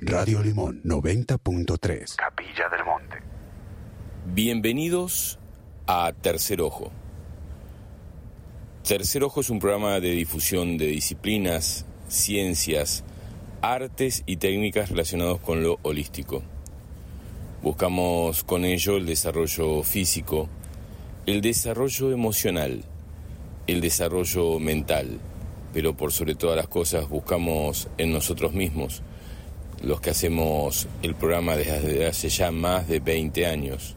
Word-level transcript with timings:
Radio 0.00 0.42
Limón 0.42 0.82
90.3. 0.82 2.16
Capilla 2.16 2.68
del 2.68 2.84
Monte. 2.84 3.16
Bienvenidos 4.24 5.38
a 5.86 6.12
Tercer 6.20 6.60
Ojo. 6.60 6.90
Tercer 8.82 9.22
Ojo 9.22 9.42
es 9.42 9.50
un 9.50 9.60
programa 9.60 10.00
de 10.00 10.10
difusión 10.10 10.76
de 10.78 10.86
disciplinas, 10.86 11.86
ciencias, 12.08 13.04
artes 13.62 14.24
y 14.26 14.38
técnicas 14.38 14.90
relacionados 14.90 15.38
con 15.38 15.62
lo 15.62 15.78
holístico. 15.82 16.42
Buscamos 17.62 18.42
con 18.42 18.64
ello 18.64 18.96
el 18.96 19.06
desarrollo 19.06 19.84
físico, 19.84 20.48
el 21.24 21.40
desarrollo 21.40 22.10
emocional, 22.10 22.82
el 23.68 23.80
desarrollo 23.80 24.58
mental, 24.58 25.20
pero 25.72 25.96
por 25.96 26.10
sobre 26.10 26.34
todas 26.34 26.56
las 26.56 26.66
cosas 26.66 27.08
buscamos 27.08 27.88
en 27.96 28.12
nosotros 28.12 28.52
mismos, 28.52 29.04
los 29.82 30.00
que 30.00 30.10
hacemos 30.10 30.88
el 31.02 31.14
programa 31.14 31.56
desde 31.56 32.06
hace 32.06 32.28
ya 32.28 32.50
más 32.50 32.88
de 32.88 33.00
20 33.00 33.46
años, 33.46 33.96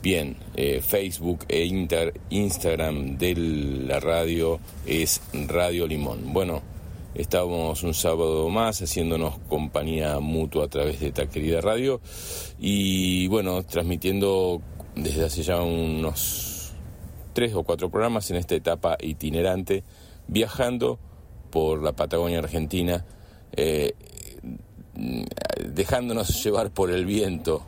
Bien, 0.00 0.36
eh, 0.54 0.80
Facebook 0.80 1.44
e 1.48 1.64
Instagram 2.30 3.18
de 3.18 3.34
la 3.34 3.98
radio 3.98 4.60
es 4.86 5.20
Radio 5.48 5.88
Limón. 5.88 6.32
Bueno, 6.32 6.62
estábamos 7.16 7.82
un 7.82 7.94
sábado 7.94 8.48
más 8.48 8.80
haciéndonos 8.80 9.40
compañía 9.48 10.20
mutua 10.20 10.66
a 10.66 10.68
través 10.68 11.00
de 11.00 11.08
esta 11.08 11.28
querida 11.28 11.60
radio 11.60 12.00
y 12.60 13.26
bueno, 13.26 13.64
transmitiendo 13.64 14.62
desde 14.94 15.24
hace 15.24 15.42
ya 15.42 15.60
unos 15.62 16.74
tres 17.32 17.54
o 17.54 17.64
cuatro 17.64 17.90
programas 17.90 18.30
en 18.30 18.36
esta 18.36 18.54
etapa 18.54 18.96
itinerante, 19.00 19.82
viajando 20.28 21.00
por 21.50 21.82
la 21.82 21.90
Patagonia 21.90 22.38
Argentina, 22.38 23.04
eh, 23.56 23.94
dejándonos 24.94 26.42
llevar 26.42 26.70
por 26.70 26.90
el 26.90 27.06
viento 27.06 27.64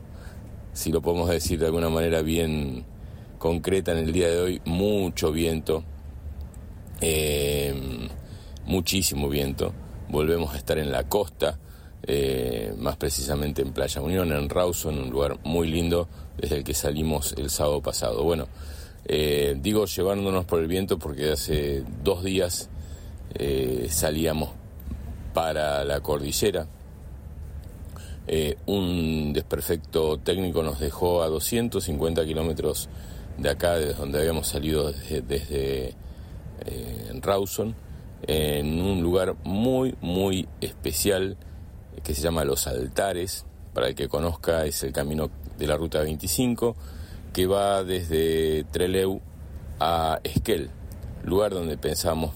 si 0.75 0.91
lo 0.91 1.01
podemos 1.01 1.31
decir 1.31 1.59
de 1.61 1.67
alguna 1.67 1.89
manera 1.89 2.21
bien 2.21 2.85
concreta 3.39 3.93
en 3.93 3.99
el 3.99 4.13
día 4.13 4.29
de 4.29 4.41
hoy, 4.41 4.63
mucho 4.65 5.31
viento, 5.31 5.85
eh, 7.01 8.09
muchísimo 8.67 9.29
viento. 9.29 9.73
Volvemos 10.09 10.53
a 10.53 10.59
estar 10.59 10.79
en 10.79 10.91
la 10.91 11.09
costa, 11.09 11.59
eh, 12.03 12.75
más 12.77 12.97
precisamente 12.97 13.63
en 13.63 13.73
Playa 13.73 14.03
Unión, 14.03 14.33
en 14.33 14.49
Rawson, 14.49 14.99
un 14.99 15.11
lugar 15.11 15.39
muy 15.45 15.69
lindo 15.69 16.09
desde 16.37 16.57
el 16.57 16.65
que 16.65 16.75
salimos 16.75 17.35
el 17.39 17.51
sábado 17.51 17.81
pasado. 17.81 18.25
Bueno, 18.25 18.49
eh, 19.05 19.57
digo 19.61 19.87
llevándonos 19.87 20.45
por 20.45 20.61
el 20.61 20.67
viento 20.67 20.99
porque 20.99 21.31
hace 21.31 21.85
dos 22.03 22.25
días 22.25 22.69
salíamos 23.89 24.51
para 25.33 25.85
la 25.85 26.01
cordillera, 26.01 26.69
eh, 28.27 28.57
un 28.67 29.33
desperfecto 29.33 30.19
técnico 30.19 30.63
nos 30.63 30.81
dejó 30.81 31.23
a 31.23 31.29
250 31.29 32.25
kilómetros 32.25 32.89
de 33.39 33.51
acá, 33.51 33.75
desde 33.75 33.95
donde 33.95 34.21
habíamos 34.21 34.47
salido 34.47 34.93
desde, 34.93 35.95
eh, 36.67 37.21
Rawson, 37.21 37.75
en 38.27 38.81
un 38.81 39.03
lugar 39.03 39.37
muy, 39.45 39.95
muy 40.01 40.49
especial 40.61 41.37
que 42.03 42.15
se 42.15 42.23
llama 42.23 42.45
Los 42.45 42.67
Altares. 42.67 43.45
Para 43.73 43.89
el 43.89 43.95
que 43.95 44.09
conozca, 44.09 44.65
es 44.67 44.83
el 44.85 44.93
camino 44.93 45.31
de 45.59 45.67
la 45.67 45.77
ruta 45.77 46.01
25 46.01 46.77
que 47.33 47.47
va 47.47 47.83
desde 47.83 48.65
Treleu 48.71 49.21
a 49.81 50.21
Esquel, 50.23 50.71
lugar 51.25 51.53
donde 51.53 51.77
pensamos 51.77 52.33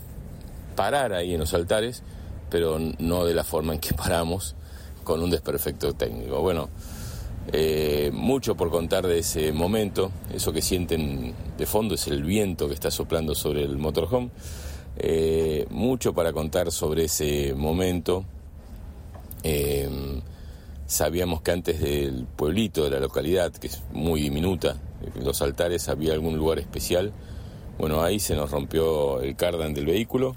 parar 0.74 1.12
ahí 1.12 1.34
en 1.34 1.40
los 1.40 1.54
altares, 1.54 2.02
pero 2.50 2.78
no 2.98 3.24
de 3.24 3.32
la 3.32 3.44
forma 3.44 3.72
en 3.72 3.78
que 3.78 3.94
paramos 3.94 4.56
con 5.08 5.22
un 5.22 5.30
desperfecto 5.30 5.94
técnico. 5.94 6.42
Bueno, 6.42 6.68
eh, 7.50 8.10
mucho 8.12 8.54
por 8.54 8.70
contar 8.70 9.06
de 9.06 9.20
ese 9.20 9.52
momento. 9.52 10.12
Eso 10.34 10.52
que 10.52 10.60
sienten 10.60 11.34
de 11.56 11.64
fondo 11.64 11.94
es 11.94 12.08
el 12.08 12.22
viento 12.22 12.68
que 12.68 12.74
está 12.74 12.90
soplando 12.90 13.34
sobre 13.34 13.64
el 13.64 13.78
motorhome. 13.78 14.28
Eh, 14.98 15.66
mucho 15.70 16.12
para 16.12 16.34
contar 16.34 16.70
sobre 16.70 17.04
ese 17.04 17.54
momento. 17.54 18.26
Eh, 19.44 19.88
sabíamos 20.84 21.40
que 21.40 21.52
antes 21.52 21.80
del 21.80 22.26
pueblito, 22.36 22.84
de 22.84 22.90
la 22.90 23.00
localidad, 23.00 23.50
que 23.50 23.68
es 23.68 23.80
muy 23.90 24.20
diminuta, 24.20 24.76
los 25.24 25.40
altares 25.40 25.88
había 25.88 26.12
algún 26.12 26.36
lugar 26.36 26.58
especial. 26.58 27.14
Bueno, 27.78 28.02
ahí 28.02 28.20
se 28.20 28.36
nos 28.36 28.50
rompió 28.50 29.22
el 29.22 29.36
cardan 29.36 29.72
del 29.72 29.86
vehículo. 29.86 30.36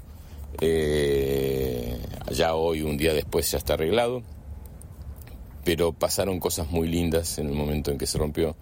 ya 2.30 2.54
hoy, 2.54 2.80
un 2.80 2.96
día 2.96 3.12
después, 3.12 3.50
ya 3.50 3.58
está 3.58 3.74
arreglado 3.74 4.22
pero 5.64 5.92
pasaron 5.92 6.40
cosas 6.40 6.70
muy 6.70 6.88
lindas 6.88 7.38
en 7.38 7.48
el 7.48 7.54
momento 7.54 7.90
en 7.90 7.98
que 7.98 8.06
se 8.06 8.18
rompió, 8.18 8.56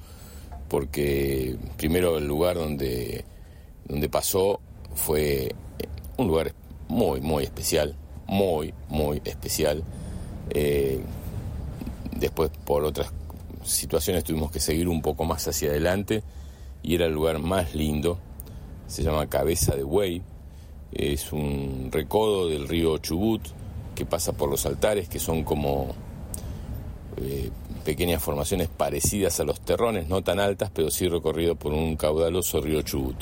porque 0.68 1.56
primero 1.76 2.18
el 2.18 2.26
lugar 2.26 2.56
donde, 2.56 3.24
donde 3.86 4.08
pasó 4.08 4.60
fue 4.94 5.54
un 6.16 6.28
lugar 6.28 6.52
muy, 6.88 7.20
muy 7.20 7.44
especial, 7.44 7.96
muy, 8.26 8.74
muy 8.88 9.22
especial. 9.24 9.82
Eh, 10.50 11.00
después 12.16 12.50
por 12.64 12.84
otras 12.84 13.12
situaciones 13.64 14.24
tuvimos 14.24 14.50
que 14.50 14.60
seguir 14.60 14.88
un 14.88 15.00
poco 15.00 15.24
más 15.24 15.46
hacia 15.48 15.70
adelante 15.70 16.22
y 16.82 16.94
era 16.94 17.06
el 17.06 17.12
lugar 17.12 17.38
más 17.38 17.74
lindo, 17.74 18.18
se 18.86 19.02
llama 19.02 19.28
Cabeza 19.28 19.74
de 19.76 19.82
Buey, 19.82 20.22
es 20.92 21.32
un 21.32 21.88
recodo 21.92 22.48
del 22.48 22.68
río 22.68 22.98
Chubut 22.98 23.42
que 23.94 24.04
pasa 24.04 24.32
por 24.32 24.50
los 24.50 24.66
altares 24.66 25.08
que 25.08 25.18
son 25.18 25.44
como 25.44 25.94
eh, 27.22 27.50
pequeñas 27.84 28.22
formaciones 28.22 28.68
parecidas 28.68 29.40
a 29.40 29.44
los 29.44 29.60
terrones, 29.60 30.08
no 30.08 30.22
tan 30.22 30.40
altas, 30.40 30.70
pero 30.72 30.90
sí 30.90 31.08
recorrido 31.08 31.54
por 31.56 31.72
un 31.72 31.96
caudaloso 31.96 32.60
río 32.60 32.82
Chubut. 32.82 33.16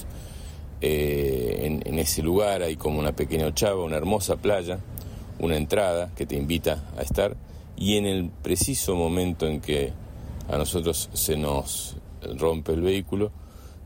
Eh, 0.81 1.81
en, 1.85 1.99
ese 1.99 2.23
lugar 2.23 2.63
hay 2.63 2.77
como 2.77 3.01
una 3.01 3.13
pequeña 3.13 3.47
ochava, 3.47 3.83
una 3.83 3.97
hermosa 3.97 4.37
playa, 4.37 4.79
una 5.41 5.57
entrada 5.57 6.13
que 6.17 6.27
te 6.27 6.37
invita 6.37 6.85
a 6.97 7.03
estar 7.03 7.37
y 7.77 7.97
en 7.97 8.07
el 8.07 8.31
preciso 8.31 8.95
momento 8.95 9.47
en 9.47 9.61
que 9.61 9.93
a 10.49 10.57
nosotros 10.57 11.11
se 11.13 11.37
nos 11.37 11.97
rompe 12.37 12.73
el 12.73 12.81
vehículo, 12.81 13.31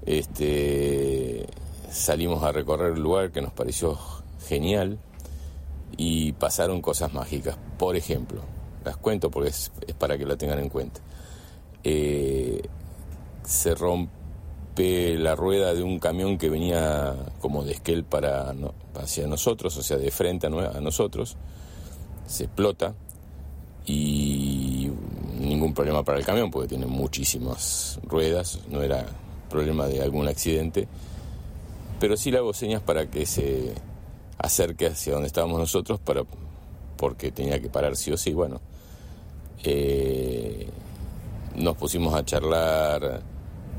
este, 0.05 1.47
salimos 1.91 2.43
a 2.43 2.53
recorrer 2.53 2.95
el 2.95 3.03
lugar 3.03 3.33
que 3.33 3.43
nos 3.43 3.53
pareció 3.53 3.99
genial 4.47 4.99
y 5.97 6.33
pasaron 6.33 6.81
cosas 6.81 7.13
mágicas. 7.13 7.57
Por 7.79 7.97
ejemplo, 7.97 8.43
las 8.85 8.97
cuento 8.97 9.31
porque 9.31 9.51
es, 9.51 9.71
para 9.99 10.19
que 10.19 10.27
la 10.27 10.37
tengan 10.37 10.59
en 10.59 10.69
cuenta. 10.69 11.01
Eh, 11.85 12.63
se 13.45 13.75
rompe 13.75 15.17
la 15.19 15.35
rueda 15.35 15.75
de 15.75 15.83
un 15.83 15.99
camión 15.99 16.39
que 16.39 16.49
venía 16.49 17.15
como 17.41 17.65
de 17.65 17.73
esquel 17.73 18.05
para 18.05 18.55
hacia 18.95 19.27
nosotros, 19.27 19.77
o 19.77 19.83
sea, 19.83 19.97
de 19.97 20.11
frente 20.11 20.47
a, 20.47 20.81
nosotros, 20.81 21.37
se 22.27 22.45
explota 22.45 22.95
y 23.85 24.91
ningún 25.41 25.75
problema 25.75 26.05
para 26.05 26.19
el 26.19 26.25
camión 26.25 26.51
porque 26.51 26.69
tiene 26.69 26.87
muchísimas 26.87 28.01
ruedas, 28.05 28.61
no 28.71 28.83
era 28.83 29.05
problema 29.51 29.87
de 29.87 30.01
algún 30.01 30.29
accidente, 30.29 30.87
pero 31.99 32.17
sí 32.17 32.31
le 32.31 32.39
hago 32.39 32.55
señas 32.55 32.81
para 32.81 33.11
que 33.11 33.27
se 33.27 33.75
acerque 34.39 34.87
hacia 34.87 35.13
donde 35.13 35.27
estábamos 35.27 35.59
nosotros 35.59 36.01
para 36.01 36.25
porque 36.97 37.33
tenía 37.33 37.61
que 37.61 37.69
parar 37.69 37.97
sí 37.97 38.13
o 38.13 38.17
sí, 38.17 38.33
bueno. 38.33 38.61
Eh, 39.65 40.69
nos 41.57 41.77
pusimos 41.77 42.15
a 42.15 42.25
charlar 42.25 43.23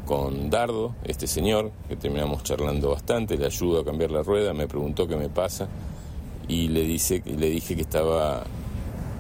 con 0.06 0.50
Dardo, 0.50 0.96
este 1.04 1.28
señor, 1.28 1.72
que 1.88 1.96
terminamos 1.96 2.44
charlando 2.44 2.90
bastante, 2.90 3.38
le 3.38 3.46
ayudo 3.46 3.82
a 3.82 3.86
cambiar 3.86 4.12
la 4.12 4.22
rueda, 4.22 4.54
me 4.54 4.68
preguntó 4.68 5.08
qué 5.08 5.16
me 5.16 5.30
pasa 5.30 5.68
y 6.48 6.68
le, 6.68 6.82
dice, 6.82 7.24
le 7.26 7.50
dije 7.50 7.76
que 7.76 7.82
estaba 7.82 8.44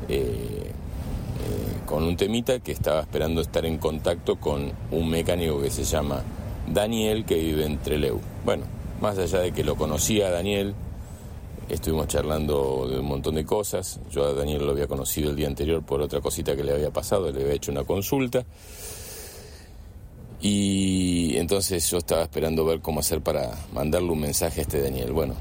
eh, 0.09 0.19
eh, 0.19 0.71
con 1.85 2.03
un 2.03 2.17
temita, 2.17 2.59
que 2.59 2.71
estaba 2.71 3.01
esperando 3.01 3.41
estar 3.41 3.65
en 3.65 3.77
contacto 3.77 4.35
con 4.37 4.71
un 4.91 5.09
mecánico 5.09 5.61
que 5.61 5.69
se 5.69 5.83
llama 5.83 6.21
Daniel, 6.67 7.25
que 7.25 7.35
vive 7.35 7.65
en 7.65 7.77
Treleu. 7.77 8.19
Bueno, 8.45 8.63
más 9.01 9.17
allá 9.17 9.39
de 9.39 9.51
que 9.51 9.63
lo 9.63 9.75
conocía 9.75 10.29
Daniel, 10.29 10.75
estuvimos 11.69 12.07
charlando 12.07 12.87
de 12.89 12.99
un 12.99 13.05
montón 13.05 13.35
de 13.35 13.45
cosas. 13.45 13.99
Yo 14.11 14.25
a 14.25 14.33
Daniel 14.33 14.65
lo 14.65 14.71
había 14.71 14.87
conocido 14.87 15.29
el 15.29 15.35
día 15.35 15.47
anterior 15.47 15.83
por 15.83 16.01
otra 16.01 16.21
cosita 16.21 16.55
que 16.55 16.63
le 16.63 16.73
había 16.73 16.91
pasado, 16.91 17.31
le 17.31 17.41
había 17.41 17.53
hecho 17.53 17.71
una 17.71 17.83
consulta. 17.83 18.45
Y 20.41 21.37
entonces 21.37 21.89
yo 21.89 21.99
estaba 21.99 22.23
esperando 22.23 22.65
ver 22.65 22.81
cómo 22.81 22.99
hacer 22.99 23.21
para 23.21 23.51
mandarle 23.73 24.11
un 24.11 24.19
mensaje 24.19 24.59
a 24.59 24.63
este 24.63 24.81
Daniel. 24.81 25.13
Bueno, 25.13 25.35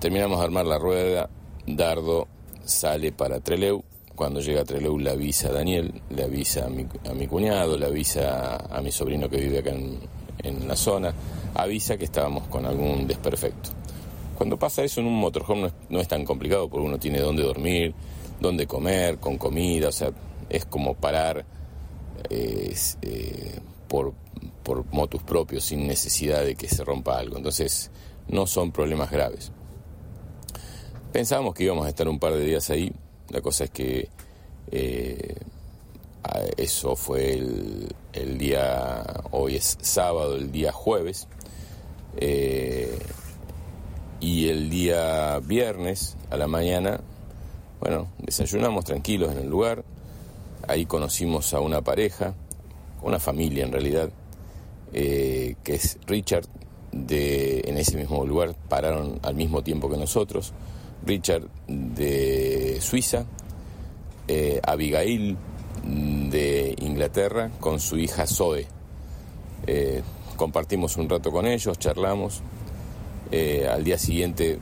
terminamos 0.00 0.38
de 0.38 0.44
armar 0.44 0.66
la 0.66 0.78
rueda, 0.78 1.30
Dardo 1.66 2.26
sale 2.64 3.12
para 3.12 3.40
Treleu. 3.40 3.82
Cuando 4.14 4.40
llega 4.40 4.62
a 4.62 4.64
Treleu 4.64 4.98
le 4.98 5.10
avisa 5.10 5.48
a 5.48 5.52
Daniel, 5.52 6.02
le 6.10 6.24
avisa 6.24 6.66
a 6.66 6.68
mi, 6.68 6.86
a 7.08 7.14
mi 7.14 7.26
cuñado, 7.26 7.76
le 7.76 7.86
avisa 7.86 8.56
a 8.56 8.80
mi 8.80 8.90
sobrino 8.90 9.28
que 9.28 9.36
vive 9.36 9.58
acá 9.58 9.70
en, 9.70 9.98
en 10.42 10.68
la 10.68 10.76
zona, 10.76 11.12
avisa 11.54 11.96
que 11.96 12.04
estábamos 12.04 12.44
con 12.48 12.66
algún 12.66 13.06
desperfecto. 13.06 13.70
Cuando 14.36 14.58
pasa 14.58 14.82
eso 14.82 15.00
en 15.00 15.06
un 15.06 15.18
motorhome 15.18 15.70
no 15.88 16.00
es, 16.00 16.08
tan 16.08 16.24
complicado 16.24 16.68
porque 16.68 16.86
uno 16.86 16.98
tiene 16.98 17.20
dónde 17.20 17.42
dormir, 17.42 17.94
dónde 18.40 18.66
comer, 18.66 19.18
con 19.18 19.38
comida, 19.38 19.88
o 19.88 19.92
sea, 19.92 20.10
es 20.50 20.64
como 20.64 20.94
parar 20.94 21.44
eh, 22.30 22.74
por, 23.88 24.12
por 24.62 24.84
motus 24.92 25.22
propios 25.22 25.64
sin 25.64 25.86
necesidad 25.86 26.44
de 26.44 26.56
que 26.56 26.68
se 26.68 26.84
rompa 26.84 27.18
algo. 27.18 27.36
Entonces, 27.36 27.90
no 28.28 28.46
son 28.46 28.72
problemas 28.72 29.10
graves. 29.10 29.52
Pensábamos 31.12 31.54
que 31.54 31.64
íbamos 31.64 31.86
a 31.86 31.88
estar 31.88 32.08
un 32.08 32.18
par 32.18 32.32
de 32.32 32.44
días 32.44 32.70
ahí, 32.70 32.92
la 33.30 33.40
cosa 33.40 33.64
es 33.64 33.70
que 33.70 34.08
eh, 34.70 35.34
eso 36.56 36.96
fue 36.96 37.34
el, 38.12 38.38
día, 38.38 39.04
hoy 39.30 39.56
es 39.56 39.78
sábado, 39.80 40.36
el 40.36 40.50
día 40.50 40.72
jueves. 40.72 41.28
Eh, 42.16 42.98
y 44.24 44.48
el 44.48 44.70
día 44.70 45.38
viernes 45.40 46.16
a 46.30 46.38
la 46.38 46.46
mañana, 46.46 46.98
bueno, 47.78 48.08
desayunamos 48.16 48.86
tranquilos 48.86 49.30
en 49.32 49.38
el 49.38 49.50
lugar. 49.50 49.84
Ahí 50.66 50.86
conocimos 50.86 51.52
a 51.52 51.60
una 51.60 51.82
pareja, 51.82 52.32
una 53.02 53.20
familia 53.20 53.64
en 53.64 53.72
realidad, 53.72 54.08
eh, 54.94 55.56
que 55.62 55.74
es 55.74 55.98
Richard. 56.06 56.46
De, 56.90 57.60
en 57.66 57.76
ese 57.76 57.98
mismo 57.98 58.24
lugar 58.24 58.54
pararon 58.68 59.18
al 59.22 59.34
mismo 59.34 59.62
tiempo 59.62 59.90
que 59.90 59.98
nosotros. 59.98 60.54
Richard 61.04 61.46
de 61.68 62.78
Suiza, 62.80 63.26
eh, 64.26 64.58
Abigail 64.62 65.36
de 66.30 66.74
Inglaterra 66.78 67.50
con 67.60 67.78
su 67.78 67.98
hija 67.98 68.26
Zoe. 68.26 68.66
Eh, 69.66 70.02
compartimos 70.36 70.96
un 70.96 71.10
rato 71.10 71.30
con 71.30 71.46
ellos, 71.46 71.78
charlamos 71.78 72.42
eh, 73.30 73.68
al 73.70 73.84
día 73.84 73.98
siguiente 73.98 74.58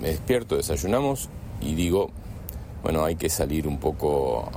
me 0.00 0.08
despierto, 0.08 0.56
desayunamos 0.56 1.28
y 1.60 1.74
digo, 1.74 2.10
bueno, 2.82 3.04
hay 3.04 3.16
que 3.16 3.28
salir 3.28 3.66
un 3.68 3.78
poco 3.78 4.50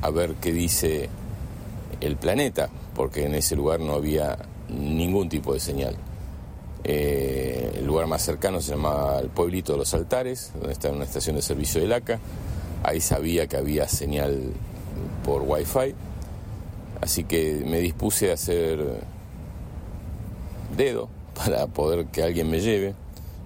a 0.00 0.10
ver 0.10 0.34
qué 0.40 0.52
dice 0.52 1.08
el 2.00 2.16
planeta, 2.16 2.68
porque 2.94 3.26
en 3.26 3.34
ese 3.34 3.56
lugar 3.56 3.80
no 3.80 3.94
había 3.94 4.38
ningún 4.68 5.28
tipo 5.28 5.52
de 5.54 5.60
señal. 5.60 5.96
Eh, 6.84 7.74
el 7.78 7.86
lugar 7.86 8.06
más 8.06 8.22
cercano 8.22 8.60
se 8.60 8.72
llama 8.72 9.18
el 9.20 9.28
pueblito 9.28 9.72
de 9.72 9.78
los 9.78 9.94
altares, 9.94 10.52
donde 10.54 10.72
está 10.72 10.90
una 10.90 11.04
estación 11.04 11.36
de 11.36 11.42
servicio 11.42 11.80
del 11.80 11.92
ACA. 11.92 12.18
Ahí 12.82 13.00
sabía 13.00 13.46
que 13.46 13.56
había 13.56 13.88
señal 13.88 14.52
por 15.24 15.42
wifi. 15.42 15.94
Así 17.00 17.24
que 17.24 17.62
me 17.66 17.78
dispuse 17.78 18.30
a 18.30 18.34
hacer 18.34 19.00
dedo 20.76 21.08
para 21.34 21.66
poder 21.66 22.06
que 22.06 22.22
alguien 22.22 22.50
me 22.50 22.60
lleve. 22.60 22.94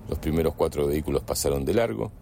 Los 0.09 0.19
primeros 0.19 0.55
cuatro 0.55 0.87
vehículos 0.87 1.23
pasaron 1.23 1.65
de 1.65 1.75
largo 1.75 2.12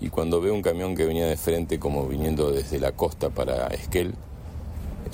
y 0.00 0.08
cuando 0.08 0.40
veo 0.40 0.54
un 0.54 0.62
camión 0.62 0.94
que 0.94 1.06
venía 1.06 1.26
de 1.26 1.36
frente 1.36 1.78
como 1.78 2.06
viniendo 2.06 2.50
desde 2.50 2.78
la 2.78 2.92
costa 2.92 3.30
para 3.30 3.66
Esquel, 3.68 4.14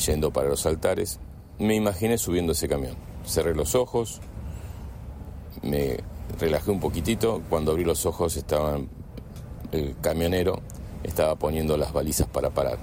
yendo 0.05 0.32
para 0.32 0.49
los 0.49 0.67
altares, 0.67 1.19
me 1.58 1.75
imaginé 1.75 2.19
subiendo 2.19 2.53
ese 2.53 2.69
camión. 2.69 2.94
Cerré 3.25 3.55
los 3.55 3.75
ojos, 3.75 4.20
me 5.62 5.99
relajé 6.38 6.70
un 6.70 6.81
poquitito, 6.81 7.43
cuando 7.49 7.73
abrí 7.73 7.85
los 7.85 8.06
ojos 8.06 8.37
estaba 8.37 8.79
el 9.73 9.97
camionero 10.00 10.61
estaba 11.02 11.37
poniendo 11.37 11.76
las 11.76 11.93
balizas 11.93 12.26
para 12.26 12.50
parar. 12.50 12.79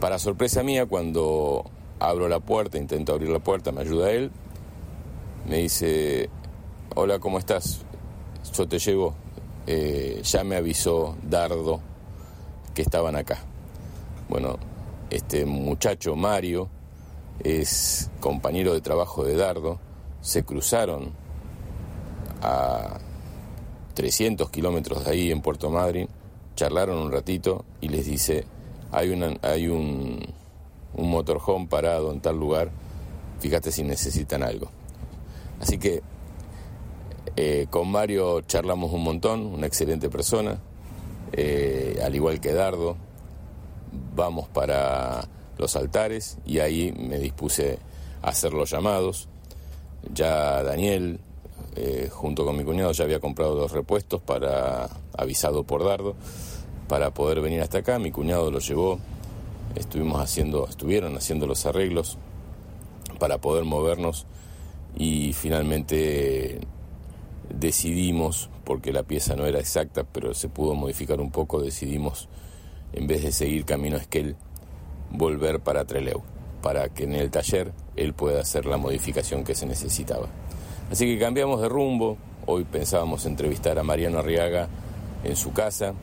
Para 0.00 0.18
sorpresa 0.18 0.62
mía, 0.62 0.86
cuando 0.86 1.64
abro 1.98 2.28
la 2.28 2.40
puerta, 2.40 2.78
intento 2.78 3.12
abrir 3.12 3.30
la 3.30 3.40
puerta, 3.40 3.72
me 3.72 3.80
ayuda 3.80 4.10
él, 4.10 4.30
me 5.48 5.58
dice, 5.58 6.28
hola, 6.94 7.18
¿cómo 7.18 7.38
estás? 7.38 7.80
Yo 8.54 8.68
te 8.68 8.78
llevo. 8.78 9.14
Eh, 9.66 10.20
ya 10.22 10.44
me 10.44 10.56
avisó 10.56 11.16
Dardo 11.22 11.80
que 12.74 12.82
estaban 12.82 13.16
acá. 13.16 13.38
Bueno, 14.28 14.56
este 15.10 15.46
muchacho 15.46 16.16
Mario 16.16 16.68
es 17.40 18.10
compañero 18.20 18.74
de 18.74 18.80
trabajo 18.80 19.24
de 19.24 19.36
Dardo, 19.36 19.78
se 20.20 20.44
cruzaron 20.44 21.12
a 22.42 22.98
300 23.94 24.50
kilómetros 24.50 25.04
de 25.04 25.10
ahí 25.10 25.30
en 25.30 25.40
Puerto 25.40 25.70
Madryn, 25.70 26.08
charlaron 26.56 26.98
un 26.98 27.12
ratito 27.12 27.64
y 27.80 27.88
les 27.88 28.06
dice, 28.06 28.44
hay, 28.90 29.10
una, 29.10 29.36
hay 29.42 29.68
un, 29.68 30.20
un 30.94 31.10
motorhome 31.10 31.66
parado 31.68 32.12
en 32.12 32.20
tal 32.20 32.36
lugar, 32.38 32.70
fíjate 33.40 33.72
si 33.72 33.82
necesitan 33.82 34.42
algo. 34.42 34.77
Así 35.60 35.78
que 35.78 36.02
eh, 37.36 37.66
con 37.70 37.90
Mario 37.90 38.40
charlamos 38.42 38.92
un 38.92 39.04
montón, 39.04 39.46
una 39.46 39.66
excelente 39.66 40.08
persona, 40.08 40.58
eh, 41.32 42.00
al 42.04 42.14
igual 42.14 42.40
que 42.40 42.52
Dardo. 42.52 42.96
Vamos 44.14 44.48
para 44.48 45.24
los 45.56 45.76
altares 45.76 46.38
y 46.44 46.58
ahí 46.58 46.92
me 46.92 47.18
dispuse 47.18 47.78
a 48.22 48.30
hacer 48.30 48.52
los 48.52 48.70
llamados. 48.70 49.28
Ya 50.12 50.62
Daniel, 50.62 51.20
eh, 51.76 52.08
junto 52.10 52.44
con 52.44 52.56
mi 52.56 52.64
cuñado, 52.64 52.92
ya 52.92 53.04
había 53.04 53.20
comprado 53.20 53.54
los 53.54 53.72
repuestos 53.72 54.20
para 54.20 54.88
avisado 55.16 55.64
por 55.64 55.84
Dardo 55.84 56.14
para 56.88 57.12
poder 57.12 57.40
venir 57.40 57.60
hasta 57.60 57.78
acá. 57.78 57.98
Mi 57.98 58.10
cuñado 58.10 58.50
lo 58.50 58.58
llevó. 58.58 58.98
Estuvimos 59.74 60.20
haciendo, 60.20 60.66
estuvieron 60.66 61.16
haciendo 61.16 61.46
los 61.46 61.66
arreglos 61.66 62.18
para 63.18 63.38
poder 63.38 63.64
movernos 63.64 64.26
y 64.98 65.32
finalmente 65.32 66.58
decidimos, 67.48 68.50
porque 68.64 68.92
la 68.92 69.04
pieza 69.04 69.36
no 69.36 69.46
era 69.46 69.60
exacta, 69.60 70.02
pero 70.02 70.34
se 70.34 70.48
pudo 70.48 70.74
modificar 70.74 71.20
un 71.20 71.30
poco, 71.30 71.62
decidimos, 71.62 72.28
en 72.92 73.06
vez 73.06 73.22
de 73.22 73.30
seguir 73.30 73.64
camino 73.64 73.96
a 73.96 74.00
Esquel, 74.00 74.36
volver 75.10 75.60
para 75.60 75.84
Treleu, 75.86 76.22
para 76.62 76.88
que 76.88 77.04
en 77.04 77.14
el 77.14 77.30
taller 77.30 77.72
él 77.96 78.12
pueda 78.12 78.40
hacer 78.40 78.66
la 78.66 78.76
modificación 78.76 79.44
que 79.44 79.54
se 79.54 79.66
necesitaba. 79.66 80.26
Así 80.90 81.06
que 81.06 81.18
cambiamos 81.18 81.60
de 81.62 81.68
rumbo, 81.68 82.18
hoy 82.46 82.64
pensábamos 82.64 83.24
entrevistar 83.24 83.78
a 83.78 83.84
Mariano 83.84 84.18
Arriaga 84.18 84.68
en 85.22 85.36
su 85.36 85.52
casa 85.52 85.94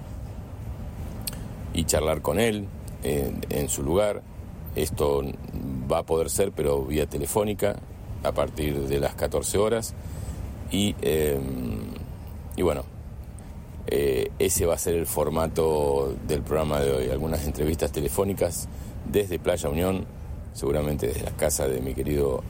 y 1.74 1.84
charlar 1.84 2.22
con 2.22 2.40
él 2.40 2.66
en, 3.04 3.46
en 3.50 3.68
su 3.68 3.84
lugar. 3.84 4.24
Esto 4.76 5.22
va 5.92 6.00
a 6.00 6.04
poder 6.04 6.30
ser, 6.30 6.52
pero 6.52 6.84
vía 6.86 7.08
telefónica, 7.08 7.76
a 8.26 8.34
partir 8.34 8.88
de 8.88 9.00
las 9.00 9.16
14 9.16 9.58
horas. 9.58 9.94
Y, 10.72 10.96
em, 11.02 11.80
y 12.56 12.62
bueno, 12.62 12.84
eh, 13.88 14.32
ese 14.40 14.66
va 14.66 14.76
a 14.76 14.78
ser 14.78 14.96
el 14.96 15.06
formato 15.06 16.16
del 16.28 16.42
programa 16.42 16.80
de 16.80 16.92
hoy. 16.92 17.10
Algunas 17.10 17.46
entrevistas 17.46 17.92
telefónicas 17.92 18.68
desde 19.06 19.40
Playa 19.40 19.70
Unión, 19.70 20.06
seguramente 20.54 21.08
desde 21.08 21.24
la 21.24 21.32
casa 21.32 21.68
de 21.68 21.82
mi 21.82 21.94
querido 21.94 22.44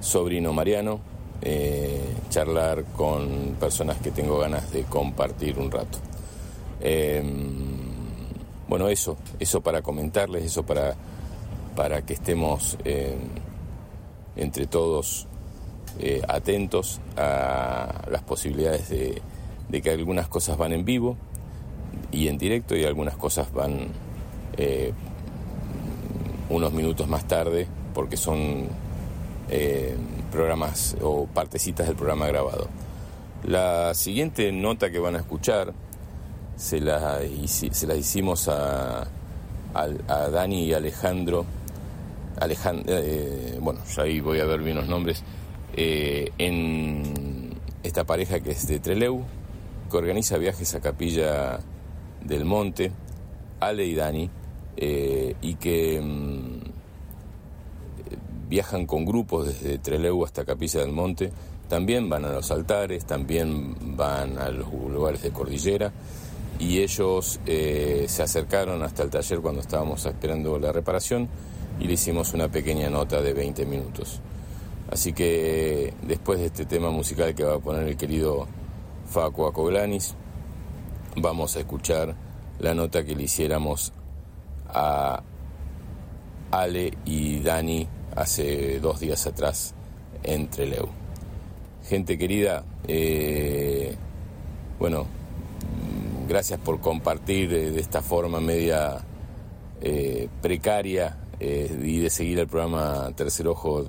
sobrino 0.00 0.52
Mariano, 0.52 1.00
eh, 1.40 2.00
charlar 2.28 2.84
con 2.96 3.56
personas 3.58 3.98
que 3.98 4.10
tengo 4.10 4.38
ganas 4.38 4.70
de 4.72 4.84
compartir 4.84 5.58
un 5.58 5.70
rato. 5.70 5.98
Em, 6.80 7.26
bueno, 8.68 8.88
eso, 8.88 9.16
eso 9.38 9.60
para 9.60 9.82
comentarles, 9.82 10.44
eso 10.44 10.64
para, 10.64 10.94
para 11.74 12.02
que 12.02 12.14
estemos 12.14 12.76
em, 12.84 13.18
entre 14.36 14.66
todos 14.66 15.26
eh, 15.98 16.22
atentos 16.26 17.00
a 17.16 18.06
las 18.10 18.22
posibilidades 18.22 18.88
de, 18.88 19.22
que 19.82 19.90
algunas 19.90 20.28
cosas 20.28 20.56
van 20.58 20.72
en 20.72 20.84
vivo 20.84 21.16
y 22.10 22.28
en 22.28 22.38
directo 22.38 22.76
y 22.76 22.84
algunas 22.84 23.16
cosas 23.16 23.52
van 23.52 23.88
eh, 24.56 24.92
unos 26.50 26.72
minutos 26.72 27.08
más 27.08 27.26
tarde 27.26 27.66
porque 27.94 28.16
son 28.16 28.68
eh, 29.50 29.96
programas 30.30 30.96
o 31.02 31.26
partecitas 31.26 31.86
del 31.86 31.96
programa 31.96 32.26
grabado. 32.26 32.68
La 33.44 33.92
siguiente 33.94 34.52
nota 34.52 34.90
que 34.90 34.98
van 34.98 35.16
a 35.16 35.18
escuchar 35.18 35.72
se 36.56 36.80
la, 36.80 37.20
se 37.46 37.98
hicimos 37.98 38.48
a, 38.48 39.06
a, 39.74 40.28
Dani 40.28 40.64
y 40.64 40.74
Alejandro. 40.74 41.44
Alejandro 42.40 42.84
eh, 42.88 43.58
bueno, 43.60 43.80
ahí 43.98 44.20
voy 44.20 44.40
a 44.40 44.44
ver 44.44 44.60
bien 44.60 44.76
los 44.76 44.88
nombres. 44.88 45.22
Eh, 45.74 46.30
en 46.38 47.54
esta 47.82 48.04
pareja 48.04 48.40
que 48.40 48.50
es 48.52 48.66
de 48.66 48.78
Treleu, 48.78 49.22
que 49.90 49.96
organiza 49.96 50.38
viajes 50.38 50.74
a 50.74 50.80
Capilla 50.80 51.60
del 52.24 52.44
Monte, 52.44 52.92
Ale 53.60 53.84
y 53.86 53.94
Dani, 53.94 54.30
y 54.76 55.54
que 55.54 56.00
mm, 56.00 56.60
viajan 58.52 58.84
con 58.84 59.06
grupos 59.06 59.46
desde 59.46 59.78
Trelew 59.78 60.26
hasta 60.26 60.44
Capilla 60.44 60.80
del 60.80 60.92
Monte, 60.92 61.32
también 61.70 62.10
van 62.10 62.26
a 62.26 62.32
los 62.32 62.50
altares, 62.50 63.06
también 63.06 63.96
van 63.96 64.38
a 64.38 64.50
los 64.50 64.70
lugares 64.70 65.22
de 65.22 65.30
cordillera 65.30 65.90
y 66.58 66.80
ellos 66.80 67.40
eh, 67.46 68.04
se 68.08 68.22
acercaron 68.22 68.82
hasta 68.82 69.04
el 69.04 69.08
taller 69.08 69.40
cuando 69.40 69.62
estábamos 69.62 70.04
esperando 70.04 70.58
la 70.58 70.70
reparación 70.70 71.30
y 71.82 71.88
le 71.88 71.94
hicimos 71.94 72.32
una 72.32 72.48
pequeña 72.48 72.88
nota 72.88 73.20
de 73.20 73.34
20 73.34 73.66
minutos. 73.66 74.20
Así 74.88 75.12
que 75.12 75.92
después 76.02 76.38
de 76.38 76.46
este 76.46 76.64
tema 76.64 76.90
musical 76.90 77.34
que 77.34 77.42
va 77.42 77.56
a 77.56 77.58
poner 77.58 77.88
el 77.88 77.96
querido 77.96 78.46
Facu 79.08 79.46
Acoglanis, 79.46 80.14
vamos 81.16 81.56
a 81.56 81.60
escuchar 81.60 82.14
la 82.60 82.72
nota 82.72 83.04
que 83.04 83.16
le 83.16 83.24
hiciéramos 83.24 83.92
a 84.68 85.24
Ale 86.52 86.96
y 87.04 87.40
Dani 87.40 87.88
hace 88.14 88.78
dos 88.78 89.00
días 89.00 89.26
atrás 89.26 89.74
en 90.22 90.48
Trelew. 90.48 90.88
Gente 91.88 92.16
querida, 92.16 92.64
eh, 92.86 93.96
bueno, 94.78 95.06
gracias 96.28 96.60
por 96.60 96.78
compartir 96.78 97.50
de, 97.50 97.80
esta 97.80 98.02
forma 98.02 98.40
media 98.40 99.04
eh, 99.80 100.28
precaria 100.40 101.16
eh, 101.44 101.76
y 101.82 101.98
de 101.98 102.08
seguir 102.08 102.38
el 102.38 102.46
programa 102.46 103.10
Tercer 103.16 103.48
Ojo, 103.48 103.88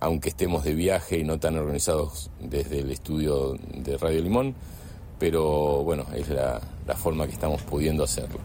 aunque 0.00 0.28
estemos 0.28 0.62
de 0.62 0.72
viaje 0.72 1.18
y 1.18 1.24
no 1.24 1.40
tan 1.40 1.58
organizados 1.58 2.30
desde 2.38 2.78
el 2.78 2.92
estudio 2.92 3.58
de 3.74 3.98
Radio 3.98 4.22
Limón, 4.22 4.54
pero 5.18 5.82
bueno, 5.82 6.06
es 6.14 6.28
la, 6.28 6.60
forma 6.94 7.26
que 7.26 7.32
estamos 7.32 7.60
pudiendo 7.62 8.04
hacerlo. 8.04 8.38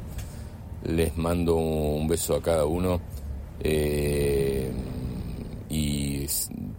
Les 0.86 1.16
mando 1.18 1.58
un 1.58 2.08
beso 2.08 2.36
a 2.36 2.42
cada 2.42 2.66
uno 2.66 3.00
eh, 3.60 4.72
y 5.70 6.26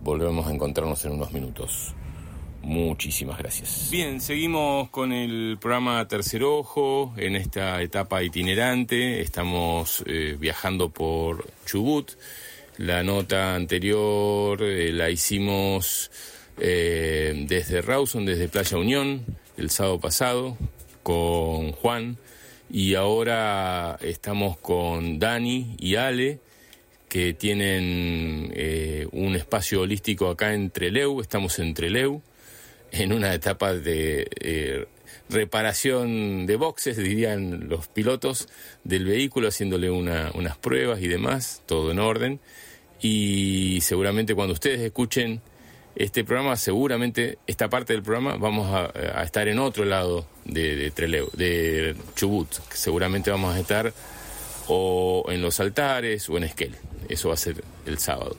volvemos 0.02 0.48
a 0.48 0.52
encontrarnos 0.52 1.04
en 1.04 1.12
unos 1.12 1.30
minutos. 1.32 1.94
Muchísimas 2.62 3.38
gracias. 3.38 3.88
Bien, 3.90 4.20
seguimos 4.20 4.90
con 4.90 5.12
el 5.12 5.58
programa 5.60 6.06
Tercer 6.06 6.44
Ojo 6.44 7.14
en 7.16 7.36
esta 7.36 7.80
etapa 7.82 8.22
itinerante. 8.22 9.20
Estamos 9.20 10.04
eh, 10.06 10.36
viajando 10.38 10.90
por 10.90 11.46
Chubut. 11.64 12.12
La 12.76 13.02
nota 13.02 13.54
anterior 13.54 14.62
eh, 14.62 14.92
la 14.92 15.10
hicimos 15.10 16.10
desde 16.56 17.80
Rawson, 17.80 18.26
desde 18.26 18.46
Playa 18.46 18.76
Unión, 18.76 19.24
el 19.56 19.70
sábado 19.70 19.98
pasado, 19.98 20.58
con 21.02 21.72
Juan. 21.72 22.18
Y 22.68 22.94
ahora 22.94 23.98
estamos 24.02 24.58
con 24.58 25.18
Dani 25.18 25.74
y 25.78 25.94
Ale 25.96 26.38
que 27.10 27.34
tienen 27.34 28.52
eh, 28.54 29.08
un 29.10 29.34
espacio 29.34 29.80
holístico 29.80 30.30
acá 30.30 30.54
en 30.54 30.70
Treleu, 30.70 31.20
estamos 31.20 31.58
en 31.58 31.74
Treleu, 31.74 32.22
en 32.92 33.12
una 33.12 33.34
etapa 33.34 33.72
de 33.72 34.28
eh, 34.40 34.86
reparación 35.28 36.46
de 36.46 36.56
boxes, 36.56 36.96
dirían 36.96 37.68
los 37.68 37.88
pilotos 37.88 38.48
del 38.84 39.04
vehículo, 39.04 39.48
haciéndole 39.48 39.90
unas 39.90 40.58
pruebas 40.58 41.00
y 41.00 41.08
demás, 41.08 41.62
todo 41.66 41.90
en 41.90 41.98
orden. 41.98 42.40
Y 43.00 43.80
seguramente 43.80 44.34
cuando 44.34 44.54
ustedes 44.54 44.80
escuchen 44.80 45.40
este 45.96 46.24
programa, 46.24 46.56
seguramente 46.56 47.38
esta 47.46 47.68
parte 47.68 47.92
del 47.92 48.02
programa 48.02 48.36
vamos 48.36 48.68
a, 48.72 49.22
estar 49.22 49.48
en 49.48 49.58
otro 49.58 49.84
lado 49.84 50.26
de, 50.44 50.76
de 50.76 50.90
Treleu, 50.90 51.30
de 51.32 51.96
Chubut, 52.14 52.48
seguramente 52.72 53.30
vamos 53.30 53.54
a 53.54 53.60
estar 53.60 53.92
o 54.68 55.24
en 55.28 55.42
los 55.42 55.58
altares 55.60 56.28
o 56.28 56.36
en 56.36 56.44
Esquel. 56.44 56.74
Eso 57.08 57.28
va 57.28 57.34
a 57.34 57.38
ser 57.38 57.62
el 57.86 57.98
sábado. 57.98 58.36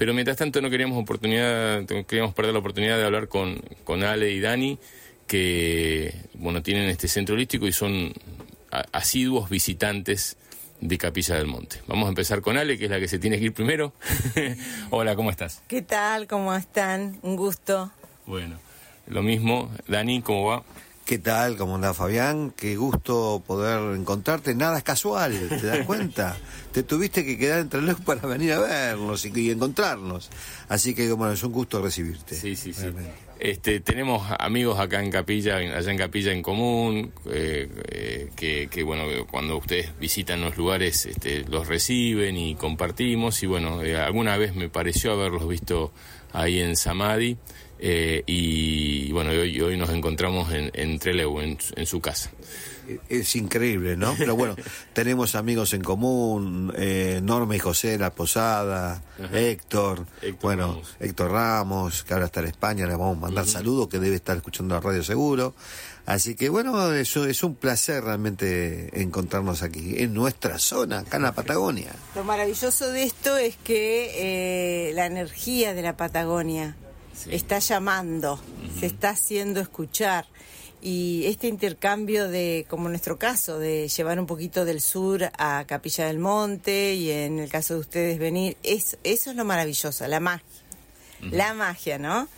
Pero 0.00 0.14
mientras 0.14 0.38
tanto 0.38 0.62
no 0.62 0.70
queríamos 0.70 0.96
oportunidad, 0.96 1.84
queríamos 1.84 2.32
perder 2.32 2.54
la 2.54 2.60
oportunidad 2.60 2.96
de 2.96 3.04
hablar 3.04 3.28
con, 3.28 3.60
con 3.84 4.02
Ale 4.02 4.30
y 4.30 4.40
Dani, 4.40 4.78
que 5.26 6.14
bueno, 6.32 6.62
tienen 6.62 6.88
este 6.88 7.06
centro 7.06 7.34
holístico 7.34 7.66
y 7.66 7.72
son 7.72 8.14
asiduos 8.92 9.50
visitantes 9.50 10.38
de 10.80 10.96
Capilla 10.96 11.34
del 11.34 11.48
Monte. 11.48 11.82
Vamos 11.86 12.06
a 12.06 12.08
empezar 12.08 12.40
con 12.40 12.56
Ale, 12.56 12.78
que 12.78 12.86
es 12.86 12.90
la 12.90 12.98
que 12.98 13.08
se 13.08 13.18
tiene 13.18 13.38
que 13.38 13.44
ir 13.44 13.52
primero. 13.52 13.92
Hola, 14.88 15.14
¿cómo 15.16 15.30
estás? 15.30 15.62
¿Qué 15.68 15.82
tal? 15.82 16.26
¿Cómo 16.26 16.54
están? 16.54 17.18
Un 17.20 17.36
gusto. 17.36 17.92
Bueno, 18.24 18.56
lo 19.06 19.22
mismo. 19.22 19.70
Dani, 19.86 20.22
¿cómo 20.22 20.46
va? 20.46 20.62
¿Qué 21.04 21.18
tal? 21.18 21.56
¿Cómo 21.56 21.74
anda 21.74 21.92
Fabián? 21.92 22.52
Qué 22.56 22.76
gusto 22.76 23.42
poder 23.46 23.96
encontrarte. 23.96 24.54
Nada 24.54 24.78
es 24.78 24.84
casual, 24.84 25.32
¿te 25.48 25.66
das 25.66 25.84
cuenta? 25.86 26.36
Te 26.72 26.84
tuviste 26.84 27.24
que 27.24 27.36
quedar 27.36 27.60
entre 27.60 27.82
los 27.82 28.00
para 28.06 28.20
venir 28.28 28.52
a 28.52 28.60
vernos 28.60 29.24
y, 29.24 29.50
encontrarnos. 29.50 30.30
Así 30.68 30.94
que, 30.94 31.10
bueno, 31.12 31.32
es 31.32 31.42
un 31.42 31.52
gusto 31.52 31.82
recibirte. 31.82 32.36
Sí, 32.36 32.54
sí, 32.54 32.72
sí. 32.72 32.86
Este, 33.40 33.80
tenemos 33.80 34.30
amigos 34.38 34.78
acá 34.78 35.02
en 35.02 35.10
Capilla, 35.10 35.56
allá 35.56 35.90
en 35.90 35.96
Capilla 35.96 36.30
en 36.30 36.42
común, 36.42 37.10
eh, 37.30 37.68
eh, 37.88 38.68
que, 38.70 38.82
bueno, 38.82 39.04
cuando 39.30 39.56
ustedes 39.56 39.98
visitan 39.98 40.42
los 40.42 40.58
lugares, 40.58 41.06
este, 41.06 41.44
los 41.48 41.66
reciben 41.66 42.36
y 42.36 42.54
compartimos. 42.54 43.42
Y 43.42 43.46
bueno, 43.46 43.82
eh, 43.82 43.96
alguna 43.96 44.36
vez 44.36 44.54
me 44.54 44.68
pareció 44.68 45.12
haberlos 45.12 45.48
visto 45.48 45.90
ahí 46.34 46.60
en 46.60 46.76
Samadhi. 46.76 47.38
Eh, 47.82 48.22
y 48.26 49.10
bueno, 49.12 49.30
hoy, 49.30 49.58
hoy 49.60 49.76
nos 49.78 49.88
encontramos 49.88 50.52
en, 50.52 50.70
en 50.74 50.98
Trelew, 50.98 51.40
en, 51.40 51.86
su 51.86 52.00
casa. 52.00 52.30
Es 53.08 53.36
increíble, 53.36 53.96
¿no? 53.96 54.14
Pero 54.18 54.36
bueno, 54.36 54.54
tenemos 54.92 55.34
amigos 55.34 55.72
en 55.72 55.80
común, 55.80 56.74
eh, 56.76 57.20
Norma 57.22 57.56
y 57.56 57.58
José 57.58 57.96
La 57.96 58.10
Posada, 58.10 59.02
Héctor, 59.32 60.04
bueno, 60.42 60.82
Héctor 60.98 61.30
Ramos, 61.30 62.04
que 62.04 62.12
ahora 62.12 62.26
está 62.26 62.40
en 62.40 62.46
España, 62.48 62.86
le 62.86 62.92
vamos 62.92 63.16
a 63.16 63.20
mandar 63.20 63.46
saludos, 63.46 63.88
que 63.88 63.98
debe 63.98 64.16
estar 64.16 64.36
escuchando 64.36 64.74
la 64.74 64.80
radio 64.80 65.02
seguro. 65.02 65.54
Así 66.04 66.34
que 66.34 66.48
bueno, 66.48 66.92
eso 66.92 67.24
es 67.24 67.42
un 67.44 67.54
placer 67.54 68.04
realmente 68.04 69.00
encontrarnos 69.00 69.62
aquí, 69.62 69.94
en 69.98 70.12
nuestra 70.12 70.58
zona, 70.58 71.00
acá 71.00 71.16
en 71.16 71.22
la 71.22 71.32
Patagonia. 71.32 71.92
Lo 72.14 72.24
maravilloso 72.24 72.90
de 72.90 73.04
esto 73.04 73.38
es 73.38 73.56
que 73.56 74.88
eh, 74.88 74.92
la 74.94 75.06
energía 75.06 75.72
de 75.72 75.82
la 75.82 75.96
Patagonia, 75.96 76.76
está 77.30 77.58
llamando, 77.58 78.40
se 78.78 78.86
está 78.86 79.10
haciendo 79.10 79.60
escuchar. 79.60 80.26
Y 80.82 81.24
este 81.26 81.46
intercambio 81.46 82.28
de, 82.28 82.64
como 82.68 82.86
en 82.86 82.92
nuestro 82.92 83.18
caso, 83.18 83.58
de 83.58 83.88
llevar 83.88 84.18
un 84.18 84.26
poquito 84.26 84.64
del 84.64 84.80
sur 84.80 85.30
a 85.36 85.64
Capilla 85.66 86.06
del 86.06 86.18
Monte 86.18 86.94
y 86.94 87.10
en 87.10 87.38
el 87.38 87.50
caso 87.50 87.74
de 87.74 87.80
ustedes 87.80 88.18
venir, 88.18 88.56
es, 88.62 88.96
eso 89.04 89.30
es 89.30 89.36
lo 89.36 89.44
maravilloso, 89.44 90.06
la 90.06 90.20
magia. 90.20 90.44
La 91.30 91.52
magia, 91.52 91.98
¿no? 91.98 92.28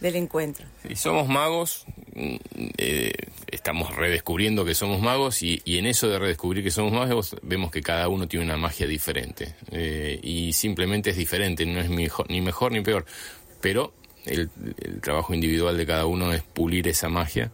Del 0.00 0.16
encuentro. 0.16 0.66
Y 0.86 0.96
somos 0.96 1.28
magos, 1.28 1.86
mm, 2.14 2.36
eh, 2.76 3.12
estamos 3.46 3.96
redescubriendo 3.96 4.66
que 4.66 4.74
somos 4.74 5.00
magos 5.00 5.42
y, 5.42 5.62
en 5.64 5.86
eso 5.86 6.08
de 6.08 6.18
redescubrir 6.18 6.62
que 6.62 6.70
somos 6.70 6.92
magos 6.92 7.36
vemos 7.42 7.70
que 7.70 7.80
cada 7.80 8.08
uno 8.08 8.28
tiene 8.28 8.44
una 8.44 8.58
magia 8.58 8.86
diferente. 8.86 9.54
Eh, 9.70 10.20
y 10.22 10.52
simplemente 10.52 11.10
es 11.10 11.16
diferente, 11.16 11.64
no 11.64 11.80
es 11.80 11.88
ni 11.88 12.40
mejor 12.42 12.72
ni 12.72 12.82
peor. 12.82 13.06
Pero 13.62 13.94
el, 14.28 14.50
trabajo 15.00 15.34
individual 15.34 15.76
de 15.76 15.86
cada 15.86 16.06
uno 16.06 16.32
es 16.32 16.42
pulir 16.42 16.88
esa 16.88 17.08
magia 17.08 17.50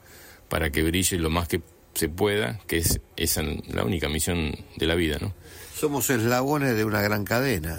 para 0.49 0.71
que 0.71 0.83
brille 0.83 1.19
lo 1.19 1.31
más 1.31 1.49
que 1.49 1.63
se 1.95 2.09
pueda, 2.09 2.61
que 2.67 2.79
es 2.79 3.01
esa 3.17 3.43
la 3.43 3.85
única 3.85 4.09
misión 4.09 4.55
de 4.77 4.87
la 4.87 4.95
vida, 4.95 5.19
¿no? 5.21 5.33
Somos 5.77 6.09
eslabones 6.11 6.77
de 6.77 6.85
una 6.85 7.03
gran 7.03 7.25
cadena. 7.25 7.79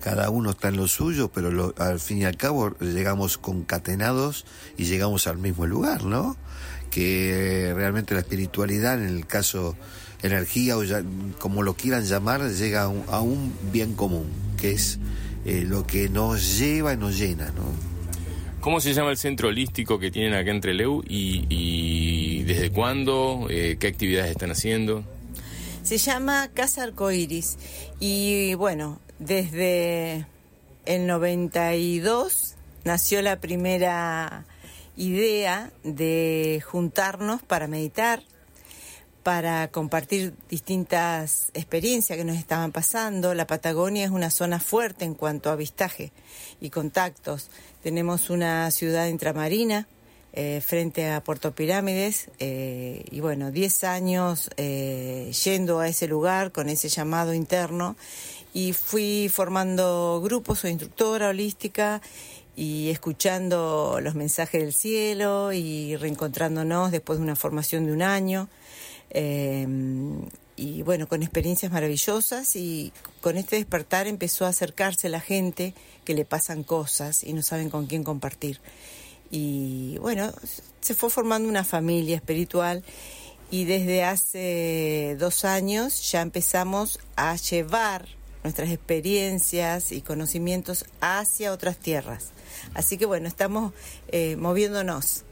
cada 0.00 0.30
uno 0.30 0.50
está 0.50 0.68
en 0.68 0.76
lo 0.76 0.86
suyo, 0.86 1.30
pero 1.32 1.74
al 1.78 2.00
fin 2.00 2.18
y 2.18 2.24
al 2.24 2.36
cabo 2.36 2.76
llegamos 2.78 3.38
concatenados 3.38 4.44
y 4.76 4.84
llegamos 4.84 5.26
al 5.26 5.38
mismo 5.38 5.66
lugar, 5.66 6.04
¿no? 6.04 6.36
Que 6.90 7.72
realmente 7.74 8.14
la 8.14 8.20
espiritualidad, 8.20 9.02
en 9.02 9.08
el 9.08 9.26
caso 9.26 9.76
energía 10.22 10.78
o 10.78 10.82
como 11.38 11.62
lo 11.62 11.74
quieran 11.74 12.04
llamar, 12.04 12.48
llega 12.50 12.82
a 12.82 13.20
un, 13.20 13.52
bien 13.72 13.94
común, 13.94 14.26
que 14.56 14.72
es 14.72 14.98
eh, 15.44 15.64
lo 15.66 15.86
que 15.86 16.08
nos 16.08 16.58
lleva 16.58 16.94
y 16.94 16.96
nos 16.96 17.18
llena, 17.18 17.46
¿no? 17.50 17.93
¿Cómo 18.64 18.80
se 18.80 18.94
llama 18.94 19.10
el 19.10 19.18
centro 19.18 19.48
holístico 19.48 19.98
que 19.98 20.10
tienen 20.10 20.32
acá 20.32 20.50
entre 20.50 20.72
Leu 20.72 21.02
y, 21.06 22.44
desde 22.44 22.70
cuándo? 22.70 23.46
Eh, 23.50 23.76
¿Qué 23.78 23.88
actividades 23.88 24.30
están 24.30 24.52
haciendo? 24.52 25.04
Se 25.82 25.98
llama 25.98 26.48
Casa 26.54 26.84
Arcoiris 26.84 27.58
y 28.00 28.54
bueno, 28.54 29.00
desde 29.18 30.24
el 30.86 31.06
92 31.06 32.54
nació 32.84 33.20
la 33.20 33.38
primera 33.38 34.46
idea 34.96 35.70
de 35.82 36.62
juntarnos 36.66 37.42
para 37.42 37.66
meditar, 37.66 38.22
para 39.22 39.68
compartir 39.68 40.32
distintas 40.48 41.50
experiencias 41.52 42.16
que 42.16 42.24
nos 42.24 42.38
estaban 42.38 42.72
pasando. 42.72 43.34
La 43.34 43.46
Patagonia 43.46 44.06
es 44.06 44.10
una 44.10 44.30
zona 44.30 44.58
fuerte 44.58 45.04
en 45.04 45.12
cuanto 45.12 45.50
a 45.50 45.52
avistaje 45.52 46.12
y 46.62 46.70
contactos. 46.70 47.50
Tenemos 47.84 48.30
una 48.30 48.70
ciudad 48.70 49.08
intramarina 49.08 49.86
eh, 50.32 50.62
frente 50.64 51.10
a 51.10 51.22
Puerto 51.22 51.54
Pirámides 51.54 52.30
eh, 52.38 53.04
y 53.10 53.20
bueno, 53.20 53.50
10 53.50 53.84
años 53.84 54.48
eh, 54.56 55.30
yendo 55.44 55.80
a 55.80 55.88
ese 55.88 56.08
lugar 56.08 56.50
con 56.50 56.70
ese 56.70 56.88
llamado 56.88 57.34
interno 57.34 57.94
y 58.54 58.72
fui 58.72 59.28
formando 59.28 60.22
grupos, 60.24 60.60
soy 60.60 60.70
instructora 60.70 61.28
holística 61.28 62.00
y 62.56 62.88
escuchando 62.88 63.98
los 64.00 64.14
mensajes 64.14 64.62
del 64.62 64.72
cielo 64.72 65.52
y 65.52 65.94
reencontrándonos 65.96 66.90
después 66.90 67.18
de 67.18 67.24
una 67.24 67.36
formación 67.36 67.84
de 67.84 67.92
un 67.92 68.00
año. 68.00 68.48
Y 70.56 70.82
bueno, 70.82 71.06
con 71.08 71.22
experiencias 71.22 71.72
maravillosas 71.72 72.54
y 72.56 72.92
con 73.20 73.36
este 73.36 73.56
despertar 73.56 74.06
empezó 74.06 74.46
a 74.46 74.50
acercarse 74.50 75.08
la 75.08 75.20
gente 75.20 75.74
que 76.04 76.14
le 76.14 76.24
pasan 76.24 76.62
cosas 76.62 77.24
y 77.24 77.32
no 77.32 77.42
saben 77.42 77.70
con 77.70 77.86
quién 77.86 78.04
compartir. 78.04 78.60
Y 79.30 79.98
bueno, 79.98 80.32
se 80.80 80.94
fue 80.94 81.10
formando 81.10 81.48
una 81.48 81.64
familia 81.64 82.16
espiritual 82.16 82.84
y 83.50 83.64
desde 83.64 84.04
hace 84.04 85.16
dos 85.18 85.44
años 85.44 86.10
ya 86.10 86.22
empezamos 86.22 87.00
a 87.16 87.34
llevar 87.36 88.06
nuestras 88.44 88.70
experiencias 88.70 89.90
y 89.90 90.02
conocimientos 90.02 90.84
hacia 91.00 91.52
otras 91.52 91.78
tierras. 91.78 92.32
Así 92.74 92.96
que 92.96 93.06
bueno, 93.06 93.26
estamos 93.26 93.72
eh, 94.08 94.36
moviéndonos. 94.36 95.24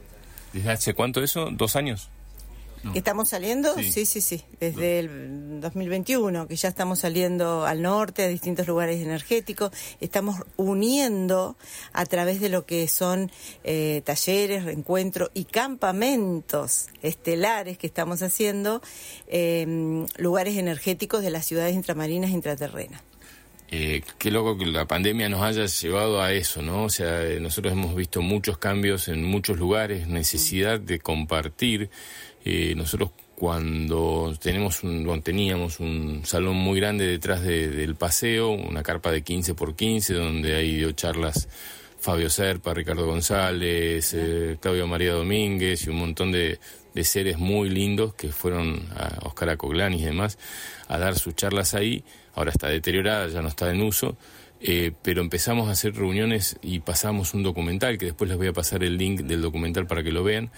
¿Desde 0.51 0.71
hace 0.71 0.93
cuánto 0.93 1.23
eso? 1.23 1.49
¿Dos 1.51 1.75
años? 1.75 2.09
Estamos 2.93 3.29
saliendo? 3.29 3.75
Sí. 3.75 4.05
sí, 4.05 4.21
sí, 4.21 4.43
Desde 4.59 4.99
el 4.99 5.61
2021, 5.61 6.47
que 6.47 6.55
ya 6.55 6.69
estamos 6.69 6.99
saliendo 6.99 7.65
al 7.65 7.81
norte, 7.81 8.23
a 8.23 8.27
distintos 8.27 8.67
lugares 8.67 9.01
energéticos. 9.01 9.71
Estamos 9.99 10.37
uniendo 10.57 11.57
a 11.93 12.05
través 12.05 12.39
de 12.39 12.49
lo 12.49 12.65
que 12.65 12.87
son 12.87 13.31
eh, 13.63 14.01
talleres, 14.05 14.65
reencuentros 14.65 15.31
y 15.33 15.45
campamentos 15.45 16.87
estelares 17.01 17.77
que 17.77 17.87
estamos 17.87 18.21
haciendo, 18.21 18.81
eh, 19.27 20.05
lugares 20.17 20.57
energéticos 20.57 21.21
de 21.21 21.29
las 21.29 21.45
ciudades 21.45 21.75
intramarinas 21.75 22.31
e 22.31 22.33
intraterrenas. 22.33 23.01
Eh, 23.75 24.03
qué 24.19 24.29
loco 24.29 24.55
que 24.55 24.67
la 24.67 24.85
pandemia 24.85 25.29
nos 25.29 25.41
haya 25.41 25.65
llevado 25.65 26.21
a 26.21 26.31
eso, 26.31 26.61
¿no? 26.61 26.83
O 26.83 26.89
sea, 26.89 27.23
nosotros 27.39 27.73
hemos 27.73 27.95
visto 27.95 28.21
muchos 28.21 28.59
cambios 28.59 29.07
en 29.07 29.23
muchos 29.23 29.57
lugares, 29.57 30.07
necesidad 30.07 30.79
de 30.79 30.99
compartir. 30.99 31.89
Eh, 32.43 32.73
nosotros 32.75 33.11
cuando 33.35 34.33
tenemos 34.39 34.83
un, 34.83 35.21
teníamos 35.21 35.79
un 35.79 36.21
salón 36.25 36.55
muy 36.55 36.79
grande 36.79 37.05
detrás 37.05 37.41
del 37.41 37.95
paseo, 37.95 38.49
una 38.51 38.83
carpa 38.83 39.11
de 39.11 39.21
15 39.21 39.53
por 39.53 39.75
15, 39.75 40.13
donde 40.13 40.55
hay 40.55 40.75
dio 40.75 40.91
charlas 40.91 41.49
Fabio 41.99 42.29
Serpa, 42.29 42.73
Ricardo 42.73 43.05
González, 43.05 44.13
eh, 44.13 44.57
Claudio 44.59 44.87
María 44.87 45.13
Domínguez 45.13 45.85
y 45.85 45.89
un 45.89 45.97
montón 45.97 46.31
de, 46.31 46.59
de, 46.93 47.03
seres 47.03 47.37
muy 47.37 47.69
lindos 47.69 48.13
que 48.13 48.29
fueron 48.29 48.85
a 48.95 49.25
Oscar 49.25 49.49
Acoglani 49.49 50.01
y 50.01 50.05
demás 50.05 50.37
a 50.87 50.97
dar 50.97 51.17
sus 51.17 51.35
charlas 51.35 51.73
ahí. 51.73 52.03
Ahora 52.35 52.51
está 52.51 52.67
deteriorada, 52.67 53.27
ya 53.29 53.41
no 53.41 53.47
está 53.47 53.71
en 53.71 53.81
uso. 53.81 54.17
Eh, 54.65 54.93
pero 55.01 55.21
empezamos 55.21 55.67
a 55.67 55.73
hacer 55.73 55.93
reuniones 55.93 56.55
y 56.61 56.79
pasamos 56.79 57.33
un 57.33 57.43
documental, 57.43 57.97
que 57.97 58.05
después 58.05 58.29
les 58.29 58.37
voy 58.37 58.47
a 58.47 58.53
pasar 58.53 58.81
el 58.83 58.97
link 58.97 59.21
del 59.21 59.41
documental 59.41 59.87
para 59.87 60.03
que 60.03 60.11
lo 60.13 60.23
vean, 60.23 60.51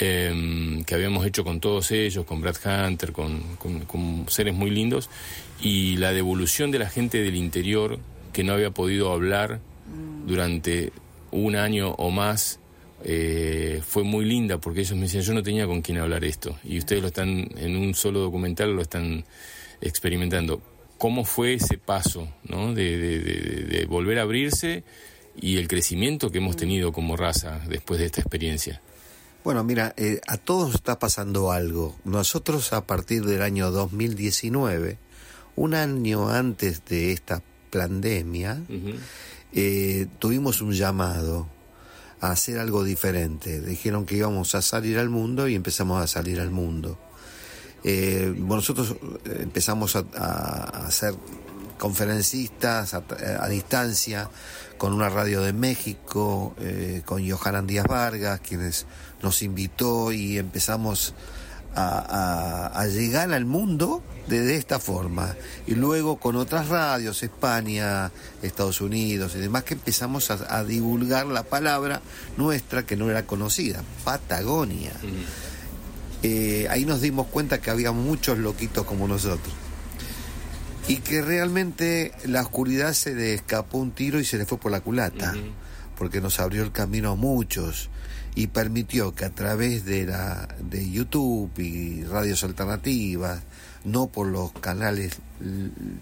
Em, 0.00 0.84
que 0.84 0.94
habíamos 0.94 1.26
hecho 1.26 1.42
con 1.42 1.58
todos 1.58 1.90
ellos, 1.90 2.24
con 2.24 2.40
Brad 2.40 2.54
Hunter, 2.64 3.10
con, 3.10 4.26
seres 4.28 4.54
muy 4.54 4.70
lindos, 4.70 5.10
y 5.60 5.96
la 5.96 6.12
devolución 6.12 6.70
de 6.70 6.78
la 6.78 6.88
gente 6.88 7.20
del 7.20 7.34
interior 7.34 7.98
que 8.32 8.44
no 8.44 8.52
había 8.52 8.70
podido 8.70 9.12
hablar 9.12 9.58
durante 10.24 10.92
un 11.32 11.56
año 11.56 11.90
o 11.90 12.12
más 12.12 12.60
eh, 13.02 13.82
fue 13.84 14.04
muy 14.04 14.24
linda 14.24 14.58
porque 14.58 14.80
ellos 14.80 14.94
me 14.94 15.02
decían 15.02 15.22
yo 15.22 15.34
no 15.34 15.42
tenía 15.42 15.66
con 15.66 15.82
quién 15.82 15.98
hablar 15.98 16.24
esto 16.24 16.58
y 16.64 16.78
ustedes 16.78 17.00
lo 17.00 17.08
están 17.08 17.48
en 17.56 17.76
un 17.76 17.94
solo 17.94 18.20
documental 18.20 18.74
lo 18.76 18.82
están 18.82 19.24
experimentando. 19.80 20.62
Cómo 20.96 21.24
fue 21.24 21.54
ese 21.54 21.76
paso 21.76 22.28
¿no? 22.44 22.72
de 22.72 23.84
volver 23.88 24.20
a 24.20 24.22
abrirse 24.22 24.84
y 25.40 25.56
el 25.56 25.66
crecimiento 25.66 26.30
que 26.30 26.38
hemos 26.38 26.56
tenido 26.56 26.92
como 26.92 27.16
raza 27.16 27.60
después 27.68 27.98
de 27.98 28.06
esta 28.06 28.20
experiencia 28.20 28.80
bueno, 29.48 29.64
mira, 29.64 29.94
eh, 29.96 30.20
a 30.26 30.36
todos 30.36 30.74
está 30.74 30.98
pasando 30.98 31.52
algo. 31.52 31.96
Nosotros 32.04 32.74
a 32.74 32.86
partir 32.86 33.24
del 33.24 33.40
año 33.40 33.70
2019, 33.70 34.98
un 35.56 35.72
año 35.72 36.28
antes 36.28 36.84
de 36.84 37.12
esta 37.12 37.42
pandemia, 37.70 38.60
eh, 39.54 40.06
tuvimos 40.18 40.60
un 40.60 40.72
llamado 40.72 41.48
a 42.20 42.32
hacer 42.32 42.58
algo 42.58 42.84
diferente. 42.84 43.62
Dijeron 43.62 44.04
que 44.04 44.16
íbamos 44.16 44.54
a 44.54 44.60
salir 44.60 44.98
al 44.98 45.08
mundo 45.08 45.48
y 45.48 45.54
empezamos 45.54 46.02
a 46.02 46.06
salir 46.06 46.40
al 46.40 46.50
mundo. 46.50 46.98
Eh, 47.84 48.34
nosotros 48.36 48.96
empezamos 49.24 49.96
a, 49.96 50.04
a, 50.14 50.86
hacer 50.88 51.14
conferencistas 51.78 52.92
a, 52.92 53.48
distancia 53.48 54.28
con 54.76 54.92
una 54.92 55.08
radio 55.08 55.40
de 55.40 55.54
México, 55.54 56.54
con 57.04 57.28
Johanan 57.28 57.66
Díaz 57.66 57.86
Vargas, 57.86 58.40
quienes 58.40 58.86
nos 59.22 59.42
invitó 59.42 60.12
y 60.12 60.38
empezamos 60.38 61.14
a, 61.74 62.86
llegar 62.86 63.32
al 63.32 63.44
mundo 63.44 64.02
de, 64.26 64.56
esta 64.56 64.78
forma. 64.78 65.36
Y 65.66 65.74
luego 65.74 66.16
con 66.16 66.36
otras 66.36 66.68
radios, 66.68 67.22
España, 67.22 68.10
Estados 68.42 68.80
Unidos 68.80 69.34
y 69.36 69.38
demás, 69.38 69.64
que 69.64 69.74
empezamos 69.74 70.30
a, 70.30 70.64
divulgar 70.64 71.26
la 71.26 71.44
palabra 71.44 72.00
nuestra 72.36 72.84
que 72.84 72.96
no 72.96 73.10
era 73.10 73.26
conocida, 73.26 73.82
Patagonia. 74.04 74.92
Eh, 76.22 76.66
ahí 76.70 76.84
nos 76.84 77.00
dimos 77.00 77.28
cuenta 77.28 77.60
que 77.60 77.70
había 77.70 77.92
muchos 77.92 78.38
loquitos 78.38 78.84
como 78.84 79.06
nosotros. 79.06 79.54
Y 80.88 80.96
que 80.96 81.20
realmente 81.20 82.12
la 82.24 82.40
oscuridad 82.40 82.94
se 82.94 83.14
le 83.14 83.34
escapó 83.34 83.78
un 83.78 83.90
tiro 83.90 84.18
y 84.18 84.24
se 84.24 84.38
le 84.38 84.46
fue 84.46 84.58
por 84.58 84.72
la 84.72 84.80
culata, 84.80 85.34
porque 85.98 86.20
nos 86.20 86.40
abrió 86.40 86.62
el 86.62 86.72
camino 86.72 87.12
a 87.12 87.14
muchos 87.14 87.90
y 88.38 88.46
permitió 88.46 89.16
que 89.16 89.24
a 89.24 89.30
través 89.30 89.84
de, 89.84 90.06
la, 90.06 90.46
de 90.60 90.88
YouTube 90.88 91.50
y 91.58 92.04
radios 92.04 92.44
alternativas, 92.44 93.42
no 93.82 94.06
por 94.06 94.28
los 94.28 94.52
canales 94.52 95.16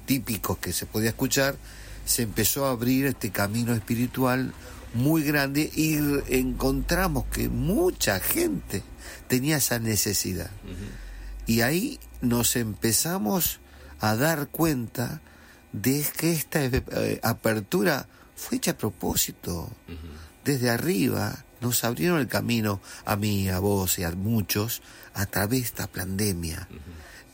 típicos 0.05 0.59
que 0.59 0.75
se 0.75 0.85
podía 0.85 1.09
escuchar, 1.09 1.57
se 2.05 2.25
empezó 2.25 2.66
a 2.66 2.72
abrir 2.72 3.07
este 3.07 3.31
camino 3.31 3.72
espiritual 3.72 4.53
muy 4.92 5.22
grande 5.22 5.70
y 5.75 5.96
encontramos 6.29 7.25
que 7.33 7.49
mucha 7.49 8.20
gente 8.20 8.83
tenía 9.29 9.57
esa 9.57 9.79
necesidad. 9.79 10.51
Y 11.46 11.62
ahí 11.62 11.99
nos 12.20 12.57
empezamos 12.57 13.61
a 13.99 14.14
dar 14.14 14.49
cuenta 14.49 15.22
de 15.72 16.05
que 16.18 16.33
esta 16.33 16.62
eh, 16.62 17.18
apertura 17.22 18.07
fue 18.37 18.59
hecha 18.59 18.72
a 18.72 18.77
propósito, 18.77 19.70
desde 20.44 20.68
arriba, 20.68 21.46
nos 21.61 21.85
abrieron 21.85 22.19
el 22.19 22.29
camino 22.29 22.81
a 23.05 23.16
mí, 23.16 23.49
a 23.49 23.59
vos 23.59 23.99
y 23.99 24.05
a 24.05 24.11
muchos 24.11 24.83
a 25.14 25.27
través 25.27 25.61
de 25.61 25.66
esta 25.66 25.87
pandemia. 25.87 26.69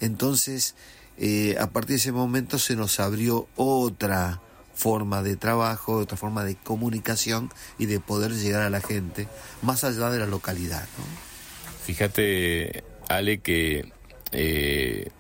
Entonces, 0.00 0.74
eh, 1.18 1.56
a 1.58 1.68
partir 1.68 1.90
de 1.90 1.96
ese 1.96 2.12
momento 2.12 2.58
se 2.58 2.76
nos 2.76 3.00
abrió 3.00 3.48
otra 3.56 4.40
forma 4.74 5.22
de 5.22 5.36
trabajo, 5.36 5.96
otra 5.96 6.16
forma 6.16 6.44
de 6.44 6.56
comunicación 6.56 7.50
y 7.78 7.86
de 7.86 8.00
poder 8.00 8.32
llegar 8.32 8.62
a 8.62 8.70
la 8.70 8.80
gente 8.80 9.28
más 9.60 9.84
allá 9.84 10.10
de 10.10 10.18
la 10.18 10.26
localidad. 10.26 10.86
Fíjate, 11.84 12.84
Ale, 13.08 13.38
que 13.38 13.92
eh, 14.32 15.10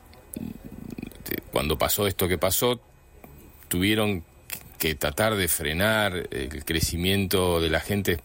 cuando 1.52 1.78
pasó 1.78 2.06
esto 2.06 2.28
que 2.28 2.38
pasó, 2.38 2.80
tuvieron 3.68 4.24
que 4.82 4.96
tratar 4.96 5.36
de 5.36 5.46
frenar 5.46 6.26
el 6.32 6.64
crecimiento 6.64 7.60
de 7.60 7.70
la 7.70 7.78
gente 7.78 8.18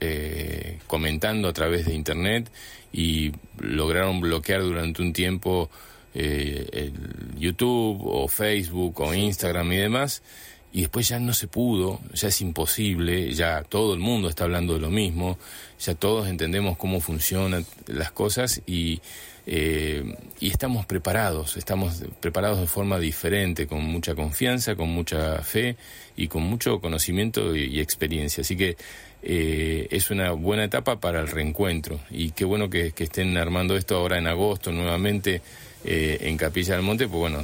eh, 0.00 0.80
comentando 0.88 1.46
a 1.46 1.52
través 1.52 1.86
de 1.86 1.94
internet 1.94 2.50
y 2.92 3.30
lograron 3.60 4.20
bloquear 4.20 4.60
durante 4.62 5.02
un 5.02 5.12
tiempo 5.12 5.70
eh, 6.12 6.66
el 6.72 7.38
YouTube 7.38 8.00
o 8.02 8.26
Facebook 8.26 9.00
o 9.02 9.14
Instagram 9.14 9.70
y 9.70 9.76
demás 9.76 10.24
y 10.72 10.80
después 10.80 11.08
ya 11.08 11.20
no 11.20 11.32
se 11.32 11.46
pudo, 11.46 12.00
ya 12.12 12.26
es 12.26 12.40
imposible, 12.40 13.32
ya 13.32 13.62
todo 13.62 13.94
el 13.94 14.00
mundo 14.00 14.28
está 14.28 14.42
hablando 14.42 14.74
de 14.74 14.80
lo 14.80 14.90
mismo, 14.90 15.38
ya 15.78 15.94
todos 15.94 16.26
entendemos 16.26 16.76
cómo 16.76 17.00
funcionan 17.00 17.64
las 17.86 18.10
cosas 18.10 18.62
y, 18.66 19.00
eh, 19.46 20.16
y 20.38 20.50
estamos 20.50 20.86
preparados, 20.86 21.56
estamos 21.56 22.02
preparados 22.20 22.60
de 22.60 22.66
forma 22.66 22.98
diferente, 22.98 23.66
con 23.66 23.84
mucha 23.84 24.14
confianza, 24.14 24.76
con 24.76 24.88
mucha 24.88 25.42
fe 25.42 25.76
y 26.16 26.28
con 26.28 26.42
mucho 26.42 26.80
conocimiento 26.80 27.54
y, 27.54 27.80
experiencia. 27.80 28.42
Así 28.42 28.56
que 28.56 28.76
eh, 29.22 29.88
es 29.90 30.10
una 30.10 30.32
buena 30.32 30.64
etapa 30.64 31.00
para 31.00 31.20
el 31.20 31.28
reencuentro 31.28 32.00
y 32.10 32.30
qué 32.30 32.44
bueno 32.44 32.70
que 32.70 32.92
estén 32.96 33.36
armando 33.36 33.76
esto 33.76 33.96
ahora 33.96 34.18
en 34.18 34.26
agosto 34.26 34.72
nuevamente 34.72 35.42
eh, 35.82 36.18
en 36.28 36.36
Capilla 36.36 36.74
del 36.74 36.82
Monte, 36.82 37.08
pues 37.08 37.18
bueno, 37.18 37.38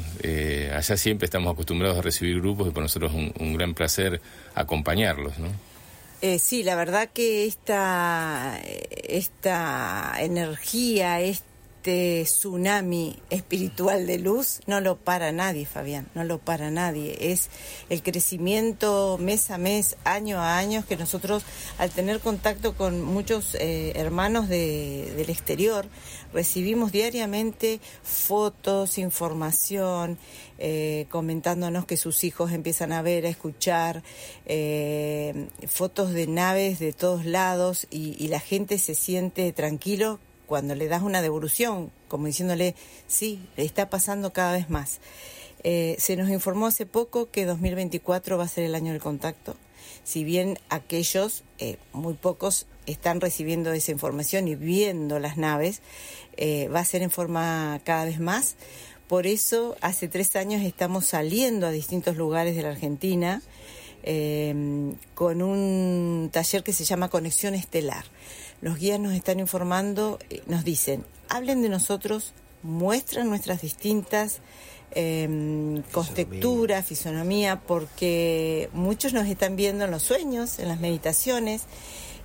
allá 0.74 0.96
siempre 0.98 1.24
estamos 1.24 1.54
acostumbrados 1.54 1.98
a 1.98 2.02
recibir 2.02 2.38
grupos 2.38 2.68
y 2.68 2.70
por 2.70 2.82
nosotros 2.82 3.12
es 3.14 3.32
un, 3.40 3.54
gran 3.54 3.72
placer 3.72 4.20
acompañarlos, 4.54 5.38
¿no? 5.38 5.48
Eh, 6.20 6.38
sí, 6.38 6.62
la 6.62 6.76
verdad 6.76 7.09
que 7.12 7.46
esta, 7.46 8.61
esta 9.09 10.14
energía, 10.18 11.20
este 11.20 11.56
este 11.87 12.25
tsunami 12.25 13.16
espiritual 13.31 14.09
de 14.09 14.18
luz 14.18 14.59
no 14.66 14.81
lo 14.81 14.96
para 14.96 15.31
nadie, 15.31 15.66
Fabián, 15.66 16.09
no 16.16 16.25
lo 16.25 16.38
para 16.38 16.68
nadie. 16.72 17.16
Es 17.33 17.49
el 17.90 18.03
crecimiento 18.03 19.18
mes 19.20 19.53
a 19.53 19.59
mes, 19.59 19.96
año 20.03 20.40
a 20.40 20.59
año, 20.59 20.85
que 20.88 20.96
nosotros 20.96 21.44
al 21.79 21.92
tener 21.92 22.18
contacto 22.18 22.77
con 22.77 23.03
muchos 23.03 23.55
eh, 23.55 23.92
hermanos 23.94 24.49
del 24.49 25.31
exterior, 25.31 25.87
recibimos 26.33 26.90
diariamente 26.90 27.79
fotos, 28.03 28.99
información, 28.99 30.18
eh, 30.59 31.07
comentándonos 31.09 31.87
que 31.87 31.96
sus 31.96 32.25
hijos 32.25 32.51
empiezan 32.51 32.90
a 32.90 33.03
ver, 33.03 33.27
a 33.27 33.29
escuchar, 33.29 34.03
eh, 34.46 35.46
fotos 35.68 36.12
de 36.12 36.27
naves 36.27 36.81
de 36.81 36.92
todos 36.92 37.27
lados 37.27 37.87
y, 37.92 38.16
y 38.18 38.27
la 38.27 38.40
gente 38.40 38.79
se 38.79 38.96
siente 38.96 39.53
tranquilo 39.53 40.18
cuando 40.46 40.74
le 40.74 40.88
das 40.88 41.02
una 41.02 41.22
devolución, 41.22 41.90
como 42.09 42.26
diciéndole, 42.26 42.74
sí, 43.06 43.40
le 43.56 43.64
está 43.64 43.90
pasando 43.90 44.32
cada 44.32 44.52
vez 44.52 44.70
más. 44.70 45.00
Eh, 45.68 45.96
se 45.98 46.16
nos 46.16 46.30
informó 46.30 46.66
hace 46.66 46.87
poco 46.87 47.30
que 47.30 47.44
2024 47.44 48.38
va 48.38 48.44
a 48.44 48.48
ser 48.48 48.64
el 48.64 48.74
año 48.74 48.92
del 48.92 49.00
contacto. 49.00 49.56
Si 50.04 50.22
bien 50.22 50.59
aquellos, 50.68 51.42
eh, 51.59 51.76
muy 51.92 52.14
pocos, 52.14 52.66
están 52.87 53.20
recibiendo 53.20 53.72
esa 53.72 53.90
información 53.90 54.46
y 54.46 54.54
viendo 54.54 55.18
las 55.18 55.37
naves, 55.37 55.82
eh, 56.37 56.68
va 56.68 56.80
a 56.80 56.85
ser 56.85 57.02
en 57.02 57.11
forma 57.11 57.80
cada 57.82 58.04
vez 58.04 58.20
más. 58.20 58.54
Por 59.09 59.26
eso, 59.26 59.76
hace 59.80 60.06
tres 60.06 60.37
años 60.37 60.62
estamos 60.62 61.06
saliendo 61.06 61.66
a 61.66 61.70
distintos 61.72 62.16
lugares 62.16 62.54
de 62.54 62.62
la 62.62 62.70
Argentina 62.70 63.42
con 65.14 65.42
un 65.42 66.30
taller 66.32 66.62
que 66.62 66.72
se 66.72 66.85
llama 66.85 67.09
Conexión 67.09 67.54
Estelar 67.54 68.04
los 68.61 68.79
guías 68.79 69.01
nos 69.01 69.14
están 69.14 69.40
informando, 69.40 70.19
eh, 70.31 70.42
nos 70.47 70.64
dicen, 70.64 71.05
hablen 71.29 71.62
de 71.62 71.69
nosotros, 71.69 72.33
muestran 72.62 73.29
nuestras 73.29 73.62
distintas 73.62 74.40
eh, 74.92 75.83
fisonomía, 76.85 77.61
porque 77.66 78.71
muchos 78.73 79.12
nos 79.12 79.27
están 79.27 79.57
viendo 79.57 79.85
en 79.85 79.90
los 79.90 80.03
sueños, 80.03 80.59
en 80.59 80.69
las 80.69 80.81
meditaciones, 80.81 81.62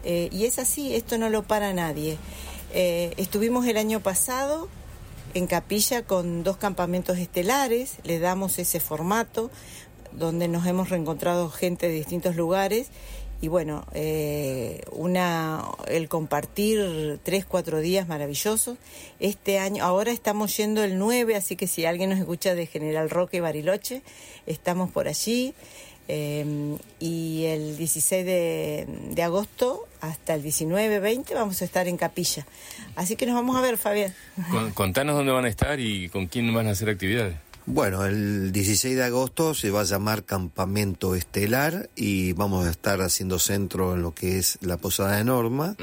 eh, 0.04 0.30
y 0.32 0.46
es 0.46 0.60
así, 0.60 0.96
esto 0.96 1.18
no 1.18 1.30
lo 1.30 1.44
para 1.44 1.74
nadie. 1.74 2.18
Eh, 2.74 3.14
estuvimos 3.18 3.66
el 3.68 3.78
año 3.78 4.00
pasado 4.00 4.70
en 5.34 5.48
Capilla 5.48 6.04
con 6.04 6.44
dos 6.44 6.58
campamentos 6.58 7.18
estelares, 7.18 7.98
le 8.04 8.20
damos 8.20 8.60
ese 8.60 8.80
formato 8.80 9.52
donde 10.12 10.48
nos 10.48 10.66
hemos 10.66 10.90
reencontrado 10.90 11.50
gente 11.50 11.88
de 11.88 11.94
distintos 11.94 12.36
lugares 12.36 12.88
y 13.42 13.48
bueno, 13.48 13.86
eh, 13.94 14.84
una, 14.92 15.64
el 15.88 16.08
compartir 16.08 17.20
tres, 17.24 17.44
cuatro 17.44 17.80
días 17.80 18.08
maravillosos. 18.08 18.78
Este 19.20 19.58
año, 19.58 19.84
ahora 19.84 20.12
estamos 20.12 20.56
yendo 20.56 20.84
el 20.84 21.00
9, 21.00 21.36
así 21.36 21.56
que 21.56 21.66
si 21.66 21.86
alguien 21.86 22.12
nos 22.12 22.20
escucha 22.20 22.54
de 22.54 22.68
General 22.68 23.10
Roque 23.10 23.42
Bariloche, 23.42 24.04
estamos 24.46 24.92
por 24.92 25.08
allí. 25.08 25.56
Eh, 26.08 26.78
y 27.00 27.46
el 27.46 27.78
16 27.78 28.26
de, 28.26 29.24
agosto 29.24 29.88
hasta 30.02 30.34
el 30.34 30.44
19, 30.44 31.00
20 31.00 31.34
vamos 31.34 31.62
a 31.64 31.66
estar 31.66 31.88
en 31.88 31.98
Capilla. 31.98 32.46
Así 32.96 33.16
que 33.16 33.26
nos 33.26 33.34
vamos 33.34 33.56
a 33.56 33.62
ver, 33.62 33.78
Fabián. 33.78 34.14
Contanos 34.76 35.16
dónde 35.16 35.32
van 35.32 35.46
a 35.46 35.50
estar 35.50 35.80
y 35.80 36.10
con 36.10 36.28
quién 36.28 36.54
van 36.54 36.68
a 36.68 36.72
hacer 36.72 36.90
actividades. 36.90 37.36
Bueno, 37.68 38.06
el 38.06 38.52
16 38.52 38.96
de 38.96 39.04
agosto 39.04 39.54
se 39.54 39.70
va 39.70 39.82
a 39.82 39.86
llamar 39.86 40.26
Campamento 40.26 41.14
Estelar 41.14 41.92
y 41.96 42.34
vamos 42.34 42.66
a 42.66 42.72
estar 42.72 43.02
haciendo 43.02 43.38
centro 43.38 43.94
en 43.94 44.02
lo 44.02 44.16
que 44.16 44.40
es 44.40 44.58
la 44.62 44.78
Posada 44.78 45.18
de 45.18 45.24
Norma. 45.24 45.76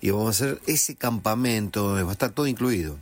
Y 0.00 0.10
vamos 0.10 0.26
a 0.26 0.30
hacer 0.30 0.60
ese 0.66 0.96
campamento, 0.96 1.92
va 1.92 2.00
a 2.00 2.12
estar 2.12 2.30
todo 2.30 2.48
incluido. 2.48 2.96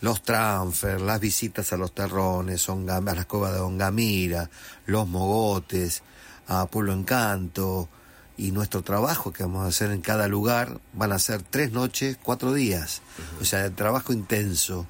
Los 0.00 0.22
transfer, 0.22 1.00
las 1.00 1.18
visitas 1.18 1.72
a 1.72 1.76
los 1.76 1.92
terrones, 1.92 2.68
a 2.68 3.00
las 3.00 3.26
cuevas 3.26 3.52
de 3.52 3.60
Ongamira, 3.60 4.48
los 4.86 5.08
mogotes, 5.08 6.02
a 6.46 6.66
Pueblo 6.66 6.92
Encanto. 6.92 7.88
Y 8.36 8.52
nuestro 8.52 8.82
trabajo 8.82 9.32
que 9.32 9.42
vamos 9.42 9.64
a 9.64 9.68
hacer 9.68 9.90
en 9.90 10.02
cada 10.02 10.28
lugar 10.28 10.80
van 10.92 11.10
a 11.10 11.18
ser 11.18 11.42
tres 11.42 11.72
noches, 11.72 12.16
cuatro 12.22 12.52
días. 12.52 13.02
O 13.40 13.44
sea, 13.44 13.64
el 13.64 13.74
trabajo 13.74 14.12
intenso 14.12 14.86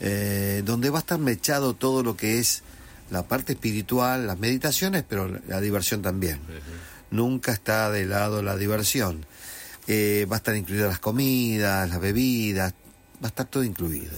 eh, 0.00 0.62
donde 0.64 0.90
va 0.90 0.98
a 0.98 1.00
estar 1.00 1.18
mechado 1.18 1.74
todo 1.74 2.02
lo 2.02 2.16
que 2.16 2.38
es 2.38 2.62
la 3.10 3.22
parte 3.26 3.52
espiritual, 3.52 4.26
las 4.26 4.38
meditaciones, 4.38 5.04
pero 5.08 5.28
la 5.46 5.60
diversión 5.60 6.02
también. 6.02 6.40
Nunca 7.10 7.52
está 7.52 7.90
de 7.90 8.04
lado 8.04 8.42
la 8.42 8.56
diversión. 8.56 9.24
Eh, 9.86 10.26
va 10.30 10.36
a 10.36 10.38
estar 10.38 10.56
incluidas 10.56 10.88
las 10.88 10.98
comidas, 10.98 11.88
las 11.88 12.00
bebidas, 12.00 12.74
va 13.22 13.26
a 13.26 13.28
estar 13.28 13.46
todo 13.46 13.62
incluido. 13.62 14.12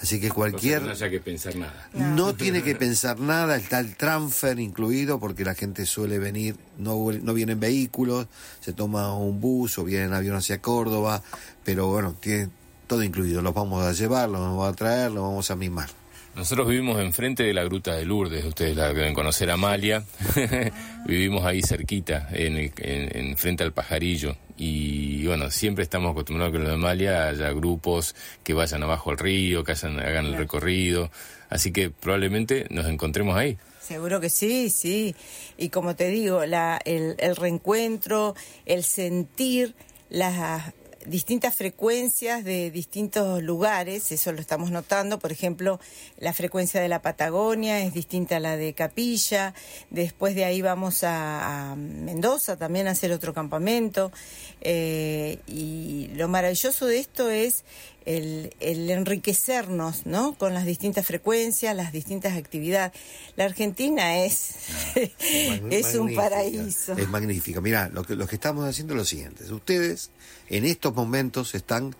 Así 0.00 0.18
que 0.18 0.30
cualquier... 0.30 0.80
no 0.80 0.92
haya 0.92 1.10
que 1.10 1.20
pensar 1.20 1.54
nada. 1.56 1.90
No. 1.92 2.34
tiene 2.34 2.62
que 2.62 2.74
pensar 2.74 3.20
nada, 3.20 3.56
está 3.56 3.80
el 3.80 3.96
transfer 3.96 4.58
incluido 4.58 5.20
porque 5.20 5.44
la 5.44 5.54
gente 5.54 5.84
suele 5.84 6.18
venir, 6.18 6.56
no, 6.78 7.12
no 7.12 7.34
viene 7.34 7.52
en 7.52 7.60
vehículos, 7.60 8.26
se 8.60 8.72
toma 8.72 9.14
un 9.14 9.42
bus 9.42 9.76
o 9.76 9.84
viene 9.84 10.06
en 10.06 10.14
avión 10.14 10.36
hacia 10.36 10.62
Córdoba, 10.62 11.22
pero 11.64 11.88
bueno, 11.88 12.16
tiene 12.18 12.48
todo 12.90 13.04
incluido. 13.04 13.40
Los 13.40 13.54
vamos 13.54 13.84
a 13.84 13.92
llevar, 13.92 14.28
los 14.28 14.40
vamos 14.40 14.68
a 14.68 14.74
traer, 14.74 15.12
los 15.12 15.22
vamos 15.22 15.48
a 15.52 15.54
mimar. 15.54 15.88
Nosotros 16.34 16.66
vivimos 16.68 17.00
enfrente 17.00 17.44
de 17.44 17.54
la 17.54 17.62
Gruta 17.62 17.94
de 17.94 18.04
Lourdes, 18.04 18.44
ustedes 18.44 18.76
la 18.76 18.92
deben 18.92 19.14
conocer, 19.14 19.48
Amalia. 19.48 20.02
vivimos 21.06 21.44
ahí 21.44 21.62
cerquita, 21.62 22.28
en, 22.32 22.72
en, 22.76 23.36
frente 23.36 23.62
al 23.62 23.72
pajarillo. 23.72 24.36
Y 24.56 25.24
bueno, 25.26 25.52
siempre 25.52 25.84
estamos 25.84 26.10
acostumbrados 26.10 26.50
a 26.50 26.52
que 26.52 26.58
en 26.58 26.68
de 26.68 26.74
Amalia 26.74 27.28
haya 27.28 27.50
grupos 27.52 28.16
que 28.42 28.54
vayan 28.54 28.82
abajo 28.82 29.10
al 29.10 29.18
río, 29.18 29.62
que 29.62 29.72
hagan 29.72 30.26
el 30.26 30.36
recorrido. 30.36 31.12
Así 31.48 31.72
que 31.72 31.90
probablemente 31.90 32.66
nos 32.70 32.86
encontremos 32.86 33.36
ahí. 33.36 33.56
Seguro 33.80 34.20
que 34.20 34.30
sí, 34.30 34.68
sí. 34.70 35.14
Y 35.56 35.68
como 35.68 35.94
te 35.94 36.08
digo, 36.08 36.44
la, 36.44 36.80
el, 36.84 37.14
el 37.18 37.36
reencuentro, 37.36 38.34
el 38.66 38.82
sentir 38.82 39.76
las 40.08 40.74
distintas 41.06 41.54
frecuencias 41.54 42.44
de 42.44 42.70
distintos 42.70 43.42
lugares, 43.42 44.12
eso 44.12 44.32
lo 44.32 44.40
estamos 44.40 44.70
notando, 44.70 45.18
por 45.18 45.32
ejemplo, 45.32 45.80
la 46.18 46.32
frecuencia 46.32 46.80
de 46.80 46.88
la 46.88 47.02
Patagonia 47.02 47.80
es 47.80 47.94
distinta 47.94 48.36
a 48.36 48.40
la 48.40 48.56
de 48.56 48.74
Capilla, 48.74 49.54
después 49.90 50.34
de 50.34 50.44
ahí 50.44 50.62
vamos 50.62 51.02
a, 51.02 51.74
Mendoza 51.76 52.56
también 52.56 52.88
a 52.88 52.92
hacer 52.92 53.12
otro 53.12 53.32
campamento, 53.32 54.12
eh, 54.60 55.38
y 55.46 56.08
lo 56.14 56.28
maravilloso 56.28 56.86
de 56.86 56.98
esto 56.98 57.30
es 57.30 57.64
el, 58.04 58.50
enriquecernos 58.60 60.06
¿no? 60.06 60.34
con 60.34 60.54
las 60.54 60.64
distintas 60.64 61.06
frecuencias, 61.06 61.76
las 61.76 61.92
distintas 61.92 62.36
actividades. 62.36 62.92
La 63.36 63.44
Argentina 63.44 64.18
es, 64.24 64.54
es 65.70 65.94
un 65.94 66.14
paraíso. 66.14 66.92
Es 66.92 67.08
magnífico. 67.08 67.60
Mira, 67.60 67.88
lo 67.88 68.04
que, 68.04 68.16
lo 68.16 68.26
que 68.26 68.36
estamos 68.36 68.68
haciendo 68.68 68.94
es 68.94 68.98
lo 68.98 69.04
siguiente. 69.04 69.52
Ustedes 69.52 70.10
en 70.48 70.64
estos 70.64 70.94
momentos 70.94 71.54
están 71.54 71.94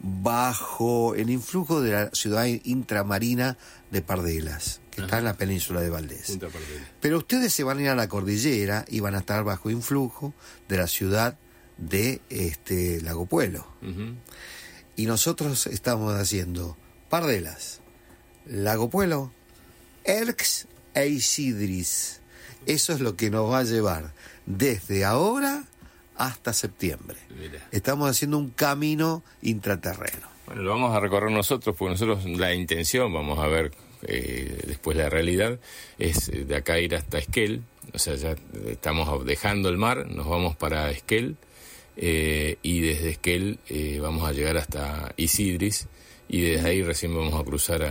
bajo 0.00 1.14
el 1.14 1.30
influjo 1.30 1.80
de 1.80 1.92
la 1.92 2.10
ciudad 2.10 2.44
intramarina 2.44 3.56
de 3.90 4.02
Pardelas, 4.02 4.80
que 4.90 5.00
está 5.00 5.18
en 5.18 5.24
la 5.24 5.36
península 5.36 5.80
de 5.80 5.88
Valdés. 5.88 6.38
Pero 7.00 7.18
ustedes 7.18 7.52
se 7.54 7.64
van 7.64 7.78
a 7.78 7.82
ir 7.82 7.88
a 7.88 7.94
la 7.94 8.08
cordillera 8.08 8.84
y 8.88 9.00
van 9.00 9.14
a 9.14 9.18
estar 9.18 9.44
bajo 9.44 9.70
influjo 9.70 10.34
de 10.68 10.76
la 10.76 10.86
ciudad 10.86 11.38
de 11.78 12.20
este 12.28 13.00
Lago 13.00 13.26
Pueblo. 13.26 13.66
Y 14.96 15.06
nosotros 15.06 15.66
estamos 15.66 16.14
haciendo 16.14 16.76
Pardelas, 17.08 17.80
Lago 18.46 18.90
Pueblo, 18.90 19.32
Erx 20.04 20.68
e 20.94 21.08
Isidris. 21.08 22.20
Eso 22.66 22.92
es 22.92 23.00
lo 23.00 23.16
que 23.16 23.30
nos 23.30 23.50
va 23.50 23.60
a 23.60 23.64
llevar 23.64 24.12
desde 24.46 25.04
ahora 25.04 25.64
hasta 26.16 26.52
septiembre. 26.52 27.16
Estamos 27.72 28.08
haciendo 28.08 28.38
un 28.38 28.50
camino 28.50 29.22
intraterreno. 29.42 30.28
Bueno, 30.46 30.62
lo 30.62 30.70
vamos 30.70 30.94
a 30.94 31.00
recorrer 31.00 31.30
nosotros, 31.30 31.74
porque 31.76 31.92
nosotros 31.92 32.24
la 32.38 32.54
intención, 32.54 33.12
vamos 33.12 33.38
a 33.38 33.48
ver 33.48 33.72
eh, 34.02 34.62
después 34.66 34.96
la 34.96 35.08
realidad, 35.08 35.58
es 35.98 36.30
de 36.46 36.56
acá 36.56 36.78
ir 36.78 36.94
hasta 36.94 37.18
Esquel, 37.18 37.62
o 37.92 37.98
sea, 37.98 38.14
ya 38.14 38.36
estamos 38.66 39.24
dejando 39.24 39.68
el 39.68 39.78
mar, 39.78 40.06
nos 40.06 40.28
vamos 40.28 40.54
para 40.56 40.90
Esquel, 40.90 41.36
eh, 41.96 42.58
y 42.62 42.80
desde 42.80 43.10
Esquel 43.10 43.58
eh, 43.68 43.98
vamos 44.00 44.28
a 44.28 44.32
llegar 44.32 44.56
hasta 44.56 45.12
Isidris, 45.16 45.86
y 46.26 46.40
desde 46.40 46.68
ahí 46.68 46.82
recién 46.82 47.14
vamos 47.14 47.38
a 47.38 47.44
cruzar 47.44 47.82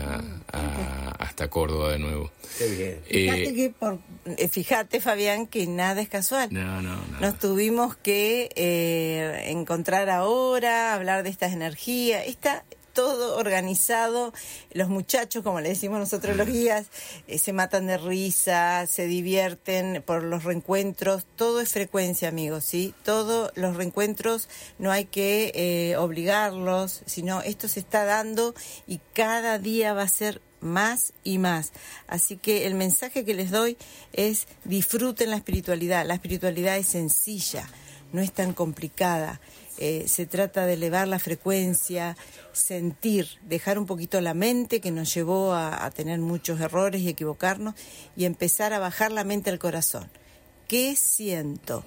hasta 1.19 1.49
Córdoba 1.49 1.91
de 1.91 1.99
nuevo. 1.99 2.31
Qué 2.57 2.99
bien. 3.07 4.49
fíjate, 4.49 4.99
Fabián, 4.99 5.45
que 5.45 5.67
nada 5.67 6.01
es 6.01 6.09
casual. 6.09 6.49
No, 6.51 6.81
no, 6.81 6.99
Nos 7.21 7.37
tuvimos 7.37 7.95
que 7.95 8.49
encontrar 9.45 10.09
ahora, 10.09 10.95
hablar 10.95 11.23
de 11.23 11.29
estas 11.29 11.53
energías. 11.53 12.25
Esta, 12.25 12.65
todo 12.93 13.37
organizado. 13.37 14.33
Los 14.71 14.89
muchachos, 14.89 15.43
como 15.43 15.59
le 15.59 15.69
decimos 15.69 15.99
nosotros 15.99 16.37
los 16.37 16.47
guías, 16.47 16.87
eh, 17.27 17.37
se 17.39 17.53
matan 17.53 17.87
de 17.87 17.97
risa, 17.97 18.87
se 18.87 19.07
divierten 19.07 20.03
por 20.05 20.23
los 20.23 20.43
reencuentros. 20.43 21.25
Todo 21.35 21.59
es 21.59 21.69
frecuencia, 21.69 22.29
amigos, 22.29 22.63
¿sí? 22.63 22.93
Todos 23.03 23.51
los 23.55 23.75
reencuentros 23.75 24.47
no 24.79 24.91
hay 24.91 25.05
que 25.05 25.51
eh, 25.55 25.97
obligarlos, 25.97 27.01
sino 27.05 27.41
esto 27.41 27.67
se 27.67 27.79
está 27.79 28.05
dando 28.05 28.53
y 28.87 28.99
cada 29.13 29.59
día 29.59 29.93
va 29.93 30.03
a 30.03 30.07
ser 30.07 30.41
más 30.63 31.13
y 31.23 31.37
más. 31.37 31.73
Así 32.07 32.37
que 32.37 32.65
el 32.65 32.75
mensaje 32.75 33.25
que 33.25 33.33
les 33.33 33.51
doy 33.51 33.77
es 34.13 34.47
disfruten 34.63 35.29
la 35.29 35.35
espiritualidad. 35.35 36.05
La 36.05 36.15
espiritualidad 36.15 36.77
es 36.77 36.87
sencilla, 36.87 37.67
no 38.11 38.21
es 38.21 38.31
tan 38.31 38.53
complicada. 38.53 39.39
Eh, 39.79 40.05
se 40.07 40.25
trata 40.25 40.65
de 40.65 40.73
elevar 40.73 41.07
la 41.07 41.17
frecuencia, 41.17 42.15
sentir, 42.51 43.27
dejar 43.41 43.79
un 43.79 43.85
poquito 43.85 44.21
la 44.21 44.33
mente 44.33 44.79
que 44.79 44.91
nos 44.91 45.13
llevó 45.13 45.53
a, 45.53 45.89
tener 45.91 46.19
muchos 46.19 46.59
errores 46.59 47.01
y 47.01 47.09
equivocarnos 47.09 47.73
y 48.15 48.25
empezar 48.25 48.73
a 48.73 48.79
bajar 48.79 49.11
la 49.11 49.23
mente 49.23 49.49
al 49.49 49.59
corazón. 49.59 50.09
¿Qué 50.67 50.95
siento? 50.95 51.83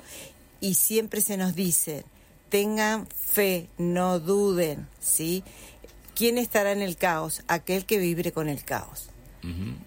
Y 0.60 0.74
siempre 0.74 1.20
se 1.20 1.36
nos 1.36 1.54
dice, 1.54 2.04
tengan 2.48 3.06
fe, 3.06 3.68
no 3.78 4.18
duden, 4.18 4.88
¿sí? 5.00 5.44
¿Quién 6.14 6.38
estará 6.38 6.72
en 6.72 6.82
el 6.82 6.96
caos? 6.96 7.42
Aquel 7.46 7.84
que 7.84 7.98
vibre 7.98 8.32
con 8.32 8.48
el 8.48 8.64
caos. 8.64 9.10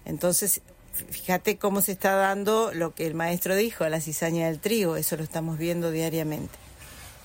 Entonces, 0.06 0.62
fíjate 1.10 1.58
cómo 1.58 1.82
se 1.82 1.92
está 1.92 2.14
dando 2.14 2.72
lo 2.72 2.94
que 2.94 3.06
el 3.06 3.14
maestro 3.14 3.54
dijo, 3.54 3.86
la 3.88 4.00
cizaña 4.00 4.46
del 4.46 4.58
trigo, 4.58 4.96
eso 4.96 5.18
lo 5.18 5.22
estamos 5.22 5.58
viendo 5.58 5.90
diariamente. 5.90 6.58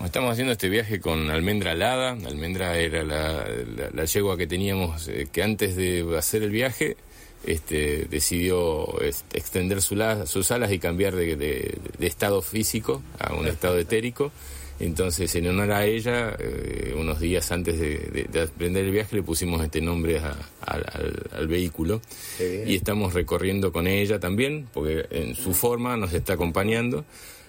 Estamos 0.03 0.33
haciendo 0.33 0.53
este 0.53 0.69
viaje 0.69 0.99
con 0.99 1.29
Almendra 1.29 1.71
Alada. 1.71 2.11
Almendra 2.11 2.77
era 2.77 3.03
la, 3.03 4.05
yegua 4.05 4.37
que 4.37 4.45
teníamos 4.45 5.07
eh, 5.07 5.27
que 5.31 5.41
antes 5.41 5.75
de 5.75 6.05
hacer 6.17 6.43
el 6.43 6.51
viaje 6.51 6.97
este, 7.45 8.05
decidió 8.05 9.01
extender 9.01 9.81
sus 9.81 10.51
alas 10.51 10.71
y 10.71 10.79
cambiar 10.79 11.15
de, 11.15 11.77
estado 11.99 12.41
físico 12.41 13.01
a 13.19 13.33
un 13.33 13.47
estado 13.47 13.79
etérico. 13.79 14.31
Entonces, 14.79 15.33
en 15.35 15.47
honor 15.47 15.71
a 15.71 15.85
ella, 15.85 16.35
eh, 16.37 16.93
unos 16.97 17.21
días 17.21 17.49
antes 17.51 17.79
de, 17.79 18.27
aprender 18.41 18.85
el 18.85 18.91
viaje, 18.91 19.15
le 19.15 19.23
pusimos 19.23 19.63
este 19.63 19.79
nombre 19.79 20.19
al, 20.61 21.47
vehículo. 21.47 22.01
Y 22.39 22.75
estamos 22.75 23.13
recorriendo 23.13 23.71
con 23.71 23.87
ella 23.87 24.19
también, 24.19 24.67
porque 24.73 25.05
en 25.11 25.35
su 25.35 25.53
forma 25.53 25.95
nos 25.95 26.13
está 26.13 26.33
acompañando 26.33 27.05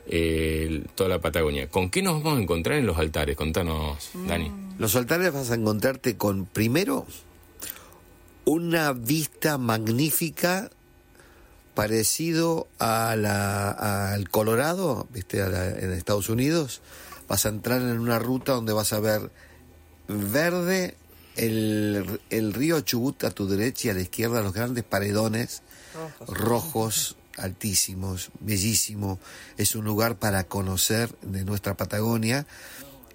eh, 0.06 0.84
toda 0.94 1.10
la 1.10 1.20
Patagonia. 1.20 1.68
¿Con 1.68 1.90
qué 1.90 2.02
nos 2.02 2.22
vamos 2.22 2.38
a 2.38 2.42
encontrar 2.42 2.78
en 2.78 2.86
los 2.86 2.98
altares? 2.98 3.36
Contanos, 3.36 4.10
Dani. 4.26 4.52
Los 4.78 4.94
altares 4.96 5.32
vas 5.32 5.50
a 5.50 5.54
encontrarte 5.54 6.16
con, 6.16 6.46
primero, 6.46 7.06
una 8.44 8.92
vista 8.92 9.58
magnífica 9.58 10.70
parecido 11.74 12.68
a 12.78 13.16
la, 13.16 13.70
al 14.12 14.30
Colorado, 14.30 15.06
viste, 15.12 15.40
en 15.40 15.92
Estados 15.92 16.28
Unidos. 16.28 16.80
Vas 17.28 17.44
a 17.44 17.50
entrar 17.50 17.82
en 17.82 17.98
una 17.98 18.18
ruta 18.18 18.52
donde 18.52 18.72
vas 18.72 18.92
a 18.92 19.00
ver 19.00 19.30
verde 20.08 20.96
el, 21.36 22.20
el 22.30 22.54
río 22.54 22.80
Chubut 22.80 23.24
a 23.24 23.30
tu 23.30 23.48
derecha 23.48 23.88
y 23.88 23.90
a 23.90 23.94
la 23.94 24.00
izquierda 24.00 24.40
los 24.40 24.52
grandes 24.52 24.84
paredones 24.84 25.62
rojos 26.26 27.16
altísimos, 27.36 28.30
bellísimo, 28.40 29.18
es 29.56 29.74
un 29.74 29.84
lugar 29.84 30.16
para 30.16 30.44
conocer 30.44 31.14
de 31.22 31.44
nuestra 31.44 31.76
Patagonia. 31.76 32.46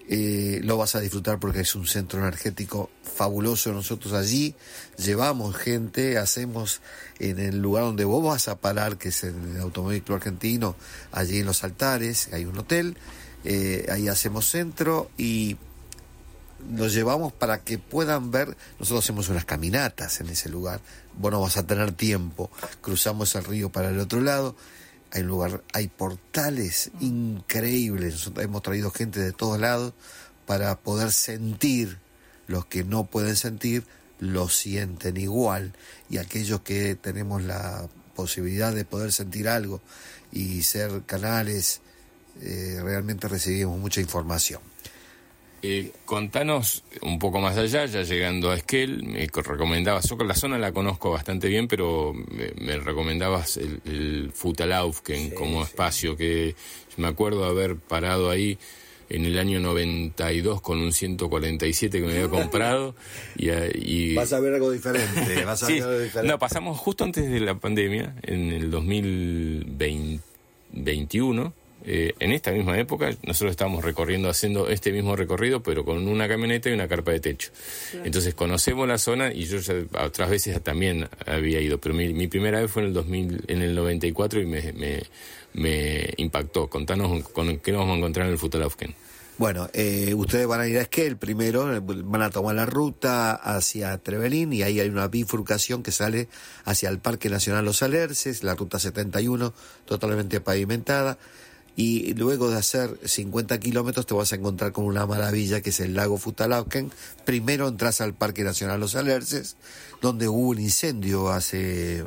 Eh, 0.10 0.60
lo 0.64 0.78
vas 0.78 0.96
a 0.96 1.00
disfrutar 1.00 1.40
porque 1.40 1.62
es 1.62 1.74
un 1.76 1.88
centro 1.88 2.20
energético 2.20 2.90
fabuloso. 3.04 3.72
Nosotros 3.72 4.14
allí 4.14 4.56
llevamos 4.98 5.56
gente, 5.56 6.18
hacemos 6.18 6.82
en 7.20 7.40
el 7.40 7.62
lugar 7.62 7.86
donde 7.86 8.04
vos 8.04 8.24
vas 8.24 8.48
a 8.48 8.60
parar, 8.60 8.98
que 8.98 9.10
es 9.10 9.24
el 9.24 9.58
Automóvil 9.62 10.04
Argentino, 10.10 10.76
allí 11.12 11.40
en 11.40 11.46
los 11.46 11.64
altares, 11.64 12.30
hay 12.34 12.46
un 12.46 12.58
hotel, 12.58 12.98
eh, 13.46 13.88
ahí 13.90 14.08
hacemos 14.08 14.50
centro 14.50 15.10
y 15.18 15.58
los 16.74 16.94
llevamos 16.94 17.34
para 17.34 17.64
que 17.64 17.78
puedan 17.78 18.32
ver, 18.32 18.56
nosotros 18.80 19.04
hacemos 19.06 19.30
unas 19.30 19.46
caminatas 19.46 20.22
en 20.22 20.30
ese 20.30 20.50
lugar, 20.50 20.82
vos 21.18 21.32
no 21.32 21.42
vas 21.42 21.58
a 21.58 21.66
tener 21.66 21.92
tiempo, 21.92 22.50
cruzamos 22.82 23.36
el 23.36 23.44
río 23.44 23.72
para 23.72 23.90
el 23.90 24.00
otro 24.00 24.22
lado, 24.22 24.56
hay 25.12 25.24
lugar, 25.24 25.64
hay 25.74 25.88
portales 25.88 26.92
increíbles, 27.00 28.14
nosotros 28.14 28.46
hemos 28.46 28.62
traído 28.62 28.92
gente 28.92 29.20
de 29.20 29.32
todos 29.32 29.60
lados 29.60 29.94
para 30.46 30.78
poder 30.80 31.12
sentir, 31.12 32.00
los 32.48 32.66
que 32.66 32.84
no 32.84 33.06
pueden 33.06 33.36
sentir, 33.36 33.86
lo 34.20 34.50
sienten 34.50 35.18
igual, 35.18 35.74
y 36.10 36.18
aquellos 36.18 36.62
que 36.62 36.96
tenemos 36.96 37.44
la 37.44 37.88
posibilidad 38.16 38.74
de 38.74 38.86
poder 38.86 39.12
sentir 39.12 39.48
algo 39.48 39.82
y 40.32 40.62
ser 40.64 41.04
canales, 41.06 41.82
eh, 42.42 42.80
realmente 42.82 43.28
recibimos 43.28 43.80
mucha 43.80 44.00
información. 44.00 44.71
Eh, 45.64 45.92
contanos 46.06 46.84
un 47.02 47.20
poco 47.20 47.40
más 47.40 47.58
allá, 47.58 47.86
ya 47.86 48.02
llegando 48.02 48.50
a 48.50 48.56
Esquel, 48.56 49.04
me 49.04 49.28
recomendabas, 49.28 50.10
yo 50.10 50.16
la 50.24 50.36
zona 50.36 50.58
la 50.58 50.72
conozco 50.72 51.12
bastante 51.12 51.50
bien, 51.50 51.68
pero 51.68 52.14
me, 52.14 52.78
recomendabas 52.78 53.58
el, 53.58 53.80
el 53.86 54.32
Futalaufken 54.34 55.32
como 55.32 55.64
espacio, 55.64 56.18
que 56.18 56.56
me 56.98 57.08
acuerdo 57.08 57.46
haber 57.46 57.76
parado 57.76 58.32
ahí 58.32 58.58
en 59.12 59.26
el 59.26 59.38
año 59.38 59.60
92 59.60 60.62
con 60.62 60.80
un 60.80 60.94
147 60.94 62.00
que 62.00 62.06
me 62.06 62.14
había 62.14 62.30
comprado 62.30 62.96
y, 63.36 63.50
vas 64.16 64.32
a 64.34 64.40
ver 64.40 64.56
algo 64.56 64.72
diferente, 64.72 65.46
vas 65.46 65.62
a 65.64 65.68
ver 65.68 65.84
algo 65.84 66.00
diferente. 66.00 66.32
no 66.32 66.40
pasamos 66.40 66.80
justo 66.80 67.04
antes 67.04 67.30
de 67.30 67.42
la 67.42 67.54
pandemia 67.56 68.16
en 68.24 68.52
el 68.52 68.72
2021 68.72 71.54
eh, 71.84 72.14
en 72.20 72.32
esta 72.32 72.52
misma 72.52 72.78
época 72.78 73.12
nosotros 73.24 73.52
estábamos 73.52 73.84
recorriendo, 73.84 74.30
haciendo 74.30 74.70
este 74.70 74.92
mismo 74.92 75.16
recorrido, 75.16 75.64
pero 75.64 75.84
con 75.84 76.08
una 76.08 76.28
camioneta 76.28 76.70
y 76.70 76.74
una 76.74 76.88
carpa 76.88 77.12
de 77.12 77.20
techo. 77.20 77.52
Entonces 78.04 78.34
conocemos 78.34 78.88
la 78.88 78.98
zona 78.98 79.34
y 79.34 79.46
yo 79.46 79.58
ya 79.60 79.74
otras 80.04 80.30
veces 80.30 80.62
también 80.62 81.10
había 81.26 81.60
ido, 81.62 81.80
pero 81.80 81.96
mi, 81.96 82.28
primera 82.28 82.62
vez 82.62 82.72
fue 82.72 82.84
en 82.84 82.90
el 82.90 82.94
2000, 82.94 83.46
en 83.48 83.62
el 83.62 83.76
94 83.76 84.42
y 84.42 84.46
me, 84.46 84.74
me, 84.74 85.04
me 85.54 86.14
impactó. 86.18 86.68
Contanos 86.70 87.30
con 87.30 87.58
qué 87.60 87.72
nos 87.72 87.80
vamos 87.80 87.96
a 87.96 87.98
encontrar 87.98 88.28
en 88.28 88.34
el 88.34 88.38
Futalaufken. 88.38 88.94
Bueno, 89.38 89.70
eh, 89.74 90.14
ustedes 90.14 90.46
van 90.46 90.62
a 90.62 90.68
ir 90.68 90.78
a 90.78 90.82
Esquel 90.82 91.18
primero, 91.18 91.82
van 91.82 92.22
a 92.22 92.30
tomar 92.30 92.54
la 92.54 92.68
ruta 92.68 93.34
hacia 93.34 93.98
Trevelín 93.98 94.54
y 94.54 94.62
ahí 94.62 94.80
hay 94.80 94.88
una 94.88 95.08
bifurcación 95.08 95.82
que 95.82 95.92
sale 95.92 96.28
hacia 96.64 96.90
el 96.90 97.00
Parque 97.00 97.28
Nacional 97.28 97.66
Los 97.66 97.82
Alerces, 97.82 98.44
la 98.44 98.54
ruta 98.54 98.78
71, 98.78 99.52
totalmente 99.86 100.42
pavimentada 100.42 101.18
y 101.76 102.14
luego 102.16 102.50
de 102.50 102.58
hacer 102.58 103.00
50 103.04 103.60
kilómetros 103.60 104.06
te 104.06 104.14
vas 104.14 104.32
a 104.34 104.36
encontrar 104.36 104.72
con 104.72 104.86
una 104.86 105.06
maravilla 105.06 105.62
que 105.62 105.70
es 105.70 105.80
el 105.80 105.94
lago 105.94 106.18
Futalauken. 106.18 106.92
Primero 107.26 107.68
entras 107.68 108.02
al 108.02 108.14
Parque 108.14 108.44
Nacional 108.44 108.80
Los 108.80 108.96
Alerces, 108.96 109.56
donde 110.02 110.28
hubo 110.28 110.50
un 110.50 110.60
incendio 110.60 111.30
hace 111.30 112.00
eh, 112.00 112.06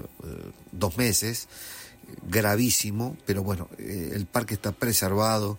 dos 0.72 0.96
meses, 0.96 1.48
gravísimo, 2.28 3.16
pero 3.26 3.42
bueno, 3.42 3.68
eh, 3.78 4.12
el 4.14 4.26
parque 4.26 4.54
está 4.54 4.72
preservado, 4.72 5.58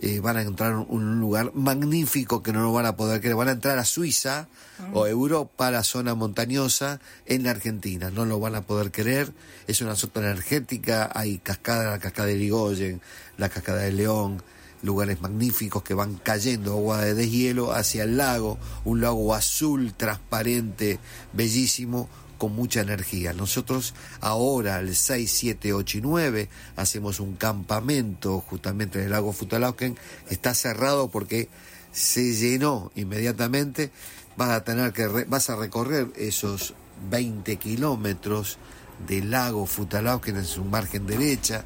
eh, 0.00 0.20
van 0.20 0.36
a 0.36 0.42
entrar 0.42 0.72
en 0.72 0.86
un 0.88 1.20
lugar 1.20 1.52
magnífico 1.54 2.42
que 2.42 2.52
no 2.52 2.60
lo 2.60 2.72
van 2.72 2.86
a 2.86 2.96
poder 2.96 3.20
creer, 3.20 3.36
van 3.36 3.48
a 3.48 3.52
entrar 3.52 3.78
a 3.78 3.84
Suiza 3.84 4.48
o 4.92 5.06
Europa, 5.06 5.70
la 5.70 5.82
zona 5.82 6.14
montañosa, 6.14 7.00
en 7.24 7.44
la 7.44 7.50
Argentina, 7.50 8.10
no 8.10 8.26
lo 8.26 8.38
van 8.38 8.54
a 8.54 8.62
poder 8.62 8.90
creer, 8.90 9.32
es 9.66 9.80
una 9.80 9.96
zona 9.96 10.30
energética, 10.30 11.10
hay 11.14 11.38
cascada, 11.38 11.90
la 11.90 11.98
cascada 11.98 12.28
de 12.28 12.36
Ligoyen, 12.36 13.00
la 13.38 13.48
cascada 13.48 13.82
de 13.82 13.92
León, 13.92 14.42
lugares 14.82 15.20
magníficos 15.20 15.82
que 15.82 15.94
van 15.94 16.14
cayendo 16.16 16.72
agua 16.72 17.02
de 17.02 17.14
deshielo 17.14 17.72
hacia 17.72 18.04
el 18.04 18.16
lago, 18.16 18.58
un 18.84 19.00
lago 19.00 19.34
azul, 19.34 19.94
transparente, 19.94 20.98
bellísimo, 21.32 22.08
con 22.38 22.54
mucha 22.54 22.80
energía. 22.80 23.32
Nosotros 23.32 23.94
ahora, 24.20 24.78
el 24.80 24.94
6, 24.94 25.30
7, 25.30 25.72
8 25.72 25.98
y 25.98 26.00
9, 26.02 26.48
hacemos 26.76 27.20
un 27.20 27.34
campamento 27.34 28.40
justamente 28.40 28.98
en 28.98 29.06
el 29.06 29.10
lago 29.12 29.32
Futalauken. 29.32 29.96
Está 30.28 30.54
cerrado 30.54 31.08
porque 31.08 31.48
se 31.92 32.34
llenó 32.34 32.92
inmediatamente. 32.94 33.90
Vas 34.36 34.50
a 34.50 34.64
tener 34.64 34.92
que 34.92 35.06
vas 35.06 35.48
a 35.48 35.56
recorrer 35.56 36.08
esos 36.16 36.74
20 37.10 37.56
kilómetros 37.56 38.58
del 39.06 39.30
lago 39.30 39.66
Futalauken 39.66 40.36
en 40.36 40.44
su 40.44 40.64
margen 40.64 41.06
derecha 41.06 41.64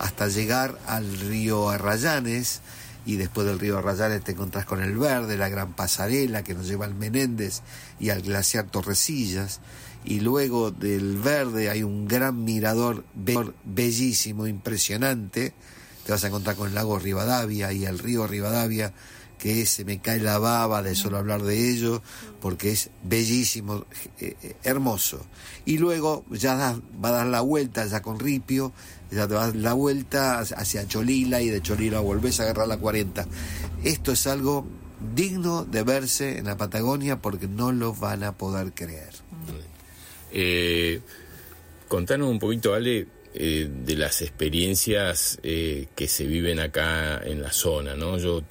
hasta 0.00 0.28
llegar 0.28 0.78
al 0.86 1.18
río 1.20 1.68
Arrayanes 1.68 2.62
y 3.06 3.16
después 3.16 3.46
del 3.46 3.58
río 3.58 3.78
Arrayanes 3.78 4.24
te 4.24 4.32
encontrás 4.32 4.64
con 4.64 4.82
el 4.82 4.96
verde, 4.96 5.36
la 5.36 5.48
gran 5.48 5.74
pasarela 5.74 6.42
que 6.42 6.54
nos 6.54 6.66
lleva 6.66 6.86
al 6.86 6.94
Menéndez 6.94 7.60
y 7.98 8.10
al 8.10 8.22
glaciar 8.22 8.66
Torrecillas 8.66 9.60
y 10.04 10.20
luego 10.20 10.70
del 10.70 11.18
verde 11.18 11.68
hay 11.68 11.82
un 11.82 12.08
gran 12.08 12.44
mirador 12.44 13.04
bellísimo, 13.64 14.46
impresionante. 14.46 15.52
Te 16.04 16.12
vas 16.12 16.24
a 16.24 16.28
encontrar 16.28 16.56
con 16.56 16.68
el 16.68 16.74
lago 16.74 16.98
Rivadavia 16.98 17.72
y 17.72 17.84
el 17.84 17.98
río 17.98 18.26
Rivadavia, 18.26 18.94
que 19.38 19.66
se 19.66 19.84
me 19.84 20.00
cae 20.00 20.18
la 20.18 20.38
baba 20.38 20.82
de 20.82 20.94
solo 20.94 21.18
hablar 21.18 21.42
de 21.42 21.70
ello, 21.70 22.02
porque 22.40 22.72
es 22.72 22.90
bellísimo, 23.02 23.84
eh, 24.18 24.36
eh, 24.42 24.56
hermoso. 24.62 25.26
Y 25.66 25.76
luego 25.76 26.24
ya 26.30 26.54
va 26.56 27.08
a 27.10 27.12
dar 27.12 27.26
la 27.26 27.42
vuelta 27.42 27.84
ya 27.84 28.00
con 28.00 28.18
Ripio, 28.18 28.72
ya 29.10 29.26
te 29.26 29.34
vas 29.34 29.54
la 29.54 29.72
vuelta 29.72 30.38
hacia 30.38 30.86
Cholila 30.86 31.40
y 31.42 31.48
de 31.48 31.60
Cholila 31.60 32.00
volvés 32.00 32.40
a 32.40 32.44
agarrar 32.44 32.68
la 32.68 32.78
40. 32.78 33.26
Esto 33.84 34.12
es 34.12 34.26
algo 34.26 34.66
digno 35.14 35.64
de 35.64 35.82
verse 35.82 36.38
en 36.38 36.46
la 36.46 36.56
Patagonia 36.56 37.16
porque 37.16 37.48
no 37.48 37.72
lo 37.72 37.94
van 37.94 38.22
a 38.22 38.32
poder 38.32 38.72
creer. 38.72 39.10
Eh, 40.32 41.00
contanos 41.88 42.28
un 42.28 42.38
poquito, 42.38 42.74
Ale, 42.74 43.06
eh, 43.34 43.68
de 43.84 43.96
las 43.96 44.22
experiencias 44.22 45.38
eh, 45.42 45.86
que 45.94 46.06
se 46.06 46.26
viven 46.26 46.60
acá 46.60 47.20
en 47.24 47.42
la 47.42 47.52
zona, 47.52 47.94
¿no? 47.94 48.18
Yo, 48.18 48.42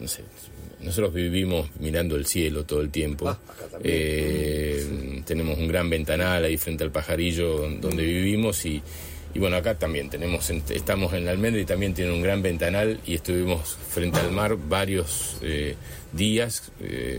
no 0.00 0.08
sé, 0.08 0.24
nosotros 0.80 1.14
vivimos 1.14 1.70
mirando 1.78 2.16
el 2.16 2.26
cielo 2.26 2.64
todo 2.64 2.80
el 2.80 2.90
tiempo. 2.90 3.28
Ah, 3.28 3.38
tenemos 5.24 5.58
un 5.58 5.68
gran 5.68 5.88
ventanal 5.88 6.44
ahí 6.44 6.56
frente 6.56 6.84
al 6.84 6.90
pajarillo 6.90 7.68
donde 7.80 8.04
vivimos 8.04 8.64
y, 8.64 8.82
y 9.34 9.38
bueno, 9.38 9.56
acá 9.56 9.74
también 9.74 10.10
tenemos, 10.10 10.50
estamos 10.50 11.12
en 11.12 11.24
la 11.24 11.32
almendra 11.32 11.60
y 11.60 11.64
también 11.64 11.94
tiene 11.94 12.12
un 12.12 12.22
gran 12.22 12.42
ventanal 12.42 13.00
y 13.06 13.14
estuvimos 13.14 13.76
frente 13.88 14.20
al 14.20 14.32
mar 14.32 14.56
varios 14.56 15.36
días, 16.12 16.72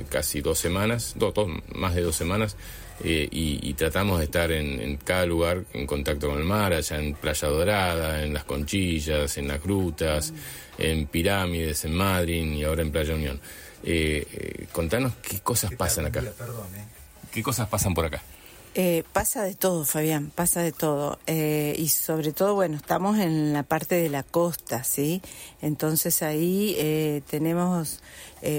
casi 0.10 0.42
dos 0.42 0.60
semanas, 0.60 1.14
dos, 1.18 1.34
más 1.74 1.96
de 1.96 2.02
dos 2.02 2.16
semanas, 2.16 2.56
eh, 3.02 3.30
y, 3.32 3.74
tratamos 3.76 4.20
de 4.20 4.26
estar 4.26 4.52
en, 4.52 4.98
cada 4.98 5.26
lugar 5.26 5.64
en 5.74 5.88
contacto 5.88 6.30
con 6.30 6.38
el 6.38 6.44
mar, 6.44 6.74
allá 6.74 6.98
en 6.98 7.14
Playa 7.14 7.48
Dorada, 7.48 8.24
en 8.24 8.34
las 8.34 8.44
Conchillas, 8.44 9.38
en 9.38 9.48
las 9.48 9.64
Grutas, 9.64 10.34
en 10.78 11.08
Pirámides, 11.08 11.86
en 11.86 11.94
Madrid 11.94 12.44
y 12.52 12.64
ahora 12.64 12.82
en 12.82 12.92
Playa 12.92 13.16
Unión. 13.16 13.40
Eh, 13.84 14.28
eh, 14.34 14.66
contanos 14.74 15.14
qué 15.22 15.40
cosas 15.40 15.74
pasan 15.76 16.08
acá. 16.08 16.24
¿Qué 17.32 17.42
cosas 17.42 17.70
pasan 17.70 17.94
por 17.94 18.06
acá? 18.06 18.22
Eh, 18.82 19.04
pasa 19.12 19.44
de 19.44 19.56
todo, 19.56 19.84
Fabián, 19.84 20.32
pasa 20.34 20.62
de 20.62 20.72
todo. 20.72 21.20
Eh, 21.28 21.76
y 21.78 21.90
sobre 21.90 22.32
todo, 22.32 22.56
bueno, 22.56 22.78
estamos 22.78 23.18
en 23.18 23.52
la 23.52 23.64
parte 23.64 23.96
de 23.96 24.08
la 24.08 24.24
costa, 24.24 24.86
¿sí? 24.86 25.22
Entonces 25.62 26.24
ahí 26.24 26.76
eh, 26.78 27.22
tenemos 27.30 28.00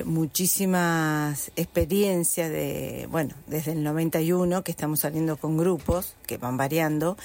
muchísimas 0.05 1.51
experiencias 1.57 2.51
de, 2.51 3.09
bueno, 3.11 3.35
desde 3.47 3.73
el 3.73 3.83
91 3.83 4.63
que 4.63 4.71
estamos 4.71 5.01
saliendo 5.01 5.39
con 5.39 5.57
grupos 5.57 6.17
que 6.27 6.37
van 6.37 6.59
variando 6.59 7.17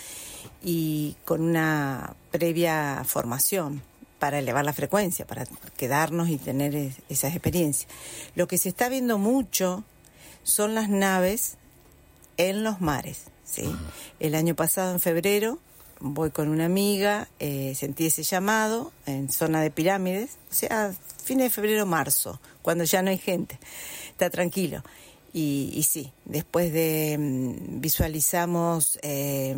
y 0.64 1.18
con 1.26 1.42
una 1.42 2.16
previa 2.32 3.04
formación 3.06 3.82
para 4.20 4.40
elevar 4.40 4.64
la 4.64 4.72
frecuencia, 4.72 5.28
para 5.28 5.46
quedarnos 5.76 6.30
y 6.30 6.38
tener 6.38 6.94
esas 7.10 7.34
experiencias. 7.34 7.92
Lo 8.36 8.48
que 8.48 8.58
se 8.58 8.70
está 8.70 8.88
viendo 8.88 9.18
mucho 9.18 9.84
son 10.44 10.76
las 10.76 10.88
naves 10.88 11.58
en 12.38 12.64
los 12.64 12.82
mares. 12.82 13.26
¿sí? 13.44 13.64
El 14.20 14.36
año 14.36 14.56
pasado, 14.56 14.92
en 14.92 15.00
febrero, 15.00 15.60
voy 16.00 16.32
con 16.32 16.50
una 16.50 16.66
amiga, 16.66 17.28
eh, 17.40 17.74
sentí 17.76 18.08
ese 18.08 18.24
llamado 18.24 18.92
en 19.06 19.32
zona 19.32 19.62
de 19.62 19.72
pirámides, 19.72 20.38
o 20.52 20.54
sea, 20.54 20.94
fin 21.24 21.40
de 21.40 21.50
febrero, 21.50 21.86
marzo, 21.86 22.40
cuando 22.62 22.84
ya 22.84 23.02
no 23.02 23.10
hay 23.10 23.18
gente, 23.18 23.60
está 24.10 24.30
tranquilo. 24.30 24.84
Y, 25.34 25.84
sí, 25.84 26.14
después 26.24 26.72
de 26.72 27.18
mm, 27.20 27.82
visualizamos 27.82 28.98
eh, 29.02 29.54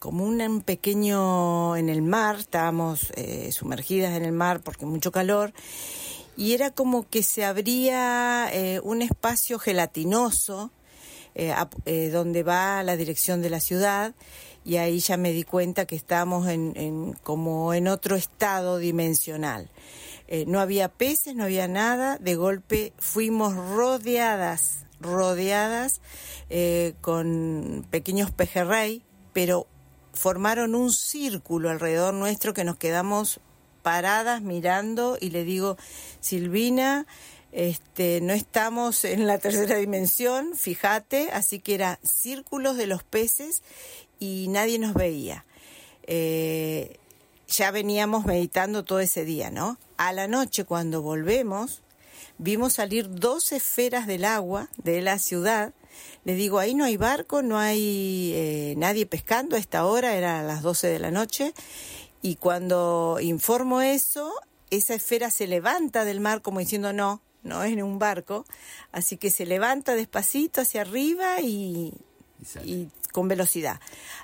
como 0.00 0.24
un 0.24 0.60
pequeño 0.62 1.76
en 1.76 1.88
el 1.88 2.02
mar, 2.02 2.36
estábamos 2.40 3.12
eh, 3.14 3.52
sumergidas 3.52 4.16
en 4.16 4.24
el 4.24 4.32
mar 4.32 4.60
porque 4.60 4.86
mucho 4.86 5.12
calor, 5.12 5.52
y 6.36 6.52
era 6.52 6.70
como 6.70 7.08
que 7.08 7.22
se 7.22 7.44
abría 7.44 8.50
un 8.84 9.02
espacio 9.02 9.58
gelatinoso 9.58 10.70
eh, 11.40 11.54
eh, 11.84 12.10
donde 12.10 12.42
va 12.42 12.82
la 12.82 12.96
dirección 12.96 13.42
de 13.42 13.48
la 13.48 13.60
ciudad 13.60 14.12
y 14.64 14.78
ahí 14.78 14.98
ya 14.98 15.16
me 15.16 15.30
di 15.30 15.44
cuenta 15.44 15.86
que 15.86 15.94
estamos 15.94 16.48
en, 16.48 17.12
como 17.22 17.72
en 17.74 17.86
otro 17.86 18.16
estado 18.16 18.78
dimensional. 18.78 19.70
Eh, 20.26 20.46
no 20.48 20.58
había 20.58 20.88
peces, 20.88 21.36
no 21.36 21.44
había 21.44 21.68
nada, 21.68 22.18
de 22.18 22.34
golpe 22.34 22.92
fuimos 22.98 23.54
rodeadas, 23.54 24.84
rodeadas 25.00 26.00
con 27.00 27.86
pequeños 27.88 28.32
pejerrey, 28.32 29.04
pero 29.32 29.68
formaron 30.14 30.74
un 30.74 30.92
círculo 30.92 31.70
alrededor 31.70 32.14
nuestro 32.14 32.52
que 32.52 32.64
nos 32.64 32.78
quedamos 32.78 33.40
paradas 33.82 34.42
mirando 34.42 35.16
y 35.20 35.30
le 35.30 35.44
digo, 35.44 35.76
Silvina, 36.18 37.06
este, 37.52 38.20
no 38.20 38.32
estamos 38.32 39.04
en 39.04 39.26
la 39.26 39.38
tercera 39.38 39.76
dimensión, 39.76 40.54
fíjate, 40.54 41.30
así 41.32 41.60
que 41.60 41.74
era 41.74 41.98
círculos 42.02 42.76
de 42.76 42.86
los 42.86 43.02
peces 43.02 43.62
y 44.18 44.46
nadie 44.48 44.78
nos 44.78 44.94
veía. 44.94 45.44
Eh, 46.02 46.98
ya 47.48 47.70
veníamos 47.70 48.26
meditando 48.26 48.84
todo 48.84 49.00
ese 49.00 49.24
día, 49.24 49.50
¿no? 49.50 49.78
A 49.96 50.12
la 50.12 50.28
noche, 50.28 50.64
cuando 50.64 51.00
volvemos, 51.00 51.82
vimos 52.36 52.74
salir 52.74 53.08
dos 53.10 53.52
esferas 53.52 54.06
del 54.06 54.24
agua 54.24 54.68
de 54.76 55.00
la 55.00 55.18
ciudad. 55.18 55.72
Le 56.24 56.34
digo, 56.34 56.58
ahí 56.58 56.74
no 56.74 56.84
hay 56.84 56.98
barco, 56.98 57.42
no 57.42 57.58
hay 57.58 58.32
eh, 58.34 58.74
nadie 58.76 59.06
pescando 59.06 59.56
a 59.56 59.58
esta 59.58 59.86
hora, 59.86 60.14
era 60.14 60.40
a 60.40 60.42
las 60.42 60.62
12 60.62 60.88
de 60.88 60.98
la 60.98 61.10
noche. 61.10 61.54
Y 62.20 62.36
cuando 62.36 63.18
informo 63.20 63.80
eso, 63.80 64.32
esa 64.70 64.94
esfera 64.94 65.30
se 65.30 65.46
levanta 65.46 66.04
del 66.04 66.20
mar 66.20 66.42
como 66.42 66.60
diciendo, 66.60 66.92
no, 66.92 67.22
no 67.42 67.62
es 67.62 67.72
en 67.72 67.82
un 67.82 67.98
barco, 67.98 68.44
así 68.92 69.16
que 69.16 69.30
se 69.30 69.46
levanta 69.46 69.94
despacito 69.94 70.60
hacia 70.60 70.82
arriba 70.82 71.40
y, 71.40 71.94
con 73.12 73.28
velocidad. 73.28 73.80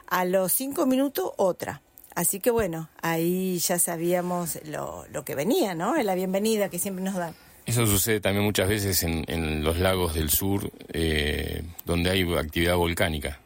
A 0.06 0.24
los 0.24 0.52
cinco 0.52 0.86
minutos 0.86 1.32
otra. 1.36 1.82
Así 2.14 2.38
que 2.38 2.50
bueno, 2.50 2.88
ahí 3.02 3.58
ya 3.58 3.78
sabíamos 3.80 4.60
lo, 4.66 5.04
lo 5.10 5.24
que 5.24 5.34
venía, 5.34 5.74
¿no? 5.74 6.00
La 6.00 6.14
bienvenida 6.14 6.68
que 6.68 6.78
siempre 6.78 7.02
nos 7.02 7.14
dan. 7.14 7.34
Eso 7.66 7.86
sucede 7.86 8.20
también 8.20 8.44
muchas 8.44 8.68
veces 8.68 9.02
en, 9.02 9.24
en 9.26 9.64
los 9.64 9.78
lagos 9.78 10.14
del 10.14 10.30
sur, 10.30 10.70
eh, 10.92 11.62
donde 11.84 12.10
hay 12.10 12.22
actividad 12.36 12.76
volcánica. 12.76 13.40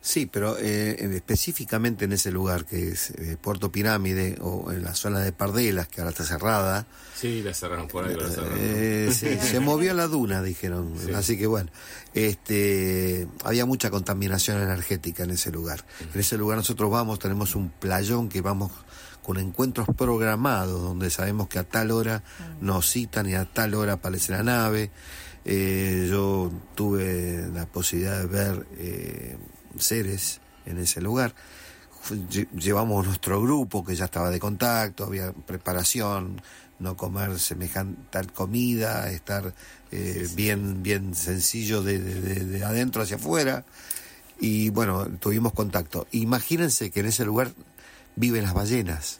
Sí, 0.00 0.26
pero 0.26 0.56
eh, 0.58 0.96
específicamente 1.16 2.04
en 2.04 2.12
ese 2.12 2.30
lugar 2.30 2.64
que 2.64 2.90
es 2.90 3.10
eh, 3.10 3.36
Puerto 3.40 3.72
Pirámide 3.72 4.38
o 4.40 4.70
en 4.70 4.84
la 4.84 4.94
zona 4.94 5.20
de 5.20 5.32
Pardelas, 5.32 5.88
que 5.88 6.00
ahora 6.00 6.10
está 6.10 6.24
cerrada. 6.24 6.86
Sí, 7.16 7.42
la 7.42 7.52
cerraron 7.52 7.88
por 7.88 8.04
ahí. 8.04 8.16
Eh, 8.58 9.10
se 9.42 9.60
movió 9.60 9.92
la 9.94 10.06
duna, 10.06 10.40
dijeron. 10.40 10.94
Así 11.14 11.36
que 11.36 11.48
bueno, 11.48 11.70
este, 12.14 13.26
había 13.44 13.66
mucha 13.66 13.90
contaminación 13.90 14.62
energética 14.62 15.24
en 15.24 15.32
ese 15.32 15.50
lugar. 15.50 15.84
En 16.14 16.20
ese 16.20 16.38
lugar 16.38 16.58
nosotros 16.58 16.90
vamos, 16.90 17.18
tenemos 17.18 17.56
un 17.56 17.70
playón 17.70 18.28
que 18.28 18.40
vamos 18.40 18.70
con 19.24 19.36
encuentros 19.36 19.88
programados, 19.96 20.80
donde 20.80 21.10
sabemos 21.10 21.48
que 21.48 21.58
a 21.58 21.64
tal 21.64 21.90
hora 21.90 22.22
nos 22.60 22.88
citan 22.88 23.28
y 23.28 23.34
a 23.34 23.44
tal 23.44 23.74
hora 23.74 23.94
aparece 23.94 24.32
la 24.32 24.44
nave. 24.44 24.90
yo 25.44 26.52
tuve 26.76 27.48
la 27.52 27.66
posibilidad 27.66 28.20
de 28.20 28.26
ver 28.26 28.66
seres 29.80 30.40
en 30.66 30.78
ese 30.78 31.00
lugar. 31.00 31.34
Llevamos 32.56 33.06
nuestro 33.06 33.42
grupo 33.42 33.84
que 33.84 33.94
ya 33.94 34.06
estaba 34.06 34.30
de 34.30 34.38
contacto, 34.38 35.04
había 35.04 35.32
preparación, 35.32 36.40
no 36.78 36.96
comer 36.96 37.38
semejante 37.38 38.00
tal 38.10 38.32
comida, 38.32 39.10
estar 39.10 39.52
eh, 39.90 40.28
bien 40.34 40.82
bien 40.82 41.14
sencillo 41.14 41.82
de, 41.82 42.62
adentro 42.64 43.02
hacia 43.02 43.16
afuera 43.16 43.64
y 44.40 44.70
bueno, 44.70 45.06
tuvimos 45.18 45.52
contacto. 45.52 46.06
Imagínense 46.12 46.90
que 46.90 47.00
en 47.00 47.06
ese 47.06 47.24
lugar 47.24 47.52
viven 48.16 48.44
las 48.44 48.54
ballenas. 48.54 49.18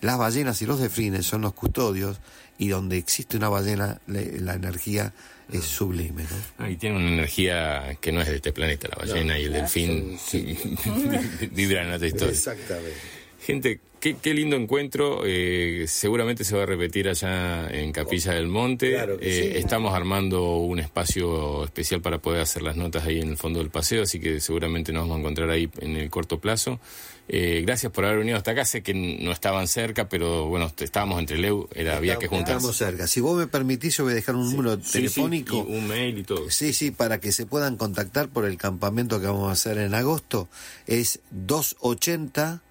Las 0.00 0.18
ballenas 0.18 0.60
y 0.62 0.66
los 0.66 0.80
delfines 0.80 1.26
son 1.26 1.42
los 1.42 1.54
custodios 1.54 2.18
y 2.58 2.68
donde 2.68 2.98
existe 2.98 3.36
una 3.36 3.48
ballena 3.48 4.00
la 4.06 4.54
energía 4.54 5.12
es 5.52 5.64
sublime. 5.64 6.24
¿no? 6.58 6.68
y 6.68 6.76
tiene 6.76 6.96
una 6.96 7.08
energía 7.08 7.96
que 8.00 8.12
no 8.12 8.20
es 8.20 8.28
de 8.28 8.36
este 8.36 8.52
planeta, 8.52 8.88
la 8.88 8.96
ballena 8.96 9.38
y 9.38 9.44
el 9.44 9.52
delfín 9.52 10.18
vibran 11.52 11.88
en 11.88 11.92
otra 11.94 12.06
historia. 12.06 12.32
Exactamente. 12.32 12.96
Gente, 13.40 13.80
qué, 14.00 14.34
lindo 14.34 14.56
encuentro. 14.56 15.22
Eh, 15.24 15.84
seguramente 15.88 16.44
se 16.44 16.56
va 16.56 16.62
a 16.62 16.66
repetir 16.66 17.08
allá 17.08 17.68
en 17.68 17.92
Capilla 17.92 18.32
del 18.32 18.48
Monte. 18.48 18.96
Eh, 19.20 19.58
estamos 19.58 19.94
armando 19.94 20.56
un 20.56 20.78
espacio 20.78 21.64
especial 21.64 22.00
para 22.00 22.18
poder 22.18 22.40
hacer 22.40 22.62
las 22.62 22.76
notas 22.76 23.04
ahí 23.04 23.20
en 23.20 23.30
el 23.30 23.36
fondo 23.36 23.58
del 23.58 23.70
paseo, 23.70 24.02
así 24.02 24.20
que 24.20 24.40
seguramente 24.40 24.92
nos 24.92 25.02
vamos 25.02 25.16
a 25.16 25.20
encontrar 25.20 25.50
ahí 25.50 25.68
en 25.80 25.96
el 25.96 26.10
corto 26.10 26.38
plazo. 26.38 26.80
Eh, 27.30 27.62
gracias 27.64 27.92
por 27.92 28.06
haber 28.06 28.20
venido 28.20 28.38
hasta 28.38 28.52
acá. 28.52 28.64
Sé 28.64 28.82
que 28.82 28.94
no 28.94 29.32
estaban 29.32 29.68
cerca, 29.68 30.08
pero 30.08 30.46
bueno, 30.46 30.72
estábamos 30.78 31.18
entre 31.18 31.36
Leu, 31.36 31.68
era, 31.74 31.96
había 31.96 32.16
que 32.16 32.26
juntarse. 32.26 32.54
Estamos 32.54 32.76
cerca. 32.76 33.06
Si 33.06 33.20
vos 33.20 33.38
me 33.38 33.46
permitís, 33.46 33.96
yo 33.98 34.04
voy 34.04 34.12
a 34.12 34.16
dejar 34.16 34.34
un 34.34 34.50
número 34.50 34.78
telefónico. 34.78 35.58
un 35.58 35.86
mail 35.86 36.18
y 36.18 36.22
todo. 36.22 36.50
Sí, 36.50 36.72
sí, 36.72 36.90
para 36.90 37.20
que 37.20 37.32
se 37.32 37.44
puedan 37.44 37.76
contactar 37.76 38.28
por 38.28 38.46
el 38.46 38.56
campamento 38.56 39.20
que 39.20 39.26
vamos 39.26 39.50
a 39.50 39.52
hacer 39.52 39.76
en 39.78 39.94
agosto. 39.94 40.48
Es 40.86 41.20
280 41.30 42.62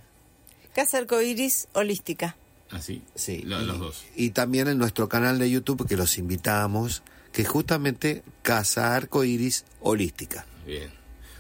Casa 0.73 0.97
Arcoiris 0.97 1.67
Holística. 1.73 2.35
Así, 2.71 3.03
ah, 3.05 3.09
sí, 3.13 3.43
los 3.43 3.77
dos. 3.77 4.05
Y 4.15 4.31
también 4.31 4.67
en 4.67 4.79
nuestro 4.79 5.07
canal 5.07 5.37
de 5.37 5.51
YouTube 5.51 5.87
que 5.87 5.97
los 5.97 6.17
invitamos, 6.17 7.03
que 7.31 7.43
es 7.43 7.47
justamente 7.47 8.23
Casa 8.41 8.95
Arcoiris 8.95 9.65
Holística. 9.81 10.47
Bien. 10.65 10.97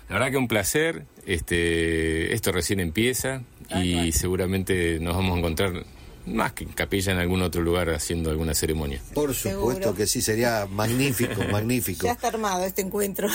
La 0.09 0.15
verdad 0.15 0.31
que 0.31 0.37
un 0.37 0.47
placer. 0.47 1.05
Este, 1.27 2.33
esto 2.33 2.53
recién 2.53 2.79
empieza 2.79 3.41
y 3.83 4.13
seguramente 4.13 4.97
nos 5.01 5.13
vamos 5.13 5.35
a 5.35 5.39
encontrar 5.39 5.83
más 6.27 6.53
que 6.53 6.63
en 6.65 6.71
capilla 6.71 7.13
en 7.13 7.19
algún 7.19 7.41
otro 7.41 7.61
lugar 7.61 7.89
haciendo 7.89 8.29
alguna 8.29 8.53
ceremonia. 8.53 9.01
Por 9.13 9.33
supuesto 9.33 9.95
que 9.95 10.05
sí, 10.07 10.21
sería 10.21 10.67
magnífico, 10.69 11.41
magnífico. 11.51 12.05
Ya 12.05 12.13
está 12.13 12.27
armado 12.27 12.65
este 12.65 12.81
encuentro. 12.81 13.27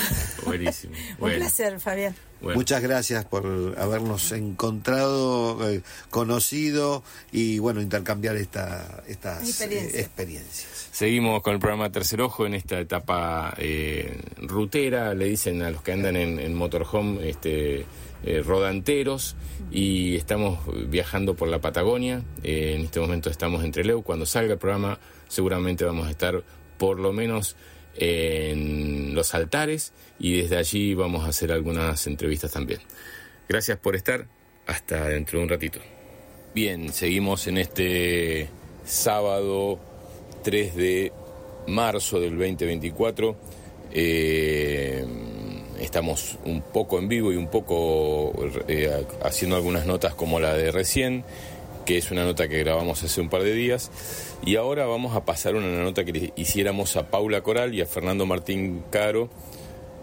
Buenísimo. 0.45 0.95
Un 1.19 1.33
placer, 1.33 1.81
Fabián. 1.81 2.15
Muchas 2.43 2.83
gracias 2.83 3.25
por 3.25 3.77
habernos 3.79 4.33
encontrado, 4.33 5.71
eh, 5.71 5.83
conocido 6.11 7.05
y 7.31 7.61
bueno, 7.61 7.81
intercambiar 7.81 8.37
esta, 8.37 9.05
estas 9.07 9.61
eh, 9.63 10.01
experiencias. 10.01 10.89
Seguimos 10.91 11.41
con 11.43 11.55
el 11.55 11.61
programa 11.61 11.91
Tercer 11.91 12.21
Ojo 12.21 12.45
en 12.45 12.55
esta 12.55 12.81
etapa 12.81 13.55
eh, 13.59 14.21
rutera, 14.39 15.15
le 15.15 15.27
dicen 15.27 15.63
a 15.63 15.71
los 15.71 15.83
que 15.83 15.93
andan 15.93 16.17
en, 16.17 16.55
motorhome 16.55 17.29
este, 17.29 17.87
rodanteros 18.45 19.37
y 19.71 20.17
estamos 20.17 20.61
viajando 20.89 21.35
por 21.35 21.49
la 21.49 21.61
Patagonia. 21.61 22.23
en 22.43 22.83
este 22.83 23.01
momento 23.01 23.31
estamos 23.31 23.65
entre 23.65 23.85
Leu. 23.85 24.03
Cuando 24.03 24.27
salga 24.27 24.55
el 24.55 24.59
programa 24.59 24.99
seguramente 25.29 25.85
vamos 25.85 26.07
a 26.07 26.11
estar 26.11 26.43
por 26.79 27.01
lo 27.01 27.13
menos 27.13 27.57
en 27.97 29.15
los 29.15 29.35
altares 29.35 29.93
y 30.19 30.41
desde 30.41 30.57
allí 30.57 30.95
vamos 30.95 31.25
a 31.25 31.29
hacer 31.29 31.53
algunas 31.53 32.07
entrevistas 32.07 32.53
también. 32.53 32.81
Gracias 33.49 33.79
por 33.79 33.97
estar, 33.97 34.27
hasta 34.67 35.09
dentro 35.09 35.39
de 35.39 35.45
un 35.45 35.51
ratito. 35.51 35.81
Bien, 36.55 36.93
seguimos 36.93 37.47
en 37.47 37.59
este 37.59 38.49
sábado 38.85 39.81
3 40.43 40.77
de 40.77 41.13
marzo 41.67 42.21
del 42.21 42.37
2024. 42.39 43.37
Eh, 43.93 45.05
estamos 45.83 46.39
un 46.45 46.63
poco 46.63 46.99
en 46.99 47.09
vivo 47.09 47.33
y 47.33 47.37
un 47.37 47.49
poco 47.49 48.33
eh, 48.69 49.05
haciendo 49.23 49.57
algunas 49.57 49.87
notas 49.87 50.15
como 50.15 50.41
la 50.41 50.55
de 50.55 50.71
recién 50.71 51.25
que 51.85 51.99
es 51.99 52.11
una 52.11 52.25
nota 52.25 52.49
que 52.49 52.59
grabamos 52.59 53.03
hace 53.03 53.21
un 53.21 53.29
par 53.29 53.43
de 53.43 53.53
días. 53.55 53.91
Y 54.45 54.57
ahora 54.57 54.87
vamos 54.87 55.15
a 55.17 55.25
pasar 55.25 55.55
una 55.55 55.83
nota 55.83 56.05
que 56.05 56.13
le 56.13 56.33
hiciéramos 56.37 56.97
a 56.97 57.11
Paula 57.11 57.43
Coral 57.43 57.75
y 57.75 57.81
a 57.81 57.87
Fernando 57.87 58.27
Martín 58.27 58.83
Caro, 58.91 59.29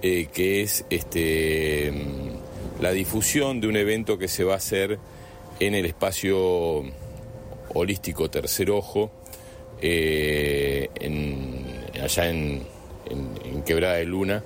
eh, 0.02 0.28
que 0.34 0.62
es 0.62 0.86
este, 0.90 1.92
mm, 1.92 2.82
la 2.82 2.92
difusión 2.92 3.62
de 3.62 3.68
un 3.68 3.76
evento 3.76 4.18
que 4.18 4.28
se 4.28 4.44
va 4.44 4.54
a 4.54 4.58
hacer 4.58 5.00
en 5.60 5.76
el 5.76 5.86
espacio 5.86 6.84
holístico 7.74 8.30
Tercer 8.30 8.72
Ojo, 8.72 9.12
eh, 9.82 10.90
allá 12.02 12.30
en, 12.30 12.80
Quebrada 13.66 13.96
de 13.96 14.06
Luna, 14.06 14.44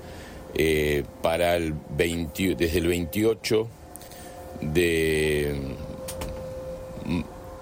eh, 0.55 1.03
para 1.21 1.55
el 1.55 1.73
20, 1.97 2.55
desde 2.55 2.79
el 2.79 2.87
28 2.87 3.67
de 4.61 5.55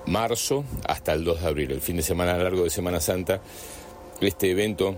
marzo 0.06 0.66
hasta 0.88 1.14
el 1.14 1.24
2 1.24 1.42
de 1.42 1.48
abril, 1.48 1.72
el 1.72 1.82
fin 1.82 1.98
de 1.98 2.04
semana 2.04 2.38
largo 2.38 2.64
de 2.64 2.70
Semana 2.70 3.00
Santa, 3.00 3.42
este 4.20 4.52
evento, 4.52 4.98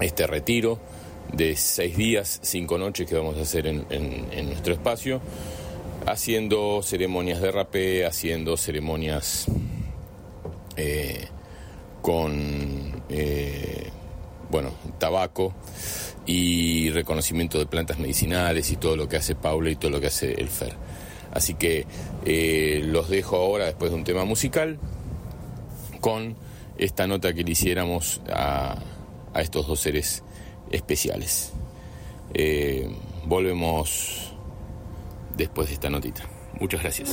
este 0.00 0.26
retiro 0.26 0.78
de 1.32 1.56
seis 1.56 1.96
días, 1.96 2.40
cinco 2.42 2.78
noches 2.78 3.08
que 3.08 3.16
vamos 3.16 3.36
a 3.38 3.42
hacer 3.42 3.66
en, 3.66 4.46
nuestro 4.46 4.72
espacio, 4.72 5.20
haciendo 6.06 6.82
ceremonias 6.82 7.40
de 7.40 7.52
rapé, 7.52 8.06
haciendo 8.06 8.56
ceremonias 8.56 9.46
eh, 10.76 11.26
con, 12.02 13.02
eh, 13.08 13.88
bueno, 14.50 14.70
tabaco 14.98 15.54
y 16.30 16.90
reconocimiento 16.90 17.58
de 17.58 17.66
plantas 17.66 17.98
medicinales 17.98 18.70
y 18.70 18.76
todo 18.76 18.94
lo 18.94 19.08
que 19.08 19.16
hace 19.16 19.34
Paula 19.34 19.70
y 19.70 19.74
todo 19.74 19.90
lo 19.90 20.00
que 20.00 20.06
hace 20.06 20.32
el 20.34 20.48
FER. 20.48 20.74
Así 21.32 21.54
que 21.54 21.86
eh, 22.24 22.82
los 22.84 23.08
dejo 23.08 23.36
ahora 23.36 23.66
después 23.66 23.90
de 23.90 23.96
un 23.96 24.04
tema 24.04 24.24
musical 24.24 24.78
con 26.00 26.36
esta 26.78 27.08
nota 27.08 27.32
que 27.32 27.42
le 27.42 27.50
hiciéramos 27.50 28.20
a, 28.32 28.78
estos 29.34 29.66
dos 29.66 29.80
seres 29.80 30.22
especiales. 30.70 31.52
Eh, 32.32 32.88
volvemos 33.26 34.32
después 35.36 35.66
de 35.66 35.74
esta 35.74 35.90
notita. 35.90 36.22
Muchas 36.60 36.80
gracias. 36.80 37.10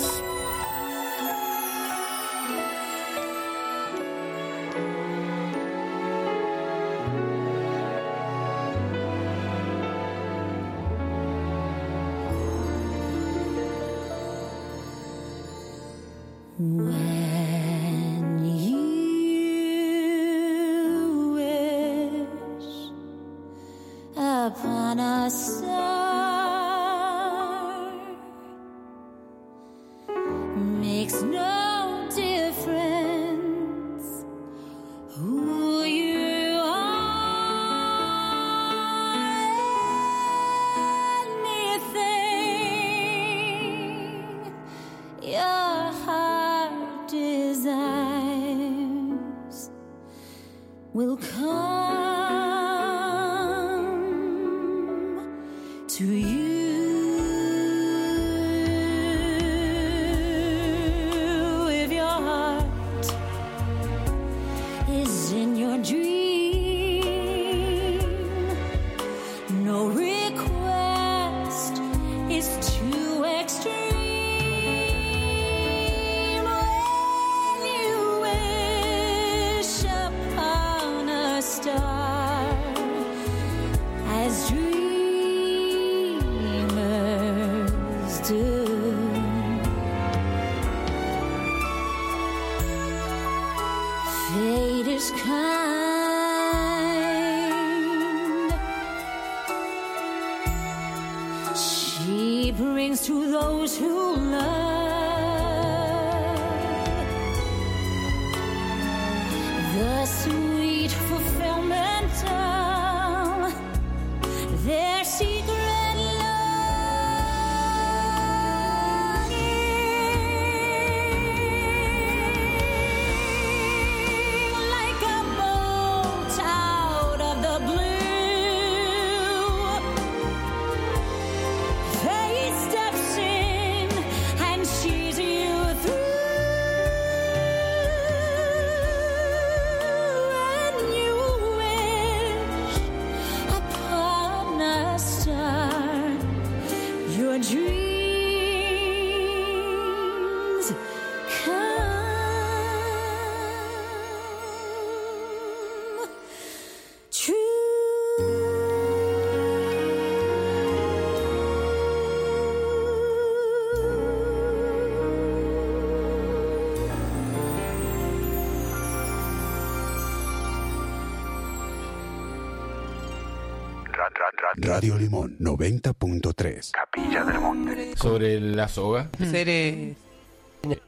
Radio 174.78 174.96
Limón 174.96 175.36
90.3. 175.40 176.70
Capilla 176.70 177.24
del 177.26 177.40
Monte. 177.40 177.98
Sobre 177.98 178.40
la 178.40 178.68
soga, 178.68 179.10
Seres. 179.18 179.98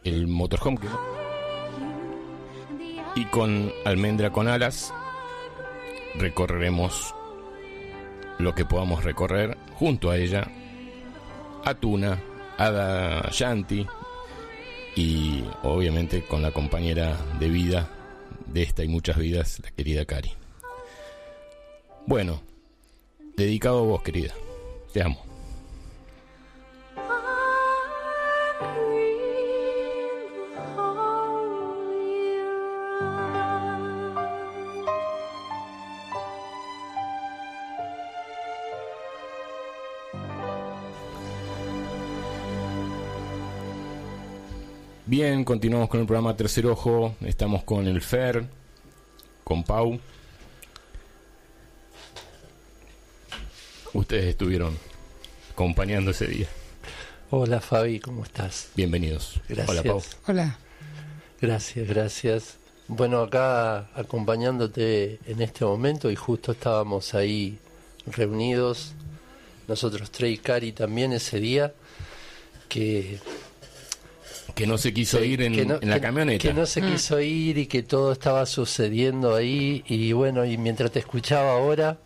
el 0.04 0.28
motorhome 0.28 0.78
y 3.16 3.26
con 3.26 3.74
almendra 3.86 4.32
con 4.32 4.48
alas 4.48 4.94
recorreremos 6.14 7.16
lo 8.38 8.54
que 8.54 8.64
podamos 8.64 9.04
recorrer 9.04 9.58
junto 9.74 10.12
a 10.12 10.18
ella 10.18 10.48
a 11.66 11.74
Tuna, 11.74 12.22
a 12.60 13.28
Shanti 13.32 13.88
y 14.96 15.44
obviamente 15.64 16.24
con 16.28 16.44
la 16.44 16.52
compañera 16.52 17.18
de 17.40 17.50
vida 17.50 17.90
de 18.46 18.62
esta 18.62 18.84
y 18.84 18.88
muchas 18.88 19.18
vidas, 19.18 19.60
la 19.64 19.72
querida 19.72 20.06
Cari. 20.06 20.32
Bueno, 22.06 22.49
dedicado 23.40 23.80
a 23.80 23.84
vos, 23.84 24.02
querida. 24.04 24.34
Te 24.94 25.02
amo. 25.02 25.24
Bien, 45.06 45.44
continuamos 45.44 45.90
con 45.90 46.02
el 46.02 46.06
programa 46.06 46.36
Tercer 46.36 46.68
Ojo. 46.68 47.16
Estamos 47.22 47.64
con 47.64 47.88
el 47.88 48.00
Fer, 48.02 48.46
con 49.44 49.64
Pau. 49.64 50.00
Ustedes 53.94 54.26
estuvieron 54.26 54.78
acompañando 55.52 56.12
ese 56.12 56.28
día. 56.28 56.48
Hola 57.32 57.60
Fabi, 57.62 58.00
¿cómo 58.00 58.24
estás? 58.24 58.70
Bienvenidos. 58.76 59.40
Gracias. 59.50 59.70
Hola, 59.70 59.84
Pau. 59.84 60.02
Hola. 60.28 60.58
Gracias, 61.42 61.88
gracias. 61.88 62.56
Bueno, 62.88 63.22
acá 63.22 63.90
acompañándote 63.96 65.20
en 65.28 65.42
este 65.42 65.64
momento 65.64 66.10
y 66.10 66.16
justo 66.16 66.52
estábamos 66.54 67.14
ahí 67.14 67.58
reunidos, 68.08 68.94
nosotros 69.68 70.10
tres 70.12 70.34
y 70.34 70.38
Cari 70.40 70.72
también 70.72 71.14
ese 71.14 71.40
día, 71.40 71.74
que, 72.68 73.20
Que 74.56 74.66
no 74.66 74.78
se 74.80 74.92
quiso 74.92 75.24
ir 75.24 75.44
en, 75.44 75.54
que 75.54 75.66
no- 75.66 75.78
en 75.82 75.90
la 75.90 75.96
que- 75.98 76.02
camioneta. 76.02 76.42
Que 76.48 76.54
no 76.54 76.66
se 76.66 76.82
quiso 76.82 77.20
ir 77.20 77.60
y 77.60 77.68
que 77.68 77.84
todo 77.84 78.12
estaba 78.12 78.46
sucediendo 78.48 79.36
ahí 79.36 79.84
y 79.88 80.12
bueno, 80.14 80.44
y 80.46 80.58
mientras 80.58 80.92
te 80.92 81.00
escuchaba 81.00 81.52
ahora, 81.54 82.00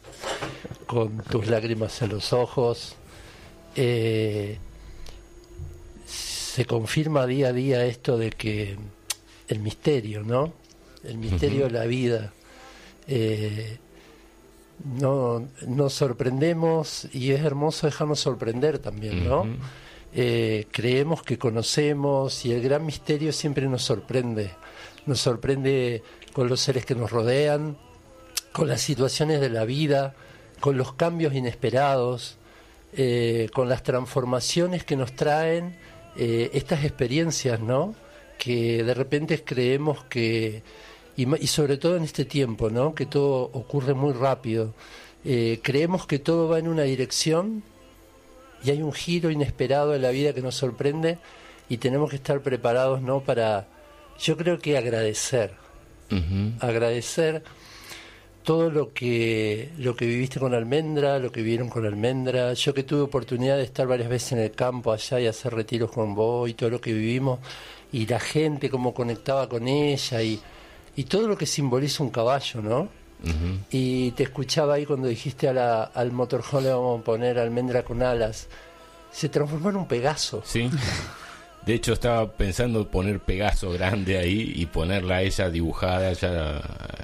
con 0.86 1.18
tus 1.24 1.48
lágrimas 1.48 2.02
en 2.02 2.10
los 2.10 2.34
ojos, 2.34 2.96
eh, 3.76 4.58
se 6.06 6.66
confirma 6.66 7.26
día 7.26 7.48
a 7.50 7.54
día 7.54 7.86
esto 7.86 8.18
de 8.18 8.30
que 8.30 8.78
el 9.48 9.60
misterio, 9.60 10.24
¿no? 10.24 10.54
El 11.04 11.18
misterio 11.18 11.66
de 11.66 11.72
la 11.72 11.86
vida. 11.86 12.34
eh, 13.08 13.80
no, 14.84 15.48
nos 15.68 15.94
sorprendemos 15.94 17.08
y 17.14 17.32
es 17.32 17.42
hermoso 17.42 17.88
dejarnos 17.88 18.20
sorprender 18.20 18.80
también, 18.80 19.28
¿no? 19.28 19.46
Eh, 20.16 20.68
creemos 20.72 21.24
que 21.24 21.38
conocemos 21.38 22.46
y 22.46 22.52
el 22.52 22.62
gran 22.62 22.86
misterio 22.86 23.32
siempre 23.32 23.68
nos 23.68 23.84
sorprende. 23.84 24.52
Nos 25.06 25.20
sorprende 25.22 26.04
con 26.34 26.50
los 26.50 26.60
seres 26.60 26.86
que 26.86 26.96
nos 26.96 27.12
rodean, 27.12 27.78
con 28.52 28.68
las 28.68 28.82
situaciones 28.82 29.42
de 29.42 29.50
la 29.50 29.66
vida, 29.66 30.16
con 30.64 30.78
los 30.78 30.94
cambios 30.94 31.34
inesperados, 31.34 32.38
eh, 32.94 33.50
con 33.54 33.68
las 33.68 33.84
transformaciones 33.84 34.86
que 34.86 34.96
nos 34.96 35.12
traen 35.14 35.76
eh, 36.16 36.52
estas 36.54 36.86
experiencias, 36.86 37.60
¿no? 37.60 37.96
Que 38.40 38.82
de 38.82 38.94
repente 38.94 39.44
creemos 39.44 40.06
que, 40.06 40.64
y, 41.18 41.26
sobre 41.48 41.76
todo 41.76 41.98
en 41.98 42.04
este 42.04 42.24
tiempo, 42.24 42.70
¿no? 42.70 42.96
Que 42.96 43.06
todo 43.06 43.50
ocurre 43.52 43.94
muy 43.94 44.14
rápido. 44.14 44.74
Eh, 45.26 45.60
creemos 45.62 46.08
que 46.08 46.18
todo 46.18 46.48
va 46.48 46.60
en 46.60 46.70
una 46.70 46.84
dirección 46.84 47.62
y 48.64 48.72
hay 48.72 48.82
un 48.82 48.94
giro 48.94 49.32
inesperado 49.32 49.94
en 49.94 50.02
la 50.02 50.12
vida 50.12 50.32
que 50.32 50.42
nos 50.42 50.56
sorprende 50.56 51.18
y 51.68 51.76
tenemos 51.76 52.10
que 52.10 52.16
estar 52.16 52.40
preparados, 52.40 53.02
¿no? 53.02 53.20
Para, 53.20 53.68
yo 54.18 54.38
creo 54.38 54.60
que 54.60 54.78
agradecer, 54.78 55.56
agradecer 56.62 57.44
todo 58.44 58.70
lo 58.70 58.94
que 58.94 59.70
lo 59.78 59.96
que 59.96 60.06
viviste 60.06 60.40
con 60.40 60.54
Almendra, 60.54 61.18
lo 61.20 61.32
que 61.32 61.42
vivieron 61.42 61.70
con 61.70 61.86
Almendra, 61.86 62.54
yo 62.54 62.74
que 62.74 62.84
tuve 62.84 63.02
oportunidad 63.02 63.58
de 63.58 63.64
estar 63.64 63.88
varias 63.88 64.10
veces 64.10 64.34
en 64.34 64.40
el 64.40 64.52
campo 64.52 64.92
allá 64.92 65.20
y 65.20 65.28
hacer 65.28 65.54
retiros 65.54 65.92
con 65.92 66.14
vos 66.14 66.50
y 66.50 66.54
todo 66.54 66.70
lo 66.70 66.82
que 66.82 66.94
vivimos 66.94 67.40
y 67.92 68.06
la 68.06 68.20
gente 68.20 68.70
cómo 68.70 68.94
conectaba 68.94 69.48
con 69.48 69.68
ella 69.68 70.22
y, 70.22 70.40
y 70.96 71.04
todo 71.06 71.28
lo 71.28 71.38
que 71.38 71.46
simboliza 71.46 72.04
un 72.04 72.10
caballo, 72.10 72.62
¿no? 72.62 72.90
Y 73.72 74.12
te 74.12 74.24
escuchaba 74.24 74.74
ahí 74.74 74.86
cuando 74.86 75.08
dijiste 75.08 75.48
a 75.48 75.54
la- 75.54 75.84
al 75.84 76.12
motorhome 76.12 76.64
le 76.64 76.70
vamos 76.74 77.00
a 77.00 77.04
poner 77.04 77.40
almendra 77.40 77.82
con 77.84 78.04
alas. 78.04 78.48
Se 79.12 79.30
transformó 79.30 79.70
en 79.70 79.78
un 79.78 79.88
Pegaso. 79.88 80.42
Sí. 80.46 80.70
De 81.66 81.74
hecho, 81.74 81.94
estaba 81.94 82.30
pensando 82.34 82.90
poner 82.90 83.22
Pegaso 83.22 83.72
grande 83.72 84.18
ahí 84.18 84.52
y 84.56 84.66
ponerla 84.66 85.18
a 85.18 85.22
ella 85.22 85.50
dibujada. 85.50 86.12
Ya 86.12 86.58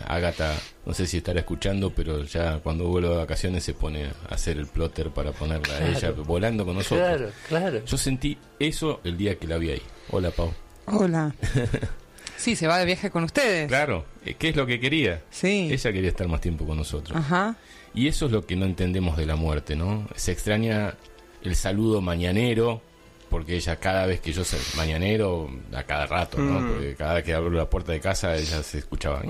Agatha, 0.06 0.54
no 0.86 0.94
sé 0.94 1.08
si 1.08 1.18
estará 1.18 1.40
escuchando, 1.40 1.92
pero 1.92 2.24
ya 2.24 2.60
cuando 2.60 2.86
vuelva 2.86 3.12
de 3.12 3.18
vacaciones 3.18 3.64
se 3.64 3.74
pone 3.74 4.08
a 4.08 4.34
hacer 4.34 4.58
el 4.58 4.68
plotter 4.68 5.12
para 5.12 5.32
ponerla 5.32 5.76
a 5.76 5.88
ella 5.88 6.12
volando 6.12 6.66
con 6.66 6.76
nosotros. 6.76 7.08
Claro, 7.08 7.32
claro. 7.48 7.86
Yo 7.86 7.98
sentí 7.98 8.38
eso 8.60 9.00
el 9.06 9.18
día 9.18 9.38
que 9.38 9.48
la 9.48 9.58
vi 9.58 9.72
ahí. 9.72 9.82
Hola, 10.12 10.32
Pau. 10.32 10.54
Hola. 10.88 11.34
Sí, 12.40 12.56
se 12.56 12.68
va 12.68 12.78
de 12.78 12.86
viaje 12.86 13.10
con 13.10 13.26
ustedes. 13.26 13.68
Claro, 13.68 14.06
eh, 14.26 14.34
¿qué 14.40 14.48
es 14.48 14.56
lo 14.56 14.66
que 14.66 14.80
quería? 14.80 15.22
Sí. 15.30 15.68
Ella 15.70 15.92
quería 15.92 16.10
estar 16.10 16.26
más 16.30 16.40
tiempo 16.40 16.66
con 16.66 16.78
nosotros. 16.78 17.18
Ajá. 17.18 17.58
Y 17.94 18.08
eso 18.08 18.28
es 18.28 18.32
lo 18.32 18.46
que 18.46 18.56
no 18.56 18.66
entendemos 18.66 19.18
de 19.18 19.26
la 19.26 19.36
muerte, 19.36 19.76
¿no? 19.76 20.08
Se 20.16 20.32
extraña 20.32 20.96
el 21.44 21.58
saludo 21.58 22.00
mañanero, 22.00 22.82
porque 23.30 23.56
ella 23.56 23.76
cada 23.78 24.06
vez 24.06 24.20
que 24.22 24.32
yo 24.34 24.44
sé 24.44 24.58
mañanero, 24.76 25.50
a 25.74 25.84
cada 25.84 26.06
rato, 26.08 26.38
¿no? 26.40 26.68
Porque 26.74 26.96
cada 26.96 27.14
vez 27.16 27.24
que 27.24 27.34
abro 27.34 27.50
la 27.52 27.70
puerta 27.70 27.92
de 27.92 28.00
casa 28.00 28.36
ella 28.36 28.64
se 28.64 28.80
escuchaba. 28.80 29.22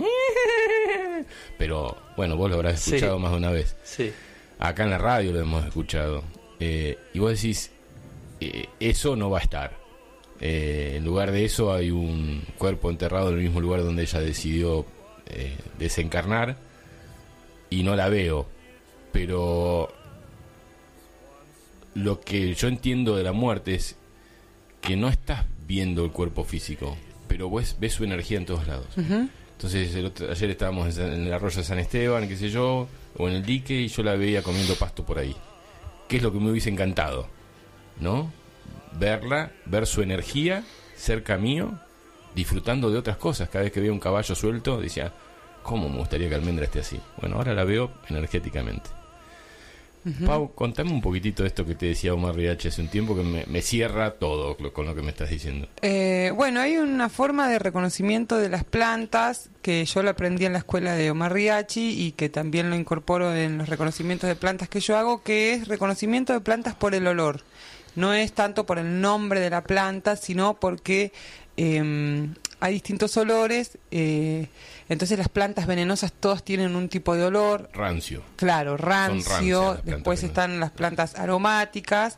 Pero 1.57 1.97
bueno, 2.15 2.35
vos 2.37 2.49
lo 2.49 2.55
habrás 2.57 2.79
Sí. 2.79 2.95
escuchado 2.95 3.19
más 3.19 3.31
de 3.31 3.37
una 3.37 3.51
vez. 3.51 3.75
Sí. 3.83 4.11
Acá 4.59 4.83
en 4.83 4.89
la 4.91 4.97
radio 4.97 5.31
lo 5.33 5.39
hemos 5.39 5.65
escuchado. 5.65 6.23
Eh, 6.59 6.97
y 7.13 7.19
vos 7.19 7.31
decís, 7.31 7.71
eh, 8.39 8.67
eso 8.79 9.15
no 9.15 9.29
va 9.29 9.39
a 9.39 9.41
estar. 9.41 9.77
Eh, 10.41 10.93
en 10.97 11.05
lugar 11.05 11.31
de 11.31 11.43
eso 11.45 11.73
hay 11.73 11.91
un 11.91 12.43
cuerpo 12.57 12.89
enterrado 12.89 13.29
en 13.29 13.35
el 13.35 13.41
mismo 13.41 13.59
lugar 13.61 13.83
donde 13.83 14.03
ella 14.03 14.19
decidió 14.19 14.85
desencarnar 15.77 16.55
y 17.69 17.83
no 17.83 17.95
la 17.95 18.09
veo. 18.09 18.47
Pero 19.11 19.93
lo 21.95 22.21
que 22.21 22.53
yo 22.53 22.67
entiendo 22.67 23.15
de 23.15 23.23
la 23.23 23.31
muerte 23.31 23.75
es 23.75 23.95
que 24.81 24.95
no 24.95 25.07
estás 25.09 25.45
viendo 25.67 26.05
el 26.05 26.11
cuerpo 26.11 26.43
físico, 26.43 26.95
pero 27.27 27.49
ves, 27.49 27.75
ves 27.79 27.93
su 27.93 28.03
energía 28.03 28.37
en 28.37 28.45
todos 28.45 28.67
lados. 28.67 28.87
Entonces, 29.51 29.93
el 29.95 30.05
otro- 30.05 30.31
ayer 30.31 30.49
estábamos 30.51 30.85
en, 30.87 30.93
San- 30.93 31.13
en 31.13 31.27
el 31.27 31.33
arroyo 31.33 31.57
de 31.57 31.63
San 31.63 31.79
Esteban, 31.79 32.27
qué 32.29 32.37
sé 32.37 32.49
yo, 32.49 32.87
o 33.17 33.27
en 33.27 33.35
el 33.35 33.45
dique, 33.45 33.73
y 33.81 33.87
yo 33.89 34.03
la 34.03 34.15
veía 34.15 34.41
comiendo 34.41 34.75
pasto 34.75 35.05
por 35.05 35.19
ahí. 35.19 35.35
¿Qué 36.07 36.17
es 36.17 36.23
lo 36.23 36.31
que 36.31 36.39
me 36.39 36.49
hubiese 36.49 36.69
encantado? 36.69 37.27
¿No? 37.99 38.31
Verla, 38.93 39.51
ver 39.65 39.85
su 39.85 40.01
energía 40.01 40.63
cerca 40.95 41.37
mío, 41.37 41.77
disfrutando 42.35 42.89
de 42.89 42.97
otras 42.97 43.17
cosas. 43.17 43.49
Cada 43.49 43.63
vez 43.63 43.73
que 43.73 43.79
veía 43.81 43.91
un 43.91 43.99
caballo 43.99 44.33
suelto, 44.33 44.79
decía, 44.79 45.11
¿cómo 45.61 45.89
me 45.89 45.97
gustaría 45.97 46.29
que 46.29 46.35
Almendra 46.35 46.65
esté 46.65 46.79
así? 46.79 46.99
Bueno, 47.19 47.35
ahora 47.35 47.53
la 47.53 47.63
veo 47.65 47.91
energéticamente. 48.09 48.89
Pau, 50.25 50.53
contame 50.55 50.91
un 50.91 51.01
poquitito 51.01 51.43
de 51.43 51.49
esto 51.49 51.65
que 51.65 51.75
te 51.75 51.87
decía 51.87 52.13
Omar 52.13 52.33
Riache 52.35 52.69
hace 52.69 52.81
un 52.81 52.87
tiempo 52.87 53.15
que 53.15 53.21
me, 53.23 53.45
me 53.47 53.61
cierra 53.61 54.11
todo 54.11 54.55
lo- 54.59 54.73
con 54.73 54.85
lo 54.85 54.95
que 54.95 55.01
me 55.01 55.09
estás 55.09 55.29
diciendo. 55.29 55.67
Eh, 55.81 56.31
bueno, 56.35 56.61
hay 56.61 56.77
una 56.77 57.09
forma 57.09 57.49
de 57.49 57.59
reconocimiento 57.59 58.37
de 58.37 58.49
las 58.49 58.63
plantas 58.63 59.49
que 59.61 59.83
yo 59.85 60.01
lo 60.01 60.09
aprendí 60.09 60.45
en 60.45 60.53
la 60.53 60.59
escuela 60.59 60.93
de 60.93 61.11
Omar 61.11 61.33
Riachi 61.33 62.01
y 62.01 62.13
que 62.13 62.29
también 62.29 62.69
lo 62.69 62.75
incorporo 62.75 63.35
en 63.35 63.57
los 63.57 63.67
reconocimientos 63.69 64.27
de 64.29 64.35
plantas 64.35 64.69
que 64.69 64.79
yo 64.79 64.97
hago, 64.97 65.21
que 65.21 65.53
es 65.53 65.67
reconocimiento 65.67 66.33
de 66.33 66.39
plantas 66.39 66.75
por 66.75 66.95
el 66.95 67.05
olor. 67.05 67.41
No 67.95 68.13
es 68.13 68.31
tanto 68.33 68.65
por 68.65 68.79
el 68.79 69.01
nombre 69.01 69.39
de 69.41 69.49
la 69.49 69.63
planta, 69.63 70.15
sino 70.15 70.59
porque 70.59 71.11
eh, 71.57 72.27
hay 72.59 72.73
distintos 72.73 73.15
olores. 73.17 73.77
eh, 73.91 74.47
entonces 74.89 75.17
las 75.19 75.29
plantas 75.29 75.67
venenosas 75.67 76.11
todas 76.11 76.43
tienen 76.43 76.75
un 76.75 76.89
tipo 76.89 77.15
de 77.15 77.23
olor. 77.25 77.69
Rancio. 77.73 78.23
Claro, 78.35 78.75
rancio. 78.75 79.75
Después 79.83 79.85
venenosas. 79.85 80.23
están 80.23 80.59
las 80.59 80.71
plantas 80.71 81.15
aromáticas. 81.15 82.15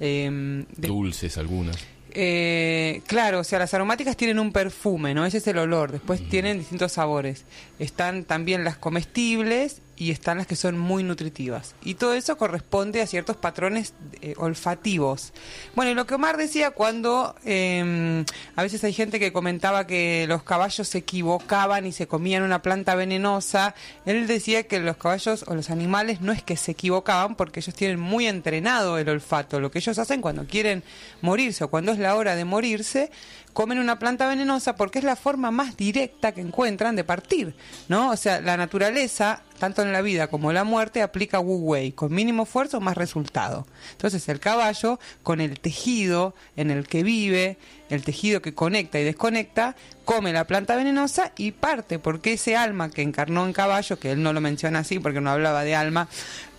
eh, 0.00 0.64
de- 0.76 0.88
Dulces 0.88 1.36
algunas. 1.38 1.76
eh, 2.14 3.02
claro, 3.06 3.40
o 3.40 3.44
sea, 3.44 3.58
las 3.58 3.72
aromáticas 3.74 4.16
tienen 4.16 4.38
un 4.38 4.52
perfume, 4.52 5.14
¿no? 5.14 5.24
Ese 5.26 5.38
es 5.38 5.46
el 5.46 5.58
olor. 5.58 5.92
Después 5.92 6.28
tienen 6.28 6.58
distintos 6.58 6.92
sabores. 6.92 7.44
Están 7.78 8.24
también 8.24 8.64
las 8.64 8.76
comestibles 8.76 9.80
y 10.02 10.10
están 10.10 10.38
las 10.38 10.48
que 10.48 10.56
son 10.56 10.76
muy 10.76 11.04
nutritivas. 11.04 11.76
Y 11.84 11.94
todo 11.94 12.14
eso 12.14 12.36
corresponde 12.36 13.02
a 13.02 13.06
ciertos 13.06 13.36
patrones 13.36 13.94
eh, 14.20 14.34
olfativos. 14.36 15.32
Bueno, 15.76 15.92
y 15.92 15.94
lo 15.94 16.06
que 16.06 16.14
Omar 16.14 16.36
decía 16.36 16.72
cuando 16.72 17.36
eh, 17.44 18.24
a 18.56 18.62
veces 18.64 18.82
hay 18.82 18.92
gente 18.92 19.20
que 19.20 19.32
comentaba 19.32 19.86
que 19.86 20.26
los 20.28 20.42
caballos 20.42 20.88
se 20.88 20.98
equivocaban 20.98 21.86
y 21.86 21.92
se 21.92 22.08
comían 22.08 22.42
una 22.42 22.62
planta 22.62 22.96
venenosa, 22.96 23.76
él 24.04 24.26
decía 24.26 24.64
que 24.64 24.80
los 24.80 24.96
caballos 24.96 25.44
o 25.46 25.54
los 25.54 25.70
animales 25.70 26.20
no 26.20 26.32
es 26.32 26.42
que 26.42 26.56
se 26.56 26.72
equivocaban 26.72 27.36
porque 27.36 27.60
ellos 27.60 27.74
tienen 27.76 28.00
muy 28.00 28.26
entrenado 28.26 28.98
el 28.98 29.08
olfato. 29.08 29.60
Lo 29.60 29.70
que 29.70 29.78
ellos 29.78 30.00
hacen 30.00 30.20
cuando 30.20 30.46
quieren 30.46 30.82
morirse 31.20 31.62
o 31.62 31.68
cuando 31.68 31.92
es 31.92 32.00
la 32.00 32.16
hora 32.16 32.34
de 32.34 32.44
morirse, 32.44 33.12
comen 33.52 33.78
una 33.78 33.98
planta 33.98 34.26
venenosa 34.26 34.74
porque 34.74 34.98
es 34.98 35.04
la 35.04 35.16
forma 35.16 35.50
más 35.50 35.76
directa 35.76 36.32
que 36.32 36.40
encuentran 36.40 36.96
de 36.96 37.04
partir, 37.04 37.54
¿no? 37.88 38.10
O 38.10 38.16
sea, 38.16 38.40
la 38.40 38.56
naturaleza, 38.56 39.42
tanto 39.62 39.82
en 39.82 39.92
la 39.92 40.02
vida 40.02 40.26
como 40.26 40.52
la 40.52 40.64
muerte, 40.64 41.02
aplica 41.02 41.38
Wu 41.38 41.54
Wei, 41.58 41.92
con 41.92 42.12
mínimo 42.12 42.42
esfuerzo 42.42 42.80
más 42.80 42.96
resultado. 42.96 43.64
Entonces, 43.92 44.28
el 44.28 44.40
caballo, 44.40 44.98
con 45.22 45.40
el 45.40 45.60
tejido 45.60 46.34
en 46.56 46.72
el 46.72 46.88
que 46.88 47.04
vive, 47.04 47.58
el 47.88 48.02
tejido 48.02 48.42
que 48.42 48.54
conecta 48.54 48.98
y 48.98 49.04
desconecta, 49.04 49.76
come 50.04 50.32
la 50.32 50.48
planta 50.48 50.74
venenosa 50.74 51.30
y 51.36 51.52
parte, 51.52 52.00
porque 52.00 52.32
ese 52.32 52.56
alma 52.56 52.90
que 52.90 53.02
encarnó 53.02 53.46
en 53.46 53.52
caballo, 53.52 54.00
que 54.00 54.10
él 54.10 54.24
no 54.24 54.32
lo 54.32 54.40
menciona 54.40 54.80
así 54.80 54.98
porque 54.98 55.20
no 55.20 55.30
hablaba 55.30 55.62
de 55.62 55.76
alma, 55.76 56.08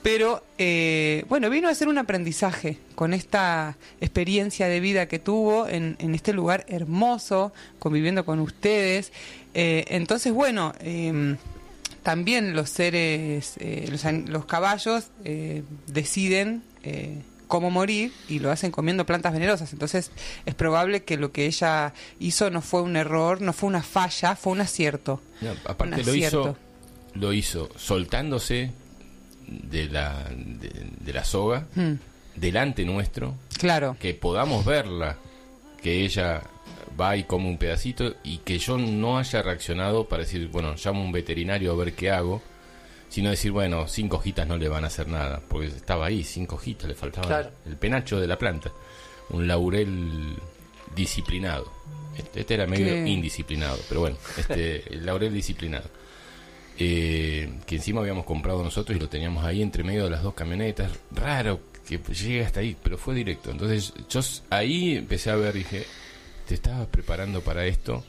pero 0.01 0.41
eh, 0.57 1.25
bueno, 1.27 1.49
vino 1.49 1.67
a 1.67 1.75
ser 1.75 1.89
un 1.89 1.97
aprendizaje 1.97 2.77
con 2.95 3.13
esta 3.13 3.75
experiencia 3.99 4.69
de 4.69 4.79
vida 4.79 5.09
que 5.09 5.19
tuvo 5.19 5.67
en, 5.67 5.97
en 5.99 6.15
este 6.15 6.31
lugar 6.31 6.63
hermoso, 6.69 7.51
conviviendo 7.79 8.23
con 8.23 8.39
ustedes. 8.39 9.11
Eh, 9.53 9.83
entonces, 9.89 10.31
bueno, 10.31 10.73
eh, 10.79 11.35
también 12.03 12.55
los 12.55 12.69
seres, 12.69 13.55
eh, 13.59 13.87
los, 13.89 14.03
los 14.29 14.45
caballos 14.45 15.05
eh, 15.23 15.63
deciden 15.87 16.63
eh, 16.83 17.21
cómo 17.47 17.71
morir 17.71 18.11
y 18.29 18.39
lo 18.39 18.51
hacen 18.51 18.71
comiendo 18.71 19.05
plantas 19.05 19.33
venenosas. 19.33 19.73
Entonces 19.73 20.11
es 20.45 20.55
probable 20.55 21.03
que 21.03 21.17
lo 21.17 21.31
que 21.31 21.45
ella 21.45 21.93
hizo 22.19 22.49
no 22.49 22.61
fue 22.61 22.81
un 22.81 22.95
error, 22.95 23.41
no 23.41 23.53
fue 23.53 23.67
una 23.69 23.81
falla, 23.83 24.35
fue 24.35 24.53
un 24.53 24.61
acierto. 24.61 25.21
No, 25.41 25.51
Un 25.51 25.57
aparte 25.65 26.03
lo 26.03 26.11
acierto. 26.11 26.41
hizo, 26.41 26.57
lo 27.19 27.33
hizo 27.33 27.69
soltándose 27.77 28.71
de 29.47 29.85
la, 29.87 30.25
de, 30.35 30.69
de 30.99 31.13
la 31.13 31.23
soga 31.23 31.65
Mm, 31.75 31.93
delante 32.35 32.83
nuestro, 32.85 33.35
claro. 33.59 33.95
que 33.99 34.13
podamos 34.15 34.65
verla, 34.65 35.17
que 35.81 36.03
ella 36.05 36.41
va 36.99 37.15
y 37.17 37.23
come 37.23 37.47
un 37.49 37.57
pedacito 37.57 38.15
y 38.23 38.37
que 38.39 38.57
yo 38.59 38.77
no 38.77 39.17
haya 39.17 39.41
reaccionado 39.41 40.05
para 40.07 40.23
decir, 40.23 40.47
bueno, 40.49 40.75
llamo 40.83 41.01
a 41.01 41.05
un 41.05 41.11
veterinario 41.11 41.71
a 41.71 41.75
ver 41.75 41.93
qué 41.93 42.11
hago, 42.11 42.41
sino 43.09 43.29
decir, 43.29 43.51
bueno, 43.51 43.87
cinco 43.87 44.17
hojitas 44.17 44.47
no 44.47 44.57
le 44.57 44.67
van 44.69 44.83
a 44.83 44.87
hacer 44.87 45.07
nada, 45.07 45.41
porque 45.47 45.67
estaba 45.67 46.07
ahí, 46.07 46.23
cinco 46.23 46.55
hojitas, 46.55 46.87
le 46.87 46.95
faltaba 46.95 47.27
Claro. 47.27 47.49
el 47.65 47.75
penacho 47.77 48.19
de 48.19 48.27
la 48.27 48.37
planta, 48.37 48.71
un 49.29 49.47
laurel 49.47 50.35
disciplinado. 50.95 51.71
Este, 52.17 52.41
este 52.41 52.53
era 52.55 52.67
medio 52.67 52.85
Qué- 52.87 53.07
indisciplinado, 53.09 53.77
pero 53.87 54.01
bueno, 54.01 54.17
este, 54.37 54.83
el 54.93 55.05
laurel 55.05 55.33
disciplinado. 55.33 55.89
Eh, 56.79 57.59
que 57.67 57.75
encima 57.75 58.01
habíamos 58.01 58.25
comprado 58.25 58.63
nosotros 58.63 58.97
y 58.97 58.99
lo 58.99 59.07
teníamos 59.07 59.45
ahí 59.45 59.61
entre 59.61 59.83
medio 59.83 60.05
de 60.05 60.09
las 60.09 60.23
dos 60.23 60.33
camionetas. 60.33 60.91
Raro 61.11 61.59
que 61.87 61.99
llegue 61.99 62.43
hasta 62.45 62.61
ahí, 62.61 62.75
pero 62.81 62.97
fue 62.97 63.13
directo. 63.13 63.51
Entonces 63.51 63.93
yo 64.09 64.21
ahí 64.49 64.95
empecé 64.97 65.29
a 65.29 65.35
ver, 65.35 65.53
dije, 65.53 65.85
te 66.53 66.69
estabas 66.69 66.87
preparando 66.87 67.41
para 67.41 67.65
esto 67.65 68.03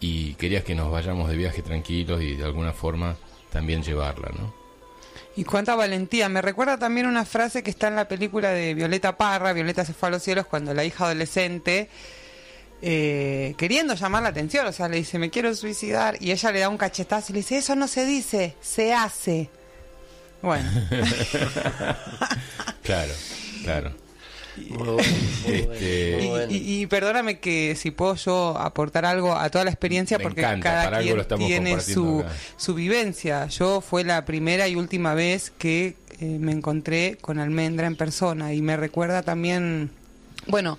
y 0.00 0.34
querías 0.34 0.64
que 0.64 0.74
nos 0.74 0.90
vayamos 0.90 1.30
de 1.30 1.36
viaje 1.36 1.62
tranquilos 1.62 2.20
y 2.20 2.34
de 2.34 2.44
alguna 2.44 2.72
forma 2.72 3.16
también 3.52 3.84
llevarla, 3.84 4.30
¿no? 4.36 4.52
Y 5.36 5.44
cuánta 5.44 5.76
valentía. 5.76 6.28
Me 6.28 6.42
recuerda 6.42 6.76
también 6.76 7.06
una 7.06 7.24
frase 7.24 7.62
que 7.62 7.70
está 7.70 7.86
en 7.86 7.94
la 7.94 8.08
película 8.08 8.50
de 8.50 8.74
Violeta 8.74 9.16
Parra, 9.16 9.52
Violeta 9.52 9.84
se 9.84 9.94
fue 9.94 10.08
a 10.08 10.10
los 10.10 10.24
cielos, 10.24 10.46
cuando 10.46 10.74
la 10.74 10.84
hija 10.84 11.04
adolescente, 11.04 11.88
eh, 12.82 13.54
queriendo 13.56 13.94
llamar 13.94 14.24
la 14.24 14.30
atención, 14.30 14.66
o 14.66 14.72
sea, 14.72 14.88
le 14.88 14.96
dice, 14.96 15.20
me 15.20 15.30
quiero 15.30 15.54
suicidar, 15.54 16.16
y 16.20 16.32
ella 16.32 16.50
le 16.50 16.60
da 16.60 16.68
un 16.68 16.78
cachetazo 16.78 17.30
y 17.30 17.34
le 17.34 17.40
dice, 17.40 17.58
eso 17.58 17.76
no 17.76 17.86
se 17.86 18.04
dice, 18.04 18.56
se 18.60 18.92
hace. 18.92 19.48
Bueno, 20.42 20.68
Claro, 22.82 23.12
claro. 23.62 24.01
Muy 24.56 24.66
bueno, 24.78 24.92
muy 24.92 25.02
bueno, 25.62 25.72
Este- 25.72 26.14
muy 26.16 26.24
y, 26.24 26.28
bueno. 26.28 26.52
y- 26.52 26.82
y 26.82 26.86
perdóname 26.86 27.38
que 27.40 27.74
si 27.76 27.90
puedo 27.90 28.14
yo 28.16 28.56
aportar 28.58 29.04
algo 29.04 29.34
a 29.34 29.48
toda 29.50 29.64
la 29.64 29.70
experiencia, 29.70 30.18
Me 30.18 30.24
porque 30.24 30.40
encanta, 30.42 30.90
cada 30.90 31.00
quien 31.00 31.24
tiene 31.38 31.80
su, 31.80 32.20
acá. 32.20 32.32
su 32.56 32.74
vivencia. 32.74 33.46
Yo 33.46 33.80
fue 33.80 34.04
la 34.04 34.24
primera 34.24 34.68
y 34.68 34.76
última 34.76 35.14
vez 35.14 35.50
que 35.56 35.96
eh, 36.20 36.24
me 36.38 36.52
encontré 36.52 37.16
con 37.20 37.38
Almendra 37.38 37.86
en 37.86 37.96
persona 37.96 38.52
y 38.54 38.62
me 38.62 38.76
recuerda 38.76 39.22
también, 39.22 39.90
bueno, 40.46 40.78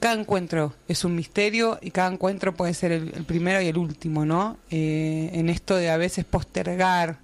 cada 0.00 0.14
encuentro 0.18 0.74
es 0.86 1.04
un 1.04 1.16
misterio 1.16 1.78
y 1.82 1.90
cada 1.90 2.12
encuentro 2.12 2.54
puede 2.54 2.72
ser 2.72 2.92
el, 2.92 3.12
el 3.16 3.24
primero 3.24 3.60
y 3.60 3.66
el 3.66 3.76
último, 3.76 4.24
¿no? 4.24 4.56
Eh, 4.70 5.30
en 5.32 5.48
esto 5.50 5.74
de 5.76 5.90
a 5.90 5.96
veces 5.96 6.24
postergar 6.24 7.18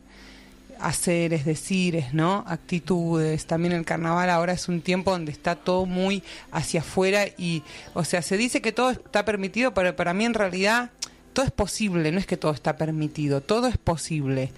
haceres, 0.85 1.45
decires, 1.45 2.13
¿no? 2.13 2.45
Actitudes. 2.47 3.47
También 3.47 3.73
el 3.73 3.85
carnaval 3.85 4.29
ahora 4.31 4.53
es 4.53 4.69
un 4.69 4.83
tiempo 4.83 5.11
donde 5.11 5.33
está 5.33 5.57
todo 5.57 5.87
muy 5.87 6.23
hacia 6.53 6.81
afuera 6.81 7.27
y, 7.39 7.63
o 7.95 8.05
sea, 8.05 8.23
se 8.23 8.37
dice 8.37 8.61
que 8.61 8.73
todo 8.73 8.91
está 8.91 9.25
permitido, 9.25 9.73
pero 9.73 9.97
para 9.97 10.13
mí 10.13 10.25
en 10.25 10.35
realidad 10.35 10.91
todo 11.33 11.47
es 11.47 11.51
posible, 11.51 12.13
no 12.13 12.19
es 12.19 12.27
que 12.27 12.37
todo 12.37 12.53
está 12.53 12.77
permitido, 12.77 13.41
todo 13.41 13.67
es 13.67 13.79
posible. 13.79 14.53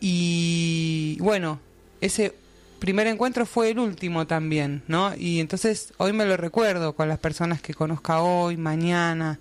Y 0.00 1.16
bueno, 1.20 1.60
ese 2.00 2.34
primer 2.78 3.06
encuentro 3.06 3.46
fue 3.46 3.70
el 3.70 3.78
último 3.78 4.26
también, 4.26 4.82
¿no? 4.86 5.14
Y 5.16 5.40
entonces 5.40 5.94
hoy 5.96 6.12
me 6.12 6.26
lo 6.26 6.36
recuerdo 6.36 6.94
con 6.94 7.08
las 7.08 7.18
personas 7.18 7.62
que 7.62 7.72
conozca 7.72 8.20
hoy, 8.20 8.58
mañana. 8.58 9.38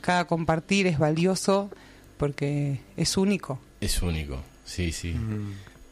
Cada 0.00 0.26
compartir 0.26 0.86
es 0.86 0.98
valioso 0.98 1.70
porque 2.16 2.80
es 2.96 3.16
único. 3.18 3.60
Es 3.80 4.00
único, 4.00 4.42
sí, 4.64 4.92
sí. 4.92 5.14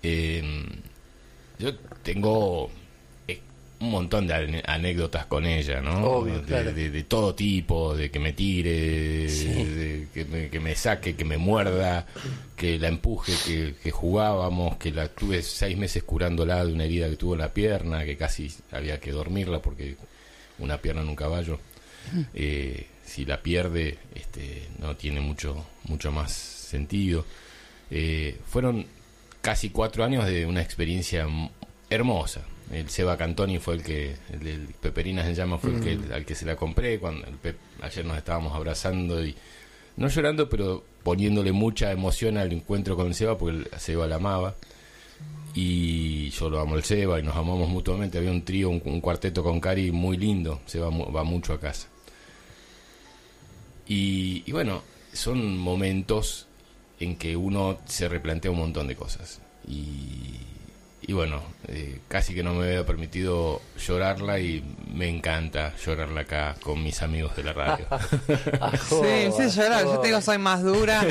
Eh, 0.02 0.42
yo 1.58 1.74
tengo 2.02 2.70
eh, 3.28 3.40
un 3.80 3.90
montón 3.90 4.26
de 4.26 4.62
anécdotas 4.66 5.26
con 5.26 5.44
ella, 5.46 5.80
¿no? 5.80 6.04
Obvio, 6.04 6.40
de, 6.40 6.46
claro. 6.46 6.72
de- 6.72 6.90
de 6.90 7.04
todo 7.04 7.34
tipo, 7.34 7.94
de 7.94 8.10
que 8.10 8.18
me 8.18 8.32
tire, 8.32 9.28
Sí. 9.28 9.46
de 9.48 10.08
que, 10.14 10.24
me, 10.24 10.48
que 10.48 10.60
me 10.60 10.74
saque, 10.74 11.14
que 11.16 11.24
me 11.24 11.36
muerda, 11.36 12.06
que 12.56 12.78
la 12.78 12.88
empuje, 12.88 13.32
que, 13.46 13.74
que 13.82 13.90
jugábamos, 13.90 14.76
que 14.76 14.90
la 14.90 15.08
tuve 15.08 15.42
seis 15.42 15.76
meses 15.76 16.02
curándola 16.02 16.64
de 16.64 16.72
una 16.72 16.84
herida 16.84 17.08
que 17.10 17.16
tuvo 17.16 17.34
en 17.34 17.40
la 17.40 17.52
pierna, 17.52 18.04
que 18.04 18.16
casi 18.16 18.50
había 18.72 18.98
que 19.00 19.10
dormirla 19.12 19.60
porque 19.60 19.96
una 20.58 20.78
pierna 20.78 21.02
en 21.02 21.08
un 21.08 21.16
caballo. 21.16 21.58
Eh, 22.34 22.86
si 23.04 23.24
la 23.26 23.42
pierde, 23.42 23.98
este, 24.14 24.68
no 24.78 24.96
tiene 24.96 25.20
mucho, 25.20 25.66
mucho 25.84 26.10
más 26.12 26.32
sentido. 26.32 27.26
Eh, 27.91 28.38
fueron 28.47 28.86
casi 29.41 29.70
cuatro 29.70 30.05
años 30.05 30.26
de 30.26 30.47
una 30.47 30.62
experiencia 30.62 31.26
hermosa. 31.88 32.43
El 32.72 32.88
Seba 32.88 33.16
Cantoni 33.16 33.59
fue 33.59 33.74
el 33.74 33.82
que, 33.82 34.14
el 34.32 34.41
del 34.41 34.61
Peperinas 34.80 35.26
en 35.26 35.34
Llama 35.34 35.59
fue 35.59 35.74
el 35.74 35.80
que, 35.80 36.14
al 36.14 36.24
que 36.24 36.34
se 36.36 36.47
la 36.47 36.55
compré. 36.55 37.01
Cuando 37.01 37.26
el 37.26 37.34
Pep- 37.34 37.59
ayer 37.82 38.05
nos 38.05 38.16
estábamos 38.16 38.55
abrazando 38.55 39.24
y 39.24 39.34
no 39.97 40.07
llorando, 40.09 40.49
pero 40.49 40.84
poniéndole 41.03 41.51
mucha 41.51 41.91
emoción 41.91 42.36
al 42.38 42.53
encuentro 42.53 42.95
con 42.95 43.12
Seba, 43.12 43.36
porque 43.36 43.57
el 43.57 43.80
Seba 43.80 44.07
la 44.07 44.16
amaba. 44.16 44.55
Y 45.53 46.30
yo 46.30 46.49
lo 46.49 46.61
amo 46.61 46.76
el 46.76 46.84
Seba 46.84 47.18
y 47.18 47.24
nos 47.24 47.34
amamos 47.34 47.68
mutuamente. 47.68 48.18
Había 48.18 48.30
un 48.30 48.45
trío, 48.45 48.70
un, 48.70 48.80
un 48.84 49.01
cuarteto 49.01 49.43
con 49.43 49.59
Cari 49.59 49.91
muy 49.91 50.16
lindo. 50.16 50.61
Seba 50.66 50.91
mu- 50.91 51.11
va 51.11 51.24
mucho 51.24 51.53
a 51.53 51.59
casa. 51.59 51.88
Y, 53.88 54.45
y 54.47 54.53
bueno, 54.53 54.82
son 55.12 55.59
momentos 55.59 56.47
en 57.01 57.16
que 57.16 57.34
uno 57.36 57.78
se 57.86 58.09
replantea 58.09 58.51
un 58.51 58.59
montón 58.59 58.86
de 58.86 58.94
cosas. 58.94 59.40
Y, 59.66 60.36
y 61.03 61.12
bueno, 61.12 61.42
eh, 61.68 61.98
casi 62.09 62.34
que 62.34 62.42
no 62.42 62.55
me 62.55 62.66
había 62.66 62.84
permitido 62.86 63.61
llorarla 63.78 64.38
y 64.38 64.62
me 64.92 65.09
encanta 65.09 65.74
llorarla 65.84 66.20
acá 66.22 66.57
con 66.62 66.82
mis 66.82 67.01
amigos 67.03 67.34
de 67.36 67.42
la 67.44 67.53
radio. 67.55 67.86
Sí, 68.88 69.30
sí, 69.36 69.48
llorar. 69.57 69.84
Yo 69.84 69.98
te 69.98 70.09
digo, 70.09 70.20
soy 70.20 70.38
más 70.38 70.62
dura. 70.62 71.03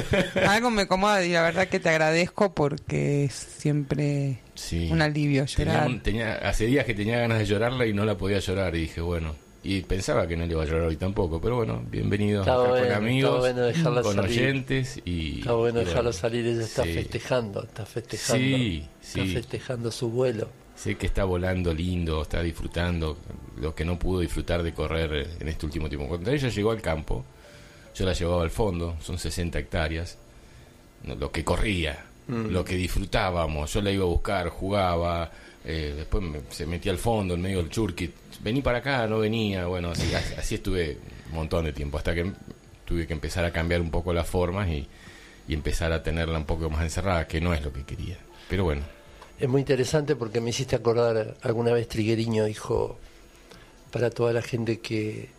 Algo 0.47 0.69
me 0.69 0.83
acomoda 0.83 1.23
y 1.25 1.31
la 1.33 1.41
verdad 1.41 1.67
que 1.67 1.79
te 1.79 1.89
agradezco 1.89 2.53
porque 2.53 3.25
es 3.25 3.33
siempre 3.33 4.39
Sí. 4.55 4.89
un 4.91 5.01
alivio 5.01 5.45
llorar. 5.45 5.89
tenía- 6.03 6.35
hace 6.35 6.65
días 6.65 6.85
que 6.85 6.93
tenía 6.93 7.19
ganas 7.19 7.39
de 7.39 7.45
llorarla 7.45 7.85
y 7.85 7.93
no 7.93 8.05
la 8.05 8.15
podía 8.17 8.39
llorar 8.39 8.75
y 8.75 8.81
dije, 8.81 9.01
bueno, 9.01 9.35
y 9.63 9.81
pensaba 9.81 10.25
que 10.27 10.37
no 10.37 10.45
le 10.45 10.51
iba 10.53 10.63
a 10.63 10.65
llorar 10.65 10.83
hoy 10.83 10.95
tampoco, 10.95 11.41
pero 11.41 11.57
bueno, 11.57 11.83
bienvenido 11.91 12.41
Está 12.41 12.53
acá 12.53 12.61
bueno, 12.61 12.75
con 12.75 12.83
está 12.85 12.97
amigos, 12.97 13.39
bueno 13.39 14.03
con 14.03 14.15
salir. 14.15 14.39
oyentes 14.41 15.01
y... 15.03 15.39
Está 15.39 15.53
bueno 15.53 15.81
y 15.81 15.85
dejarlo 15.85 16.03
bueno, 16.03 16.13
salir, 16.13 16.45
ella 16.47 16.61
está 16.63 16.83
sí. 16.83 16.93
festejando, 16.93 17.63
está 17.63 17.85
festejando. 17.85 18.39
Sí, 18.57 18.87
Está 19.01 19.21
sí. 19.23 19.33
festejando 19.33 19.91
su 19.91 20.09
vuelo. 20.09 20.47
Sé 20.77 20.95
que 20.95 21.07
está 21.07 21.25
volando 21.25 21.73
lindo, 21.73 22.21
está 22.21 22.41
disfrutando 22.41 23.17
lo 23.59 23.75
que 23.75 23.83
no 23.83 23.99
pudo 23.99 24.21
disfrutar 24.21 24.63
de 24.63 24.73
correr 24.73 25.29
en 25.41 25.47
este 25.49 25.65
último 25.65 25.89
tiempo. 25.89 26.07
Cuando 26.07 26.31
ella 26.31 26.47
llegó 26.47 26.71
al 26.71 26.81
campo, 26.81 27.25
yo 27.93 28.05
la 28.05 28.13
llevaba 28.13 28.43
al 28.43 28.49
fondo, 28.51 28.95
son 29.01 29.19
60 29.19 29.59
hectáreas, 29.59 30.17
lo 31.05 31.31
que 31.33 31.43
corría, 31.43 32.05
lo 32.29 32.63
que 32.63 32.75
disfrutábamos, 32.75 33.73
yo 33.73 33.81
la 33.81 33.91
iba 33.91 34.03
a 34.05 34.07
buscar, 34.07 34.47
jugaba, 34.49 35.29
eh, 35.65 35.93
después 35.97 36.23
me- 36.23 36.41
se 36.49 36.65
metía 36.65 36.91
al 36.93 36.97
fondo, 36.97 37.33
en 37.33 37.41
medio 37.41 37.57
del 37.57 37.69
churquit, 37.69 38.13
vení 38.43 38.61
para 38.61 38.79
acá, 38.79 39.07
no 39.07 39.19
venía, 39.19 39.65
bueno, 39.67 39.91
así, 39.91 40.13
así- 40.13 40.55
estuve 40.55 40.97
un 41.29 41.35
montón 41.35 41.65
de 41.65 41.73
tiempo, 41.73 41.97
hasta 41.97 42.13
que 42.15 42.31
tuve 42.85 43.05
que 43.07 43.13
empezar 43.13 43.45
a 43.45 43.51
cambiar 43.51 43.81
un 43.81 43.91
poco 43.91 44.13
las 44.13 44.27
formas 44.27 44.67
y, 44.69 44.87
y 45.47 45.53
empezar 45.53 45.91
a 45.93 46.01
tenerla 46.03 46.37
un 46.37 46.45
poco 46.45 46.69
más 46.69 46.81
encerrada, 46.83 47.27
que 47.27 47.39
no 47.41 47.53
es 47.53 47.63
lo 47.63 47.71
que 47.73 47.83
quería. 47.83 48.17
Pero 48.49 48.63
bueno, 48.63 48.81
Es 49.39 49.47
muy 49.47 49.61
interesante 49.61 50.15
porque 50.15 50.41
me 50.41 50.49
hiciste 50.49 50.75
acordar, 50.75 51.35
alguna 51.43 51.71
vez 51.71 51.87
Trigueriño 51.87 52.45
dijo, 52.45 52.97
para 53.91 54.09
toda 54.09 54.33
la 54.33 54.41
gente 54.41 54.79
que 54.79 55.29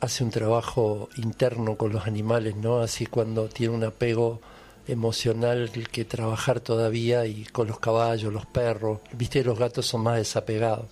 hace 0.00 0.22
un 0.24 0.30
trabajo 0.30 1.08
interno 1.16 1.76
con 1.76 1.92
los 1.92 2.06
animales, 2.06 2.54
¿no? 2.56 2.80
Así 2.80 3.06
cuando 3.06 3.48
tiene 3.48 3.74
un 3.74 3.84
apego 3.84 4.40
emocional 4.86 5.70
que 5.92 6.04
trabajar 6.04 6.60
todavía 6.60 7.26
y 7.26 7.44
con 7.44 7.66
los 7.68 7.78
caballos, 7.78 8.32
los 8.32 8.46
perros, 8.46 9.00
viste, 9.12 9.44
los 9.44 9.58
gatos 9.58 9.86
son 9.86 10.02
más 10.02 10.16
desapegados. 10.16 10.86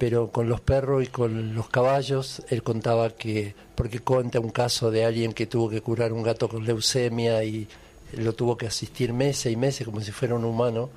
Pero 0.00 0.30
con 0.32 0.48
los 0.48 0.60
perros 0.62 1.04
y 1.04 1.08
con 1.08 1.54
los 1.54 1.68
caballos, 1.68 2.42
él 2.48 2.62
contaba 2.62 3.10
que, 3.10 3.54
porque 3.76 4.00
cuenta 4.00 4.40
un 4.40 4.50
caso 4.50 4.90
de 4.90 5.04
alguien 5.04 5.32
que 5.34 5.46
tuvo 5.46 5.68
que 5.68 5.82
curar 5.82 6.12
un 6.12 6.22
gato 6.22 6.48
con 6.48 6.64
leucemia 6.64 7.44
y 7.44 7.68
lo 8.14 8.32
tuvo 8.32 8.56
que 8.56 8.66
asistir 8.66 9.12
meses 9.12 9.52
y 9.52 9.56
meses 9.56 9.86
como 9.86 10.00
si 10.00 10.10
fuera 10.10 10.34
un 10.34 10.44
humano. 10.44 10.88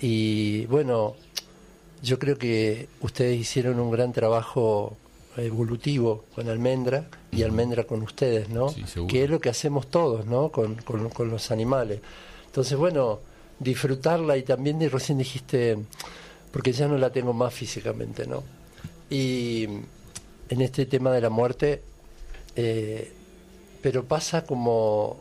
Y 0.00 0.66
bueno, 0.66 1.14
yo 2.02 2.18
creo 2.18 2.36
que 2.36 2.88
ustedes 3.00 3.38
hicieron 3.38 3.78
un 3.78 3.92
gran 3.92 4.12
trabajo 4.12 4.96
evolutivo 5.36 6.24
con 6.34 6.48
Almendra 6.48 7.06
y 7.30 7.42
Almendra 7.44 7.84
con 7.84 8.02
ustedes, 8.02 8.48
¿no? 8.48 8.68
Sí, 8.70 8.84
que 9.06 9.24
es 9.24 9.30
lo 9.30 9.40
que 9.40 9.48
hacemos 9.50 9.86
todos, 9.86 10.26
¿no? 10.26 10.50
Con, 10.50 10.74
con- 10.82 11.08
con 11.10 11.30
los 11.30 11.50
animales. 11.52 12.00
Entonces, 12.46 12.76
bueno, 12.76 13.20
disfrutarla 13.60 14.36
y 14.36 14.42
también 14.42 14.78
de- 14.80 14.88
recién 14.88 15.18
dijiste, 15.18 15.78
porque 16.52 16.72
ya 16.72 16.86
no 16.86 16.98
la 16.98 17.10
tengo 17.10 17.32
más 17.32 17.52
físicamente, 17.52 18.26
¿no? 18.26 18.42
Y 19.10 19.64
en 20.48 20.60
este 20.60 20.86
tema 20.86 21.10
de 21.12 21.20
la 21.20 21.30
muerte, 21.30 21.82
eh, 22.54 23.12
pero 23.80 24.04
pasa 24.04 24.44
como 24.44 25.16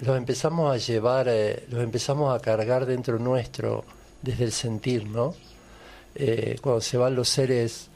los 0.00 0.16
empezamos 0.16 0.72
a 0.72 0.78
llevar, 0.78 1.26
eh, 1.28 1.64
los 1.70 1.82
empezamos 1.82 2.34
a 2.34 2.40
cargar 2.40 2.86
dentro 2.86 3.18
nuestro 3.18 3.84
desde 4.22 4.44
el 4.44 4.52
sentir, 4.52 5.06
¿no? 5.06 5.34
Eh, 6.14 6.58
cuando 6.60 6.80
se 6.80 6.96
van 6.96 7.14
los 7.14 7.28
seres, 7.28 7.88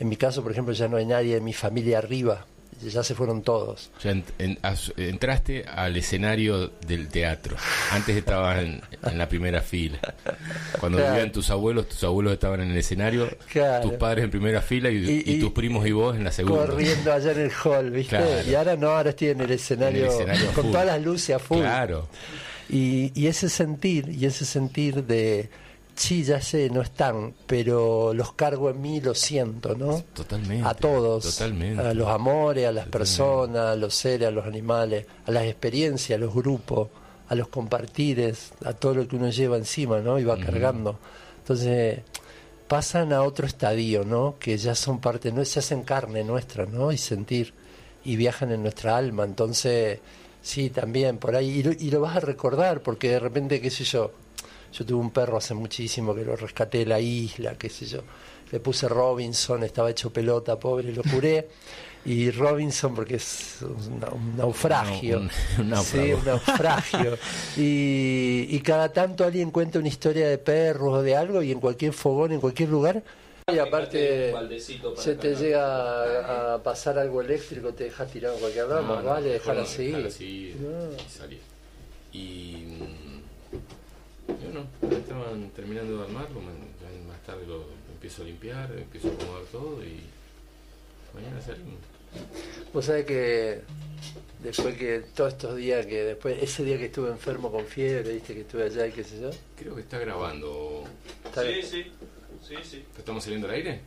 en 0.00 0.08
mi 0.08 0.16
caso, 0.16 0.42
por 0.42 0.52
ejemplo, 0.52 0.72
ya 0.72 0.88
no 0.88 0.96
hay 0.96 1.06
nadie 1.06 1.34
de 1.34 1.40
mi 1.40 1.52
familia 1.52 1.98
arriba, 1.98 2.46
ya 2.90 3.02
se 3.02 3.14
fueron 3.14 3.42
todos. 3.42 3.90
En- 4.04 4.58
as- 4.62 4.92
entraste 4.96 5.64
al 5.64 5.96
escenario 5.96 6.68
del 6.86 7.08
teatro. 7.08 7.56
Antes 7.90 8.16
estabas 8.16 8.62
en, 8.62 8.80
en 9.04 9.18
la 9.18 9.28
primera 9.28 9.60
fila. 9.60 9.98
Cuando 10.80 10.98
Claro. 10.98 11.14
vivían 11.14 11.32
tus 11.32 11.50
abuelos, 11.50 11.88
tus 11.88 12.02
abuelos 12.04 12.32
estaban 12.32 12.60
en 12.62 12.70
el 12.70 12.76
escenario, 12.76 13.28
Claro. 13.50 13.88
tus 13.88 13.98
padres 13.98 14.24
en 14.24 14.30
primera 14.30 14.60
fila 14.62 14.90
y, 14.90 14.96
Y- 14.96 15.22
y 15.26 15.32
y- 15.36 15.40
tus 15.40 15.52
primos 15.52 15.86
y 15.86 15.92
vos 15.92 16.16
en 16.16 16.24
la 16.24 16.32
segunda. 16.32 16.66
Corriendo 16.66 17.12
allá 17.12 17.32
en 17.32 17.40
el 17.40 17.52
hall, 17.64 17.90
¿viste? 17.90 18.16
Claro. 18.16 18.50
Y 18.50 18.54
ahora 18.54 18.76
no, 18.76 18.88
ahora 18.88 19.10
estoy 19.10 19.28
en 19.28 19.40
el 19.40 19.50
escenario, 19.50 19.98
En 20.00 20.04
el 20.06 20.12
escenario 20.12 20.46
con 20.52 20.64
full. 20.64 20.72
todas 20.72 20.86
las 20.86 21.02
luces 21.02 21.36
a 21.36 21.38
full. 21.38 21.58
Claro. 21.58 22.08
Y, 22.68 23.12
y 23.14 23.26
ese 23.26 23.48
sentir, 23.48 24.08
y 24.08 24.24
ese 24.24 24.44
sentir 24.44 25.04
de, 25.04 25.50
sí, 25.94 26.24
ya 26.24 26.40
sé, 26.40 26.70
no 26.70 26.82
están, 26.82 27.34
pero 27.46 28.12
los 28.14 28.32
cargo 28.32 28.70
en 28.70 28.80
mí, 28.80 29.00
lo 29.00 29.14
siento, 29.14 29.74
¿no? 29.74 30.02
Totalmente. 30.14 30.66
A 30.66 30.74
todos, 30.74 31.24
Totalmente. 31.24 31.82
a 31.82 31.94
los 31.94 32.08
amores, 32.08 32.66
a 32.66 32.72
las 32.72 32.86
Totalmente. 32.86 32.98
personas, 32.98 33.66
a 33.72 33.76
los 33.76 33.94
seres, 33.94 34.28
a 34.28 34.30
los 34.30 34.46
animales, 34.46 35.06
a 35.26 35.30
las 35.30 35.44
experiencias, 35.44 36.16
a 36.16 36.20
los 36.20 36.34
grupos, 36.34 36.88
a 37.28 37.34
los 37.34 37.48
compartires, 37.48 38.52
a 38.64 38.72
todo 38.72 38.94
lo 38.94 39.08
que 39.08 39.16
uno 39.16 39.30
lleva 39.30 39.56
encima, 39.56 40.00
¿no? 40.00 40.18
Y 40.18 40.24
va 40.24 40.36
cargando. 40.38 40.98
Entonces, 41.38 42.00
pasan 42.68 43.12
a 43.12 43.22
otro 43.22 43.46
estadio, 43.46 44.04
¿no? 44.04 44.36
Que 44.38 44.56
ya 44.58 44.74
son 44.74 45.00
parte, 45.00 45.32
no 45.32 45.44
se 45.44 45.58
hacen 45.58 45.82
carne 45.82 46.24
nuestra, 46.24 46.66
¿no? 46.66 46.92
Y 46.92 46.98
sentir, 46.98 47.52
y 48.04 48.16
viajan 48.16 48.50
en 48.52 48.62
nuestra 48.62 48.96
alma. 48.96 49.24
Entonces, 49.24 50.00
sí, 50.42 50.70
también 50.70 51.18
por 51.18 51.36
ahí, 51.36 51.50
y 51.50 51.62
lo, 51.62 51.72
y 51.72 51.90
lo 51.90 52.00
vas 52.00 52.16
a 52.16 52.20
recordar, 52.20 52.80
porque 52.82 53.10
de 53.10 53.18
repente, 53.18 53.60
qué 53.60 53.70
sé 53.70 53.84
yo, 53.84 54.12
yo 54.72 54.84
tuve 54.86 55.00
un 55.00 55.10
perro 55.10 55.36
hace 55.36 55.54
muchísimo 55.54 56.14
que 56.14 56.24
lo 56.24 56.34
rescaté 56.36 56.78
de 56.78 56.86
la 56.86 57.00
isla, 57.00 57.54
qué 57.56 57.68
sé 57.68 57.86
yo. 57.86 58.00
Le 58.50 58.60
puse 58.60 58.88
Robinson, 58.88 59.62
estaba 59.64 59.90
hecho 59.90 60.12
pelota, 60.12 60.58
pobre, 60.58 60.92
lo 60.92 61.02
curé. 61.02 61.48
Y 62.04 62.32
Robinson, 62.32 62.96
porque 62.96 63.14
es 63.14 63.58
un, 63.62 64.00
na- 64.00 64.08
un 64.10 64.36
naufragio. 64.36 65.18
Un- 65.18 65.30
un. 65.70 65.76
Sí, 65.84 66.12
un 66.12 66.24
naufragio. 66.24 67.16
y, 67.56 68.48
y 68.50 68.60
cada 68.60 68.92
tanto 68.92 69.24
alguien 69.24 69.52
cuenta 69.52 69.78
una 69.78 69.86
historia 69.86 70.26
de 70.28 70.36
perros 70.36 70.94
o 70.94 71.02
de 71.02 71.14
algo, 71.14 71.42
y 71.44 71.52
en 71.52 71.60
cualquier 71.60 71.92
fogón, 71.92 72.32
en 72.32 72.40
cualquier 72.40 72.70
lugar. 72.70 73.04
Y 73.52 73.58
aparte, 73.58 74.34
se 74.96 75.14
te 75.14 75.36
llega 75.36 75.64
a, 75.64 76.54
a 76.54 76.62
pasar 76.64 76.98
algo 76.98 77.20
eléctrico, 77.20 77.72
te 77.72 77.84
dejas 77.84 78.10
tirado 78.10 78.34
en 78.34 78.40
cualquier 78.40 78.66
lado, 78.66 78.82
más 78.82 79.04
vale 79.04 79.28
dejar 79.28 79.58
así. 79.58 79.86
dejar 79.86 80.06
así 80.06 80.24
y 80.24 81.18
salir. 81.18 81.38
Y, 82.12 82.64
mm, 82.66 83.21
y 84.28 84.44
bueno, 84.44 84.66
estaban 84.96 85.50
terminando 85.50 85.98
de 85.98 86.04
armarlo, 86.04 86.40
más 86.40 87.22
tarde 87.26 87.46
lo 87.46 87.64
empiezo 87.92 88.22
a 88.22 88.24
limpiar, 88.26 88.72
empiezo 88.76 89.08
a 89.08 89.12
acomodar 89.12 89.42
todo 89.52 89.84
y 89.84 90.00
mañana 91.14 91.40
salimos. 91.40 91.74
Vos 92.74 92.84
sabés 92.84 93.06
que 93.06 93.60
después 94.42 94.76
que 94.76 95.02
todos 95.14 95.32
estos 95.32 95.56
días 95.56 95.86
que 95.86 96.04
después, 96.04 96.36
ese 96.42 96.64
día 96.64 96.76
que 96.78 96.86
estuve 96.86 97.10
enfermo 97.10 97.50
con 97.50 97.64
fiebre, 97.66 98.12
viste 98.14 98.34
que 98.34 98.40
estuve 98.42 98.64
allá 98.64 98.86
y 98.86 98.92
qué 98.92 99.04
sé 99.04 99.20
yo. 99.20 99.30
Creo 99.56 99.74
que 99.74 99.80
está 99.82 99.98
grabando. 99.98 100.84
está- 101.24 101.42
Sí, 101.44 101.62
sí, 101.62 101.84
sí, 102.46 102.54
sí. 102.62 102.84
¿Estamos 102.98 103.24
saliendo 103.24 103.48
al 103.48 103.54
aire? 103.54 103.80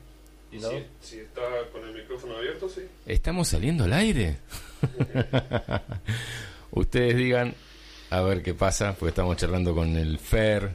Y 0.51 0.57
¿No? 0.57 0.69
si, 0.69 0.77
si 1.01 1.19
está 1.19 1.41
con 1.71 1.83
el 1.87 1.93
micrófono 1.93 2.37
abierto, 2.37 2.69
sí. 2.69 2.81
¿Estamos 3.05 3.47
saliendo 3.47 3.83
al 3.83 3.93
aire? 3.93 4.37
Ustedes 6.71 7.15
digan, 7.15 7.53
a 8.09 8.21
ver 8.21 8.43
qué 8.43 8.53
pasa, 8.53 8.93
porque 8.93 9.09
estamos 9.09 9.37
charlando 9.37 9.73
con 9.73 9.95
el 9.97 10.19
Fer 10.19 10.71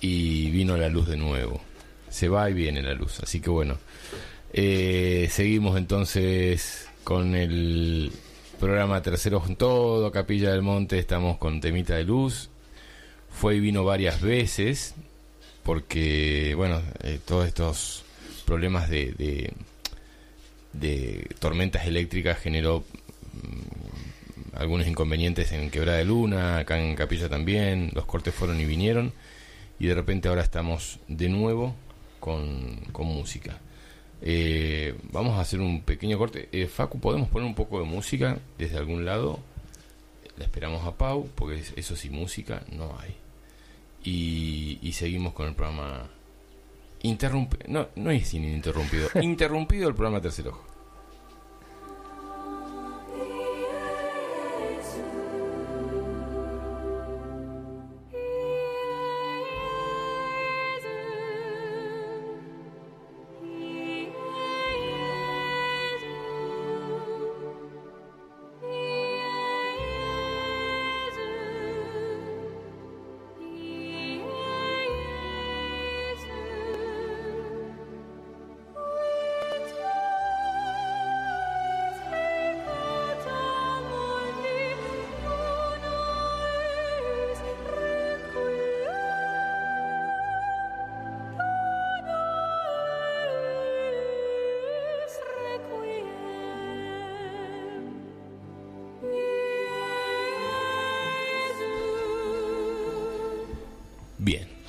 y 0.00 0.50
vino 0.50 0.76
la 0.76 0.88
luz 0.88 1.08
de 1.08 1.16
nuevo. 1.16 1.60
Se 2.08 2.28
va 2.28 2.48
y 2.50 2.54
viene 2.54 2.82
la 2.82 2.94
luz, 2.94 3.20
así 3.20 3.40
que 3.40 3.50
bueno. 3.50 3.78
Eh, 4.52 5.28
seguimos 5.30 5.76
entonces 5.76 6.88
con 7.04 7.34
el 7.34 8.10
programa 8.58 9.02
Terceros 9.02 9.44
con 9.44 9.56
Todo, 9.56 10.10
Capilla 10.10 10.50
del 10.50 10.62
Monte, 10.62 10.98
estamos 10.98 11.38
con 11.38 11.60
temita 11.60 11.94
de 11.94 12.04
luz. 12.04 12.48
Fue 13.30 13.56
y 13.56 13.60
vino 13.60 13.84
varias 13.84 14.22
veces, 14.22 14.94
porque, 15.62 16.54
bueno, 16.56 16.80
eh, 17.02 17.18
todos 17.24 17.46
estos 17.46 18.04
problemas 18.46 18.88
de, 18.88 19.12
de, 19.12 19.52
de 20.72 21.28
tormentas 21.38 21.86
eléctricas 21.86 22.38
generó 22.38 22.82
mm, 23.34 23.85
algunos 24.58 24.86
inconvenientes 24.86 25.52
en 25.52 25.70
Quebrada 25.70 25.98
de 25.98 26.04
Luna, 26.04 26.58
acá 26.58 26.78
en 26.80 26.94
Capilla 26.96 27.28
también, 27.28 27.90
los 27.94 28.06
cortes 28.06 28.34
fueron 28.34 28.60
y 28.60 28.64
vinieron, 28.64 29.12
y 29.78 29.86
de 29.86 29.94
repente 29.94 30.28
ahora 30.28 30.42
estamos 30.42 30.98
de 31.08 31.28
nuevo 31.28 31.74
con, 32.20 32.76
con 32.92 33.06
música. 33.06 33.58
Eh, 34.22 34.94
vamos 35.12 35.36
a 35.38 35.40
hacer 35.42 35.60
un 35.60 35.82
pequeño 35.82 36.16
corte. 36.18 36.48
Eh, 36.52 36.66
Facu, 36.66 36.98
¿podemos 36.98 37.28
poner 37.28 37.46
un 37.46 37.54
poco 37.54 37.78
de 37.78 37.84
música 37.84 38.38
desde 38.58 38.78
algún 38.78 39.04
lado? 39.04 39.40
La 40.38 40.44
esperamos 40.44 40.84
a 40.86 40.96
Pau, 40.96 41.28
porque 41.34 41.60
es- 41.60 41.72
eso 41.76 41.96
sí, 41.96 42.08
música 42.10 42.62
no 42.72 42.96
hay. 42.98 43.14
Y, 44.04 44.78
y 44.82 44.92
seguimos 44.92 45.32
con 45.34 45.48
el 45.48 45.54
programa 45.54 46.08
interrumpido. 47.02 47.64
No, 47.68 47.88
no 47.96 48.10
es 48.10 48.32
ininterrumpido. 48.34 49.08
interrumpido 49.22 49.88
el 49.88 49.94
programa 49.94 50.20
Tercer 50.20 50.48
Ojo. 50.48 50.64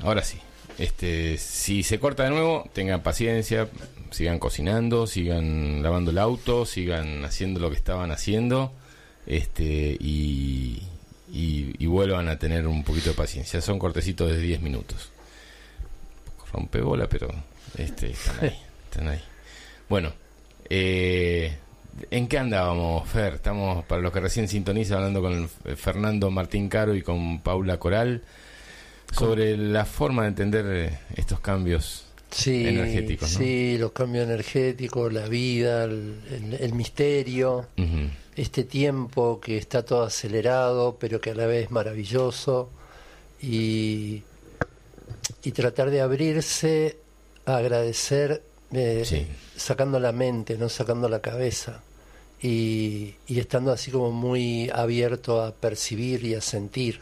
Ahora 0.07 0.23
sí. 0.23 0.39
Este, 0.77 1.37
si 1.37 1.83
se 1.83 1.99
corta 1.99 2.23
de 2.23 2.29
nuevo, 2.29 2.69
tengan 2.73 3.01
paciencia, 3.01 3.67
sigan 4.11 4.39
cocinando, 4.39 5.07
sigan 5.07 5.81
lavando 5.81 6.11
el 6.11 6.17
auto, 6.17 6.65
sigan 6.65 7.25
haciendo 7.25 7.59
lo 7.59 7.69
que 7.69 7.77
estaban 7.77 8.11
haciendo, 8.11 8.71
este, 9.25 9.97
y, 9.99 10.83
y, 11.31 11.73
y 11.79 11.85
vuelvan 11.87 12.29
a 12.29 12.37
tener 12.37 12.67
un 12.67 12.83
poquito 12.83 13.09
de 13.09 13.15
paciencia. 13.15 13.59
Son 13.61 13.79
cortecitos 13.79 14.29
de 14.29 14.39
10 14.39 14.61
minutos. 14.61 15.11
Rompe 16.53 16.81
bola, 16.81 17.09
pero 17.09 17.27
este, 17.77 18.11
están 18.11 18.35
ahí, 18.41 18.57
están 18.91 19.07
ahí. 19.07 19.21
Bueno, 19.89 20.13
eh, 20.69 21.57
¿en 22.11 22.27
qué 22.27 22.37
andábamos, 22.37 23.09
Fer? 23.09 23.33
Estamos, 23.33 23.83
para 23.85 24.01
los 24.01 24.13
que 24.13 24.19
recién 24.19 24.47
sintonizan, 24.47 24.97
hablando 24.99 25.21
con 25.21 25.49
Fernando 25.75 26.29
Martín 26.29 26.69
Caro 26.69 26.93
y 26.95 27.01
con 27.01 27.41
Paula 27.41 27.77
Coral 27.77 28.21
sobre 29.11 29.57
la 29.57 29.85
forma 29.85 30.23
de 30.23 30.27
entender 30.29 30.65
eh, 30.67 30.99
estos 31.15 31.39
cambios 31.39 32.03
Sí, 32.29 32.65
energéticos, 32.67 33.31
¿no? 33.33 33.39
sí, 33.39 33.77
los 33.77 33.91
cambios 33.93 34.25
energéticos, 34.25 35.13
la 35.13 35.27
vida, 35.27 35.85
el, 35.85 36.19
el- 36.29 36.53
el 36.59 36.73
misterio, 36.73 37.67
este 38.35 38.65
tiempo 38.65 39.39
que 39.39 39.57
está 39.57 39.83
todo 39.83 40.03
acelerado, 40.03 40.97
pero 40.99 41.21
que 41.21 41.31
a 41.31 41.35
la 41.35 41.45
vez 41.47 41.65
es 41.65 41.71
maravilloso, 41.71 42.69
y, 43.41 44.23
y 45.43 45.51
tratar 45.51 45.89
de 45.89 46.01
abrirse 46.01 46.97
a 47.45 47.57
agradecer 47.57 48.43
eh, 48.73 49.03
Sí. 49.05 49.25
sacando 49.55 49.97
la 49.99 50.11
mente, 50.11 50.57
no 50.57 50.67
sacando 50.67 51.07
la 51.07 51.21
cabeza, 51.21 51.81
y, 52.41 53.15
y 53.27 53.39
estando 53.39 53.71
así 53.71 53.89
como 53.89 54.11
muy 54.11 54.69
abierto 54.73 55.41
a 55.41 55.53
percibir 55.53 56.23
y 56.25 56.35
a 56.35 56.41
sentir. 56.41 56.99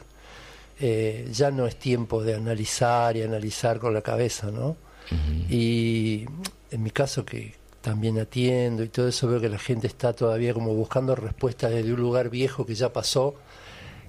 Eh, 0.80 1.30
ya 1.32 1.52
no 1.52 1.68
es 1.68 1.78
tiempo 1.78 2.22
de 2.24 2.36
analizar 2.36 3.16
y 3.16 3.22
analizar 3.24 3.80
con 3.80 3.94
la 3.94 4.02
cabeza, 4.02 4.52
¿no? 4.52 4.76
Y 5.50 6.26
en 6.72 6.84
mi 6.84 6.90
caso 6.92 7.24
que 7.24 7.54
también 7.82 8.18
atiendo 8.20 8.84
y 8.84 8.90
todo 8.90 9.08
eso 9.08 9.28
veo 9.28 9.40
que 9.40 9.48
la 9.50 9.60
gente 9.60 9.86
está 9.88 10.14
todavía 10.14 10.54
como 10.54 10.74
buscando 10.74 11.16
respuestas 11.16 11.72
desde 11.72 11.94
un 11.94 12.00
lugar 12.02 12.30
viejo 12.30 12.66
que 12.66 12.74
ya 12.76 12.92
pasó 12.92 13.36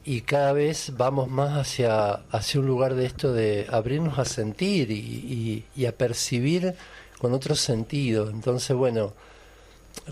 y 0.04 0.22
cada 0.22 0.52
vez 0.54 0.92
vamos 0.96 1.28
más 1.28 1.58
hacia, 1.58 2.12
hacia 2.30 2.60
un 2.60 2.66
lugar 2.66 2.94
de 2.94 3.04
esto 3.06 3.32
de 3.32 3.66
abrirnos 3.70 4.18
a 4.18 4.24
sentir 4.24 4.90
y, 4.90 4.94
y- 4.96 5.64
y 5.76 5.84
a 5.86 5.92
percibir 5.96 6.74
con 7.18 7.34
otro 7.34 7.54
sentido. 7.54 8.30
Entonces, 8.30 8.74
bueno, 8.76 9.12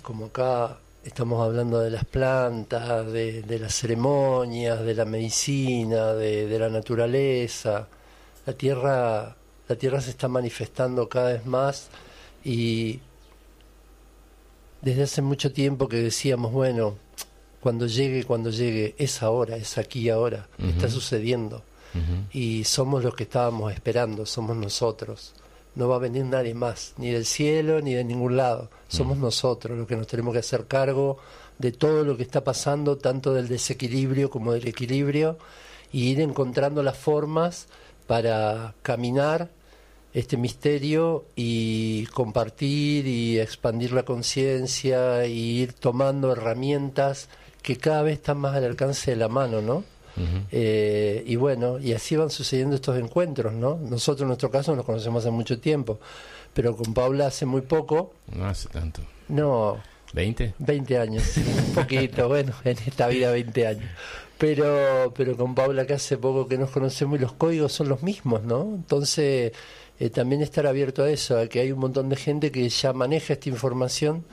como 0.02 0.26
acá 0.26 0.78
estamos 1.04 1.44
hablando 1.44 1.80
de 1.80 1.90
las 1.90 2.04
plantas, 2.04 3.10
de, 3.12 3.42
de 3.42 3.58
las 3.58 3.74
ceremonias, 3.74 4.82
de 4.82 4.94
la 4.94 5.04
medicina, 5.04 6.14
de, 6.14 6.46
de 6.46 6.58
la 6.58 6.68
naturaleza, 6.68 7.86
la 8.46 8.52
tierra, 8.54 9.36
la 9.68 9.76
tierra 9.76 10.00
se 10.00 10.10
está 10.10 10.28
manifestando 10.28 11.08
cada 11.08 11.32
vez 11.32 11.46
más 11.46 11.88
y 12.42 13.00
desde 14.82 15.02
hace 15.04 15.22
mucho 15.22 15.52
tiempo 15.52 15.88
que 15.88 15.96
decíamos, 15.96 16.52
bueno, 16.52 16.96
cuando 17.60 17.86
llegue, 17.86 18.24
cuando 18.24 18.50
llegue, 18.50 18.94
es 18.98 19.22
ahora, 19.22 19.56
es 19.56 19.78
aquí 19.78 20.10
ahora, 20.10 20.48
está 20.58 20.88
sucediendo. 20.88 21.62
Y 22.32 22.64
somos 22.64 23.04
los 23.04 23.14
que 23.14 23.22
estábamos 23.22 23.72
esperando, 23.72 24.26
somos 24.26 24.56
nosotros. 24.56 25.32
No 25.74 25.88
va 25.88 25.96
a 25.96 25.98
venir 25.98 26.24
nadie 26.24 26.54
más, 26.54 26.94
ni 26.98 27.10
del 27.10 27.26
cielo 27.26 27.80
ni 27.80 27.94
de 27.94 28.04
ningún 28.04 28.36
lado. 28.36 28.70
Somos 28.88 29.18
nosotros 29.18 29.76
los 29.76 29.88
que 29.88 29.96
nos 29.96 30.06
tenemos 30.06 30.32
que 30.32 30.38
hacer 30.38 30.66
cargo 30.66 31.18
de 31.58 31.72
todo 31.72 32.04
lo 32.04 32.16
que 32.16 32.22
está 32.22 32.44
pasando, 32.44 32.96
tanto 32.96 33.34
del 33.34 33.48
desequilibrio 33.48 34.30
como 34.30 34.52
del 34.52 34.68
equilibrio, 34.68 35.38
y 35.92 36.10
ir 36.10 36.20
encontrando 36.20 36.82
las 36.82 36.96
formas 36.96 37.66
para 38.06 38.74
caminar 38.82 39.50
este 40.12 40.36
misterio 40.36 41.24
y 41.34 42.06
compartir 42.06 43.06
y 43.06 43.40
expandir 43.40 43.92
la 43.92 44.04
conciencia 44.04 45.26
y 45.26 45.60
ir 45.62 45.72
tomando 45.72 46.32
herramientas 46.32 47.28
que 47.62 47.76
cada 47.76 48.02
vez 48.02 48.14
están 48.14 48.38
más 48.38 48.54
al 48.54 48.64
alcance 48.64 49.10
de 49.10 49.16
la 49.16 49.28
mano, 49.28 49.60
¿no? 49.60 49.82
Eh, 50.52 51.22
y 51.26 51.36
bueno, 51.36 51.78
y 51.78 51.92
así 51.92 52.16
van 52.16 52.30
sucediendo 52.30 52.76
estos 52.76 52.96
encuentros, 52.98 53.52
¿no? 53.52 53.76
Nosotros 53.76 54.22
en 54.22 54.28
nuestro 54.28 54.50
caso 54.50 54.74
nos 54.76 54.84
conocemos 54.84 55.24
hace 55.24 55.30
mucho 55.30 55.58
tiempo, 55.58 55.98
pero 56.52 56.76
con 56.76 56.94
Paula 56.94 57.26
hace 57.26 57.46
muy 57.46 57.62
poco, 57.62 58.12
No 58.32 58.46
hace 58.46 58.68
tanto. 58.68 59.00
no, 59.28 59.78
¿20? 60.12 60.54
20 60.58 60.98
años, 60.98 61.24
un 61.36 61.74
poquito, 61.74 62.28
bueno, 62.28 62.52
en 62.64 62.76
esta 62.86 63.08
vida 63.08 63.30
20 63.32 63.66
años. 63.66 63.90
Pero, 64.38 65.12
pero 65.16 65.36
con 65.36 65.54
Paula 65.54 65.86
que 65.86 65.94
hace 65.94 66.16
poco 66.18 66.46
que 66.48 66.58
nos 66.58 66.70
conocemos 66.70 67.18
y 67.18 67.22
los 67.22 67.32
códigos 67.32 67.72
son 67.72 67.88
los 67.88 68.02
mismos, 68.02 68.42
¿no? 68.42 68.62
Entonces, 68.62 69.52
eh, 70.00 70.10
también 70.10 70.42
estar 70.42 70.66
abierto 70.66 71.02
a 71.04 71.10
eso, 71.10 71.38
a 71.38 71.46
que 71.46 71.60
hay 71.60 71.72
un 71.72 71.78
montón 71.78 72.08
de 72.08 72.16
gente 72.16 72.50
que 72.52 72.68
ya 72.68 72.92
maneja 72.92 73.32
esta 73.34 73.48
información 73.48 74.24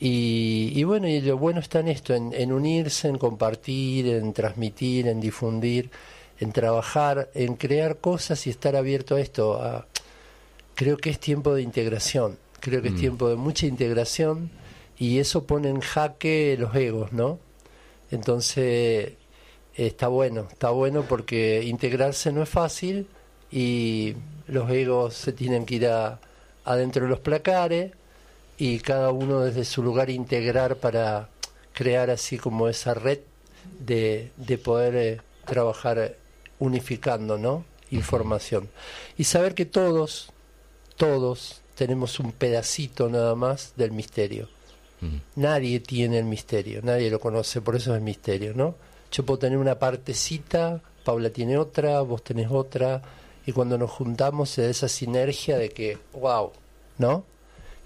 y, 0.00 0.72
y 0.74 0.84
bueno, 0.84 1.06
y 1.06 1.20
lo 1.20 1.36
bueno 1.36 1.60
está 1.60 1.80
en 1.80 1.88
esto, 1.88 2.14
en, 2.14 2.32
en 2.32 2.52
unirse, 2.52 3.06
en 3.06 3.18
compartir, 3.18 4.06
en 4.06 4.32
transmitir, 4.32 5.06
en 5.06 5.20
difundir, 5.20 5.90
en 6.38 6.52
trabajar, 6.52 7.28
en 7.34 7.54
crear 7.56 7.98
cosas 7.98 8.46
y 8.46 8.50
estar 8.50 8.76
abierto 8.76 9.16
a 9.16 9.20
esto. 9.20 9.62
A, 9.62 9.86
creo 10.74 10.96
que 10.96 11.10
es 11.10 11.20
tiempo 11.20 11.54
de 11.54 11.60
integración, 11.60 12.38
creo 12.60 12.80
que 12.80 12.88
es 12.88 12.96
tiempo 12.96 13.28
de 13.28 13.36
mucha 13.36 13.66
integración 13.66 14.50
y 14.96 15.18
eso 15.18 15.44
pone 15.44 15.68
en 15.68 15.80
jaque 15.80 16.56
los 16.58 16.74
egos, 16.74 17.12
¿no? 17.12 17.38
Entonces, 18.10 19.12
está 19.74 20.08
bueno, 20.08 20.48
está 20.50 20.70
bueno 20.70 21.04
porque 21.06 21.62
integrarse 21.64 22.32
no 22.32 22.42
es 22.42 22.48
fácil 22.48 23.06
y 23.52 24.14
los 24.46 24.70
egos 24.70 25.12
se 25.12 25.32
tienen 25.34 25.66
que 25.66 25.74
ir 25.74 25.86
a, 25.88 26.20
adentro 26.64 27.04
de 27.04 27.10
los 27.10 27.20
placares 27.20 27.92
y 28.60 28.78
cada 28.80 29.10
uno 29.10 29.40
desde 29.40 29.64
su 29.64 29.82
lugar 29.82 30.10
integrar 30.10 30.76
para 30.76 31.30
crear 31.72 32.10
así 32.10 32.36
como 32.36 32.68
esa 32.68 32.92
red 32.92 33.20
de, 33.78 34.32
de 34.36 34.58
poder 34.58 34.96
eh, 34.96 35.20
trabajar 35.46 35.98
eh, 35.98 36.16
unificando, 36.58 37.38
¿no? 37.38 37.64
Información. 37.90 38.68
Y 39.16 39.24
saber 39.24 39.54
que 39.54 39.64
todos, 39.64 40.30
todos 40.98 41.62
tenemos 41.74 42.20
un 42.20 42.32
pedacito 42.32 43.08
nada 43.08 43.34
más 43.34 43.72
del 43.76 43.92
misterio. 43.92 44.48
Nadie 45.36 45.80
tiene 45.80 46.18
el 46.18 46.26
misterio, 46.26 46.82
nadie 46.82 47.10
lo 47.10 47.18
conoce, 47.18 47.62
por 47.62 47.76
eso 47.76 47.92
es 47.92 47.96
el 47.96 48.02
misterio, 48.02 48.52
¿no? 48.54 48.74
Yo 49.10 49.24
puedo 49.24 49.38
tener 49.38 49.56
una 49.56 49.78
partecita, 49.78 50.82
Paula 51.02 51.30
tiene 51.30 51.56
otra, 51.56 52.02
vos 52.02 52.22
tenés 52.22 52.50
otra, 52.50 53.00
y 53.46 53.52
cuando 53.52 53.78
nos 53.78 53.90
juntamos 53.90 54.50
se 54.50 54.60
da 54.60 54.68
esa 54.68 54.88
sinergia 54.88 55.56
de 55.56 55.70
que, 55.70 55.96
wow, 56.12 56.52
¿no? 56.98 57.24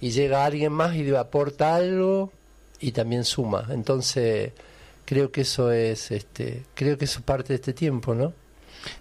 Y 0.00 0.10
llega 0.10 0.44
alguien 0.44 0.72
más 0.72 0.94
y 0.94 1.14
aporta 1.14 1.74
algo 1.74 2.32
y 2.80 2.92
también 2.92 3.24
suma. 3.24 3.66
Entonces, 3.70 4.52
creo 5.04 5.30
que 5.30 5.42
eso 5.42 5.72
es, 5.72 6.10
este, 6.10 6.62
creo 6.74 6.98
que 6.98 7.04
eso 7.06 7.20
es 7.20 7.24
parte 7.24 7.48
de 7.48 7.56
este 7.56 7.72
tiempo, 7.72 8.14
¿no? 8.14 8.32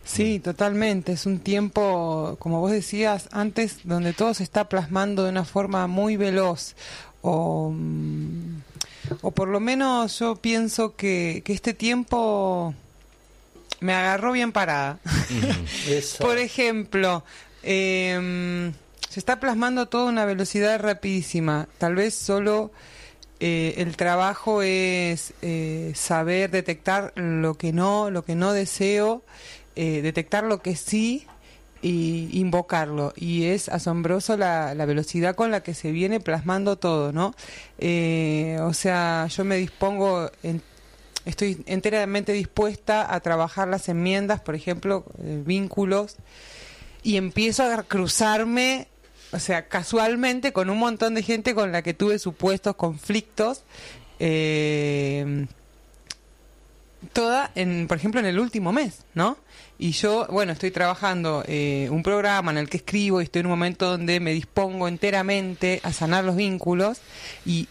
Sí, 0.04 0.40
totalmente. 0.40 1.12
Es 1.12 1.26
un 1.26 1.40
tiempo, 1.40 2.38
como 2.40 2.62
vos 2.62 2.72
decías 2.72 3.28
antes, 3.32 3.80
donde 3.84 4.14
todo 4.14 4.34
se 4.34 4.44
está 4.44 4.70
plasmando 4.70 5.24
de 5.24 5.30
una 5.30 5.46
forma 5.46 5.88
muy 5.88 6.16
veloz. 6.16 6.76
O, 7.22 7.72
mm, 7.74 8.62
o 9.22 9.32
por 9.32 9.48
lo 9.50 9.60
menos 9.60 10.20
yo 10.20 10.36
pienso 10.36 10.96
que, 10.96 11.42
que 11.46 11.54
este 11.54 11.74
tiempo 11.74 12.74
me 13.84 13.94
agarró 13.94 14.32
bien 14.32 14.52
parada. 14.52 15.00
Por 16.20 16.38
ejemplo, 16.38 17.24
em, 17.64 18.72
se 19.14 19.20
está 19.20 19.40
plasmando 19.40 19.86
todo 19.86 20.08
a 20.08 20.10
una 20.10 20.26
velocidad 20.26 20.82
rapidísima. 20.82 21.68
Tal 21.78 21.94
vez 21.94 22.16
solo 22.16 22.72
eh, 23.40 23.76
el 23.78 23.96
trabajo 23.96 24.64
es 24.64 25.36
eh, 25.44 25.92
saber 25.94 26.50
detectar 26.50 27.14
lo 27.16 27.54
que 27.54 27.74
no, 27.74 28.10
lo 28.10 28.26
que 28.26 28.34
no 28.34 28.54
deseo, 28.54 29.22
eh, 29.76 30.02
detectar 30.02 30.46
lo 30.46 30.64
que 30.64 30.76
sí 30.76 31.28
y 31.84 32.28
invocarlo. 32.40 33.14
Y 33.16 33.44
es 33.46 33.70
asombroso 33.70 34.36
la, 34.36 34.74
velocidad 34.74 35.36
con 35.36 35.52
la 35.52 35.62
que 35.62 35.76
se 35.76 35.92
viene 35.92 36.20
plasmando 36.20 36.80
todo, 36.80 37.14
¿no? 37.14 37.36
Eh, 37.78 38.58
o 38.62 38.74
sea, 38.74 39.28
yo 39.28 39.46
me 39.46 39.58
dispongo, 39.58 40.32
estoy 41.26 41.62
enteramente 41.68 42.34
dispuesta 42.34 43.14
a 43.14 43.20
trabajar 43.20 43.68
las 43.68 43.90
enmiendas, 43.90 44.42
por 44.42 44.56
ejemplo, 44.56 45.06
vínculos, 45.20 46.16
y 47.04 47.18
empiezo 47.18 47.64
a 47.64 47.84
cruzarme, 47.84 48.88
o 49.34 49.40
sea, 49.40 49.68
casualmente 49.68 50.54
con 50.54 50.70
un 50.70 50.78
montón 50.78 51.16
de 51.16 51.24
gente 51.24 51.54
con 51.56 51.72
la 51.72 51.82
que 51.82 51.94
tuve 51.94 52.20
supuestos 52.20 52.76
conflictos. 52.76 53.64
eh, 54.20 55.46
toda, 57.12 57.52
en, 57.56 57.88
por 57.88 57.98
ejemplo, 57.98 58.20
en 58.20 58.26
el 58.26 58.40
último 58.40 58.72
mes, 58.72 59.00
¿no? 59.14 59.38
Y 59.78 59.92
yo, 59.92 60.28
bueno, 60.30 60.54
estoy 60.54 60.72
trabajando 60.72 61.44
eh, 61.48 61.90
un 61.92 62.04
programa 62.04 62.52
en 62.52 62.58
el 62.58 62.70
que 62.70 62.78
escribo 62.78 63.20
y 63.20 63.26
estoy 63.26 63.42
en 63.42 63.48
un 63.48 63.52
momento 63.52 63.90
donde 63.90 64.20
me 64.20 64.32
dispongo 64.32 64.88
enteramente 64.88 65.82
a 65.84 65.92
sanar 65.92 66.24
los 66.24 66.36
vínculos 66.36 67.00
y 67.46 67.68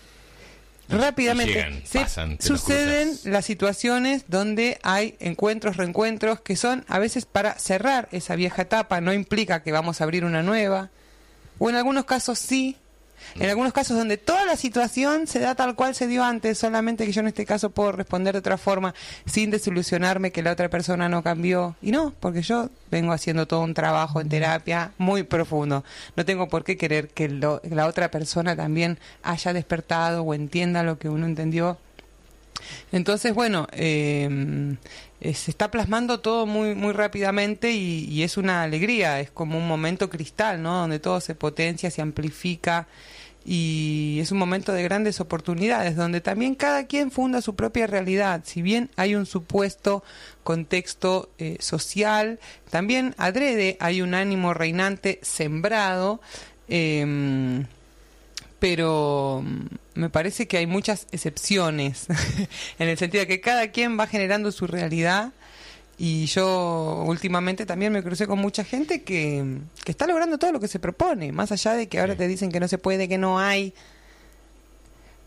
rápidamente 0.88 1.54
llegan, 1.54 1.82
se 1.86 2.00
pasan, 2.00 2.38
suceden 2.40 3.16
las 3.24 3.46
situaciones 3.46 4.24
donde 4.28 4.78
hay 4.82 5.14
encuentros, 5.20 5.76
reencuentros 5.78 6.40
que 6.40 6.56
son 6.56 6.84
a 6.88 6.98
veces 6.98 7.24
para 7.24 7.58
cerrar 7.58 8.08
esa 8.12 8.36
vieja 8.36 8.62
etapa, 8.62 9.00
no 9.00 9.14
implica 9.14 9.62
que 9.62 9.72
vamos 9.72 10.00
a 10.00 10.04
abrir 10.04 10.24
una 10.24 10.42
nueva, 10.42 10.90
o 11.62 11.70
en 11.70 11.76
algunos 11.76 12.04
casos 12.06 12.40
sí, 12.40 12.76
en 13.36 13.48
algunos 13.48 13.72
casos 13.72 13.96
donde 13.96 14.16
toda 14.16 14.44
la 14.44 14.56
situación 14.56 15.28
se 15.28 15.38
da 15.38 15.54
tal 15.54 15.76
cual 15.76 15.94
se 15.94 16.08
dio 16.08 16.24
antes, 16.24 16.58
solamente 16.58 17.06
que 17.06 17.12
yo 17.12 17.20
en 17.20 17.28
este 17.28 17.46
caso 17.46 17.70
puedo 17.70 17.92
responder 17.92 18.32
de 18.34 18.40
otra 18.40 18.58
forma 18.58 18.94
sin 19.26 19.50
desilusionarme 19.52 20.32
que 20.32 20.42
la 20.42 20.50
otra 20.50 20.68
persona 20.68 21.08
no 21.08 21.22
cambió. 21.22 21.76
Y 21.80 21.92
no, 21.92 22.12
porque 22.18 22.42
yo 22.42 22.68
vengo 22.90 23.12
haciendo 23.12 23.46
todo 23.46 23.60
un 23.60 23.74
trabajo 23.74 24.20
en 24.20 24.28
terapia 24.28 24.90
muy 24.98 25.22
profundo. 25.22 25.84
No 26.16 26.24
tengo 26.24 26.48
por 26.48 26.64
qué 26.64 26.76
querer 26.76 27.08
que, 27.10 27.28
lo- 27.28 27.60
que 27.60 27.74
la 27.74 27.86
otra 27.86 28.10
persona 28.10 28.56
también 28.56 28.98
haya 29.22 29.52
despertado 29.52 30.24
o 30.24 30.34
entienda 30.34 30.82
lo 30.82 30.98
que 30.98 31.08
uno 31.08 31.24
entendió. 31.26 31.78
Entonces, 32.90 33.34
bueno, 33.34 33.66
eh, 33.72 34.28
eh, 34.28 34.76
se 35.22 35.50
está 35.50 35.70
plasmando 35.70 36.20
todo 36.20 36.46
muy 36.46 36.74
muy 36.74 36.92
rápidamente 36.92 37.72
y, 37.72 38.04
y 38.04 38.22
es 38.22 38.36
una 38.36 38.62
alegría, 38.62 39.20
es 39.20 39.30
como 39.30 39.58
un 39.58 39.68
momento 39.68 40.10
cristal, 40.10 40.62
¿no? 40.62 40.74
Donde 40.80 40.98
todo 40.98 41.20
se 41.20 41.34
potencia, 41.34 41.90
se 41.90 42.02
amplifica 42.02 42.88
y 43.44 44.18
es 44.20 44.30
un 44.30 44.38
momento 44.38 44.72
de 44.72 44.82
grandes 44.82 45.20
oportunidades, 45.20 45.96
donde 45.96 46.20
también 46.20 46.54
cada 46.54 46.86
quien 46.86 47.10
funda 47.10 47.40
su 47.42 47.56
propia 47.56 47.86
realidad. 47.86 48.42
Si 48.44 48.62
bien 48.62 48.90
hay 48.96 49.14
un 49.14 49.26
supuesto 49.26 50.04
contexto 50.44 51.30
eh, 51.38 51.56
social, 51.60 52.38
también 52.70 53.14
adrede 53.18 53.76
hay 53.80 54.02
un 54.02 54.14
ánimo 54.14 54.54
reinante 54.54 55.18
sembrado. 55.22 56.20
em, 56.68 57.66
pero 58.62 59.42
mm, 59.44 59.66
me 60.00 60.08
parece 60.08 60.46
que 60.46 60.56
hay 60.56 60.68
muchas 60.68 61.08
excepciones, 61.10 62.06
en 62.78 62.88
el 62.88 62.96
sentido 62.96 63.22
de 63.22 63.26
que 63.26 63.40
cada 63.40 63.72
quien 63.72 63.98
va 63.98 64.06
generando 64.06 64.52
su 64.52 64.68
realidad 64.68 65.32
y 65.98 66.26
yo 66.26 67.02
últimamente 67.04 67.66
también 67.66 67.92
me 67.92 68.04
crucé 68.04 68.28
con 68.28 68.38
mucha 68.38 68.62
gente 68.62 69.02
que, 69.02 69.58
que 69.84 69.90
está 69.90 70.06
logrando 70.06 70.38
todo 70.38 70.52
lo 70.52 70.60
que 70.60 70.68
se 70.68 70.78
propone, 70.78 71.32
más 71.32 71.50
allá 71.50 71.72
de 71.74 71.88
que 71.88 71.98
ahora 71.98 72.14
te 72.14 72.28
dicen 72.28 72.52
que 72.52 72.60
no 72.60 72.68
se 72.68 72.78
puede, 72.78 73.08
que 73.08 73.18
no 73.18 73.40
hay. 73.40 73.74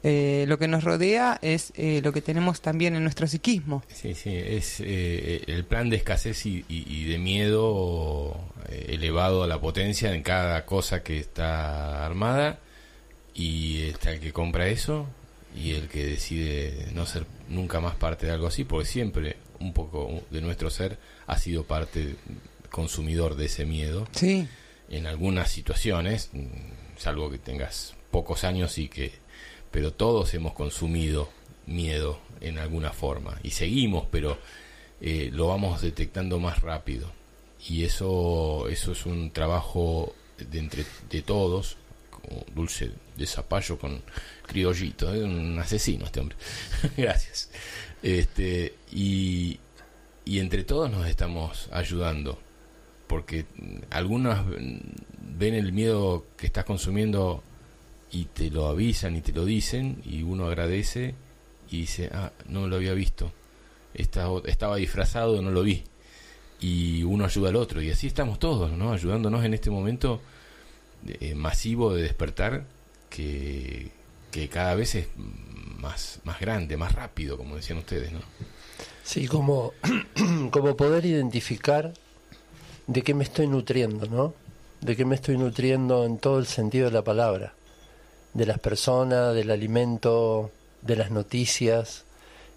Eh, 0.07 0.45
lo 0.47 0.57
que 0.59 0.67
nos 0.69 0.83
rodea 0.86 1.38
es 1.41 1.73
eh, 1.75 1.99
lo 2.03 2.13
que 2.13 2.21
tenemos 2.21 2.61
también 2.61 2.95
en 2.95 3.03
nuestro 3.03 3.27
psiquismo. 3.27 3.83
Sí, 3.93 4.13
sí, 4.13 4.33
es 4.33 4.79
eh, 4.79 5.41
el 5.47 5.65
plan 5.65 5.89
de 5.89 5.97
escasez 5.97 6.45
y, 6.45 6.63
y- 6.69 6.86
y 6.88 7.03
de 7.05 7.17
miedo 7.17 8.38
eh, 8.69 8.86
elevado 8.89 9.43
a 9.43 9.47
la 9.47 9.59
potencia 9.59 10.13
en 10.13 10.21
cada 10.23 10.65
cosa 10.65 11.03
que 11.03 11.17
está 11.17 12.05
armada 12.05 12.59
y 13.36 13.81
está 13.81 14.11
el 14.13 14.21
que 14.21 14.31
compra 14.31 14.67
eso 14.67 15.07
y 15.55 15.73
el 15.73 15.89
que 15.89 16.05
decide 16.05 16.89
no 16.93 17.05
ser 17.05 17.25
nunca 17.49 17.81
más 17.81 17.95
parte 17.95 18.25
de 18.25 18.31
algo 18.31 18.47
así, 18.47 18.63
porque 18.63 18.88
siempre 18.88 19.36
un 19.59 19.73
poco 19.73 20.23
de 20.31 20.41
nuestro 20.41 20.69
ser 20.69 20.97
ha 21.27 21.38
sido 21.38 21.63
parte 21.63 22.15
consumidor 22.69 23.36
de 23.36 23.45
ese 23.45 23.65
miedo. 23.65 24.07
Sí, 24.11 24.47
en 24.89 25.05
algunas 25.05 25.49
situaciones, 25.51 26.31
salvo 26.97 27.29
que 27.29 27.38
tengas 27.38 27.95
pocos 28.11 28.43
años 28.43 28.77
y 28.77 28.88
que 28.88 29.13
pero 29.71 29.91
todos 29.91 30.33
hemos 30.33 30.53
consumido 30.53 31.29
miedo 31.65 32.19
en 32.39 32.59
alguna 32.59 32.91
forma 32.91 33.38
y 33.43 33.51
seguimos, 33.51 34.07
pero 34.09 34.38
eh, 35.01 35.29
lo 35.33 35.47
vamos 35.47 35.81
detectando 35.81 36.39
más 36.39 36.61
rápido. 36.61 37.11
Y 37.67 37.83
eso 37.83 38.69
eso 38.69 38.91
es 38.91 39.05
un 39.05 39.31
trabajo 39.31 40.13
de 40.38 40.59
entre 40.59 40.86
de 41.09 41.21
todos, 41.21 41.77
como 42.09 42.45
dulce 42.53 42.91
de 43.18 43.26
zapallo 43.26 43.78
con 43.78 44.01
criollito, 44.47 45.13
es 45.13 45.24
un 45.24 45.57
asesino 45.59 46.05
este 46.05 46.20
hombre. 46.20 46.38
Gracias. 46.97 47.49
Este 48.03 48.76
y 48.91 49.59
y 50.26 50.39
entre 50.39 50.63
todos 50.63 50.89
nos 50.89 51.07
estamos 51.07 51.70
ayudando 51.72 52.39
porque 53.07 53.45
algunas 53.91 54.45
mm, 54.45 54.78
ven 55.38 55.53
el 55.53 55.72
miedo 55.72 56.26
que 56.38 56.47
estás 56.47 56.66
consumiendo 56.66 57.43
y 58.11 58.26
te 58.26 58.49
lo 58.49 58.68
avisan 58.68 59.16
y 59.16 59.22
te 59.22 59.32
lo 59.34 59.45
dicen 59.45 60.01
y 60.05 60.24
uno 60.24 60.47
agradece 60.47 61.13
y 61.70 61.82
dice, 61.82 62.09
ah, 62.13 62.32
no 62.47 62.68
lo 62.68 62.76
había 62.78 62.93
visto, 62.93 63.32
Esta- 63.93 64.28
estaba 64.45 64.76
disfrazado, 64.78 65.41
no 65.41 65.51
lo 65.51 65.63
vi. 65.63 65.84
Y 66.61 67.03
uno 67.03 67.26
ayuda 67.26 67.49
al 67.49 67.55
otro 67.57 67.82
y 67.82 67.89
así 67.91 68.07
estamos 68.07 68.39
todos, 68.39 68.72
¿no? 68.72 68.93
Ayudándonos 68.93 69.43
en 69.45 69.53
este 69.53 69.70
momento 69.70 70.22
eh, 71.07 71.36
masivo 71.36 71.93
de 71.93 72.01
despertar 72.03 72.66
que, 73.16 73.91
cada 74.49 74.76
vez 74.76 74.95
es 74.95 75.07
más, 75.18 76.20
más 76.24 76.39
grande, 76.39 76.78
más 76.78 76.93
rápido, 76.93 77.38
como 77.38 77.55
decían 77.55 77.80
ustedes, 77.80 78.11
¿no? 78.11 78.20
Sí, 79.03 79.28
como, 79.28 79.74
como 80.51 80.76
poder 80.76 81.05
identificar 81.05 81.93
de 82.88 83.01
qué 83.01 83.13
me 83.13 83.24
estoy 83.24 83.47
nutriendo, 83.47 84.07
¿no? 84.07 84.34
De 84.82 84.95
qué 84.95 85.05
me 85.05 85.16
estoy 85.16 85.38
nutriendo 85.38 86.05
en 86.05 86.18
todo 86.18 86.39
el 86.39 86.47
sentido 86.47 86.86
de 86.86 86.91
la 86.91 87.03
palabra. 87.03 87.53
De 88.34 88.45
las 88.45 88.59
personas, 88.59 89.34
del 89.34 89.51
alimento, 89.51 90.51
de 90.82 90.97
las 90.97 91.11
noticias, 91.11 92.03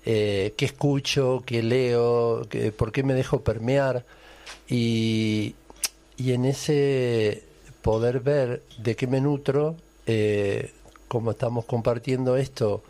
eh, 0.05 0.55
qué 0.57 0.65
escucho, 0.65 1.45
qué 1.47 1.63
leo, 1.63 2.47
por 2.77 2.91
qué 2.91 3.03
me 3.05 3.15
dejo 3.15 3.43
permear. 3.43 4.05
Y, 4.69 5.55
y 6.17 6.33
en 6.33 6.45
ese 6.45 7.45
poder 7.83 8.21
ver 8.21 8.63
de 8.79 8.97
qué 8.97 9.07
me 9.07 9.21
nutro, 9.21 9.77
eh, 10.09 10.73
como 11.07 11.33
estamos 11.33 11.67
compartiendo 11.67 12.37
esto, 12.37 12.83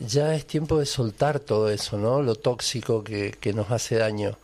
ya 0.00 0.34
es 0.34 0.46
tiempo 0.46 0.78
de 0.78 0.86
soltar 0.86 1.38
todo 1.38 1.70
eso, 1.70 1.96
¿no? 1.96 2.22
Lo 2.22 2.34
tóxico 2.34 3.04
que, 3.04 3.32
que 3.40 3.52
nos 3.52 3.70
hace 3.70 3.96
daño. 3.96 4.36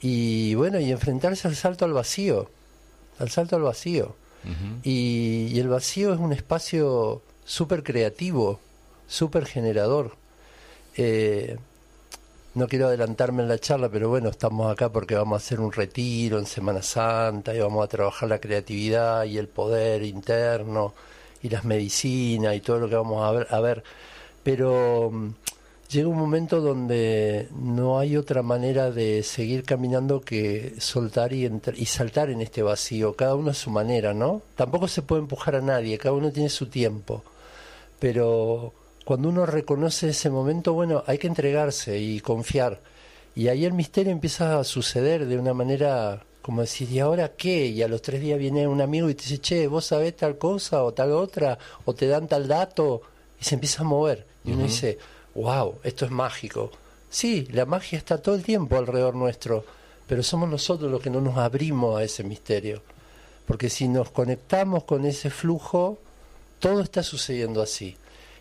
Y 0.00 0.54
bueno, 0.54 0.80
y 0.80 0.90
enfrentarse 0.90 1.46
al 1.46 1.54
salto 1.54 1.84
al 1.84 1.92
vacío, 1.92 2.48
al 3.18 3.30
salto 3.30 3.56
al 3.56 3.62
vacío. 3.62 4.16
y, 4.82 5.48
y 5.52 5.60
el 5.60 5.68
vacío 5.68 6.12
es 6.12 6.18
un 6.18 6.32
espacio 6.32 7.22
súper 7.44 7.82
creativo, 7.82 8.58
súper 9.06 9.44
generador. 9.46 10.16
Eh, 10.96 11.58
no 12.54 12.66
quiero 12.66 12.86
adelantarme 12.86 13.42
en 13.42 13.48
la 13.48 13.58
charla, 13.58 13.88
pero 13.90 14.08
bueno, 14.08 14.30
estamos 14.30 14.72
acá 14.72 14.90
porque 14.90 15.14
vamos 15.14 15.34
a 15.40 15.44
hacer 15.44 15.60
un 15.60 15.72
retiro 15.72 16.38
en 16.38 16.46
Semana 16.46 16.82
Santa 16.82 17.54
y 17.54 17.60
vamos 17.60 17.84
a 17.84 17.88
trabajar 17.88 18.28
la 18.28 18.40
creatividad 18.40 19.24
y 19.24 19.38
el 19.38 19.48
poder 19.48 20.02
interno 20.02 20.94
y 21.42 21.48
las 21.48 21.64
medicinas 21.64 22.54
y 22.54 22.60
todo 22.60 22.78
lo 22.78 22.88
que 22.88 22.96
vamos 22.96 23.22
a 23.22 23.30
ver. 23.32 23.46
A 23.50 23.60
ver. 23.60 23.82
Pero 24.42 25.10
mm, 25.12 25.28
llega 25.90 26.08
un 26.08 26.18
momento 26.18 26.60
donde 26.60 27.48
no 27.54 27.98
hay 27.98 28.16
otra 28.16 28.42
manera 28.42 28.90
de 28.90 29.22
seguir 29.22 29.64
caminando 29.64 30.20
que 30.20 30.74
soltar 30.78 31.32
y, 31.32 31.50
y 31.76 31.86
saltar 31.86 32.30
en 32.30 32.40
este 32.40 32.62
vacío, 32.62 33.14
cada 33.14 33.34
uno 33.34 33.50
a 33.50 33.54
su 33.54 33.70
manera, 33.70 34.14
¿no? 34.14 34.42
Tampoco 34.56 34.88
se 34.88 35.02
puede 35.02 35.22
empujar 35.22 35.56
a 35.56 35.60
nadie, 35.60 35.98
cada 35.98 36.14
uno 36.14 36.32
tiene 36.32 36.48
su 36.48 36.66
tiempo, 36.66 37.22
pero 37.98 38.72
cuando 39.04 39.28
uno 39.28 39.46
reconoce 39.46 40.08
ese 40.08 40.30
momento, 40.30 40.72
bueno, 40.72 41.02
hay 41.06 41.18
que 41.18 41.26
entregarse 41.26 41.98
y 41.98 42.20
confiar. 42.20 42.80
Y 43.34 43.48
ahí 43.48 43.64
el 43.64 43.72
misterio 43.72 44.12
empieza 44.12 44.58
a 44.58 44.64
suceder 44.64 45.26
de 45.26 45.38
una 45.38 45.54
manera 45.54 46.22
como 46.42 46.60
decir, 46.62 46.90
¿y 46.90 46.98
ahora 46.98 47.32
qué? 47.36 47.66
Y 47.66 47.82
a 47.82 47.88
los 47.88 48.02
tres 48.02 48.20
días 48.20 48.38
viene 48.38 48.66
un 48.66 48.80
amigo 48.80 49.08
y 49.08 49.14
te 49.14 49.22
dice, 49.22 49.38
che, 49.38 49.66
vos 49.68 49.86
sabés 49.86 50.16
tal 50.16 50.36
cosa 50.36 50.82
o 50.82 50.92
tal 50.92 51.12
otra, 51.12 51.56
o 51.84 51.94
te 51.94 52.08
dan 52.08 52.26
tal 52.26 52.48
dato, 52.48 53.02
y 53.40 53.44
se 53.44 53.54
empieza 53.54 53.82
a 53.82 53.86
mover. 53.86 54.26
Y 54.44 54.52
uno 54.52 54.64
dice, 54.64 54.98
wow, 55.36 55.76
esto 55.84 56.04
es 56.04 56.10
mágico. 56.10 56.70
Sí, 57.08 57.46
la 57.52 57.64
magia 57.64 57.96
está 57.98 58.18
todo 58.18 58.34
el 58.34 58.42
tiempo 58.42 58.76
alrededor 58.76 59.14
nuestro, 59.14 59.64
pero 60.06 60.22
somos 60.22 60.48
nosotros 60.48 60.90
los 60.90 61.00
que 61.00 61.10
no 61.10 61.20
nos 61.20 61.38
abrimos 61.38 61.96
a 61.98 62.02
ese 62.02 62.24
misterio. 62.24 62.82
Porque 63.46 63.70
si 63.70 63.86
nos 63.86 64.10
conectamos 64.10 64.84
con 64.84 65.04
ese 65.04 65.30
flujo, 65.30 65.98
todo 66.58 66.80
está 66.80 67.02
sucediendo 67.02 67.62
así. 67.62 67.96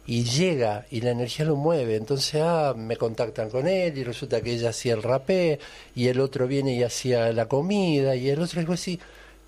Y 0.07 0.23
llega 0.23 0.85
y 0.89 1.01
la 1.01 1.11
energía 1.11 1.45
lo 1.45 1.55
mueve. 1.55 1.95
Entonces, 1.95 2.41
ah, 2.43 2.73
me 2.75 2.97
contactan 2.97 3.49
con 3.49 3.67
él 3.67 3.97
y 3.97 4.03
resulta 4.03 4.41
que 4.41 4.53
ella 4.53 4.69
hacía 4.69 4.93
el 4.93 5.03
rapé 5.03 5.59
y 5.95 6.07
el 6.07 6.19
otro 6.19 6.47
viene 6.47 6.75
y 6.75 6.83
hacía 6.83 7.31
la 7.31 7.47
comida 7.47 8.15
y 8.15 8.29
el 8.29 8.41
otro 8.41 8.59
dijo 8.59 8.73
así, 8.73 8.99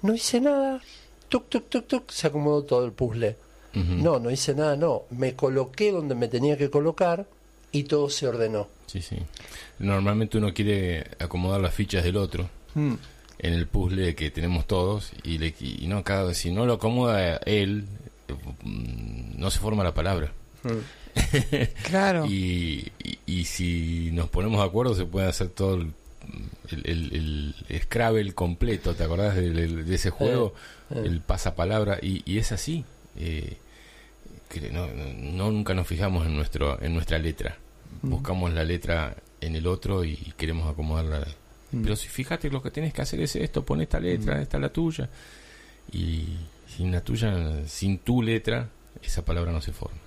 no 0.04 0.14
hice 0.14 0.40
nada. 0.40 0.80
Tuc, 1.28 1.50
tuc, 1.50 1.68
tuc, 1.70 1.88
tuc, 1.88 2.12
se 2.12 2.28
acomodó 2.28 2.64
todo 2.64 2.86
el 2.86 2.92
puzzle. 2.92 3.36
No, 3.74 4.20
no 4.20 4.30
hice 4.30 4.54
nada, 4.54 4.76
no. 4.76 5.04
Me 5.10 5.34
coloqué 5.34 5.92
donde 5.92 6.14
me 6.14 6.28
tenía 6.28 6.56
que 6.56 6.70
colocar 6.70 7.26
y 7.72 7.84
todo 7.86 8.08
se 8.08 8.28
ordenó. 8.28 8.68
Sí, 8.86 9.02
sí. 9.02 9.18
Normalmente 9.80 10.38
uno 10.38 10.54
quiere 10.54 11.08
acomodar 11.18 11.60
las 11.60 11.74
fichas 11.74 12.04
del 12.04 12.18
otro 12.18 12.48
Mm. 12.76 12.94
en 13.40 13.54
el 13.54 13.68
puzzle 13.68 14.14
que 14.16 14.30
tenemos 14.32 14.66
todos 14.68 15.12
y, 15.24 15.38
le, 15.40 15.54
y 15.60 15.86
no 15.88 16.04
cada 16.04 16.34
si 16.36 16.52
no 16.52 16.66
lo 16.66 16.74
acomoda 16.74 17.38
él 17.46 17.86
mm, 18.64 19.40
no 19.40 19.50
se 19.52 19.60
forma 19.60 19.84
la 19.84 19.94
palabra. 19.94 20.32
Claro. 21.84 22.26
y, 22.26 22.92
y, 23.04 23.20
y 23.26 23.46
si 23.46 24.10
nos 24.14 24.30
ponemos 24.30 24.60
de 24.62 24.66
acuerdo 24.66 24.96
se 24.96 25.06
puede 25.06 25.28
hacer 25.28 25.50
todo 25.50 25.76
el, 25.76 25.94
el, 26.72 27.54
el- 27.70 27.82
Scrabble 27.82 28.34
completo, 28.34 28.96
¿te 28.96 29.04
acordás 29.04 29.36
del- 29.36 29.86
de, 29.86 29.96
ese 29.96 30.10
juego? 30.10 30.54
eh. 30.92 31.02
El 31.06 31.22
pasapalabra 31.22 32.00
y, 32.02 32.24
y 32.26 32.38
es 32.40 32.52
así. 32.52 32.86
eh, 33.18 33.58
que 34.50 34.70
no, 34.72 34.88
no- 34.88 35.52
nunca 35.52 35.74
nos 35.74 35.88
fijamos 35.88 36.26
en 36.28 36.36
nuestro 36.36 36.82
en 36.82 36.94
nuestra 36.94 37.18
letra. 37.18 37.58
Buscamos 38.02 38.54
la 38.54 38.64
letra 38.64 39.16
en 39.42 39.56
el 39.56 39.68
otro 39.68 40.04
y 40.04 40.16
queremos 40.38 40.72
acomodarla. 40.72 41.26
Pero 41.84 41.96
si 41.96 42.08
fíjate 42.08 42.50
lo 42.52 42.62
que 42.62 42.70
tienes 42.72 42.94
que 42.94 43.02
hacer 43.02 43.20
es 43.22 43.36
esto, 43.36 43.64
pon 43.66 43.82
esta 43.82 44.00
letra, 44.00 44.42
esta 44.42 44.58
es 44.58 44.62
la 44.62 44.70
tuya. 44.70 45.10
Y 45.92 46.26
sin 46.68 46.92
la 46.92 47.02
tuya, 47.02 47.66
sin 47.68 47.98
tu 48.00 48.22
letra, 48.22 48.70
esa 49.02 49.26
palabra 49.26 49.52
no 49.52 49.62
se 49.62 49.72
forma. 49.74 49.98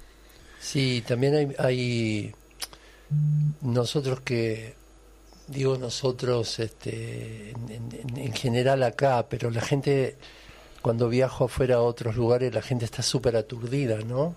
Sí, 0.71 1.03
también 1.07 1.35
hay, 1.35 1.55
hay 1.59 2.35
nosotros 3.62 4.21
que 4.21 4.75
digo 5.49 5.77
nosotros 5.79 6.59
este, 6.59 7.51
en, 7.51 7.71
en- 7.93 8.17
en 8.19 8.33
general 8.33 8.83
acá, 8.83 9.27
pero 9.29 9.51
la 9.51 9.61
gente 9.61 10.17
cuando 10.83 11.09
viajo 11.09 11.45
afuera 11.47 11.77
a 11.77 11.81
otros 11.83 12.17
lugares 12.17 12.55
la 12.55 12.62
gente 12.62 12.85
está 12.85 13.03
súper 13.03 13.37
aturdida, 13.37 13.99
¿no? 14.01 14.35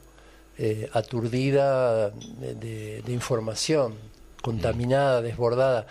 Eh, 0.57 0.89
aturdida 0.93 2.09
de, 2.11 3.03
información, 3.07 3.95
contaminada, 4.41 5.21
desbordada. 5.21 5.87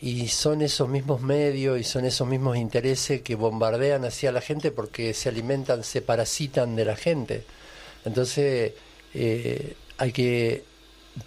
Y 0.00 0.28
son 0.28 0.62
esos 0.62 0.88
mismos 0.88 1.22
medios 1.22 1.78
y 1.80 1.84
son 1.84 2.04
esos 2.06 2.26
mismos 2.28 2.56
intereses 2.56 3.22
que 3.22 3.34
bombardean 3.34 4.04
hacia 4.04 4.32
la 4.32 4.40
gente 4.42 4.70
porque 4.72 5.14
se 5.14 5.28
alimentan, 5.30 5.84
se 5.84 6.02
parasitan 6.02 6.76
de 6.76 6.84
la 6.86 6.96
gente. 6.96 7.44
Entonces, 8.04 8.72
eh, 9.14 9.74
hay 10.00 10.12
que 10.12 10.64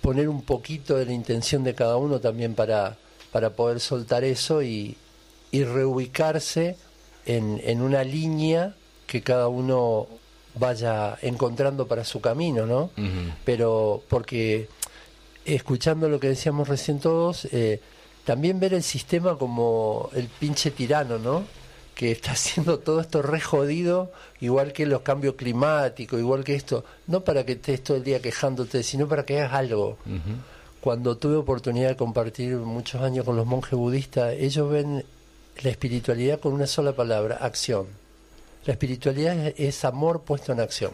poner 0.01 0.28
un 0.28 0.41
poquito 0.41 0.97
de 0.97 1.05
la 1.05 1.13
intención 1.13 1.63
de 1.63 1.76
cada 1.76 1.95
uno 1.97 2.19
también 2.19 2.55
para, 2.55 2.97
para 3.32 3.51
poder 3.51 3.80
soltar 3.80 4.24
eso 4.24 4.63
y, 4.63 4.97
y 5.51 5.63
reubicarse 5.63 6.76
en, 7.26 7.61
en 7.63 7.82
una 7.82 8.03
línea 8.03 8.76
que 9.05 9.21
cada 9.21 9.47
uno 9.47 10.07
vaya 10.55 11.17
encontrando 11.21 11.88
para 11.88 12.03
su 12.03 12.19
camino, 12.19 12.65
¿no? 12.65 12.89
Pero 13.45 14.03
porque 14.09 14.67
escuchando 15.45 16.09
lo 16.09 16.19
que 16.19 16.30
decíamos 16.30 16.67
recién 16.67 16.99
todos, 16.99 17.45
eh, 17.51 17.80
también 18.26 18.59
ver 18.59 18.74
el 18.74 18.84
sistema 18.84 19.38
como 19.38 20.09
el 20.13 20.28
pinche 20.28 20.71
tirano, 20.71 21.19
¿no? 21.19 21.43
Que 21.95 22.11
está 22.11 22.31
haciendo 22.33 22.79
todo 22.79 23.01
esto 23.01 23.21
re 23.21 23.39
jodido, 23.41 24.11
igual 24.41 24.73
que 24.73 24.85
los 24.85 25.01
cambios 25.01 25.35
climáticos, 25.35 26.19
igual 26.19 26.43
que 26.43 26.55
esto, 26.55 26.83
no 27.07 27.21
para 27.23 27.45
que 27.45 27.53
estés 27.53 27.83
todo 27.83 27.97
el 27.97 28.03
día 28.03 28.21
quejándote, 28.21 28.83
sino 28.83 29.07
para 29.07 29.25
que 29.25 29.39
hagas 29.39 29.53
algo. 29.53 29.97
Cuando 30.81 31.15
tuve 31.17 31.35
oportunidad 31.37 31.89
de 31.89 31.95
compartir 31.95 32.55
muchos 32.57 33.01
años 33.01 33.23
con 33.25 33.35
los 33.37 33.45
monjes 33.45 33.73
budistas, 33.73 34.33
ellos 34.33 34.69
ven 34.69 35.05
la 35.61 35.69
espiritualidad 35.69 36.39
con 36.39 36.51
una 36.53 36.67
sola 36.67 36.91
palabra, 36.93 37.37
acción. 37.37 37.87
La 38.65 38.73
espiritualidad 38.73 39.53
es- 39.57 39.85
amor 39.85 40.23
puesto 40.23 40.51
en 40.51 40.59
acción. 40.59 40.91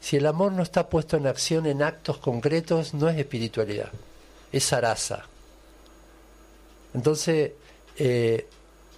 Si 0.00 0.16
el 0.16 0.26
amor 0.26 0.52
no 0.52 0.62
está 0.62 0.88
puesto 0.88 1.16
en 1.16 1.26
acción, 1.26 1.66
en 1.66 1.82
actos 1.82 2.18
concretos, 2.18 2.92
no 2.94 3.08
es 3.08 3.16
espiritualidad, 3.18 3.90
es 4.52 4.72
araza. 4.72 5.24
Entonces, 6.94 7.52
eh, 7.96 8.46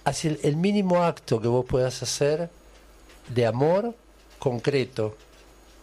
hacia 0.05 0.31
el, 0.31 0.39
el 0.43 0.55
mínimo 0.55 1.03
acto 1.03 1.41
que 1.41 1.47
vos 1.47 1.65
puedas 1.65 2.03
hacer 2.03 2.49
de 3.29 3.45
amor 3.45 3.95
concreto, 4.39 5.15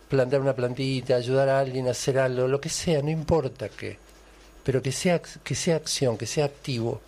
plantar 0.08 0.40
una 0.40 0.54
plantita, 0.54 1.16
ayudar 1.16 1.48
a 1.48 1.60
alguien 1.60 1.88
a 1.88 1.92
hacer 1.92 2.18
algo, 2.18 2.48
lo 2.48 2.60
que 2.60 2.68
sea, 2.68 3.00
no 3.00 3.10
importa 3.10 3.68
qué, 3.68 3.96
pero 4.64 4.82
que 4.82 4.92
sea, 4.92 5.20
que 5.20 5.54
sea 5.54 5.76
acción, 5.76 6.18
que 6.18 6.26
sea 6.26 6.44
activo, 6.44 7.00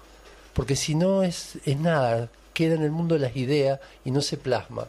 porque 0.54 0.76
si 0.76 0.94
no 0.94 1.22
es, 1.22 1.58
es 1.64 1.78
nada, 1.78 2.28
queda 2.54 2.74
en 2.74 2.82
el 2.82 2.90
mundo 2.90 3.14
de 3.14 3.20
las 3.20 3.36
ideas 3.36 3.80
y 4.04 4.10
no 4.10 4.22
se 4.22 4.36
plasma. 4.36 4.86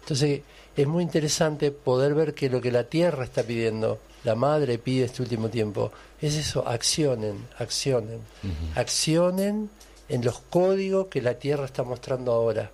Entonces 0.00 0.42
es 0.76 0.86
muy 0.86 1.02
interesante 1.02 1.70
poder 1.70 2.14
ver 2.14 2.34
que 2.34 2.48
lo 2.48 2.60
que 2.60 2.70
la 2.70 2.84
tierra 2.84 3.24
está 3.24 3.42
pidiendo, 3.42 3.98
la 4.24 4.34
madre 4.34 4.78
pide 4.78 5.04
este 5.04 5.22
último 5.22 5.48
tiempo, 5.48 5.92
es 6.20 6.34
eso, 6.36 6.66
accionen, 6.66 7.46
accionen, 7.58 8.20
accionen 8.74 9.70
en 10.08 10.24
los 10.24 10.40
códigos 10.50 11.08
que 11.08 11.22
la 11.22 11.34
tierra 11.34 11.64
está 11.64 11.82
mostrando 11.82 12.32
ahora, 12.32 12.70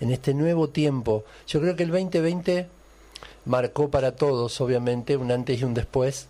en 0.00 0.10
este 0.10 0.34
nuevo 0.34 0.68
tiempo. 0.68 1.24
Yo 1.46 1.60
creo 1.60 1.76
que 1.76 1.84
el 1.84 1.90
2020 1.90 2.68
marcó 3.46 3.90
para 3.90 4.12
todos, 4.12 4.60
obviamente, 4.60 5.16
un 5.16 5.30
antes 5.32 5.60
y 5.60 5.64
un 5.64 5.74
después. 5.74 6.26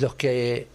Los 0.00 0.14
que 0.14 0.68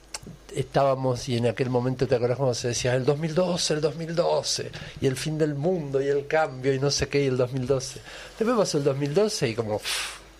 estábamos 0.55 1.27
y 1.29 1.37
en 1.37 1.47
aquel 1.47 1.69
momento 1.69 2.07
te 2.07 2.15
acordás 2.15 2.37
cuando 2.37 2.53
se 2.53 2.69
decía 2.69 2.95
el 2.95 3.05
2012, 3.05 3.73
el 3.73 3.81
2012 3.81 4.71
y 5.01 5.07
el 5.07 5.15
fin 5.15 5.37
del 5.37 5.55
mundo 5.55 6.01
y 6.01 6.07
el 6.07 6.27
cambio 6.27 6.73
y 6.73 6.79
no 6.79 6.91
sé 6.91 7.07
qué 7.07 7.23
y 7.23 7.27
el 7.27 7.37
2012. 7.37 7.99
Después 8.37 8.57
pasó 8.57 8.77
el 8.77 8.83
2012 8.83 9.49
y 9.49 9.55
como 9.55 9.81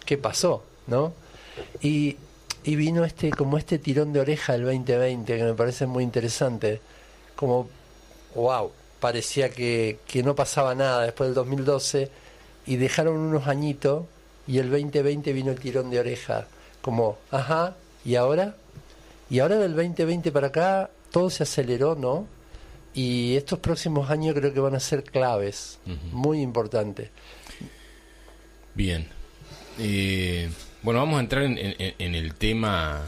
¿qué 0.06 0.18
pasó? 0.18 0.64
¿No? 0.88 1.14
Y, 1.82 2.18
y 2.64 2.76
vino 2.76 3.04
este 3.06 3.32
como 3.32 3.58
este 3.58 3.80
tirón 3.80 4.14
de 4.14 4.20
oreja 4.20 4.54
del 4.54 4.64
2020 4.66 5.38
que 5.38 5.44
me 5.44 5.54
parece 5.54 5.86
muy 5.86 6.04
interesante. 6.04 6.82
Como 7.36 7.68
wow, 8.36 8.72
parecía 9.00 9.50
que, 9.50 10.00
que 10.08 10.24
no 10.24 10.36
pasaba 10.36 10.74
nada 10.76 11.04
después 11.04 11.28
del 11.30 11.36
2012 11.36 12.10
y 12.66 12.76
dejaron 12.78 13.18
unos 13.18 13.48
añitos 13.48 14.06
y 14.48 14.58
el 14.60 14.70
2020 14.70 15.34
vino 15.34 15.52
el 15.52 15.60
tirón 15.60 15.90
de 15.90 16.00
oreja 16.00 16.48
como, 16.82 17.18
ajá, 17.32 17.76
¿y 18.06 18.16
ahora? 18.16 18.56
Y 19.30 19.40
ahora 19.40 19.58
del 19.58 19.76
2020 19.76 20.32
para 20.32 20.48
acá 20.48 20.90
todo 21.12 21.30
se 21.30 21.44
aceleró, 21.44 21.96
¿no? 21.96 22.28
Y 22.94 23.36
estos 23.36 23.60
próximos 23.60 24.10
años 24.12 24.36
creo 24.36 24.54
que 24.54 24.60
van 24.60 24.76
a 24.76 24.80
ser 24.80 25.04
claves, 25.04 25.80
muy 26.12 26.42
importantes. 26.42 27.10
Bien. 28.76 29.08
Eh, 29.80 30.50
bueno, 30.82 31.00
vamos 31.00 31.18
a 31.18 31.22
entrar 31.22 31.44
en, 31.44 31.58
en- 31.58 31.94
en 31.98 32.16
el 32.16 32.34
tema 32.36 33.02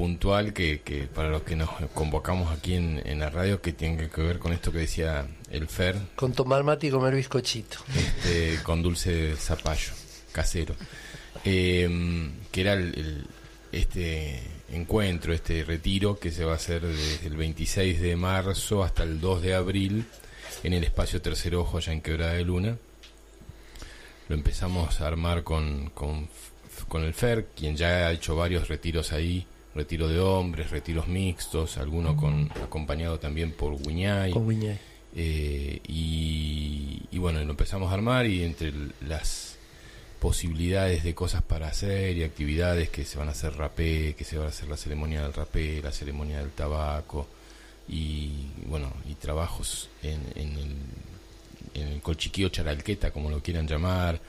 puntual 0.00 0.54
que, 0.54 0.80
que 0.80 1.04
para 1.08 1.28
los 1.28 1.42
que 1.42 1.56
nos 1.56 1.68
convocamos 1.92 2.50
aquí 2.56 2.72
en, 2.74 3.02
en 3.04 3.18
la 3.20 3.28
radio 3.28 3.60
que 3.60 3.74
tiene 3.74 4.08
que 4.08 4.22
ver 4.22 4.38
con 4.38 4.50
esto 4.54 4.72
que 4.72 4.78
decía 4.78 5.26
el 5.50 5.68
Fer, 5.68 5.94
Con 6.16 6.32
tomar 6.32 6.64
mate 6.64 6.86
y 6.86 6.90
comer 6.90 7.14
bizcochito. 7.14 7.76
este, 7.94 8.62
con 8.62 8.82
dulce 8.82 9.12
de 9.12 9.36
zapallo 9.36 9.92
casero, 10.32 10.74
Eh, 11.44 11.86
que 12.50 12.60
era 12.62 12.72
el, 12.72 12.94
el- 12.98 13.26
este 13.72 14.40
encuentro, 14.72 15.34
este 15.34 15.64
retiro 15.64 16.18
que 16.18 16.30
se 16.32 16.44
va 16.46 16.52
a 16.52 16.56
hacer 16.56 16.80
desde 16.80 17.26
el 17.26 17.36
26 17.36 18.00
de 18.00 18.16
marzo 18.16 18.82
hasta 18.82 19.02
el 19.02 19.20
2 19.20 19.42
de 19.42 19.54
abril 19.54 20.06
en 20.64 20.72
el 20.72 20.82
espacio 20.82 21.20
Tercer 21.20 21.54
Ojo 21.56 21.76
allá 21.76 21.92
en 21.92 22.00
Quebrada 22.00 22.32
de 22.32 22.44
Luna. 22.44 22.78
Lo 24.28 24.34
empezamos 24.34 25.00
a 25.02 25.06
armar 25.06 25.44
con, 25.44 25.90
con, 25.90 26.28
con 26.88 27.04
el 27.04 27.12
FER, 27.12 27.48
quien 27.54 27.76
ya 27.76 28.06
ha 28.08 28.12
hecho 28.12 28.34
varios 28.34 28.66
retiros 28.68 29.12
ahí, 29.12 29.46
retiro 29.74 30.08
de 30.08 30.20
hombres, 30.20 30.70
retiros 30.70 31.06
mixtos, 31.08 31.78
alguno 31.78 32.16
con 32.16 32.50
acompañado 32.62 33.18
también 33.18 33.52
por 33.52 33.76
Guiñay. 33.80 34.32
Con 34.32 34.48
Guiñay. 34.48 34.78
Eh, 35.14 35.80
y, 35.88 37.02
y 37.10 37.18
bueno, 37.18 37.42
lo 37.42 37.50
empezamos 37.50 37.90
a 37.90 37.94
armar 37.94 38.26
y 38.26 38.44
entre 38.44 38.72
las 39.06 39.56
posibilidades 40.20 41.02
de 41.02 41.14
cosas 41.14 41.42
para 41.42 41.68
hacer 41.68 42.16
y 42.16 42.22
actividades 42.22 42.90
que 42.90 43.04
se 43.04 43.18
van 43.18 43.28
a 43.28 43.32
hacer 43.32 43.54
rapé, 43.54 44.14
que 44.14 44.24
se 44.24 44.38
va 44.38 44.44
a 44.44 44.48
hacer 44.48 44.68
la 44.68 44.76
ceremonia 44.76 45.22
del 45.22 45.32
rapé, 45.32 45.80
la 45.82 45.92
ceremonia 45.92 46.38
del 46.38 46.50
tabaco 46.50 47.26
y 47.88 48.50
bueno, 48.66 48.92
y 49.08 49.14
trabajos 49.14 49.88
en, 50.02 50.20
en 50.36 50.58
el, 50.58 50.76
en 51.74 51.88
el 51.88 52.00
Colchiquío 52.02 52.50
Charalqueta, 52.50 53.10
como 53.10 53.30
lo 53.30 53.42
quieran 53.42 53.66
llamar, 53.66 54.20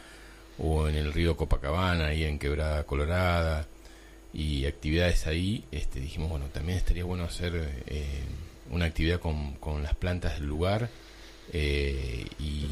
o 0.57 0.87
en 0.87 0.95
el 0.95 1.13
río 1.13 1.37
Copacabana, 1.37 2.07
ahí 2.07 2.23
en 2.23 2.39
Quebrada 2.39 2.83
Colorada, 2.85 3.67
y 4.33 4.65
actividades 4.65 5.27
ahí, 5.27 5.63
este, 5.71 5.99
dijimos, 5.99 6.29
bueno, 6.29 6.45
también 6.53 6.77
estaría 6.77 7.03
bueno 7.03 7.23
hacer 7.25 7.83
eh, 7.87 8.23
una 8.69 8.85
actividad 8.85 9.19
con, 9.19 9.53
con 9.55 9.83
las 9.83 9.95
plantas 9.95 10.35
del 10.39 10.47
lugar, 10.47 10.89
eh, 11.53 12.25
y, 12.39 12.65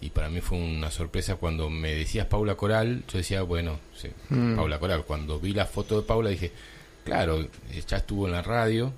y 0.00 0.10
para 0.10 0.28
mí 0.28 0.40
fue 0.40 0.58
una 0.58 0.90
sorpresa 0.90 1.34
cuando 1.36 1.68
me 1.68 1.92
decías 1.94 2.26
Paula 2.26 2.54
Coral, 2.54 3.02
yo 3.12 3.18
decía, 3.18 3.42
bueno, 3.42 3.80
sí, 3.96 4.08
Mm. 4.28 4.54
Paula 4.56 4.78
Coral, 4.78 5.04
cuando 5.04 5.40
vi 5.40 5.52
la 5.52 5.66
foto 5.66 6.00
de 6.00 6.06
Paula 6.06 6.30
dije, 6.30 6.52
claro, 7.04 7.48
ya 7.88 7.96
estuvo 7.96 8.26
en 8.26 8.32
la 8.32 8.42
radio, 8.42 8.92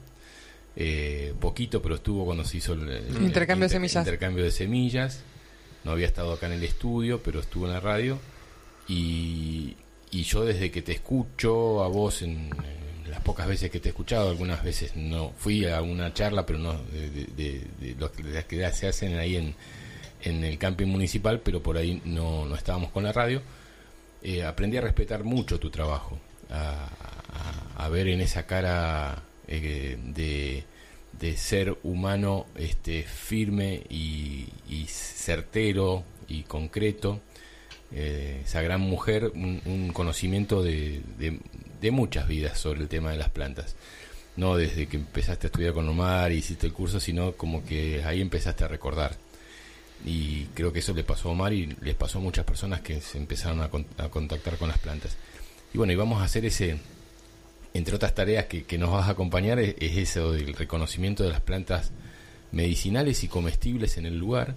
eh, 0.76 1.32
poquito, 1.40 1.80
pero 1.80 1.94
estuvo 1.94 2.24
cuando 2.26 2.44
se 2.44 2.58
hizo 2.58 2.74
el, 2.74 2.88
el 2.88 3.22
Intercambio 3.22 3.68
de 3.68 3.74
semillas. 3.74 4.06
intercambio 4.06 4.44
de 4.44 4.50
semillas. 4.50 5.22
No 5.84 5.90
había 5.92 6.06
estado 6.06 6.32
acá 6.32 6.46
en 6.46 6.52
el 6.52 6.64
estudio, 6.64 7.22
pero 7.22 7.40
estuvo 7.40 7.66
en 7.66 7.72
la 7.72 7.80
radio. 7.80 8.18
Y, 8.88 9.76
y 10.12 10.22
yo 10.24 10.44
desde 10.44 10.70
que 10.70 10.82
te 10.82 10.92
escucho 10.92 11.82
a 11.82 11.88
vos 11.88 12.22
en, 12.22 12.50
las 13.08 13.20
pocas 13.20 13.48
veces 13.48 13.70
que 13.70 13.80
te 13.80 13.88
he 13.88 13.90
escuchado, 13.90 14.30
algunas 14.30 14.62
veces 14.62 14.94
no 14.94 15.32
fui 15.36 15.66
a 15.66 15.82
una 15.82 16.14
charla, 16.14 16.46
pero 16.46 16.58
no 16.58 16.74
de, 16.92 17.10
de- 17.10 17.66
de- 17.80 18.32
las 18.32 18.44
que 18.44 18.70
se 18.72 18.88
hacen 18.88 19.18
ahí 19.18 19.36
en, 19.36 19.54
en 20.22 20.44
el 20.44 20.58
camping 20.58 20.86
municipal, 20.86 21.40
pero 21.40 21.62
por 21.62 21.76
ahí 21.76 22.00
no, 22.04 22.46
no 22.46 22.54
estábamos 22.54 22.90
con 22.90 23.02
la 23.04 23.12
radio. 23.12 23.42
Eh, 24.22 24.44
aprendí 24.44 24.76
a 24.76 24.82
respetar 24.82 25.24
mucho 25.24 25.58
tu 25.58 25.68
trabajo, 25.70 26.18
a, 26.50 27.88
ver 27.88 28.08
en 28.08 28.20
esa 28.20 28.46
cara 28.46 29.22
eh, 29.48 29.98
de, 30.04 31.36
ser 31.36 31.76
humano 31.82 32.46
este, 32.56 33.02
firme 33.02 33.82
y 33.90 34.46
certero 34.88 36.04
y 36.28 36.42
concreto, 36.44 37.20
eh, 37.94 38.42
esa 38.44 38.62
gran 38.62 38.80
mujer, 38.80 39.32
un, 39.34 39.90
conocimiento 39.92 40.62
de, 40.62 41.02
de- 41.18 41.38
de 41.80 41.90
muchas 41.90 42.28
vidas 42.28 42.58
sobre 42.58 42.80
el 42.80 42.88
tema 42.88 43.10
de 43.10 43.16
las 43.18 43.28
plantas. 43.30 43.74
No 44.36 44.56
desde 44.56 44.86
que 44.86 44.96
empezaste 44.96 45.46
a 45.46 45.48
estudiar 45.48 45.74
con 45.74 45.88
Omar 45.88 46.32
y 46.32 46.36
hiciste 46.36 46.66
el 46.66 46.72
curso, 46.72 47.00
sino 47.00 47.32
como 47.32 47.64
que 47.64 48.02
ahí 48.04 48.20
empezaste 48.20 48.64
a 48.64 48.68
recordar 48.68 49.16
y 50.04 50.46
creo 50.54 50.72
que 50.72 50.80
eso 50.80 50.94
le 50.94 51.04
pasó 51.04 51.28
a 51.28 51.32
Omar 51.32 51.52
y 51.52 51.76
les 51.80 51.94
pasó 51.94 52.18
a 52.18 52.22
muchas 52.22 52.44
personas 52.44 52.80
que 52.80 53.00
se 53.00 53.18
empezaron 53.18 53.60
a, 53.60 53.68
con- 53.68 53.86
a 53.98 54.08
contactar 54.08 54.56
con 54.56 54.68
las 54.68 54.78
plantas. 54.78 55.16
Y 55.74 55.78
bueno, 55.78 55.92
y 55.92 55.96
vamos 55.96 56.20
a 56.20 56.24
hacer 56.24 56.44
ese, 56.44 56.78
entre 57.74 57.94
otras 57.96 58.14
tareas 58.14 58.46
que, 58.46 58.64
que 58.64 58.78
nos 58.78 58.90
vas 58.90 59.06
a 59.08 59.12
acompañar, 59.12 59.58
es, 59.58 59.74
es 59.78 59.96
eso 59.96 60.32
del 60.32 60.54
reconocimiento 60.54 61.22
de 61.24 61.30
las 61.30 61.40
plantas 61.40 61.92
medicinales 62.52 63.24
y 63.24 63.28
comestibles 63.28 63.96
en 63.98 64.06
el 64.06 64.18
lugar. 64.18 64.54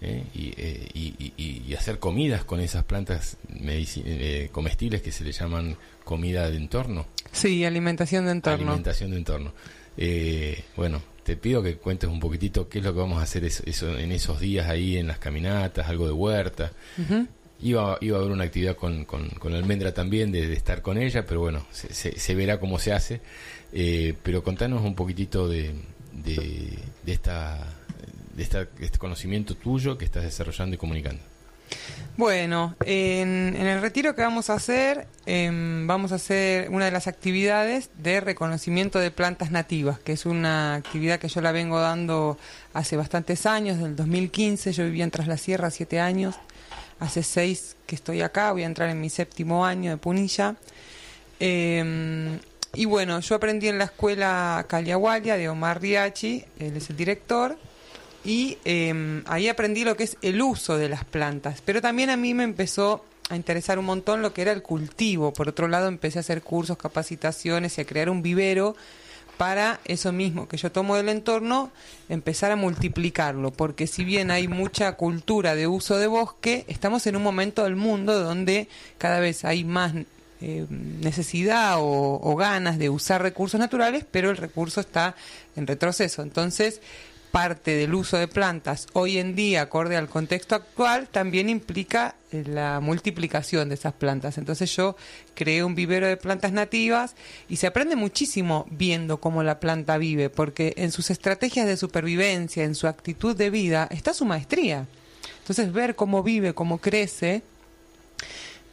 ¿eh? 0.00 0.24
y, 0.34 0.52
eh, 0.56 0.88
y- 0.94 1.14
y- 1.36 1.62
y 1.68 1.74
hacer 1.74 1.98
comidas 1.98 2.44
con 2.44 2.60
esas 2.60 2.84
plantas 2.84 3.36
eh, 3.60 4.48
comestibles 4.52 5.02
que 5.02 5.12
se 5.12 5.24
le 5.24 5.32
llaman 5.32 5.76
comida 6.04 6.48
de 6.50 6.56
entorno. 6.56 7.06
Sí, 7.32 7.64
alimentación 7.64 8.26
de 8.26 8.30
entorno. 8.32 8.66
Alimentación 8.68 9.10
de 9.10 9.16
entorno. 9.18 9.52
Eh, 9.98 10.62
bueno, 10.76 11.02
te 11.24 11.36
pido 11.36 11.62
que 11.62 11.76
cuentes 11.76 12.08
un 12.08 12.20
poquitito 12.20 12.68
qué 12.68 12.78
es 12.78 12.84
lo 12.84 12.92
que 12.92 13.00
vamos 13.00 13.18
a 13.18 13.22
hacer 13.22 13.44
eso, 13.44 13.62
eso- 13.66 13.98
en 13.98 14.12
esos 14.12 14.38
días 14.40 14.68
ahí 14.68 14.96
en 14.96 15.08
las 15.08 15.18
caminatas, 15.18 15.88
algo 15.88 16.06
de 16.06 16.12
huerta. 16.12 16.72
Iba, 17.62 17.96
iba 18.02 18.18
a 18.18 18.20
haber 18.20 18.32
una 18.32 18.44
actividad 18.44 18.76
con, 18.76 19.06
con, 19.06 19.30
con 19.30 19.54
Almendra 19.54 19.94
también 19.94 20.30
de, 20.30 20.46
de 20.46 20.54
estar 20.54 20.82
con 20.82 20.98
ella, 20.98 21.24
pero 21.26 21.40
bueno, 21.40 21.66
se, 21.72 21.92
se- 21.94 22.18
se 22.20 22.34
verá 22.34 22.60
cómo 22.60 22.78
se 22.78 22.92
hace. 22.92 23.20
Pero 24.22 24.42
contanos 24.44 24.82
un 24.84 24.94
poquitito 24.94 25.48
de, 25.48 25.72
de, 26.24 26.78
esta, 27.06 27.58
de, 28.34 28.42
este 28.42 28.98
conocimiento 28.98 29.54
tuyo 29.54 29.98
que 29.98 30.04
estás 30.04 30.24
desarrollando 30.24 30.74
y 30.74 30.78
comunicando. 30.78 31.22
Bueno, 32.16 32.74
en, 32.84 33.54
en 33.56 33.66
el 33.66 33.80
retiro 33.82 34.14
que 34.14 34.22
vamos 34.22 34.48
a 34.48 34.54
hacer, 34.54 35.06
em, 35.26 35.86
vamos 35.86 36.12
a 36.12 36.14
hacer 36.14 36.70
una 36.70 36.86
de 36.86 36.90
las 36.90 37.08
actividades 37.08 37.90
de 37.98 38.20
reconocimiento 38.20 38.98
de 39.00 39.10
plantas 39.10 39.50
nativas, 39.50 39.98
que 39.98 40.12
es 40.12 40.24
una 40.24 40.76
actividad 40.76 41.18
que 41.18 41.28
yo 41.28 41.40
la 41.42 41.52
vengo 41.52 41.78
dando 41.78 42.38
hace 42.72 42.96
bastantes 42.96 43.44
años, 43.44 43.78
del 43.78 43.96
2015, 43.96 44.72
yo 44.72 44.84
vivía 44.84 45.04
en 45.04 45.10
Tras 45.10 45.28
la 45.28 45.36
Sierra 45.36 45.70
siete 45.70 46.00
años, 46.00 46.36
hace 47.00 47.22
seis 47.22 47.76
que 47.86 47.94
estoy 47.94 48.22
acá, 48.22 48.52
voy 48.52 48.62
a 48.62 48.66
entrar 48.66 48.88
en 48.88 49.00
mi 49.00 49.10
séptimo 49.10 49.66
año 49.66 49.90
de 49.90 49.96
Punilla. 49.98 50.56
Em, 51.38 52.38
y 52.76 52.84
bueno, 52.84 53.20
yo 53.20 53.34
aprendí 53.34 53.68
en 53.68 53.78
la 53.78 53.84
escuela 53.84 54.64
Caliahualia 54.68 55.36
de 55.36 55.48
Omar 55.48 55.80
Riachi, 55.80 56.44
él 56.58 56.76
es 56.76 56.90
el 56.90 56.96
director, 56.96 57.56
y 58.24 58.58
eh, 58.64 59.22
ahí 59.26 59.48
aprendí 59.48 59.84
lo 59.84 59.96
que 59.96 60.04
es 60.04 60.16
el 60.20 60.42
uso 60.42 60.76
de 60.76 60.88
las 60.88 61.04
plantas. 61.04 61.62
Pero 61.64 61.80
también 61.80 62.10
a 62.10 62.16
mí 62.16 62.34
me 62.34 62.44
empezó 62.44 63.04
a 63.28 63.36
interesar 63.36 63.78
un 63.78 63.86
montón 63.86 64.20
lo 64.22 64.32
que 64.32 64.42
era 64.42 64.52
el 64.52 64.62
cultivo. 64.62 65.32
Por 65.32 65.48
otro 65.48 65.68
lado, 65.68 65.88
empecé 65.88 66.18
a 66.18 66.20
hacer 66.20 66.42
cursos, 66.42 66.76
capacitaciones 66.76 67.78
y 67.78 67.80
a 67.80 67.86
crear 67.86 68.10
un 68.10 68.22
vivero 68.22 68.76
para 69.36 69.80
eso 69.84 70.12
mismo 70.12 70.48
que 70.48 70.56
yo 70.56 70.72
tomo 70.72 70.96
del 70.96 71.08
entorno, 71.08 71.70
empezar 72.08 72.52
a 72.52 72.56
multiplicarlo, 72.56 73.50
porque 73.50 73.86
si 73.86 74.04
bien 74.04 74.30
hay 74.30 74.48
mucha 74.48 74.92
cultura 74.92 75.54
de 75.54 75.66
uso 75.66 75.98
de 75.98 76.06
bosque, 76.06 76.64
estamos 76.68 77.06
en 77.06 77.16
un 77.16 77.22
momento 77.22 77.64
del 77.64 77.76
mundo 77.76 78.18
donde 78.18 78.68
cada 78.98 79.20
vez 79.20 79.44
hay 79.44 79.64
más 79.64 79.92
eh, 80.40 80.66
necesidad 80.70 81.78
o, 81.78 82.20
o 82.22 82.36
ganas 82.36 82.78
de 82.78 82.90
usar 82.90 83.22
recursos 83.22 83.58
naturales, 83.58 84.04
pero 84.10 84.30
el 84.30 84.36
recurso 84.36 84.80
está 84.80 85.14
en 85.56 85.66
retroceso. 85.66 86.22
Entonces, 86.22 86.80
parte 87.36 87.72
del 87.76 87.94
uso 87.94 88.16
de 88.16 88.28
plantas 88.28 88.86
hoy 88.94 89.18
en 89.18 89.34
día, 89.34 89.60
acorde 89.60 89.98
al 89.98 90.08
contexto 90.08 90.54
actual, 90.54 91.06
también 91.06 91.50
implica 91.50 92.14
eh, 92.32 92.44
la 92.46 92.80
multiplicación 92.80 93.68
de 93.68 93.74
esas 93.74 93.92
plantas. 93.92 94.38
Entonces 94.38 94.74
yo 94.74 94.96
creé 95.34 95.62
un 95.62 95.74
vivero 95.74 96.06
de 96.06 96.16
plantas 96.16 96.52
nativas 96.52 97.14
y 97.46 97.56
se 97.56 97.66
aprende 97.66 97.94
muchísimo 97.94 98.66
viendo 98.70 99.18
cómo 99.18 99.42
la 99.42 99.60
planta 99.60 99.98
vive, 99.98 100.30
porque 100.30 100.72
en 100.78 100.92
sus 100.92 101.10
estrategias 101.10 101.66
de 101.66 101.76
supervivencia, 101.76 102.64
en 102.64 102.74
su 102.74 102.86
actitud 102.86 103.36
de 103.36 103.50
vida, 103.50 103.86
está 103.90 104.14
su 104.14 104.24
maestría. 104.24 104.86
Entonces 105.40 105.74
ver 105.74 105.94
cómo 105.94 106.22
vive, 106.22 106.54
cómo 106.54 106.78
crece, 106.78 107.42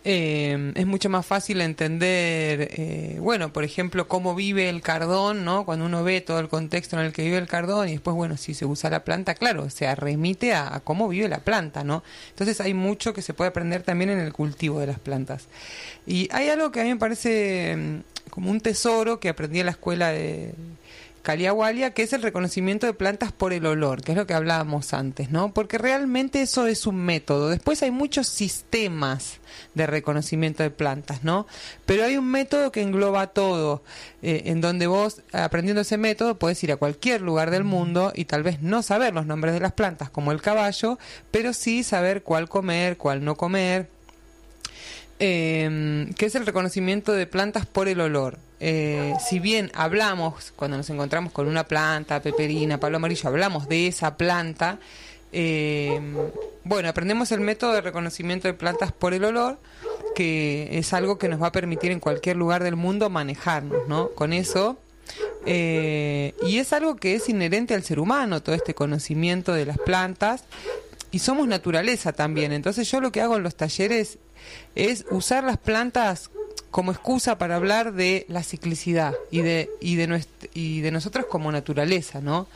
eh, 0.06 0.74
es 0.76 0.86
mucho 0.86 1.10
más 1.10 1.26
fácil 1.26 1.62
entender, 1.62 2.70
eh, 2.74 3.18
bueno, 3.20 3.54
por 3.54 3.64
ejemplo, 3.64 4.08
cómo 4.08 4.36
vive 4.36 4.68
el 4.70 4.82
cardón, 4.82 5.46
¿no? 5.46 5.66
Cuando 5.66 5.86
uno 5.86 6.04
ve 6.04 6.20
todo 6.22 6.40
el 6.40 6.50
contexto 6.50 7.00
en 7.00 7.06
el 7.06 7.14
que 7.14 7.24
vive 7.24 7.38
el 7.38 7.48
cardón 7.48 7.88
y 7.88 7.94
después, 7.94 8.16
bueno, 8.16 8.36
si 8.36 8.54
se 8.54 8.66
usa 8.66 8.90
la 8.90 9.04
planta, 9.06 9.36
claro, 9.36 9.70
se 9.70 9.94
remite 9.96 10.54
a, 10.54 10.76
a 10.76 10.80
cómo 10.82 11.08
vive 11.08 11.30
la 11.30 11.40
planta, 11.40 11.84
¿no? 11.84 12.04
Entonces 12.30 12.60
hay 12.60 12.74
mucho 12.74 13.14
que 13.14 13.22
se 13.22 13.34
puede 13.34 13.50
aprender 13.50 13.84
también 13.84 14.10
en 14.10 14.20
el 14.20 14.34
cultivo 14.34 14.80
de 14.80 14.88
las 14.88 15.00
plantas. 15.00 15.48
Y 16.06 16.28
hay 16.32 16.50
algo 16.50 16.72
que 16.72 16.82
a 16.82 16.84
mí 16.84 16.90
me 16.90 17.00
parece 17.00 17.76
mm, 17.78 18.30
como 18.30 18.52
un 18.52 18.60
tesoro 18.60 19.20
que 19.20 19.30
aprendí 19.30 19.60
en 19.60 19.68
la 19.68 19.72
escuela 19.72 20.10
de 20.10 20.54
Caliahualia, 21.24 21.94
que 21.94 22.04
es 22.04 22.12
el 22.12 22.22
reconocimiento 22.22 22.86
de 22.86 22.94
plantas 22.94 23.32
por 23.32 23.54
el 23.54 23.66
olor, 23.66 24.02
que 24.02 24.12
es 24.12 24.18
lo 24.18 24.28
que 24.28 24.34
hablábamos 24.34 24.94
antes, 24.94 25.32
¿no? 25.32 25.54
Porque 25.54 25.78
realmente 25.78 26.42
eso 26.42 26.68
es 26.68 26.86
un 26.86 26.98
método. 26.98 27.48
Después 27.48 27.82
hay 27.82 27.92
muchos 27.92 28.28
sistemas 28.28 29.40
de 29.74 29.88
reconocimiento 29.88 30.64
de 30.64 30.70
plantas, 30.70 31.24
¿no? 31.24 31.48
Pero 31.86 32.04
hay 32.04 32.18
un 32.18 32.30
método 32.30 32.74
que 32.74 32.82
engloba 32.82 33.28
todo, 33.28 33.84
eh, 34.22 34.44
en 34.48 34.60
donde 34.60 34.86
vos, 34.86 35.22
aprendiendo 35.32 35.82
ese 35.84 35.98
método, 35.98 36.38
podés 36.38 36.62
ir 36.66 36.74
a 36.74 36.78
cualquier 36.78 37.22
lugar 37.22 37.52
del 37.52 37.64
mundo 37.64 38.12
y 38.14 38.26
tal 38.26 38.44
vez 38.44 38.62
no 38.62 38.84
saber 38.84 39.14
los 39.14 39.26
nombres 39.26 39.54
de 39.54 39.62
las 39.62 39.72
plantas, 39.72 40.10
como 40.10 40.34
el 40.34 40.42
caballo, 40.42 41.00
pero 41.32 41.54
sí 41.54 41.84
saber 41.84 42.24
cuál 42.24 42.50
comer, 42.50 42.98
cuál 42.98 43.24
no 43.24 43.36
comer, 43.36 43.88
eh, 45.20 46.10
que 46.18 46.26
es 46.26 46.36
el 46.36 46.46
reconocimiento 46.46 47.14
de 47.14 47.28
plantas 47.28 47.66
por 47.66 47.88
el 47.88 48.02
olor. 48.02 48.40
Eh, 48.66 49.14
si 49.20 49.40
bien 49.40 49.72
hablamos, 49.74 50.54
cuando 50.56 50.78
nos 50.78 50.90
encontramos 50.90 51.34
con 51.34 51.50
una 51.50 51.66
planta, 51.66 52.22
peperina, 52.22 52.80
palo 52.80 52.96
amarillo, 52.96 53.28
hablamos 53.28 53.68
de 53.68 53.88
esa 53.88 54.16
planta, 54.16 54.80
eh, 55.34 56.00
bueno, 56.64 56.88
aprendemos 56.88 57.34
el 57.34 57.42
método 57.42 57.74
de 57.74 57.82
reconocimiento 57.82 58.48
de 58.48 58.54
plantas 58.54 58.94
por 58.94 59.14
el 59.14 59.26
olor, 59.26 59.60
que 60.16 60.78
es 60.78 60.94
algo 60.94 61.18
que 61.18 61.28
nos 61.28 61.42
va 61.42 61.48
a 61.48 61.52
permitir 61.52 61.92
en 61.92 62.00
cualquier 62.00 62.38
lugar 62.38 62.64
del 62.64 62.78
mundo 62.78 63.10
manejarnos, 63.10 63.86
¿no? 63.90 64.12
Con 64.12 64.32
eso 64.32 64.78
eh, 65.46 66.34
y 66.44 66.60
es 66.60 66.72
algo 66.72 66.96
que 66.96 67.16
es 67.16 67.28
inherente 67.28 67.74
al 67.74 67.84
ser 67.84 68.00
humano, 68.00 68.42
todo 68.42 68.56
este 68.56 68.74
conocimiento 68.74 69.52
de 69.52 69.66
las 69.66 69.78
plantas. 69.78 70.46
Y 71.12 71.20
somos 71.20 71.50
naturaleza 71.50 72.14
también. 72.14 72.54
Entonces 72.54 72.90
yo 72.90 73.02
lo 73.02 73.12
que 73.12 73.20
hago 73.20 73.36
en 73.36 73.44
los 73.44 73.56
talleres 73.56 74.20
es 74.74 75.06
usar 75.12 75.44
las 75.44 75.58
plantas 75.58 76.32
como 76.74 76.92
excusa 76.92 77.38
para 77.38 77.56
hablar 77.56 77.94
de 77.94 78.26
la 78.30 78.42
ciclicidad 78.42 79.14
y 79.30 79.42
de 79.42 79.70
y 79.80 79.96
de 79.96 80.08
nuest- 80.10 80.50
y 80.56 80.82
de 80.82 80.90
nosotros 80.90 81.28
como 81.28 81.52
naturaleza, 81.52 82.20
¿no? 82.20 82.48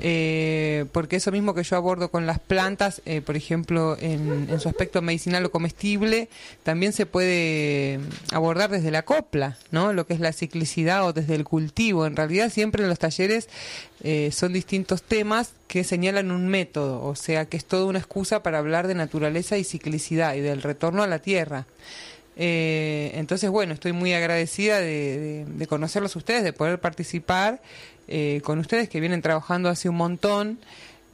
Eh, 0.00 0.84
porque 0.92 1.16
eso 1.16 1.32
mismo 1.32 1.54
que 1.54 1.64
yo 1.64 1.74
abordo 1.76 2.08
con 2.08 2.24
las 2.24 2.38
plantas, 2.38 3.02
eh, 3.04 3.20
por 3.20 3.34
ejemplo, 3.36 3.96
en, 4.00 4.46
en 4.48 4.60
su 4.60 4.68
aspecto 4.68 5.02
medicinal 5.02 5.44
o 5.44 5.50
comestible, 5.50 6.28
también 6.62 6.92
se 6.92 7.04
puede 7.04 7.98
abordar 8.30 8.70
desde 8.70 8.92
la 8.92 9.02
copla, 9.04 9.58
¿no? 9.72 9.92
Lo 9.92 10.06
que 10.06 10.14
es 10.14 10.20
la 10.20 10.32
ciclicidad 10.32 11.04
o 11.04 11.12
desde 11.12 11.34
el 11.34 11.42
cultivo. 11.42 12.06
En 12.06 12.14
realidad 12.14 12.52
siempre 12.52 12.84
en 12.84 12.88
los 12.88 13.00
talleres 13.00 13.48
eh, 14.04 14.30
son 14.32 14.52
distintos 14.52 15.02
temas 15.02 15.50
que 15.66 15.82
señalan 15.82 16.30
un 16.30 16.46
método, 16.46 17.02
o 17.04 17.16
sea 17.16 17.46
que 17.46 17.56
es 17.56 17.64
toda 17.64 17.86
una 17.86 17.98
excusa 17.98 18.44
para 18.44 18.58
hablar 18.58 18.86
de 18.86 18.94
naturaleza 18.94 19.58
y 19.58 19.64
ciclicidad 19.64 20.34
y 20.36 20.40
del 20.40 20.62
retorno 20.62 21.02
a 21.02 21.08
la 21.08 21.18
tierra. 21.18 21.66
Eh, 22.36 23.12
entonces, 23.14 23.50
bueno, 23.50 23.74
estoy 23.74 23.92
muy 23.92 24.12
agradecida 24.12 24.80
de, 24.80 25.44
de- 25.46 25.66
conocerlos 25.66 26.16
ustedes, 26.16 26.42
de 26.44 26.52
poder 26.52 26.80
participar 26.80 27.60
eh, 28.08 28.40
con 28.44 28.58
ustedes 28.58 28.88
que 28.88 29.00
vienen 29.00 29.22
trabajando 29.22 29.68
hace 29.68 29.88
un 29.88 29.96
montón. 29.96 30.58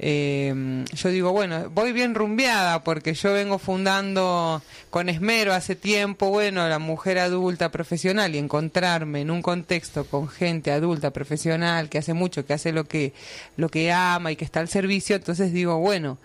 Eh, 0.03 0.87
yo 0.95 1.11
digo, 1.11 1.31
bueno, 1.33 1.69
voy 1.69 1.93
bien 1.93 2.15
rumbeada 2.15 2.83
porque 2.83 3.13
yo 3.13 3.35
vengo 3.35 3.59
fundando 3.59 4.63
con 4.89 5.11
esmero 5.11 5.53
hace 5.53 5.77
tiempo, 5.77 6.31
bueno, 6.31 6.67
la 6.71 6.79
mujer 6.79 7.19
adulta 7.19 7.71
profesional 7.71 8.35
y 8.35 8.39
encontrarme 8.39 9.21
en 9.21 9.31
un 9.31 9.43
contexto 9.43 10.07
con 10.07 10.27
gente 10.27 10.73
adulta 10.73 11.11
profesional 11.11 11.91
que 11.91 11.99
hace 11.99 12.15
mucho, 12.15 12.47
que 12.47 12.55
hace 12.55 12.73
lo 12.73 12.85
que, 12.85 13.13
lo 13.59 13.69
que 13.69 13.93
ama 13.93 14.33
y 14.33 14.37
que 14.37 14.45
está 14.47 14.61
al 14.61 14.69
servicio, 14.69 15.17
entonces 15.17 15.53
digo, 15.53 15.77
bueno, 15.79 16.17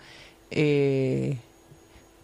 eh, 0.50 1.36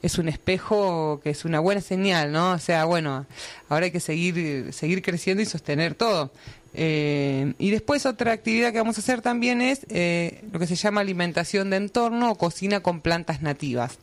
es 0.02 0.18
un 0.18 0.28
espejo 0.28 1.20
que 1.22 1.30
es 1.30 1.44
una 1.44 1.60
buena 1.60 1.80
señal, 1.80 2.32
¿no? 2.32 2.52
O 2.52 2.58
sea, 2.58 2.84
bueno, 2.84 3.24
ahora 3.68 3.86
hay 3.86 3.92
que 3.92 4.00
seguir, 4.00 4.72
seguir 4.72 5.00
creciendo 5.00 5.42
y 5.42 5.46
sostener 5.46 5.94
todo. 5.94 6.32
Eh, 6.74 7.54
y 7.58 7.70
después 7.70 8.06
otra 8.06 8.32
actividad 8.32 8.72
que 8.72 8.78
vamos 8.78 8.98
a 8.98 9.00
hacer 9.00 9.20
también 9.20 9.60
es 9.60 9.86
eh, 9.90 10.42
lo 10.52 10.58
que 10.58 10.66
se 10.66 10.74
llama 10.74 11.02
alimentación 11.02 11.70
de 11.70 11.76
entorno 11.76 12.32
o 12.32 12.34
cocina 12.34 12.80
con 12.80 13.00
plantas 13.00 13.42
nativas 13.42 13.98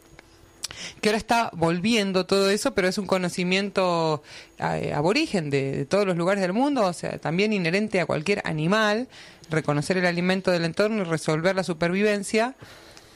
que 1.02 1.10
ahora 1.10 1.18
está 1.18 1.50
volviendo 1.54 2.26
todo 2.26 2.50
eso, 2.50 2.74
pero 2.74 2.88
es 2.88 2.98
un 2.98 3.08
conocimiento 3.08 4.24
eh, 4.60 4.94
aborigen 4.94 5.50
de, 5.50 5.72
de 5.72 5.86
todos 5.86 6.06
los 6.06 6.16
lugares 6.16 6.42
del 6.42 6.54
mundo, 6.54 6.86
o 6.86 6.94
sea, 6.94 7.18
también 7.18 7.54
inherente 7.54 8.00
a 8.00 8.06
cualquier 8.06 8.42
animal, 8.46 9.08
reconocer 9.50 9.98
el 9.98 10.06
alimento 10.06 10.52
del 10.52 10.66
entorno 10.66 11.02
y 11.02 11.06
resolver 11.06 11.56
la 11.56 11.64
supervivencia. 11.64 12.56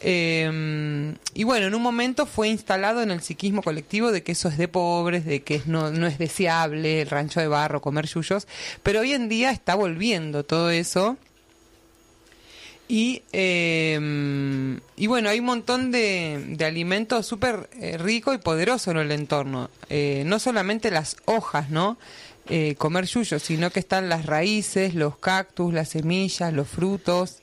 Eh, 0.06 1.16
y 1.34 1.44
bueno, 1.46 1.68
en 1.68 1.76
un 1.76 1.82
momento 1.82 2.26
fue 2.26 2.50
instalado 2.50 3.02
en 3.02 3.10
el 3.10 3.22
psiquismo 3.22 3.64
colectivo 3.64 4.12
de 4.12 4.22
que 4.22 4.34
eso 4.34 4.50
es 4.50 4.58
de 4.58 4.68
pobres, 4.68 5.26
de 5.26 5.44
que 5.44 5.62
no, 5.66 5.92
no 5.92 6.08
es 6.08 6.18
deseable 6.18 7.02
el 7.02 7.10
rancho 7.10 7.40
de 7.40 7.48
barro, 7.48 7.82
comer 7.82 8.06
yuyos, 8.08 8.48
pero 8.84 9.00
hoy 9.00 9.14
en 9.14 9.30
día 9.30 9.52
está 9.52 9.76
volviendo 9.76 10.44
todo 10.44 10.70
eso. 10.70 11.18
Y, 12.90 13.24
eh, 13.32 14.78
y 14.98 15.08
bueno, 15.08 15.30
hay 15.30 15.40
un 15.40 15.46
montón 15.46 15.90
de, 15.92 16.44
de 16.50 16.66
alimentos 16.66 17.26
súper 17.26 17.70
eh, 17.80 17.98
rico 17.98 18.34
y 18.34 18.38
poderoso 18.40 18.92
en 18.92 18.98
el 18.98 19.12
entorno. 19.12 19.70
Eh, 19.90 20.24
no 20.26 20.38
solamente 20.38 20.92
las 20.92 21.16
hojas, 21.26 21.70
¿no? 21.70 21.98
Eh, 22.50 22.76
comer 22.76 23.06
yuyos, 23.06 23.42
sino 23.42 23.72
que 23.72 23.80
están 23.80 24.10
las 24.10 24.26
raíces, 24.26 24.96
los 24.96 25.18
cactus, 25.18 25.74
las 25.74 25.90
semillas, 25.90 26.52
los 26.52 26.68
frutos. 26.68 27.38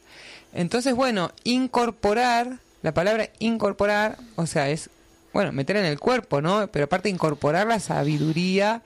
Entonces, 0.53 0.95
bueno, 0.95 1.31
incorporar, 1.45 2.59
la 2.83 2.93
palabra 2.95 3.31
incorporar, 3.39 4.19
o 4.37 4.47
sea, 4.47 4.69
es, 4.71 4.91
bueno, 5.33 5.53
meter 5.53 5.77
en 5.77 5.85
el 5.85 5.99
cuerpo, 5.99 6.41
¿no? 6.41 6.67
Pero 6.69 6.87
aparte 6.87 7.09
incorporar 7.09 7.67
la 7.67 7.81
sabiduría 7.81 8.83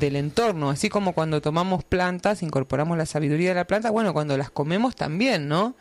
del 0.00 0.16
entorno, 0.16 0.70
así 0.70 0.88
como 0.88 1.12
cuando 1.12 1.40
tomamos 1.40 1.84
plantas, 1.84 2.42
incorporamos 2.42 2.96
la 2.96 3.06
sabiduría 3.06 3.50
de 3.50 3.56
la 3.56 3.66
planta, 3.66 3.90
bueno, 3.90 4.12
cuando 4.12 4.36
las 4.36 4.50
comemos 4.50 4.96
también, 4.96 5.48
¿no? 5.48 5.74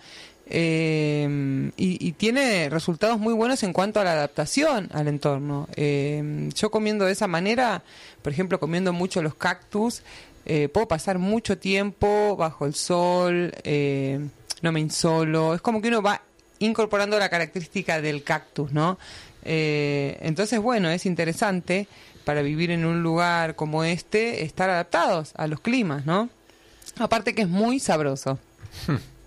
Eh, 0.54 1.72
y, 1.78 2.06
y 2.06 2.12
tiene 2.12 2.70
resultados 2.70 3.20
muy 3.20 3.34
buenos 3.34 3.64
en 3.64 3.72
cuanto 3.72 4.02
a 4.02 4.04
la 4.04 4.12
adaptación 4.12 4.90
al 4.92 5.08
entorno. 5.08 5.70
Eh, 5.76 6.50
yo 6.54 6.70
comiendo 6.70 7.06
de 7.06 7.14
esa 7.14 7.28
manera, 7.28 7.84
por 8.22 8.34
ejemplo, 8.34 8.60
comiendo 8.60 8.92
mucho 8.92 9.22
los 9.22 9.34
cactus, 9.36 10.04
eh, 10.46 10.68
puedo 10.68 10.88
pasar 10.88 11.20
mucho 11.20 11.58
tiempo 11.58 12.36
bajo 12.36 12.66
el 12.66 12.74
sol, 12.74 13.54
eh, 13.64 14.20
no 14.62 14.72
me 14.72 14.80
insolo, 14.80 15.56
es 15.56 15.62
como 15.62 15.82
que 15.82 15.90
uno 15.90 16.02
va 16.02 16.22
incorporando 16.60 17.18
la 17.18 17.30
característica 17.30 18.02
del 18.02 18.24
cactus, 18.24 18.72
¿no? 18.72 18.98
Eh, 19.44 20.18
entonces, 20.22 20.60
bueno, 20.60 20.90
es 20.90 21.06
interesante 21.06 21.88
para 22.24 22.42
vivir 22.42 22.72
en 22.72 22.86
un 22.86 23.02
lugar 23.02 23.56
como 23.56 23.84
este, 23.84 24.44
estar 24.44 24.70
adaptados 24.70 25.34
a 25.36 25.48
los 25.48 25.60
climas, 25.60 26.06
¿no? 26.06 26.30
Aparte 27.00 27.34
que 27.34 27.44
es 27.44 27.48
muy 27.48 27.80
sabroso. 27.80 28.38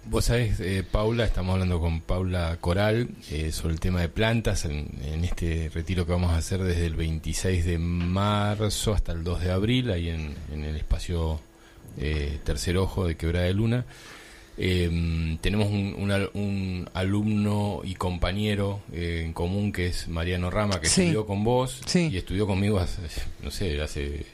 Vos 0.06 0.27
sabés, 0.27 0.61
eh, 0.61 0.85
Paula, 0.89 1.24
estamos 1.24 1.55
hablando 1.55 1.81
con 1.81 2.02
Paula 2.02 2.59
Coral 2.61 3.09
eh, 3.31 3.52
sobre 3.52 3.73
el 3.73 3.81
tema 3.81 4.02
de 4.02 4.11
plantas 4.11 4.66
en, 4.66 4.90
en 5.02 5.24
este 5.24 5.70
retiro 5.73 6.05
que 6.05 6.12
vamos 6.12 6.32
a 6.32 6.36
hacer 6.36 6.62
desde 6.62 6.85
el 6.85 6.94
26 6.94 7.65
de 7.65 7.78
marzo 7.78 8.93
hasta 8.93 9.12
el 9.12 9.24
2 9.24 9.40
de 9.40 9.51
abril, 9.51 9.90
ahí 9.90 10.11
en, 10.11 10.35
en 10.52 10.65
el 10.65 10.77
espacio 10.77 11.40
eh, 11.98 12.39
Tercer 12.44 12.77
Ojo 12.77 13.06
de 13.06 13.16
Quebrada 13.16 13.47
de 13.47 13.55
Luna. 13.55 13.86
Eh, 14.57 15.37
tenemos 15.41 15.67
un, 15.69 15.95
un 15.99 16.13
un 16.35 16.89
alumno 16.95 17.81
y 17.85 17.95
compañero 17.95 18.81
eh, 18.93 19.23
en 19.25 19.33
común 19.33 19.73
que 19.73 19.87
es 19.87 20.07
Mariano 20.09 20.49
Rama, 20.51 20.81
que 20.81 20.89
Sí. 20.89 21.03
estudió 21.03 21.27
con 21.27 21.43
vos 21.43 21.81
Sí. 21.87 22.09
y 22.13 22.17
estudió 22.19 22.47
conmigo 22.47 22.79
hace, 22.79 23.03
no 23.43 23.51
sé, 23.51 23.81
hace 23.81 24.25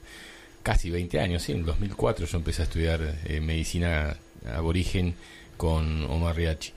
casi 0.62 0.90
20 0.90 1.20
años, 1.20 1.42
sí, 1.42 1.52
en 1.52 1.60
el 1.60 1.64
2004 1.64 2.26
yo 2.26 2.36
empecé 2.36 2.60
a 2.62 2.64
estudiar 2.66 3.18
eh, 3.24 3.40
medicina 3.40 4.16
aborigen 4.54 5.14
con 5.56 6.04
Omar 6.04 6.36
Riachi. 6.36 6.72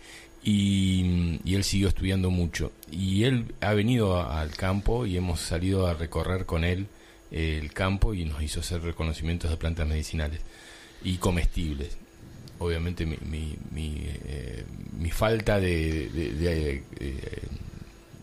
Y, 0.45 1.39
y 1.45 1.55
él 1.55 1.63
siguió 1.63 1.87
estudiando 1.87 2.29
mucho. 2.29 2.73
Y 2.91 3.23
él 3.23 3.45
ha 3.61 3.73
venido 3.73 4.17
a- 4.17 4.41
al 4.41 4.51
campo 4.51 5.05
y 5.05 5.15
hemos 5.15 5.39
salido 5.39 5.87
a 5.87 5.93
recorrer 5.93 6.45
con 6.45 6.63
él 6.65 6.87
eh, 7.31 7.59
el 7.61 7.71
campo 7.73 8.13
y 8.13 8.25
nos 8.25 8.41
hizo 8.43 8.59
hacer 8.59 8.81
reconocimientos 8.81 9.49
de 9.51 9.55
plantas 9.57 9.87
medicinales 9.87 10.41
y 11.03 11.15
comestibles. 11.15 11.97
Obviamente 12.59 13.05
mi, 13.05 13.17
mi, 13.29 13.55
mi, 13.71 13.95
eh, 14.25 14.63
mi 14.99 15.11
falta 15.11 15.59
de, 15.59 16.09
de, 16.09 16.33
de, 16.33 16.83
eh, 16.99 17.39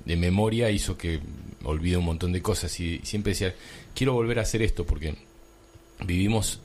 de 0.05 0.16
memoria 0.16 0.70
hizo 0.70 0.97
que 0.97 1.20
olvide 1.65 1.97
un 1.98 2.05
montón 2.07 2.32
de 2.32 2.40
cosas 2.40 2.78
y 2.81 3.01
siempre 3.02 3.32
decía, 3.32 3.55
quiero 3.94 4.15
volver 4.15 4.39
a 4.39 4.43
hacer 4.43 4.62
esto 4.62 4.86
porque 4.86 5.15
vivimos 6.07 6.61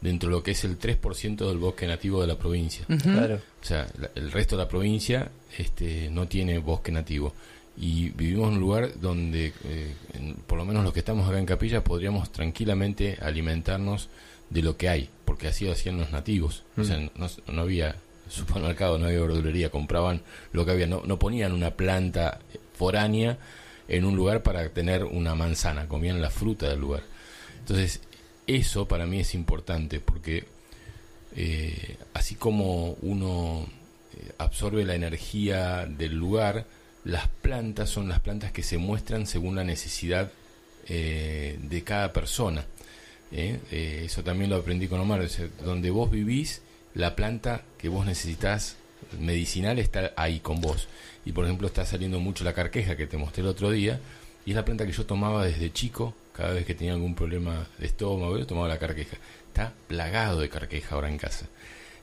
dentro 0.00 0.30
de 0.30 0.36
lo 0.36 0.42
que 0.42 0.52
es 0.52 0.64
el 0.64 0.78
3% 0.78 1.48
del 1.48 1.58
bosque 1.58 1.86
nativo 1.86 2.20
de 2.20 2.28
la 2.28 2.38
provincia. 2.38 2.86
Claro. 2.86 3.40
O 3.60 3.64
sea, 3.64 3.86
la- 3.98 4.10
el 4.14 4.30
resto 4.32 4.56
de 4.56 4.62
la 4.62 4.68
provincia 4.68 5.30
este, 5.58 6.08
no 6.10 6.26
tiene 6.28 6.58
bosque 6.58 6.92
nativo. 6.92 7.34
Y 7.76 8.08
vivimos 8.10 8.48
en 8.48 8.54
un 8.54 8.60
lugar 8.60 8.98
donde, 9.00 9.52
eh, 9.64 9.94
en- 10.14 10.34
por 10.34 10.58
lo 10.58 10.64
menos 10.64 10.82
los 10.84 10.92
que 10.92 11.00
estamos 11.00 11.28
acá 11.28 11.38
en 11.38 11.46
Capilla, 11.46 11.84
podríamos 11.84 12.30
tranquilamente 12.32 13.18
alimentarnos 13.20 14.08
de 14.50 14.62
lo 14.62 14.76
que 14.76 14.88
hay, 14.88 15.10
porque 15.24 15.48
así 15.48 15.64
lo 15.64 15.72
hacían 15.72 15.98
los 15.98 16.12
nativos. 16.12 16.64
O 16.76 16.84
sea, 16.84 16.98
no, 16.98 17.28
no 17.52 17.62
había 17.62 17.96
supermercado, 18.28 18.98
no 18.98 19.06
había 19.06 19.20
verdulería, 19.20 19.70
compraban 19.70 20.22
lo 20.52 20.64
que 20.64 20.72
había. 20.72 20.86
No, 20.86 21.02
no 21.04 21.18
ponían 21.18 21.52
una 21.52 21.72
planta 21.72 22.40
foránea 22.74 23.38
en 23.88 24.04
un 24.04 24.16
lugar 24.16 24.42
para 24.42 24.68
tener 24.68 25.04
una 25.04 25.34
manzana, 25.34 25.88
comían 25.88 26.20
la 26.20 26.30
fruta 26.30 26.68
del 26.68 26.80
lugar. 26.80 27.02
Entonces, 27.60 28.00
eso 28.46 28.86
para 28.86 29.06
mí 29.06 29.20
es 29.20 29.34
importante, 29.34 30.00
porque 30.00 30.44
eh, 31.36 31.96
así 32.14 32.34
como 32.34 32.92
uno 33.02 33.66
eh, 34.14 34.32
absorbe 34.38 34.84
la 34.84 34.94
energía 34.94 35.86
del 35.86 36.14
lugar, 36.14 36.66
las 37.04 37.28
plantas 37.28 37.90
son 37.90 38.08
las 38.08 38.20
plantas 38.20 38.52
que 38.52 38.62
se 38.62 38.78
muestran 38.78 39.26
según 39.26 39.56
la 39.56 39.64
necesidad 39.64 40.30
eh, 40.88 41.58
de 41.60 41.84
cada 41.84 42.12
persona. 42.12 42.64
¿Eh? 43.32 43.60
Eh, 43.70 44.02
eso 44.06 44.22
también 44.22 44.50
lo 44.50 44.56
aprendí 44.56 44.88
con 44.88 45.00
Omar. 45.00 45.20
o 45.20 45.28
sea, 45.28 45.48
donde 45.64 45.90
vos 45.90 46.10
vivís, 46.10 46.62
la 46.94 47.14
planta 47.16 47.62
que 47.78 47.88
vos 47.88 48.06
necesitas 48.06 48.76
medicinal 49.20 49.78
está 49.78 50.12
ahí 50.16 50.40
con 50.40 50.60
vos. 50.60 50.88
Y 51.24 51.32
por 51.32 51.44
ejemplo 51.44 51.66
está 51.66 51.84
saliendo 51.84 52.20
mucho 52.20 52.44
la 52.44 52.52
carqueja 52.52 52.96
que 52.96 53.06
te 53.06 53.16
mostré 53.16 53.42
el 53.42 53.48
otro 53.48 53.70
día, 53.70 54.00
y 54.46 54.50
es 54.50 54.56
la 54.56 54.64
planta 54.64 54.86
que 54.86 54.92
yo 54.92 55.04
tomaba 55.06 55.44
desde 55.44 55.72
chico, 55.72 56.14
cada 56.32 56.52
vez 56.54 56.64
que 56.64 56.74
tenía 56.74 56.94
algún 56.94 57.14
problema 57.14 57.66
de 57.78 57.86
estómago, 57.86 58.38
yo 58.38 58.46
tomaba 58.46 58.68
la 58.68 58.78
carqueja. 58.78 59.16
Está 59.48 59.72
plagado 59.88 60.40
de 60.40 60.48
carqueja 60.48 60.94
ahora 60.94 61.08
en 61.10 61.18
casa. 61.18 61.46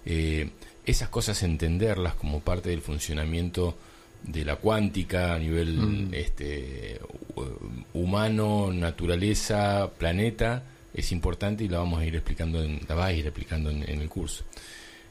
Eh, 0.05 0.49
esas 0.85 1.09
cosas 1.09 1.41
entenderlas 1.41 2.13
como 2.13 2.41
parte 2.41 2.69
del 2.69 2.81
funcionamiento 2.81 3.75
de 4.23 4.45
la 4.45 4.57
cuántica 4.57 5.33
a 5.33 5.39
nivel 5.39 6.09
este 6.13 6.99
hu- 7.35 7.57
humano, 7.93 8.71
naturaleza, 8.71 9.89
planeta, 9.97 10.63
es 10.95 11.11
importante 11.11 11.63
y 11.63 11.67
la 11.67 11.77
vamos 11.79 11.99
a 12.01 12.05
ir 12.05 12.15
explicando, 12.15 12.63
en, 12.63 12.79
la 12.87 12.95
va 12.95 13.05
a 13.07 13.13
ir 13.13 13.25
explicando 13.27 13.69
en, 13.69 13.83
el 14.01 14.09
curso. 14.09 14.43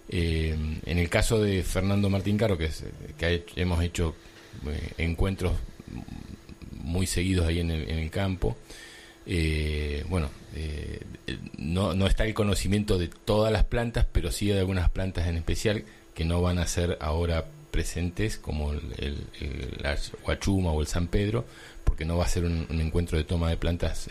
Eh, 0.09 0.57
en 0.85 0.99
el 0.99 1.09
caso 1.09 1.41
de 1.41 1.63
Fernando 1.63 2.11
Martín 2.11 2.37
Caro, 2.37 2.59
que, 2.59 2.67
es- 2.67 2.85
que 3.19 3.45
hemos 3.57 3.83
hecho 3.83 4.15
eh, 4.67 4.93
encuentros 4.99 5.53
muy 6.83 7.07
seguidos 7.07 7.47
ahí 7.47 7.61
en 7.61 7.71
el, 7.71 7.89
en 7.91 7.99
el 7.99 8.11
campo, 8.11 8.57
eh, 9.27 10.05
bueno, 10.09 10.29
no, 11.57 11.95
está 12.07 12.25
el 12.27 12.35
conocimiento 12.35 12.99
de 12.99 13.09
todas 13.09 13.53
las 13.53 13.65
plantas, 13.65 14.07
pero 14.13 14.31
sí 14.31 14.47
de 14.49 14.59
algunas 14.59 14.91
plantas 14.91 15.27
en 15.29 15.37
especial 15.37 15.85
que 16.15 16.25
no 16.25 16.43
van 16.43 16.59
a 16.59 16.67
ser 16.67 16.99
ahora 17.01 17.47
presentes, 17.71 18.37
como 18.37 18.73
el, 18.73 18.81
el- 18.99 19.27
o 20.73 20.81
el 20.81 20.87
San 20.87 21.09
Pedro, 21.09 21.45
porque 21.85 22.05
no 22.05 22.17
va 22.17 22.25
a 22.25 22.29
ser 22.29 22.45
un, 22.45 22.67
encuentro 22.81 23.19
de 23.19 23.25
toma 23.25 23.51
de 23.51 23.57
plantas, 23.57 24.09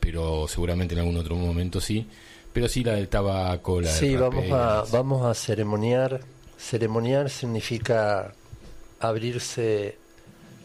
pero 0.00 0.46
seguramente 0.48 0.94
en 0.94 1.00
algún 1.00 1.16
otro 1.16 1.36
momento 1.36 1.80
sí. 1.80 2.06
Pero 2.52 2.68
sí 2.68 2.82
la 2.82 2.94
del 2.94 3.08
tabaco, 3.08 3.80
la 3.80 3.92
Sí, 3.92 4.10
del 4.10 4.20
vamos 4.20 4.44
a, 4.52 4.80
las- 4.80 4.90
vamos 4.92 5.24
a 5.26 5.34
ceremoniar. 5.34 6.20
Ceremoniar 6.58 7.30
significa 7.30 8.34
abrirse 9.00 9.96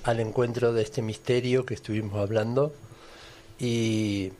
al 0.03 0.19
encuentro 0.19 0.73
de 0.73 0.81
este 0.83 1.01
misterio 1.01 1.65
que 1.65 1.73
estuvimos 1.75 2.15
hablando 2.19 2.73
y 3.59 4.31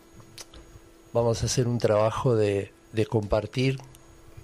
vamos 1.13 1.41
a 1.41 1.45
hacer 1.45 1.67
un 1.67 1.77
trabajo 1.77 2.35
de, 2.35 2.71
de 2.93 3.05
compartir 3.05 3.79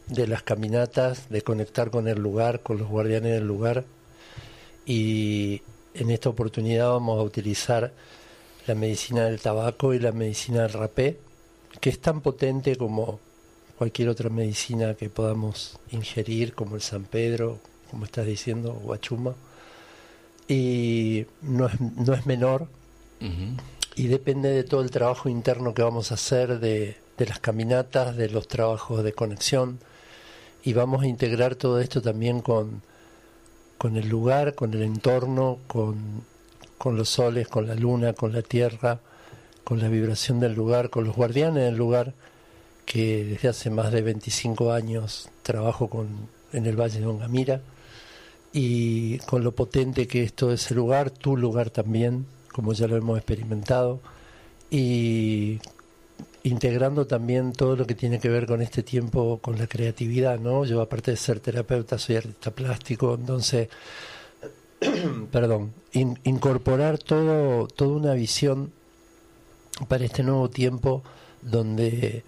de 0.07 0.27
las 0.27 0.43
caminatas, 0.43 1.29
de 1.29 1.41
conectar 1.41 1.89
con 1.91 2.07
el 2.07 2.19
lugar, 2.19 2.61
con 2.61 2.77
los 2.77 2.87
guardianes 2.89 3.33
del 3.33 3.47
lugar 3.47 3.85
y 4.85 5.61
en 5.93 6.09
esta 6.11 6.29
oportunidad 6.29 6.89
vamos 6.89 7.19
a 7.19 7.23
utilizar 7.23 7.93
la 8.67 8.75
medicina 8.75 9.25
del 9.25 9.39
tabaco 9.39 9.93
y 9.93 9.99
la 9.99 10.11
medicina 10.11 10.63
del 10.63 10.73
rapé, 10.73 11.19
que 11.79 11.89
es 11.89 11.99
tan 11.99 12.21
potente 12.21 12.75
como 12.75 13.19
cualquier 13.77 14.09
otra 14.09 14.29
medicina 14.29 14.93
que 14.93 15.09
podamos 15.09 15.79
ingerir, 15.91 16.53
como 16.53 16.75
el 16.75 16.81
San 16.81 17.03
Pedro, 17.03 17.59
como 17.89 18.05
estás 18.05 18.25
diciendo, 18.25 18.73
Guachuma. 18.73 19.33
Y 20.47 21.25
no 21.41 21.67
es, 21.67 21.79
no 21.79 22.13
es 22.13 22.25
menor 22.25 22.67
y 23.95 24.07
depende 24.07 24.49
de 24.49 24.63
todo 24.63 24.81
el 24.81 24.91
trabajo 24.91 25.29
interno 25.29 25.73
que 25.73 25.83
vamos 25.83 26.11
a 26.11 26.15
hacer, 26.15 26.59
de, 26.59 26.97
de 27.17 27.25
las 27.25 27.39
caminatas, 27.39 28.15
de 28.15 28.29
los 28.29 28.47
trabajos 28.47 29.03
de 29.03 29.13
conexión. 29.13 29.79
Y 30.63 30.73
vamos 30.73 31.03
a 31.03 31.07
integrar 31.07 31.55
todo 31.55 31.79
esto 31.79 32.01
también 32.01 32.41
con, 32.41 32.81
con 33.77 33.97
el 33.97 34.07
lugar, 34.07 34.55
con 34.55 34.73
el 34.73 34.83
entorno, 34.83 35.59
con, 35.67 36.23
con 36.81 36.97
los 36.97 37.09
soles, 37.09 37.47
con 37.47 37.67
la 37.67 37.75
luna, 37.75 38.13
con 38.13 38.33
la 38.33 38.41
tierra, 38.41 38.99
con 39.63 39.79
la 39.79 39.87
vibración 39.87 40.39
del 40.39 40.55
lugar, 40.55 40.89
con 40.89 41.03
los 41.03 41.15
guardianes 41.15 41.65
del 41.65 41.75
lugar, 41.75 42.15
que 42.87 43.23
desde 43.23 43.49
hace 43.49 43.69
más 43.69 43.91
de 43.91 44.01
25 44.01 44.71
años 44.71 45.29
trabajo 45.43 45.87
con, 45.87 46.07
en 46.51 46.65
el 46.65 46.75
Valle 46.75 46.99
de 46.99 47.05
Ongamira, 47.05 47.61
y 48.51 49.19
con 49.19 49.43
lo 49.43 49.51
potente 49.51 50.07
que 50.07 50.23
es 50.23 50.33
todo 50.33 50.53
ese 50.53 50.73
lugar, 50.73 51.11
tu 51.11 51.37
lugar 51.37 51.69
también, 51.69 52.25
como 52.51 52.73
ya 52.73 52.87
lo 52.87 52.97
hemos 52.97 53.15
experimentado, 53.15 53.99
y 54.71 55.59
integrando 56.41 57.05
también 57.05 57.53
todo 57.53 57.75
lo 57.75 57.85
que 57.85 57.93
tiene 57.93 58.19
que 58.19 58.29
ver 58.29 58.47
con 58.47 58.63
este 58.63 58.81
tiempo, 58.81 59.37
con 59.39 59.59
la 59.59 59.67
creatividad, 59.67 60.39
¿no? 60.39 60.65
Yo 60.65 60.81
aparte 60.81 61.11
de 61.11 61.17
ser 61.17 61.41
terapeuta, 61.41 61.99
soy 61.99 62.15
artista 62.15 62.49
plástico, 62.49 63.13
entonces, 63.13 63.69
perdón, 65.31 65.73
in- 65.93 66.19
incorporar 66.23 66.97
todo, 66.97 67.67
toda 67.67 67.95
una 67.95 68.13
visión 68.13 68.71
para 69.87 70.05
este 70.05 70.23
nuevo 70.23 70.49
tiempo 70.49 71.03
donde 71.41 72.23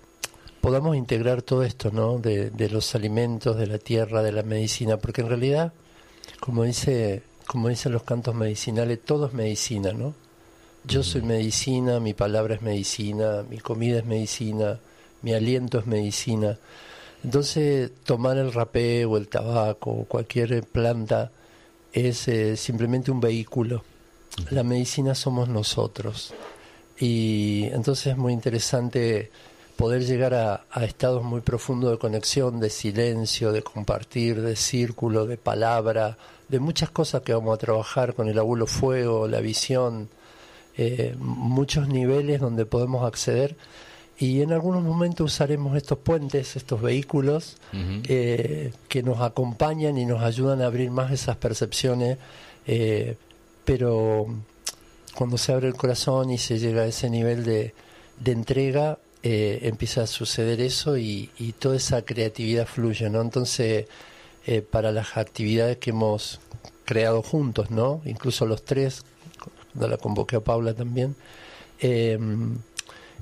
podamos 0.62 0.96
integrar 0.96 1.42
todo 1.42 1.64
esto, 1.64 1.92
¿no? 1.92 2.20
De, 2.20 2.50
de 2.52 2.70
los 2.70 2.96
alimentos, 2.96 3.58
de 3.58 3.68
la 3.68 3.80
tierra, 3.80 4.24
de 4.24 4.32
la 4.32 4.44
medicina, 4.44 4.98
porque 4.98 5.22
en 5.22 5.30
realidad, 5.30 5.74
como 6.40 6.64
dice, 6.64 7.24
como 7.48 7.68
dicen 7.70 7.92
los 7.92 8.04
cantos 8.04 8.36
medicinales, 8.36 9.04
todo 9.04 9.28
es 9.28 9.34
medicina, 9.34 9.92
¿no? 9.92 10.14
Yo 10.86 11.02
soy 11.02 11.22
medicina, 11.22 12.00
mi 12.00 12.14
palabra 12.14 12.56
es 12.56 12.62
medicina, 12.62 13.44
mi 13.50 13.58
comida 13.58 14.00
es 14.00 14.06
medicina, 14.06 14.80
mi 15.22 15.34
aliento 15.34 15.80
es 15.80 15.88
medicina. 15.88 16.58
Entonces, 17.24 17.92
tomar 18.04 18.38
el 18.38 18.52
rapé 18.52 19.06
o 19.06 19.16
el 19.18 19.30
tabaco 19.30 19.92
o 19.92 20.06
cualquier 20.06 20.64
planta 20.64 21.32
es 21.94 22.28
eh, 22.28 22.58
simplemente 22.58 23.12
un 23.12 23.22
vehículo. 23.22 23.84
La 24.50 24.64
medicina 24.64 25.16
somos 25.16 25.48
nosotros. 25.48 26.34
Y 27.00 27.66
entonces 27.72 28.08
es 28.08 28.18
muy 28.18 28.34
interesante 28.34 29.32
poder 29.76 30.06
llegar 30.06 30.34
a, 30.34 30.66
a 30.72 30.84
estados 30.84 31.24
muy 31.24 31.42
profundos 31.42 31.92
de 31.92 31.98
conexión, 31.98 32.60
de 32.60 32.70
silencio, 32.70 33.52
de 33.52 33.64
compartir, 33.64 34.42
de 34.42 34.56
círculo, 34.56 35.26
de 35.26 35.38
palabra, 35.38 36.18
de 36.48 36.60
muchas 36.60 36.90
cosas 36.92 37.22
que 37.22 37.34
vamos 37.34 37.56
a 37.56 37.58
trabajar 37.58 38.14
con 38.14 38.28
el 38.28 38.38
abuelo 38.38 38.68
fuego, 38.68 39.28
la 39.28 39.40
visión, 39.40 40.10
eh, 40.78 41.16
muchos 41.20 41.88
niveles 41.88 42.42
donde 42.42 42.66
podemos 42.66 43.06
acceder 43.06 43.56
y 44.18 44.42
en 44.42 44.54
algunos 44.54 44.84
momentos 44.84 45.34
usaremos 45.34 45.76
estos 45.76 45.98
puentes, 45.98 46.56
estos 46.56 46.82
vehículos 46.82 47.58
eh, 47.74 48.72
que 48.88 49.04
nos 49.04 49.22
acompañan 49.22 49.98
y 49.98 50.06
nos 50.06 50.22
ayudan 50.22 50.62
a 50.62 50.68
abrir 50.68 50.92
más 50.92 51.12
esas 51.12 51.36
percepciones, 51.38 52.18
eh, 52.68 53.18
pero 53.66 54.28
cuando 55.16 55.38
se 55.38 55.52
abre 55.52 55.68
el 55.68 55.76
corazón 55.76 56.30
y 56.30 56.38
se 56.38 56.60
llega 56.60 56.84
a 56.84 56.86
ese 56.86 57.10
nivel 57.10 57.44
de, 57.44 57.74
de 58.20 58.32
entrega, 58.32 59.00
eh, 59.24 59.60
empieza 59.64 60.04
a 60.04 60.08
suceder 60.08 60.62
eso 60.62 60.98
y, 60.98 61.32
y 61.40 61.54
toda 61.54 61.78
esa 61.78 62.04
creatividad 62.04 62.68
fluye, 62.68 63.10
¿no? 63.10 63.22
Entonces, 63.22 63.88
para 64.72 64.92
las 64.92 65.16
actividades 65.16 65.78
que 65.78 65.92
hemos 65.92 66.42
creado 66.86 67.22
juntos, 67.22 67.72
¿no? 67.72 68.02
Incluso 68.06 68.46
los 68.46 68.64
tres, 68.66 69.04
cuando 69.72 69.88
la 69.88 69.98
convoqué 69.98 70.36
a 70.36 70.42
Paula 70.42 70.74
también, 70.74 71.16
eh, 71.80 72.18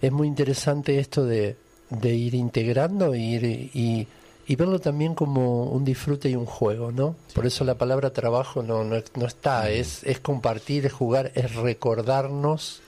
es 0.01 0.11
muy 0.11 0.27
interesante 0.27 0.99
esto 0.99 1.25
de, 1.25 1.55
de 1.89 2.15
ir 2.15 2.33
integrando 2.35 3.13
e 3.13 3.19
ir, 3.19 3.43
y, 3.45 4.07
y 4.47 4.55
verlo 4.55 4.79
también 4.79 5.13
como 5.13 5.65
un 5.65 5.85
disfrute 5.85 6.29
y 6.29 6.35
un 6.35 6.45
juego, 6.45 6.91
¿no? 6.91 7.15
Por 7.33 7.45
eso 7.45 7.63
la 7.63 7.75
palabra 7.75 8.11
trabajo 8.11 8.63
no, 8.63 8.83
no, 8.83 8.95
no 9.15 9.25
está, 9.25 9.69
es, 9.69 10.03
es 10.03 10.19
compartir, 10.19 10.85
es 10.85 10.93
jugar, 10.93 11.31
es 11.35 11.55
recordarnos, 11.55 12.81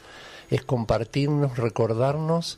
es 0.49 0.63
compartirnos, 0.63 1.57
recordarnos 1.57 2.57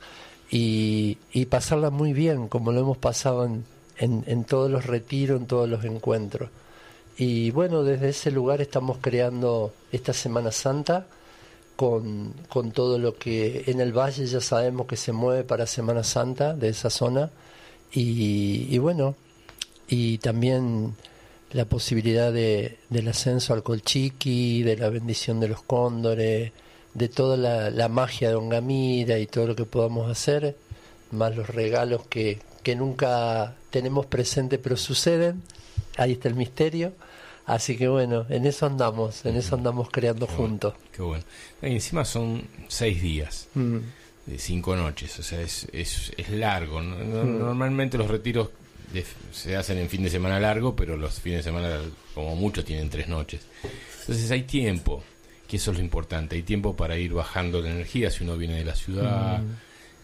y, 0.50 1.18
y 1.34 1.46
pasarla 1.46 1.90
muy 1.90 2.14
bien, 2.14 2.48
como 2.48 2.72
lo 2.72 2.80
hemos 2.80 2.98
pasado 2.98 3.46
en, 3.46 3.66
en, 3.98 4.24
en 4.28 4.46
todos 4.46 4.72
los 4.72 4.86
retiros, 4.86 5.42
en 5.42 5.48
todos 5.48 5.68
los 5.70 5.84
encuentros. 5.84 6.50
Y 7.18 7.52
bueno, 7.52 7.84
desde 7.84 8.10
ese 8.10 8.32
lugar 8.32 8.62
estamos 8.62 8.98
creando 9.00 9.74
esta 9.92 10.14
Semana 10.14 10.52
Santa 10.52 11.08
con, 11.76 12.34
con 12.50 12.72
todo 12.72 12.98
lo 12.98 13.16
que 13.16 13.64
en 13.68 13.82
el 13.82 13.92
valle 13.92 14.26
ya 14.26 14.42
sabemos 14.42 14.88
que 14.88 14.96
se 14.96 15.12
mueve 15.12 15.44
para 15.44 15.68
Semana 15.68 16.04
Santa 16.04 16.54
de 16.54 16.70
esa 16.70 16.90
zona. 16.90 17.32
Y, 17.92 18.68
y 18.70 18.78
bueno, 18.78 19.16
y 19.88 20.18
también 20.20 20.96
la 21.52 21.66
posibilidad 21.66 22.34
de, 22.34 22.78
del 22.90 23.08
ascenso 23.08 23.54
al 23.54 23.64
Colchiqui, 23.64 24.64
de 24.64 24.78
la 24.78 24.90
bendición 24.90 25.40
de 25.40 25.48
los 25.48 25.62
cóndores, 25.62 26.52
de 26.94 27.10
toda 27.10 27.38
la, 27.38 27.90
magia 27.90 28.30
de 28.30 28.36
Ongamira 28.36 29.20
y 29.20 29.28
todo 29.28 29.48
lo 29.48 29.56
que 29.56 29.66
podamos 29.66 30.10
hacer, 30.10 30.56
más 31.12 31.36
los 31.36 31.48
regalos 31.48 32.08
que, 32.08 32.40
que 32.64 32.76
nunca 32.76 33.56
tenemos 33.70 34.06
presente 34.06 34.58
pero 34.58 34.78
suceden. 34.78 35.44
Ahí 35.98 36.14
está 36.14 36.28
el 36.30 36.36
misterio. 36.36 36.94
Así 37.46 37.78
que 37.78 37.88
bueno, 37.88 38.26
en 38.30 38.46
eso 38.46 38.66
andamos, 38.66 39.24
en 39.26 39.36
eso 39.36 39.56
andamos 39.56 39.90
creando 39.92 40.26
juntos. 40.28 40.74
Qué 40.92 41.02
bueno. 41.04 41.24
Y 41.62 41.68
encima 41.74 42.04
son 42.06 42.44
seis 42.68 43.02
días, 43.02 43.48
Mm. 43.54 43.78
de 44.26 44.40
cinco 44.40 44.76
noches, 44.76 45.20
o 45.20 45.24
sea, 45.24 45.42
es, 45.42 45.68
es, 45.72 46.12
es 46.18 46.30
largo. 46.30 46.82
Mm. 46.82 47.38
Normalmente 47.40 47.98
los 48.00 48.08
retiros 48.08 48.50
de- 48.92 49.06
se 49.32 49.56
hacen 49.56 49.78
en 49.78 49.90
fin 49.90 50.02
de 50.04 50.10
semana 50.10 50.40
largo, 50.40 50.76
pero 50.76 50.98
los 50.98 51.20
fines 51.20 51.40
de 51.40 51.44
semana, 51.44 51.80
como 52.16 52.36
mucho, 52.36 52.64
tienen 52.64 52.90
tres 52.90 53.08
noches. 53.08 53.42
Entonces 54.02 54.32
hay 54.32 54.44
tiempo, 54.44 55.04
que 55.48 55.58
eso 55.58 55.70
es 55.72 55.78
lo 55.78 55.84
importante. 55.84 56.36
Hay 56.36 56.42
tiempo 56.44 56.76
para 56.76 56.98
ir 56.98 57.14
bajando 57.14 57.62
la 57.62 57.70
energía 57.70 58.10
si 58.10 58.24
uno 58.24 58.38
viene 58.38 58.56
de 58.58 58.66
la 58.66 58.76
ciudad 58.76 59.40
Mm. 59.42 59.56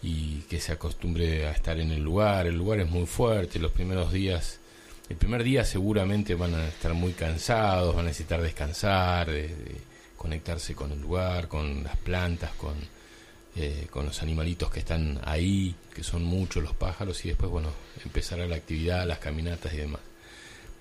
y 0.04 0.40
que 0.48 0.60
se 0.60 0.70
acostumbre 0.72 1.46
a 1.48 1.50
estar 1.52 1.80
en 1.80 1.90
el 1.90 2.02
lugar. 2.04 2.46
El 2.46 2.56
lugar 2.56 2.78
es 2.80 2.88
muy 2.88 3.06
fuerte, 3.06 3.58
los 3.58 3.72
primeros 3.72 4.12
días. 4.12 4.60
El 5.08 5.16
primer 5.16 5.42
día 5.42 5.64
seguramente 5.64 6.34
van 6.34 6.54
a 6.54 6.66
estar 6.68 6.94
muy 6.94 7.12
cansados, 7.12 7.94
van 7.94 8.06
a 8.06 8.08
necesitar 8.08 8.40
descansar, 8.40 9.30
de- 9.30 9.48
de 9.48 9.76
conectarse 10.16 10.74
con 10.74 10.92
el 10.92 11.00
lugar, 11.00 11.48
con 11.48 11.82
las 11.84 11.96
plantas, 11.98 12.52
con, 12.52 12.74
eh, 13.56 13.86
con 13.90 14.06
los 14.06 14.22
animalitos 14.22 14.70
que 14.70 14.78
están 14.80 15.20
ahí, 15.24 15.74
que 15.94 16.02
son 16.02 16.22
muchos 16.24 16.62
los 16.62 16.74
pájaros, 16.74 17.24
y 17.24 17.28
después, 17.28 17.50
bueno, 17.50 17.68
empezará 18.04 18.46
la 18.46 18.56
actividad, 18.56 19.06
las 19.06 19.18
caminatas 19.18 19.74
y 19.74 19.78
demás. 19.78 20.00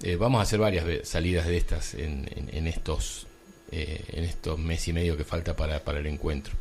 Eh, 0.04 0.16
vamos 0.16 0.40
a 0.40 0.44
hacer 0.44 0.60
varias 0.60 1.08
salidas 1.08 1.46
de 1.48 1.58
estas 1.58 1.94
en, 1.96 2.28
en- 2.36 2.50
en 2.56 2.68
estos 2.68 3.28
eh, 3.74 4.04
en 4.10 4.26
estos 4.26 4.60
mes 4.60 4.86
y 4.90 4.94
medio 4.94 5.16
que 5.16 5.24
falta 5.24 5.56
para, 5.56 5.82
para 5.82 6.00
el 6.00 6.06
encuentro. 6.08 6.54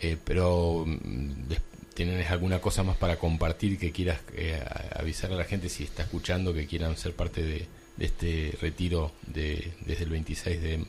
Eh, 0.00 0.18
pero 0.22 0.84
mm, 0.86 1.48
des- 1.48 1.60
¿tienes 1.94 2.30
alguna 2.30 2.60
cosa 2.60 2.82
más 2.82 2.96
para 2.96 3.16
compartir 3.16 3.78
que 3.78 3.92
quieras 3.92 4.20
eh, 4.34 4.62
avisar 4.94 5.32
a 5.32 5.36
la 5.36 5.44
gente 5.44 5.68
si 5.68 5.84
está 5.84 6.02
escuchando 6.02 6.52
que 6.52 6.66
quieran 6.66 6.96
ser 6.96 7.14
parte 7.14 7.42
de, 7.42 7.66
de 7.96 8.04
este 8.04 8.58
retiro 8.60 9.12
de, 9.26 9.72
desde 9.86 10.04
el 10.04 10.10
26 10.10 10.62
de 10.62 10.84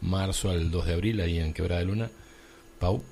marzo 0.00 0.50
al 0.50 0.70
2 0.70 0.86
de 0.86 0.92
abril 0.92 1.20
ahí 1.20 1.38
en 1.38 1.52
Quebrada 1.52 1.80
de 1.80 1.86
Luna? 1.86 2.10
Pau. 2.78 3.02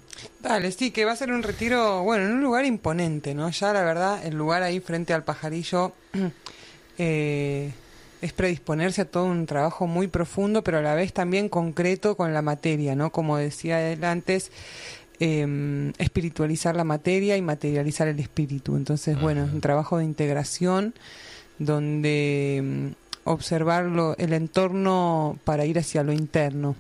Dale, 0.40 0.72
sí, 0.72 0.90
que 0.90 1.04
va 1.04 1.12
a 1.12 1.16
ser 1.16 1.30
un 1.30 1.42
retiro, 1.42 2.02
bueno, 2.02 2.26
en 2.26 2.32
un 2.32 2.42
lugar 2.42 2.64
imponente, 2.64 3.34
¿no? 3.34 3.50
Ya 3.50 3.72
la 3.72 3.82
verdad, 3.82 4.24
el 4.24 4.34
lugar 4.34 4.62
ahí 4.62 4.80
frente 4.80 5.12
al 5.12 5.24
pajarillo 5.24 5.92
eh, 6.98 7.72
es 8.22 8.32
predisponerse 8.32 9.02
a 9.02 9.10
todo 9.10 9.24
un 9.24 9.44
trabajo 9.46 9.86
muy 9.86 10.08
profundo, 10.08 10.62
pero 10.64 10.78
a 10.78 10.82
la 10.82 10.94
vez 10.94 11.12
también 11.12 11.48
concreto 11.48 12.16
con 12.16 12.32
la 12.32 12.42
materia, 12.42 12.94
¿no? 12.94 13.12
Como 13.12 13.36
decía 13.36 13.92
él 13.92 14.04
antes, 14.04 14.50
eh, 15.20 15.92
espiritualizar 15.98 16.76
la 16.76 16.84
materia 16.84 17.36
y 17.36 17.42
materializar 17.42 18.08
el 18.08 18.20
espíritu. 18.20 18.76
Entonces, 18.76 19.20
bueno, 19.20 19.44
es 19.44 19.52
un 19.52 19.60
trabajo 19.60 19.98
de 19.98 20.04
integración 20.04 20.94
donde 21.58 22.62
mm, 22.62 22.86
observar 23.24 23.90
el 24.18 24.32
entorno 24.32 25.38
para 25.44 25.64
ir 25.66 25.78
hacia 25.78 26.02
lo 26.02 26.12
interno 26.12 26.76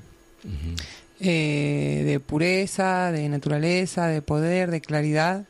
eh, 1.18 2.02
de 2.04 2.20
pureza, 2.20 3.10
de 3.10 3.28
naturaleza, 3.28 4.06
de 4.06 4.22
poder, 4.22 4.70
de 4.70 4.80
claridad. 4.80 5.46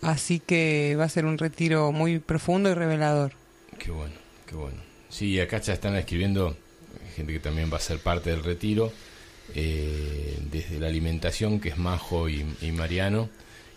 Así 0.00 0.40
que 0.40 0.96
va 0.98 1.04
a 1.04 1.08
ser 1.08 1.24
un 1.24 1.38
retiro 1.38 1.92
muy 1.92 2.18
profundo 2.18 2.70
y 2.70 2.74
revelador. 2.74 3.32
Qué 3.78 3.90
bueno, 3.90 4.14
qué 4.46 4.54
bueno. 4.54 4.78
Sí, 5.08 5.38
acá 5.40 5.58
ya 5.58 5.72
están 5.74 5.94
escribiendo 5.96 6.56
gente 7.14 7.32
que 7.32 7.40
también 7.40 7.72
va 7.72 7.76
a 7.76 7.80
ser 7.80 7.98
parte 7.98 8.30
del 8.30 8.42
retiro, 8.42 8.92
eh, 9.54 10.38
desde 10.50 10.78
la 10.78 10.88
alimentación, 10.88 11.60
que 11.60 11.70
es 11.70 11.78
Majo 11.78 12.28
y, 12.28 12.44
Mariano, 12.72 13.28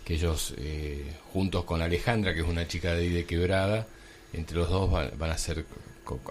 que 0.04 0.14
ellos 0.14 0.54
eh, 0.58 1.04
juntos 1.32 1.64
con 1.64 1.82
Alejandra, 1.82 2.34
que 2.34 2.40
es 2.40 2.46
una 2.46 2.66
chica 2.68 2.94
de 2.94 3.02
ahí 3.02 3.08
de 3.08 3.24
Quebrada, 3.24 3.86
entre 4.32 4.56
los 4.56 4.68
dos 4.68 4.90
van, 4.90 5.10
van 5.18 5.30
a 5.30 5.34
hacer 5.34 5.64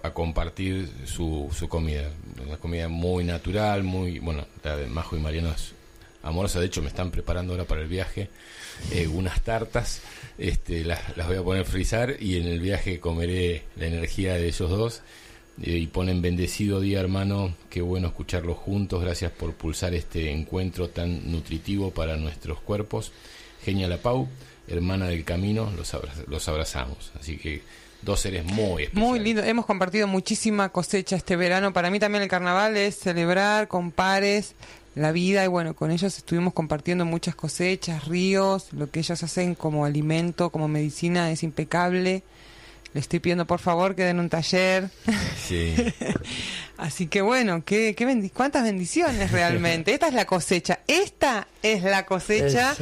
a 0.04 0.12
compartir 0.12 0.90
su, 1.06 1.50
su 1.54 1.68
comida, 1.68 2.10
una 2.46 2.58
comida 2.58 2.88
muy 2.88 3.24
natural, 3.24 3.84
muy, 3.84 4.20
bueno, 4.20 4.46
la 4.64 4.78
de 4.78 4.88
Majo 4.88 5.18
y 5.18 5.20
Mariano 5.20 5.52
es 5.52 5.74
amorosa, 6.24 6.60
de 6.60 6.68
hecho 6.68 6.82
me 6.82 6.88
están 6.88 7.12
preparando 7.12 7.54
ahora 7.54 7.66
para 7.66 7.82
el 7.82 7.88
viaje 7.88 8.30
eh, 8.92 9.08
unas 9.08 9.42
tartas, 9.42 10.02
este, 10.38 10.84
las, 10.84 11.16
las 11.18 11.28
voy 11.28 11.38
a 11.38 11.44
poner 11.44 11.62
a 11.64 11.66
frizar 11.66 12.16
y 12.20 12.38
en 12.38 12.48
el 12.48 12.60
viaje 12.60 13.00
comeré 13.00 13.64
la 13.76 13.88
energía 13.88 14.34
de 14.36 14.48
ellos 14.48 14.70
dos. 14.70 15.02
Eh, 15.62 15.78
y 15.78 15.88
ponen 15.88 16.22
bendecido 16.22 16.82
día 16.82 17.00
hermano, 17.00 17.54
qué 17.70 17.82
bueno 17.82 18.08
escucharlos 18.08 18.58
juntos, 18.58 19.02
gracias 19.02 19.32
por 19.32 19.54
pulsar 19.54 19.94
este 19.94 20.32
encuentro 20.32 20.90
tan 20.90 21.32
nutritivo 21.32 21.92
para 21.92 22.18
nuestros 22.18 22.60
cuerpos. 22.60 23.12
Genia 23.64 23.88
La 23.88 23.98
Pau, 23.98 24.28
hermana 24.68 25.08
del 25.08 25.24
camino, 25.24 25.72
los, 25.78 25.94
abra- 25.94 26.14
los 26.28 26.48
abrazamos. 26.50 27.12
Así 27.20 27.38
que 27.38 27.62
dos 28.02 28.20
seres 28.20 28.44
muy 28.44 28.84
especiales. 28.84 28.94
Muy 29.10 29.20
lindo. 29.20 29.42
Hemos 29.44 29.66
compartido 29.66 30.08
muchísima 30.08 30.70
cosecha 30.70 31.16
este 31.16 31.36
verano. 31.38 31.72
Para 31.74 31.90
mí 31.90 32.00
también 32.00 32.22
el 32.24 32.30
carnaval 32.30 32.76
es 32.78 32.98
celebrar 33.00 33.68
con 33.70 33.92
pares 33.92 34.56
la 34.94 35.12
vida 35.12 35.44
y 35.44 35.48
bueno, 35.48 35.74
con 35.74 35.90
ellos 35.92 36.18
estuvimos 36.18 36.54
compartiendo 36.54 37.06
muchas 37.06 37.36
cosechas, 37.36 38.06
ríos, 38.08 38.72
lo 38.74 38.90
que 38.92 39.00
ellos 39.00 39.24
hacen 39.24 39.56
como 39.56 39.84
alimento, 39.86 40.50
como 40.52 40.68
medicina 40.68 41.32
es 41.32 41.44
impecable. 41.44 42.24
Le 42.96 43.02
estoy 43.02 43.20
pidiendo 43.20 43.46
por 43.46 43.60
favor 43.60 43.94
que 43.94 44.04
den 44.06 44.20
un 44.22 44.30
taller. 44.30 44.90
Sí. 45.46 45.76
Así 46.78 47.08
que 47.08 47.22
bueno, 47.22 47.62
qué, 47.66 47.94
qué 47.94 48.08
bendi- 48.08 48.32
cuántas 48.32 48.64
bendiciones 48.64 49.32
realmente. 49.34 49.94
Esta 49.94 50.08
es 50.08 50.14
la 50.14 50.24
cosecha. 50.26 50.80
Esta 50.88 51.48
es 51.62 51.84
la 51.84 52.06
cosecha 52.06 52.74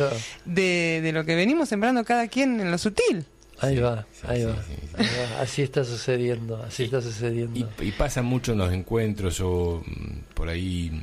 de, 0.45 0.99
de 1.01 1.11
lo 1.13 1.25
que 1.25 1.35
venimos 1.35 1.67
sembrando 1.69 2.05
cada 2.05 2.27
quien 2.27 2.61
en 2.61 2.69
lo 2.69 2.77
sutil. 2.77 3.25
Ahí 3.59 3.79
va, 3.79 4.05
ahí 4.27 4.41
sí, 4.41 4.45
va. 4.45 4.55
sí, 4.63 4.73
sí. 4.81 4.87
ahí 4.97 5.07
va. 5.31 5.41
Así 5.41 5.61
está 5.63 5.83
sucediendo, 5.83 6.61
así 6.61 6.83
está 6.83 7.01
sucediendo. 7.01 7.59
Y, 7.79 7.87
y 7.87 7.91
pasa 7.93 8.21
mucho 8.21 8.51
en 8.51 8.59
los 8.59 8.71
encuentros, 8.71 9.37
yo 9.39 9.81
mm, 9.85 10.33
por 10.35 10.47
ahí, 10.49 11.01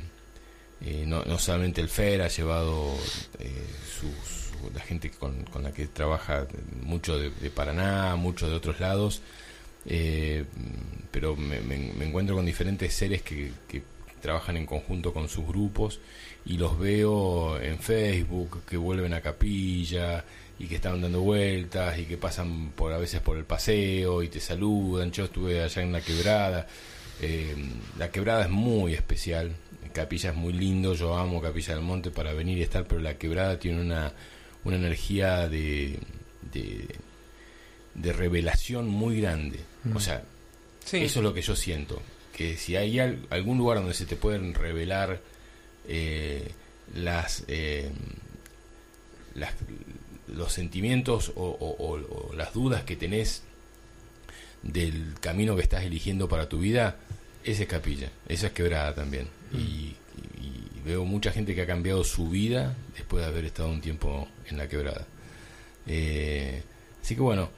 eh, 0.85 1.03
no, 1.05 1.21
no 1.25 1.37
solamente 1.37 1.81
el 1.81 1.89
FER 1.89 2.21
ha 2.21 2.27
llevado 2.29 2.93
eh, 3.39 3.51
su- 3.99 4.07
su- 4.07 4.40
la 4.73 4.81
gente 4.81 5.09
con, 5.11 5.43
con 5.45 5.63
la 5.63 5.71
que 5.71 5.87
trabaja 5.87 6.47
mucho 6.83 7.17
de, 7.17 7.29
de 7.29 7.49
Paraná, 7.49 8.15
mucho 8.15 8.49
de 8.49 8.55
otros 8.55 8.79
lados, 8.79 9.21
eh, 9.85 10.45
pero 11.11 11.35
me, 11.35 11.59
me- 11.61 12.05
encuentro 12.05 12.35
con 12.35 12.45
diferentes 12.45 12.93
seres 12.93 13.21
que, 13.21 13.51
que 13.67 13.81
trabajan 14.21 14.57
en 14.57 14.65
conjunto 14.65 15.13
con 15.13 15.27
sus 15.27 15.45
grupos 15.47 15.99
y 16.45 16.57
los 16.57 16.77
veo 16.77 17.59
en 17.59 17.79
Facebook 17.79 18.63
que 18.69 18.77
vuelven 18.77 19.13
a 19.13 19.21
capilla 19.21 20.23
y 20.59 20.67
que 20.67 20.75
están 20.75 21.01
dando 21.01 21.21
vueltas 21.21 21.97
y 21.97 22.05
que 22.05 22.17
pasan 22.17 22.71
por 22.75 22.93
a 22.93 22.97
veces 22.97 23.19
por 23.21 23.37
el 23.37 23.45
paseo 23.45 24.21
y 24.21 24.27
te 24.29 24.39
saludan. 24.39 25.11
Yo 25.11 25.25
estuve 25.25 25.63
allá 25.63 25.81
en 25.81 25.91
la 25.91 26.01
quebrada. 26.01 26.67
Eh, 27.19 27.55
la 27.97 28.11
quebrada 28.11 28.43
es 28.43 28.49
muy 28.51 28.93
especial. 28.93 29.51
Capilla 29.93 30.29
es 30.29 30.35
muy 30.35 30.53
lindo. 30.53 30.93
Yo 30.93 31.17
amo 31.17 31.41
Capilla 31.41 31.73
del 31.73 31.83
Monte 31.83 32.11
para 32.11 32.33
venir 32.33 32.59
y 32.59 32.61
estar, 32.61 32.85
pero 32.85 33.01
la 33.01 33.17
quebrada 33.17 33.57
tiene 33.59 33.81
una, 33.81 34.13
una 34.63 34.75
energía 34.77 35.47
de, 35.49 35.99
de, 36.53 36.87
de 37.95 38.13
revelación 38.13 38.87
muy 38.87 39.21
grande. 39.21 39.59
O 39.95 39.99
sea, 39.99 40.23
Sí. 40.85 40.97
eso 40.97 41.19
es 41.19 41.23
lo 41.23 41.33
que 41.33 41.41
yo 41.41 41.55
siento. 41.55 42.01
Que 42.35 42.57
si 42.57 42.75
hay 42.75 42.99
al- 42.99 43.25
algún 43.29 43.57
lugar 43.57 43.77
donde 43.79 43.93
se 43.93 44.05
te 44.05 44.15
pueden 44.15 44.53
revelar 44.53 45.19
eh, 45.87 46.51
las, 46.95 47.43
eh, 47.47 47.89
las- 49.35 49.53
los 50.27 50.51
sentimientos 50.53 51.31
o, 51.35 51.43
o- 51.43 51.75
o- 51.77 52.29
o 52.29 52.33
las 52.35 52.53
dudas 52.53 52.83
que 52.83 52.95
tenés 52.95 53.43
del 54.63 55.15
camino 55.19 55.55
que 55.55 55.63
estás 55.63 55.83
eligiendo 55.83 56.29
para 56.29 56.47
tu 56.47 56.59
vida, 56.59 56.97
esa 57.43 57.63
es 57.63 57.67
capilla, 57.69 58.09
esa 58.27 58.47
es 58.47 58.53
quebrada 58.53 58.93
también. 58.93 59.27
Y, 59.53 59.57
y- 59.57 59.95
y 60.39 60.60
veo 60.85 61.05
mucha 61.05 61.31
gente 61.31 61.53
que 61.55 61.61
ha 61.61 61.67
cambiado 61.67 62.03
su 62.03 62.29
vida 62.29 62.75
después 62.95 63.23
de 63.23 63.29
haber 63.29 63.45
estado 63.45 63.69
un 63.69 63.81
tiempo 63.81 64.27
en 64.49 64.57
la 64.57 64.67
quebrada. 64.67 65.05
Eh, 65.87 66.61
así 67.01 67.15
que 67.15 67.21
bueno, 67.21 67.49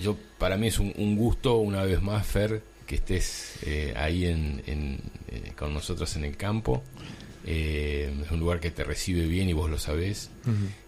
yo 0.00 0.16
para 0.38 0.56
mí 0.56 0.68
es 0.68 0.78
un, 0.78 0.92
un 0.96 1.16
gusto 1.16 1.56
una 1.56 1.82
vez 1.84 2.00
más, 2.02 2.26
Fer, 2.26 2.62
que 2.86 2.96
estés 2.96 3.54
eh, 3.62 3.94
ahí 3.96 4.26
en, 4.26 4.62
en, 4.66 4.98
eh, 5.28 5.52
con 5.56 5.72
nosotros 5.72 6.14
en 6.16 6.24
el 6.24 6.36
campo. 6.36 6.82
Eh, 7.44 8.14
es 8.24 8.30
un 8.30 8.38
lugar 8.38 8.60
que 8.60 8.70
te 8.70 8.84
recibe 8.84 9.26
bien 9.26 9.48
y 9.48 9.52
vos 9.52 9.68
lo 9.68 9.78
sabés. 9.78 10.30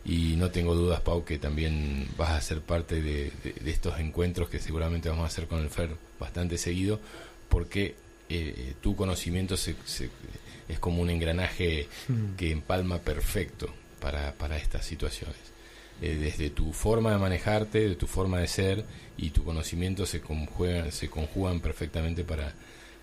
Y 0.04 0.36
no 0.36 0.50
tengo 0.50 0.74
dudas, 0.74 1.00
Pau, 1.00 1.24
que 1.24 1.38
también 1.38 2.06
vas 2.16 2.30
a 2.30 2.40
ser 2.40 2.60
parte 2.60 3.02
de, 3.02 3.32
de- 3.42 3.52
de 3.60 3.70
estos 3.70 3.98
encuentros 3.98 4.48
que 4.48 4.60
seguramente 4.60 5.08
vamos 5.08 5.24
a 5.24 5.26
hacer 5.26 5.46
con 5.48 5.60
el 5.60 5.68
Fer 5.70 5.90
bastante 6.20 6.56
seguido, 6.58 7.00
porque 7.48 7.96
eh, 8.28 8.74
tu 8.80 8.94
conocimiento 8.96 9.56
se- 9.56 9.74
se- 9.84 10.10
es 10.68 10.78
como 10.78 11.02
un 11.02 11.10
engranaje 11.10 11.88
que 12.36 12.50
empalma 12.50 12.98
perfecto 12.98 13.68
para, 14.00 14.32
para 14.32 14.56
estas 14.56 14.84
situaciones. 14.84 15.36
Eh, 16.02 16.16
desde 16.16 16.50
tu 16.50 16.72
forma 16.72 17.12
de 17.12 17.18
manejarte, 17.18 17.88
de 17.88 17.96
tu 17.96 18.06
forma 18.06 18.40
de 18.40 18.48
ser 18.48 18.84
y 19.16 19.30
tu 19.30 19.44
conocimiento 19.44 20.06
se 20.06 20.20
conjugan, 20.20 20.90
se 20.90 21.08
conjugan 21.08 21.60
perfectamente 21.60 22.24
para, 22.24 22.52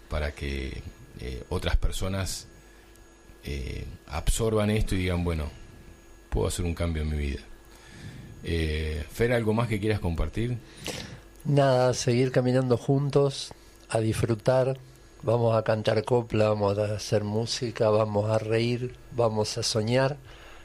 para 0.10 0.32
que 0.32 0.82
eh, 1.20 1.44
otras 1.50 1.78
personas 1.78 2.48
eh, 3.44 3.86
absorban 4.08 4.70
esto 4.70 4.96
y 4.96 5.00
digan, 5.00 5.24
bueno, 5.24 5.50
puedo 6.30 6.48
hacer 6.48 6.66
un 6.66 6.74
cambio 6.74 7.04
en 7.04 7.10
mi 7.10 7.18
vida. 7.18 7.42
Eh, 8.44 9.04
Fer, 9.12 9.34
¿algo 9.34 9.54
más 9.54 9.68
que 9.68 9.80
quieras 9.80 10.00
compartir? 10.00 10.58
Nada, 11.46 11.94
seguir 11.94 12.32
caminando 12.32 12.78
juntos, 12.78 13.54
a 13.90 14.00
disfrutar, 14.00 14.78
vamos 15.24 15.56
a 15.56 15.64
cantar 15.64 16.04
copla, 16.04 16.50
vamos 16.50 16.78
a 16.78 16.96
hacer 16.96 17.24
música, 17.24 17.90
vamos 17.90 18.30
a 18.30 18.38
reír, 18.40 18.96
vamos 19.12 19.58
a 19.58 19.64
soñar 19.64 20.18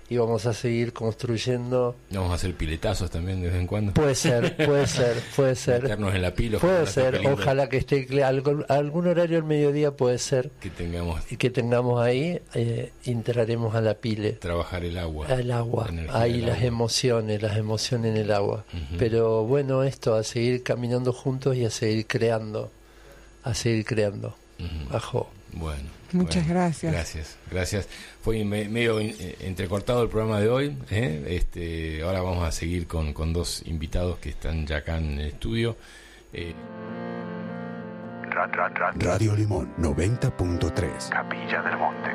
y 0.08 0.16
vamos 0.18 0.46
a 0.46 0.52
seguir 0.54 0.92
construyendo. 0.92 1.96
Vamos 2.12 2.30
a 2.30 2.34
hacer 2.34 2.54
piletazos 2.54 3.10
también 3.10 3.40
de 3.42 3.48
vez 3.48 3.56
en 3.56 3.66
cuando. 3.66 3.92
Puede 3.92 4.14
ser, 4.14 4.56
puede 4.56 4.86
ser, 4.86 5.16
puede 5.34 5.56
ser. 5.56 5.82
Meternos 5.82 6.14
en 6.14 6.22
la 6.22 6.32
pila. 6.32 6.58
Puede 6.60 6.82
ojalá 6.82 6.90
ser, 6.92 7.26
ojalá 7.26 7.68
que 7.68 7.76
esté 7.78 8.22
algún, 8.22 8.64
algún 8.68 9.08
horario 9.08 9.38
al 9.38 9.42
mediodía 9.44 9.90
puede 9.96 10.18
ser 10.18 10.50
Que 10.60 10.70
tengamos 10.70 11.20
y 11.32 11.36
que 11.36 11.50
tengamos 11.50 12.00
ahí, 12.00 12.40
eh, 12.54 12.92
entraremos 13.04 13.74
a 13.74 13.80
la 13.80 13.94
pile. 13.94 14.32
trabajar 14.34 14.84
el 14.84 14.96
agua. 14.96 15.26
Al 15.26 15.50
agua, 15.50 15.88
la 15.90 16.20
ahí 16.20 16.40
las 16.40 16.58
agua. 16.58 16.66
emociones, 16.68 17.42
las 17.42 17.56
emociones 17.56 18.12
en 18.12 18.16
el 18.18 18.30
agua. 18.30 18.64
Pero 18.98 19.42
bueno, 19.44 19.82
esto, 19.82 20.14
a 20.14 20.22
seguir 20.22 20.62
caminando 20.62 21.12
juntos 21.12 21.56
y 21.56 21.64
a 21.64 21.70
seguir 21.70 22.06
creando, 22.06 22.70
a 23.42 23.54
seguir 23.54 23.84
creando. 23.84 24.36
Bajo. 24.90 25.30
Bueno. 25.52 25.82
Muchas 26.12 26.44
bueno, 26.46 26.60
gracias. 26.60 26.92
Gracias, 26.92 27.36
gracias. 27.50 27.88
Fue 28.22 28.44
me- 28.44 28.68
medio 28.68 29.00
eh, 29.00 29.36
entrecortado 29.40 30.02
el 30.02 30.08
programa 30.08 30.40
de 30.40 30.48
hoy. 30.48 30.78
¿eh? 30.90 31.24
Este, 31.28 32.02
ahora 32.02 32.20
vamos 32.20 32.46
a 32.46 32.52
seguir 32.52 32.86
con, 32.86 33.12
con 33.12 33.32
dos 33.32 33.62
invitados 33.66 34.18
que 34.18 34.28
están 34.30 34.66
ya 34.66 34.78
acá 34.78 34.98
en 34.98 35.18
el 35.18 35.26
estudio. 35.28 35.76
Eh, 36.32 36.54
Ra- 38.30 38.46
ra- 38.48 38.68
ra- 38.68 38.92
Radio 38.98 39.34
Limón 39.34 39.72
90.3 39.78 41.08
Capilla 41.08 41.62
del 41.62 41.76
Monte 41.78 42.10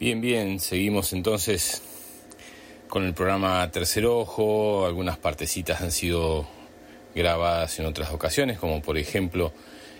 Bien, 0.00 0.20
bien, 0.20 0.60
seguimos 0.60 1.12
entonces 1.12 1.82
con 2.86 3.04
el 3.04 3.14
programa 3.14 3.68
Tercer 3.72 4.06
Ojo. 4.06 4.86
Algunas 4.86 5.18
partecitas 5.18 5.80
han 5.80 5.90
sido 5.90 6.46
grabadas 7.16 7.80
en 7.80 7.86
otras 7.86 8.12
ocasiones, 8.12 8.60
como 8.60 8.80
por 8.80 8.96
ejemplo 8.96 9.52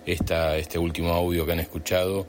esta, 0.07 0.57
este 0.57 0.79
último 0.79 1.15
audio 1.15 1.45
que 1.45 1.51
han 1.51 1.59
escuchado 1.59 2.29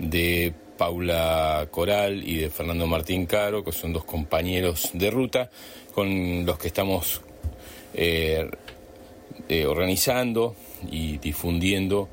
de 0.00 0.52
Paula 0.76 1.68
Coral 1.70 2.28
y 2.28 2.38
de 2.38 2.50
Fernando 2.50 2.88
Martín 2.88 3.26
Caro, 3.26 3.62
que 3.62 3.70
son 3.70 3.92
dos 3.92 4.02
compañeros 4.02 4.90
de 4.92 5.08
ruta 5.12 5.50
con 5.94 6.44
los 6.44 6.58
que 6.58 6.66
estamos 6.66 7.22
eh, 7.94 8.50
eh, 9.48 9.66
organizando 9.66 10.56
y 10.90 11.18
difundiendo 11.18 12.08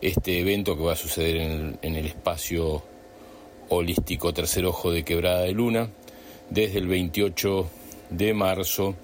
este 0.00 0.40
evento 0.40 0.74
que 0.74 0.84
va 0.84 0.94
a 0.94 0.96
suceder 0.96 1.36
en 1.36 1.50
el, 1.50 1.78
en 1.82 1.96
el 1.96 2.06
espacio 2.06 2.82
holístico 3.68 4.32
Tercer 4.32 4.66
Ojo 4.66 4.90
de 4.90 5.04
Quebrada 5.04 5.42
de 5.42 5.52
Luna, 5.52 5.90
desde 6.50 6.78
el 6.78 6.86
28 6.86 7.68
de 8.10 8.34
marzo 8.34 8.94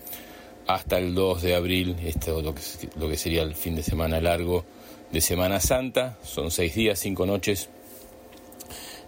hasta 0.67 0.99
el 0.99 1.15
2 1.15 1.43
de 1.43 1.55
abril, 1.55 1.97
esto 2.05 2.41
lo 2.41 2.55
que, 2.55 2.63
lo 2.97 3.09
que 3.09 3.17
sería 3.17 3.43
el 3.43 3.55
fin 3.55 3.77
de 3.77 3.83
semana 3.83 4.21
largo 4.21 4.65
de 5.13 5.21
Semana 5.21 5.61
Santa, 5.61 6.19
son 6.23 6.51
seis 6.51 6.75
días, 6.75 6.99
cinco 6.99 7.27
noches. 7.27 7.69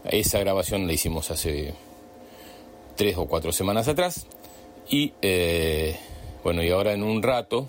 Esa 0.04 0.38
grabación 0.38 0.86
la 0.86 0.92
hicimos 0.92 1.30
hace 1.30 1.74
tres 2.94 3.16
o 3.16 3.26
cuatro 3.26 3.50
semanas 3.52 3.88
atrás. 3.88 4.26
Y 4.88 5.14
eh, 5.20 5.98
bueno, 6.44 6.62
y 6.62 6.70
ahora 6.70 6.92
en 6.92 7.02
un 7.02 7.22
rato 7.22 7.68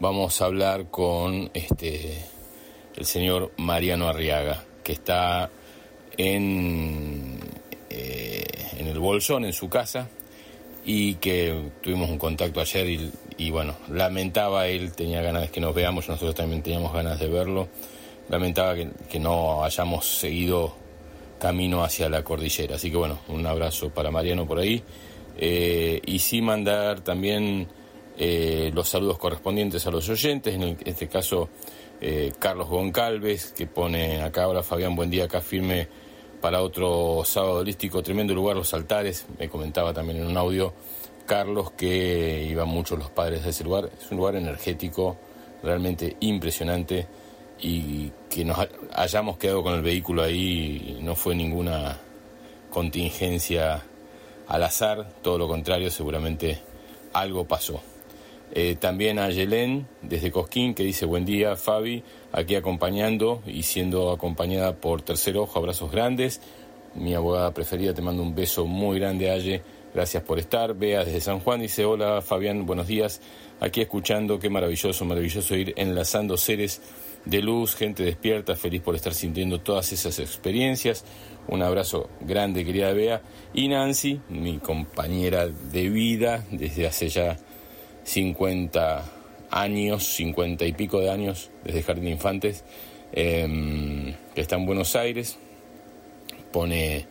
vamos 0.00 0.40
a 0.40 0.46
hablar 0.46 0.90
con 0.90 1.50
este 1.54 2.18
el 2.96 3.06
señor 3.06 3.52
Mariano 3.56 4.08
Arriaga, 4.08 4.64
que 4.82 4.92
está 4.92 5.50
en, 6.22 7.38
eh, 7.90 8.44
en 8.78 8.86
el 8.86 8.98
Bolsón, 8.98 9.44
en 9.44 9.52
su 9.52 9.68
casa, 9.68 10.08
y 10.84 11.14
que 11.16 11.70
tuvimos 11.80 12.10
un 12.10 12.18
contacto 12.18 12.60
ayer 12.60 13.12
y, 13.36 13.50
bueno, 13.50 13.76
lamentaba, 13.88 14.66
él 14.66 14.92
tenía 14.92 15.22
ganas 15.22 15.42
de 15.42 15.48
que 15.48 15.60
nos 15.60 15.74
veamos, 15.74 16.08
nosotros 16.08 16.34
también 16.34 16.62
teníamos 16.62 16.92
ganas 16.92 17.18
de 17.18 17.28
verlo, 17.28 17.68
lamentaba 18.28 18.74
que, 18.74 19.18
no 19.20 19.64
hayamos 19.64 20.18
seguido 20.18 20.74
camino 21.38 21.84
hacia 21.84 22.08
la 22.08 22.22
cordillera. 22.22 22.76
Así 22.76 22.90
que 22.90 22.96
bueno, 22.96 23.18
un 23.28 23.46
abrazo 23.46 23.90
para 23.90 24.10
Mariano 24.10 24.46
por 24.46 24.58
ahí. 24.58 24.82
Eh, 25.36 26.00
y 26.04 26.18
sí 26.18 26.40
mandar 26.40 27.00
también 27.00 27.68
eh, 28.18 28.70
los 28.74 28.88
saludos 28.88 29.18
correspondientes 29.18 29.86
a 29.86 29.90
los 29.90 30.08
oyentes, 30.08 30.54
en 30.54 30.78
este 30.84 31.08
caso 31.08 31.48
eh, 32.00 32.32
Carlos 32.38 32.68
Goncalves, 32.68 33.52
que 33.52 33.66
pone 33.66 34.20
acá, 34.22 34.48
hola 34.48 34.62
Fabián, 34.62 34.94
buen 34.94 35.08
día, 35.08 35.24
acá 35.24 35.40
firme 35.40 35.88
para 36.42 36.60
otro 36.60 37.22
sábado 37.24 37.60
holístico, 37.60 38.02
tremendo 38.02 38.34
lugar, 38.34 38.56
los 38.56 38.74
altares, 38.74 39.24
me 39.38 39.48
comentaba 39.48 39.94
también 39.94 40.18
en 40.18 40.26
un 40.26 40.36
audio 40.36 40.74
Carlos 41.24 41.70
que 41.70 42.44
iban 42.50 42.68
muchos 42.68 42.98
los 42.98 43.10
padres 43.10 43.44
de 43.44 43.50
ese 43.50 43.64
lugar, 43.64 43.88
es 43.98 44.10
un 44.10 44.18
lugar 44.18 44.34
energético 44.36 45.16
realmente 45.62 46.16
impresionante 46.20 47.06
y 47.60 48.10
que 48.28 48.44
nos 48.44 48.58
ha- 48.58 48.68
hayamos 48.94 49.38
quedado 49.38 49.62
con 49.62 49.72
el 49.74 49.82
vehículo 49.82 50.22
ahí 50.24 50.98
no 51.00 51.14
fue 51.14 51.34
ninguna 51.36 51.96
contingencia 52.70 53.82
al 54.48 54.62
azar, 54.64 55.06
todo 55.22 55.38
lo 55.38 55.46
contrario, 55.46 55.90
seguramente 55.90 56.60
algo 57.12 57.44
pasó. 57.46 57.80
Eh, 58.54 58.76
también 58.78 59.18
a 59.18 59.30
Yelén, 59.30 59.86
desde 60.02 60.30
Cosquín, 60.30 60.74
que 60.74 60.82
dice 60.82 61.06
buen 61.06 61.24
día, 61.24 61.56
Fabi, 61.56 62.02
aquí 62.32 62.54
acompañando 62.54 63.42
y 63.46 63.62
siendo 63.62 64.12
acompañada 64.12 64.76
por 64.76 65.00
Tercer 65.00 65.38
Ojo, 65.38 65.58
abrazos 65.58 65.90
grandes. 65.90 66.42
Mi 66.94 67.14
abogada 67.14 67.54
preferida, 67.54 67.94
te 67.94 68.02
mando 68.02 68.22
un 68.22 68.34
beso 68.34 68.66
muy 68.66 68.98
grande, 68.98 69.30
Aye. 69.30 69.62
Gracias 69.94 70.22
por 70.22 70.38
estar. 70.38 70.74
Bea 70.74 71.04
desde 71.04 71.20
San 71.20 71.40
Juan 71.40 71.60
dice, 71.60 71.84
hola 71.84 72.22
Fabián, 72.22 72.64
buenos 72.64 72.86
días. 72.86 73.20
Aquí 73.60 73.82
escuchando, 73.82 74.38
qué 74.38 74.48
maravilloso, 74.48 75.04
maravilloso 75.04 75.54
ir 75.54 75.74
enlazando 75.76 76.36
seres 76.36 76.80
de 77.26 77.42
luz, 77.42 77.74
gente 77.74 78.02
despierta, 78.02 78.56
feliz 78.56 78.80
por 78.80 78.96
estar 78.96 79.14
sintiendo 79.14 79.60
todas 79.60 79.92
esas 79.92 80.18
experiencias. 80.18 81.04
Un 81.48 81.62
abrazo 81.62 82.08
grande, 82.20 82.64
querida 82.64 82.92
Bea. 82.92 83.22
Y 83.52 83.68
Nancy, 83.68 84.20
mi 84.30 84.58
compañera 84.58 85.46
de 85.48 85.88
vida 85.90 86.44
desde 86.50 86.86
hace 86.86 87.08
ya 87.08 87.38
50 88.04 89.04
años, 89.50 90.04
50 90.14 90.64
y 90.64 90.72
pico 90.72 91.00
de 91.00 91.10
años, 91.10 91.50
desde 91.64 91.82
Jardín 91.82 92.04
de 92.04 92.10
Infantes, 92.10 92.64
eh, 93.12 94.14
que 94.34 94.40
está 94.40 94.56
en 94.56 94.66
Buenos 94.66 94.96
Aires. 94.96 95.38
Pone, 96.50 97.06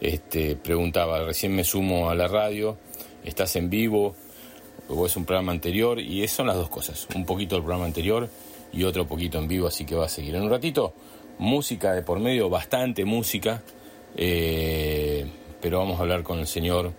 este, 0.00 0.56
preguntaba, 0.56 1.24
recién 1.24 1.54
me 1.54 1.64
sumo 1.64 2.10
a 2.10 2.14
la 2.14 2.28
radio, 2.28 2.78
estás 3.24 3.56
en 3.56 3.70
vivo 3.70 4.14
o 4.88 5.06
es 5.06 5.16
un 5.16 5.24
programa 5.24 5.52
anterior, 5.52 5.98
y 5.98 6.26
son 6.28 6.46
las 6.46 6.56
dos 6.56 6.68
cosas, 6.68 7.08
un 7.14 7.24
poquito 7.24 7.56
el 7.56 7.62
programa 7.62 7.86
anterior 7.86 8.28
y 8.72 8.84
otro 8.84 9.06
poquito 9.06 9.38
en 9.38 9.48
vivo, 9.48 9.66
así 9.66 9.84
que 9.84 9.94
va 9.94 10.06
a 10.06 10.08
seguir. 10.08 10.34
En 10.34 10.42
un 10.42 10.50
ratito, 10.50 10.94
música 11.38 11.92
de 11.92 12.02
por 12.02 12.20
medio, 12.20 12.50
bastante 12.50 13.04
música, 13.04 13.62
eh, 14.16 15.26
pero 15.60 15.78
vamos 15.78 15.98
a 15.98 16.02
hablar 16.02 16.22
con 16.22 16.38
el 16.38 16.46
señor 16.46 16.92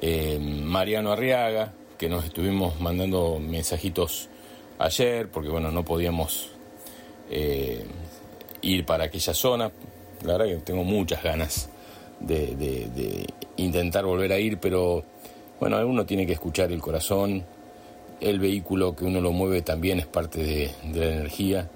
eh, 0.00 0.38
Mariano 0.40 1.12
Arriaga, 1.12 1.72
que 2.00 2.08
nos 2.08 2.24
estuvimos 2.24 2.80
mandando 2.80 3.38
mensajitos 3.38 4.30
ayer, 4.78 5.28
porque 5.28 5.50
bueno, 5.50 5.70
no 5.70 5.84
podíamos 5.84 6.48
eh, 7.28 7.84
ir 8.62 8.86
para 8.86 9.04
aquella 9.04 9.34
zona. 9.34 9.70
La 10.24 10.38
verdad 10.38 10.46
que 10.46 10.62
tengo 10.62 10.82
muchas 10.82 11.22
ganas 11.22 11.68
de, 12.18 13.26
intentar 13.58 14.06
volver 14.06 14.32
a 14.32 14.38
ir, 14.38 14.56
pero 14.56 15.04
bueno, 15.60 15.86
uno 15.86 16.06
tiene 16.06 16.26
que 16.26 16.32
escuchar 16.32 16.72
el 16.72 16.80
corazón, 16.80 17.44
el 18.18 18.38
vehículo 18.38 18.96
que 18.96 19.04
uno 19.04 19.20
lo 19.20 19.32
mueve 19.32 19.60
también 19.60 19.98
es 19.98 20.06
parte 20.06 20.42
de, 20.42 20.70
de 20.84 21.00
la 21.00 21.12
energía 21.12 21.68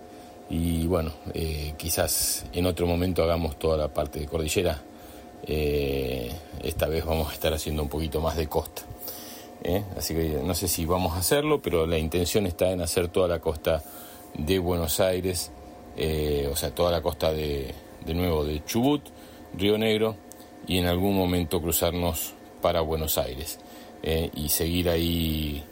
y 0.48 0.86
bueno, 0.86 1.12
eh, 1.34 1.74
quizás 1.76 2.46
en 2.54 2.64
otro 2.64 2.86
momento 2.86 3.22
hagamos 3.22 3.58
toda 3.58 3.76
la 3.76 3.88
parte 3.88 4.20
de 4.20 4.26
cordillera. 4.26 4.82
Eh, 5.46 6.32
esta 6.62 6.86
vez 6.86 7.04
vamos 7.04 7.28
a 7.28 7.34
estar 7.34 7.52
haciendo 7.52 7.82
un 7.82 7.90
poquito 7.90 8.22
más 8.22 8.38
de 8.38 8.46
costa. 8.46 8.84
¿Eh? 9.64 9.82
Así 9.96 10.14
que 10.14 10.40
no 10.44 10.54
sé 10.54 10.68
si 10.68 10.84
vamos 10.84 11.14
a 11.14 11.18
hacerlo, 11.18 11.60
pero 11.60 11.86
la 11.86 11.98
intención 11.98 12.46
está 12.46 12.70
en 12.70 12.80
hacer 12.80 13.08
toda 13.08 13.26
la 13.26 13.40
costa 13.40 13.82
de 14.34 14.58
Buenos 14.58 15.00
Aires, 15.00 15.50
eh, 15.96 16.48
o 16.52 16.56
sea, 16.56 16.72
toda 16.72 16.92
la 16.92 17.02
costa 17.02 17.32
de, 17.32 17.74
de 18.04 18.14
nuevo 18.14 18.44
de 18.44 18.64
Chubut, 18.64 19.02
Río 19.56 19.78
Negro, 19.78 20.16
y 20.66 20.78
en 20.78 20.86
algún 20.86 21.16
momento 21.16 21.60
cruzarnos 21.60 22.34
para 22.62 22.80
Buenos 22.80 23.18
Aires 23.18 23.58
eh, 24.02 24.30
y 24.34 24.48
seguir 24.48 24.88
ahí 24.88 25.64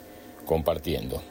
compartiendo. 0.45 1.21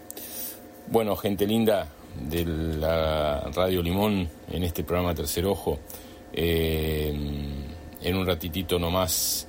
Bueno, 0.89 1.17
gente 1.17 1.47
linda 1.47 1.89
de 2.29 2.45
la 2.45 3.51
Radio 3.55 3.83
Limón 3.83 4.29
en 4.51 4.63
este 4.65 4.85
programa 4.85 5.15
Tercer 5.15 5.47
Ojo, 5.47 5.79
en 6.35 8.17
un 8.17 8.27
ratitito 8.27 8.79
nomás, 8.79 9.47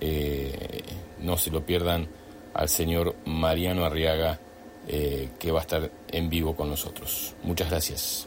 eh, 0.00 0.82
no 1.20 1.36
se 1.36 1.50
lo 1.50 1.64
pierdan 1.64 2.08
al 2.54 2.68
señor 2.68 3.14
Mariano 3.24 3.84
Arriaga, 3.84 4.38
eh, 4.88 5.28
que 5.38 5.50
va 5.52 5.58
a 5.60 5.62
estar 5.62 5.90
en 6.10 6.28
vivo 6.30 6.54
con 6.56 6.68
nosotros. 6.70 7.34
Muchas 7.42 7.70
gracias. 7.70 8.26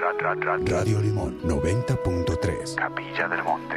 Ra- 0.00 0.12
ra- 0.18 0.34
ra- 0.34 0.58
Radio 0.64 1.00
Limón 1.00 1.40
90.3. 1.44 2.74
Capilla 2.76 3.28
del 3.28 3.42
Monte. 3.42 3.76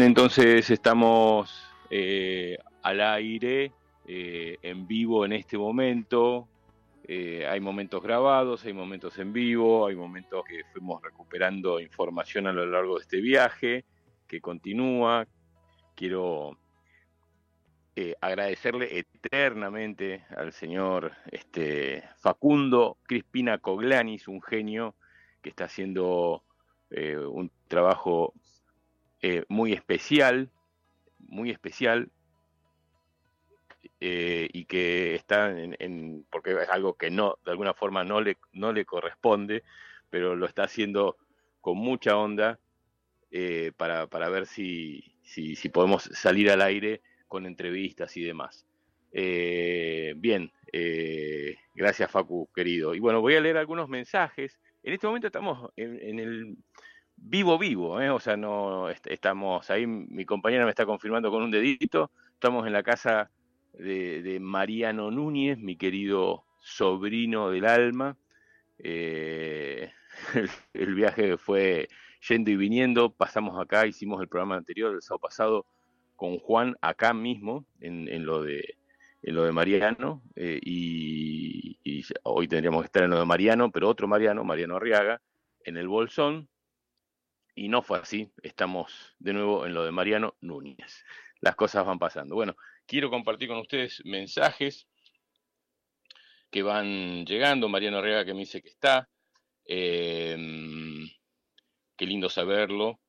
Entonces 0.00 0.70
estamos 0.70 1.70
eh, 1.90 2.56
al 2.82 3.00
aire, 3.02 3.72
eh, 4.06 4.56
en 4.62 4.86
vivo 4.86 5.26
en 5.26 5.34
este 5.34 5.58
momento. 5.58 6.48
Eh, 7.04 7.46
hay 7.46 7.60
momentos 7.60 8.02
grabados, 8.02 8.64
hay 8.64 8.72
momentos 8.72 9.18
en 9.18 9.34
vivo, 9.34 9.86
hay 9.86 9.94
momentos 9.94 10.44
que 10.48 10.64
fuimos 10.72 11.02
recuperando 11.02 11.78
información 11.78 12.46
a 12.46 12.54
lo 12.54 12.64
largo 12.64 12.96
de 12.96 13.02
este 13.02 13.20
viaje, 13.20 13.84
que 14.26 14.40
continúa. 14.40 15.26
Quiero 15.94 16.56
agradecerle 18.22 18.98
eternamente 18.98 20.24
al 20.34 20.54
señor 20.54 21.12
este, 21.30 22.02
Facundo 22.16 22.96
Crispina 23.02 23.58
Coglanis, 23.58 24.26
un 24.26 24.40
genio 24.40 24.94
que 25.42 25.50
está 25.50 25.64
haciendo 25.64 26.44
un 26.90 27.50
trabajo 27.68 28.34
eh, 29.24 29.44
muy 29.48 29.72
especial, 29.72 30.50
muy 31.20 31.50
especial, 31.50 32.10
eh, 34.00 34.48
y 34.52 34.64
que 34.64 35.14
está 35.14 35.56
en, 35.56 36.26
porque 36.28 36.60
es 36.60 36.68
algo 36.68 36.94
que 36.94 37.08
no, 37.08 37.38
de 37.44 37.52
alguna 37.52 37.72
forma 37.72 38.02
no 38.02 38.20
le, 38.20 38.36
no 38.52 38.72
le 38.72 38.84
corresponde, 38.84 39.62
pero 40.10 40.34
lo 40.34 40.46
está 40.46 40.64
haciendo 40.64 41.16
con 41.60 41.78
mucha 41.78 42.16
onda 42.16 42.58
eh, 43.30 43.70
para, 43.76 44.08
para 44.08 44.28
ver 44.28 44.46
si, 44.46 45.14
si, 45.22 45.54
si 45.54 45.68
podemos 45.68 46.02
salir 46.12 46.50
al 46.50 46.60
aire 46.60 47.00
con 47.28 47.46
entrevistas 47.46 48.16
y 48.16 48.24
demás. 48.24 48.66
Bien, 49.12 50.50
gracias 51.76 52.10
Facu, 52.10 52.50
querido. 52.52 52.92
Y 52.94 52.98
bueno, 52.98 53.20
voy 53.20 53.36
a 53.36 53.40
leer 53.40 53.56
algunos 53.56 53.88
mensajes. 53.88 54.58
En 54.82 54.94
este 54.94 55.06
momento 55.06 55.28
estamos 55.28 55.70
en 55.76 56.18
el 56.18 56.56
vivo 57.22 57.58
vivo, 57.58 58.00
¿eh? 58.00 58.10
o 58.10 58.20
sea, 58.20 58.36
no 58.36 58.90
est- 58.90 59.06
estamos 59.06 59.70
ahí, 59.70 59.86
mi 59.86 60.24
compañera 60.24 60.64
me 60.64 60.70
está 60.70 60.84
confirmando 60.84 61.30
con 61.30 61.42
un 61.42 61.50
dedito, 61.50 62.10
estamos 62.34 62.66
en 62.66 62.72
la 62.72 62.82
casa 62.82 63.30
de, 63.72 64.38
Mariano 64.40 65.10
Núñez, 65.10 65.58
mi 65.58 65.76
querido 65.76 66.44
sobrino 66.60 67.50
del 67.50 67.64
alma. 67.64 68.16
Eh, 68.78 69.90
el, 70.74 70.94
viaje 70.94 71.36
fue 71.38 71.88
yendo 72.28 72.50
y 72.50 72.56
viniendo, 72.56 73.12
pasamos 73.12 73.58
acá, 73.60 73.86
hicimos 73.86 74.20
el 74.20 74.28
programa 74.28 74.56
anterior, 74.56 74.94
el 74.94 75.02
sábado 75.02 75.20
pasado, 75.20 75.66
con 76.16 76.38
Juan 76.38 76.76
acá 76.80 77.14
mismo, 77.14 77.64
en, 77.80 78.26
lo 78.26 78.42
de 78.42 78.76
en 79.22 79.34
lo 79.36 79.44
de 79.44 79.52
Mariano, 79.52 80.22
eh, 80.34 80.60
y, 80.62 81.78
y 81.84 82.04
hoy 82.24 82.48
tendríamos 82.48 82.82
que 82.82 82.86
estar 82.86 83.04
en 83.04 83.10
lo 83.10 83.20
de 83.20 83.24
Mariano, 83.24 83.70
pero 83.70 83.88
otro 83.88 84.08
Mariano, 84.08 84.44
Mariano 84.44 84.76
Arriaga, 84.76 85.20
en 85.64 85.76
el 85.76 85.88
Bolsón, 85.88 86.48
y 87.54 87.68
no 87.68 87.82
fue 87.82 87.98
así, 87.98 88.32
estamos 88.42 89.14
de 89.18 89.32
nuevo 89.32 89.66
en 89.66 89.74
lo 89.74 89.84
de 89.84 89.92
Mariano 89.92 90.36
Núñez. 90.40 91.04
Las 91.40 91.56
cosas 91.56 91.84
van 91.84 91.98
pasando. 91.98 92.34
Bueno, 92.34 92.56
quiero 92.86 93.10
compartir 93.10 93.48
con 93.48 93.58
ustedes 93.58 94.02
mensajes 94.04 94.86
que 96.50 96.62
van 96.62 97.24
llegando. 97.26 97.68
Mariano 97.68 97.98
Arriaga 97.98 98.24
que 98.24 98.34
me 98.34 98.40
dice 98.40 98.62
que 98.62 98.68
está. 98.68 99.08
eh, 99.64 100.36
qué 101.96 102.06
lindo 102.06 102.28
saberlo. 102.28 103.00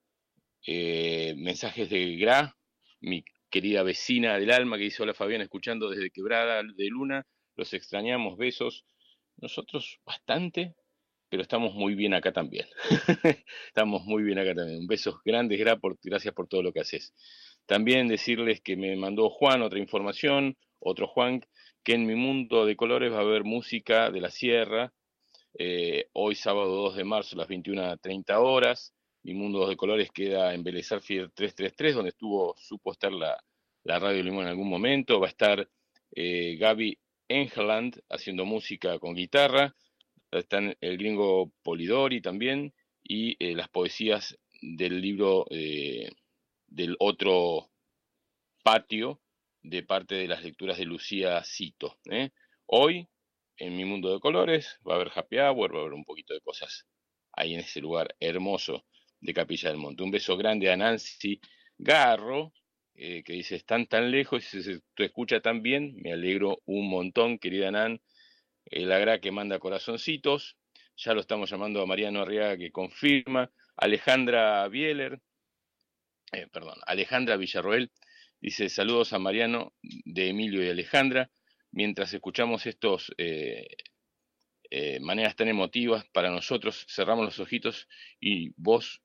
Eh, 0.66 1.36
mensajes 1.38 1.90
de 1.90 2.16
Gra, 2.18 2.56
mi 3.02 3.24
querida 3.50 3.84
vecina 3.84 4.38
del 4.38 4.52
alma, 4.52 4.78
que 4.78 4.86
dice: 4.86 5.04
Hola 5.04 5.14
Fabián, 5.14 5.42
escuchando 5.42 5.90
desde 5.90 6.12
Quebrada 6.12 6.64
de 6.64 6.86
Luna. 6.88 7.26
Los 7.56 7.74
extrañamos, 7.74 8.38
besos. 8.38 8.86
Nosotros 9.38 10.00
bastante, 10.06 10.76
pero 11.34 11.42
estamos 11.42 11.74
muy 11.74 11.96
bien 11.96 12.14
acá 12.14 12.32
también. 12.32 12.68
estamos 13.68 14.06
muy 14.06 14.22
bien 14.22 14.38
acá 14.38 14.54
también. 14.54 14.86
Besos 14.86 15.16
grandes, 15.26 15.58
Gra, 15.58 15.78
por, 15.78 15.98
gracias 16.04 16.32
por 16.32 16.48
todo 16.48 16.62
lo 16.62 16.72
que 16.72 16.82
haces. 16.82 17.12
También 17.66 18.08
decirles 18.08 18.62
que 18.62 18.78
me 18.78 18.96
mandó 18.96 19.32
Juan 19.32 19.64
otra 19.64 19.80
información, 19.80 20.56
otro 20.78 21.08
Juan, 21.08 21.44
que 21.84 21.96
en 21.96 22.06
mi 22.06 22.14
mundo 22.14 22.68
de 22.68 22.76
colores 22.76 23.12
va 23.12 23.18
a 23.18 23.22
haber 23.22 23.46
música 23.46 24.12
de 24.12 24.22
la 24.22 24.30
sierra, 24.30 24.94
eh, 25.58 26.06
hoy 26.14 26.36
sábado 26.36 26.76
2 26.84 26.98
de 26.98 27.04
marzo 27.04 27.36
a 27.36 27.40
las 27.40 27.50
21.30 27.50 28.36
horas. 28.38 28.94
Mi 29.24 29.34
mundo 29.34 29.68
de 29.68 29.76
colores 29.76 30.12
queda 30.12 30.54
en 30.54 30.64
Belezar 30.64 31.02
Fiel 31.02 31.32
333, 31.34 31.96
donde 31.96 32.10
estuvo, 32.10 32.54
supo 32.60 32.92
estar 32.92 33.12
la, 33.12 33.44
la 33.86 33.98
Radio 33.98 34.22
Limón 34.22 34.44
en 34.44 34.50
algún 34.50 34.70
momento. 34.70 35.20
Va 35.20 35.26
a 35.26 35.32
estar 35.32 35.68
eh, 36.12 36.58
Gaby 36.60 36.96
Engeland 37.28 38.00
haciendo 38.08 38.46
música 38.46 39.00
con 39.00 39.16
guitarra. 39.16 39.74
Están 40.40 40.76
el 40.82 40.98
gringo 40.98 41.52
Polidori 41.62 42.22
también 42.22 42.74
y 43.04 43.36
eh, 43.40 43.56
las 43.56 43.70
poesías 43.70 44.38
del 44.62 45.00
libro 45.00 45.46
eh, 45.52 46.10
del 46.68 46.96
otro 47.00 47.70
patio 48.64 49.22
de 49.62 49.84
parte 49.84 50.16
de 50.16 50.28
las 50.28 50.44
lecturas 50.44 50.78
de 50.78 50.86
Lucía 50.86 51.44
Cito. 51.44 51.98
¿eh? 52.10 52.32
Hoy, 52.66 53.08
en 53.58 53.78
mi 53.78 53.86
mundo 53.86 54.12
de 54.12 54.20
colores, 54.20 54.80
va 54.88 54.94
a 54.94 54.96
haber 54.96 55.12
happy 55.14 55.38
hour, 55.38 55.74
va 55.74 55.78
a 55.78 55.82
haber 55.82 55.94
un 55.94 56.06
poquito 56.06 56.34
de 56.34 56.42
cosas 56.42 56.88
ahí 57.34 57.54
en 57.54 57.60
ese 57.60 57.80
lugar 57.80 58.16
hermoso 58.20 58.86
de 59.20 59.34
Capilla 59.34 59.70
del 59.70 59.78
Monte. 59.78 60.04
Un 60.04 60.12
beso 60.12 60.36
grande 60.36 60.72
a 60.72 60.78
Nancy 60.78 61.40
Garro, 61.78 62.54
que 62.96 63.24
dice, 63.28 63.56
están 63.56 63.88
tan 63.88 64.12
lejos 64.12 64.54
y 64.54 64.64
se 64.64 64.82
te 64.96 65.06
escucha 65.06 65.40
tan 65.42 65.62
bien, 65.62 65.96
me 66.02 66.14
alegro 66.14 66.62
un 66.66 66.90
montón, 66.90 67.40
querida 67.40 67.72
Nan. 67.72 68.02
El 68.66 68.92
agra 68.92 69.20
que 69.20 69.32
manda 69.32 69.60
corazoncitos, 69.60 70.58
ya 70.96 71.14
lo 71.14 71.22
estamos 71.22 71.50
llamando 71.50 71.82
a 71.82 71.86
Mariano 71.86 72.22
Arriaga 72.22 72.58
que 72.58 72.72
confirma. 72.72 73.52
Alejandra 73.76 74.68
Bieler, 74.68 75.20
eh, 76.32 76.48
perdón, 76.52 76.80
Alejandra 76.86 77.38
Villarroel 77.38 77.92
dice 78.40 78.70
saludos 78.70 79.14
a 79.14 79.20
Mariano 79.20 79.74
de 79.82 80.30
Emilio 80.30 80.64
y 80.64 80.70
Alejandra. 80.70 81.32
Mientras 81.72 82.14
escuchamos 82.14 82.68
estos 82.68 83.12
eh, 83.18 83.68
eh, 84.70 85.00
maneras 85.00 85.36
tan 85.36 85.48
emotivas 85.48 86.06
para 86.12 86.30
nosotros, 86.30 86.86
cerramos 86.88 87.26
los 87.26 87.40
ojitos 87.40 87.88
y 88.20 88.52
vos, 88.56 89.02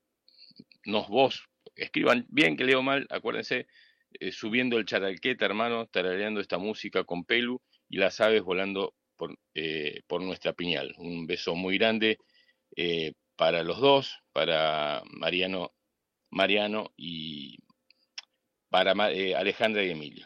nos 0.85 1.07
vos, 1.07 1.47
escriban 1.75 2.27
bien 2.29 2.57
que 2.57 2.65
leo 2.65 2.83
mal, 2.83 3.07
acuérdense, 3.09 3.67
subiendo 4.31 4.77
el 4.77 4.85
charalqueta, 4.85 5.45
hermano, 5.45 5.87
tarareando 5.87 6.41
esta 6.41 6.57
música 6.57 7.03
con 7.03 7.25
Pelu 7.25 7.61
y 7.89 7.97
las 7.97 8.21
aves 8.21 8.43
volando 8.43 8.95
por, 9.19 9.37
eh, 9.53 10.01
por 10.07 10.21
nuestra 10.23 10.53
piñal. 10.53 10.95
Un 10.97 11.27
beso 11.27 11.53
muy 11.53 11.77
grande 11.77 12.17
eh, 12.75 13.13
para 13.35 13.63
los 13.63 13.79
dos, 13.81 14.17
para 14.31 15.03
Mariano, 15.11 15.73
Mariano 16.31 16.93
y 16.97 17.57
para 18.69 18.93
eh, 19.11 19.35
Alejandra 19.35 19.83
y 19.83 19.91
Emilio. 19.91 20.25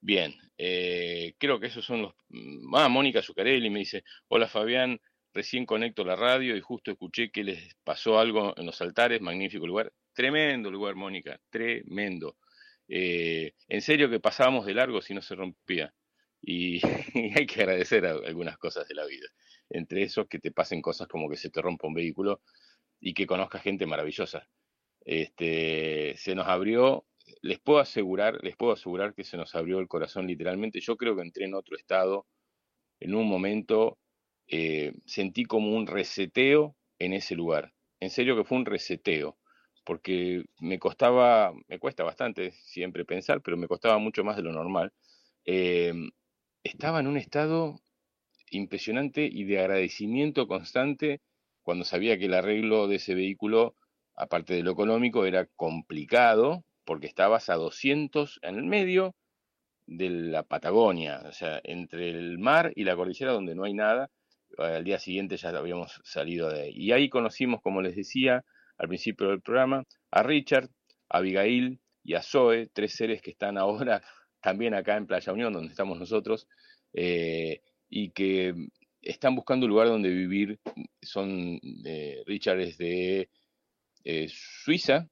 Bien, 0.00 0.34
creo 0.56 1.60
que 1.60 1.66
esos 1.66 1.84
son 1.84 2.02
los... 2.02 2.14
mm, 2.28 2.74
Ah, 2.76 2.88
Mónica 2.88 3.22
Zuccarelli 3.22 3.68
me 3.70 3.80
dice, 3.80 4.04
hola 4.28 4.46
Fabián, 4.48 5.00
recién 5.34 5.66
conecto 5.66 6.04
la 6.04 6.16
radio 6.16 6.56
y 6.56 6.60
justo 6.60 6.90
escuché 6.92 7.30
que 7.30 7.44
les 7.44 7.74
pasó 7.84 8.18
algo 8.18 8.54
en 8.56 8.66
los 8.66 8.80
altares, 8.80 9.20
magnífico 9.20 9.66
lugar, 9.66 9.92
tremendo 10.14 10.70
lugar, 10.70 10.94
Mónica, 10.94 11.40
tremendo. 11.50 12.36
En 12.88 13.82
serio 13.82 14.10
que 14.10 14.20
pasábamos 14.20 14.66
de 14.66 14.74
largo 14.74 15.02
si 15.02 15.14
no 15.14 15.22
se 15.22 15.34
rompía. 15.34 15.92
Y, 16.42 16.80
hay 17.36 17.46
que 17.46 17.62
agradecer 17.62 18.06
a- 18.06 18.12
algunas 18.12 18.58
cosas 18.58 18.88
de 18.88 18.94
la 18.94 19.06
vida. 19.06 19.26
Entre 19.68 20.02
esos 20.02 20.26
que 20.28 20.38
te 20.38 20.50
pasen 20.52 20.82
cosas 20.82 21.08
como 21.08 21.28
que 21.28 21.36
se 21.36 21.50
te 21.50 21.62
rompa 21.62 21.86
un 21.88 21.94
vehículo 21.94 22.40
y 23.00 23.14
que 23.14 23.26
conozcas 23.26 23.62
gente 23.62 23.86
maravillosa. 23.86 24.48
Este, 25.04 26.14
se 26.16 26.34
nos 26.34 26.48
abrió, 26.48 27.06
les 27.42 27.60
puedo 27.60 27.80
asegurar, 27.80 28.38
les 28.44 28.56
puedo 28.56 28.72
asegurar 28.72 29.14
que 29.14 29.24
se 29.24 29.36
nos 29.36 29.54
abrió 29.54 29.80
el 29.80 29.88
corazón 29.88 30.26
literalmente. 30.26 30.80
Yo 30.80 30.96
creo 30.96 31.16
que 31.16 31.22
entré 31.22 31.46
en 31.46 31.54
otro 31.54 31.76
estado, 31.76 32.26
en 33.00 33.14
un 33.14 33.28
momento 33.28 33.98
eh, 34.48 34.92
sentí 35.06 35.44
como 35.44 35.74
un 35.76 35.86
reseteo 35.86 36.76
en 36.98 37.12
ese 37.14 37.34
lugar. 37.34 37.72
En 38.00 38.10
serio 38.10 38.36
que 38.36 38.44
fue 38.44 38.58
un 38.58 38.66
reseteo, 38.66 39.38
porque 39.84 40.44
me 40.60 40.78
costaba, 40.78 41.52
me 41.68 41.78
cuesta 41.78 42.04
bastante 42.04 42.52
siempre 42.52 43.04
pensar, 43.04 43.42
pero 43.42 43.56
me 43.56 43.68
costaba 43.68 43.98
mucho 43.98 44.24
más 44.24 44.36
de 44.36 44.42
lo 44.42 44.52
normal. 44.52 44.92
Eh, 45.44 45.92
estaba 46.62 47.00
en 47.00 47.06
un 47.06 47.16
estado 47.16 47.80
impresionante 48.50 49.28
y 49.30 49.44
de 49.44 49.60
agradecimiento 49.60 50.46
constante 50.46 51.20
cuando 51.62 51.84
sabía 51.84 52.18
que 52.18 52.26
el 52.26 52.34
arreglo 52.34 52.88
de 52.88 52.96
ese 52.96 53.14
vehículo, 53.14 53.74
aparte 54.16 54.54
de 54.54 54.62
lo 54.62 54.72
económico, 54.72 55.24
era 55.24 55.46
complicado 55.56 56.64
porque 56.84 57.06
estabas 57.06 57.48
a 57.48 57.54
200 57.54 58.40
en 58.42 58.56
el 58.56 58.64
medio 58.64 59.14
de 59.86 60.10
la 60.10 60.42
Patagonia, 60.42 61.22
o 61.26 61.32
sea, 61.32 61.60
entre 61.64 62.10
el 62.10 62.38
mar 62.38 62.72
y 62.74 62.84
la 62.84 62.96
cordillera 62.96 63.32
donde 63.32 63.54
no 63.54 63.64
hay 63.64 63.74
nada. 63.74 64.10
Al 64.58 64.84
día 64.84 64.98
siguiente 64.98 65.36
ya 65.36 65.50
habíamos 65.50 66.00
salido 66.04 66.48
de 66.50 66.62
ahí. 66.62 66.72
Y 66.74 66.92
ahí 66.92 67.08
conocimos, 67.08 67.60
como 67.62 67.82
les 67.82 67.94
decía 67.94 68.44
al 68.78 68.88
principio 68.88 69.28
del 69.28 69.40
programa, 69.40 69.84
a 70.10 70.22
Richard, 70.22 70.68
a 71.08 71.18
Abigail 71.18 71.80
y 72.02 72.14
a 72.14 72.22
Zoe, 72.22 72.68
tres 72.72 72.94
seres 72.94 73.22
que 73.22 73.30
están 73.30 73.58
ahora 73.58 74.02
también 74.40 74.74
acá 74.74 74.96
en 74.96 75.06
Playa 75.06 75.32
Unión, 75.32 75.52
donde 75.52 75.70
estamos 75.70 75.98
nosotros, 75.98 76.48
eh, 76.92 77.60
y 77.88 78.10
que 78.10 78.54
están 79.02 79.34
buscando 79.34 79.66
un 79.66 79.70
lugar 79.70 79.88
donde 79.88 80.10
vivir. 80.10 80.58
Son, 81.02 81.60
eh, 81.84 82.22
Richard 82.26 82.60
es 82.60 82.78
de 82.78 83.28
eh, 84.04 84.28
Suiza, 84.28 85.08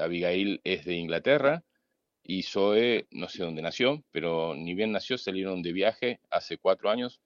Abigail 0.00 0.60
es 0.64 0.84
de 0.84 0.94
Inglaterra 0.94 1.64
y 2.22 2.42
Zoe, 2.42 3.06
no 3.10 3.28
sé 3.28 3.42
dónde 3.42 3.62
nació, 3.62 4.04
pero 4.10 4.54
ni 4.54 4.74
bien 4.74 4.92
nació, 4.92 5.16
salieron 5.16 5.62
de 5.62 5.72
viaje 5.72 6.20
hace 6.30 6.58
cuatro 6.58 6.90
años 6.90 7.20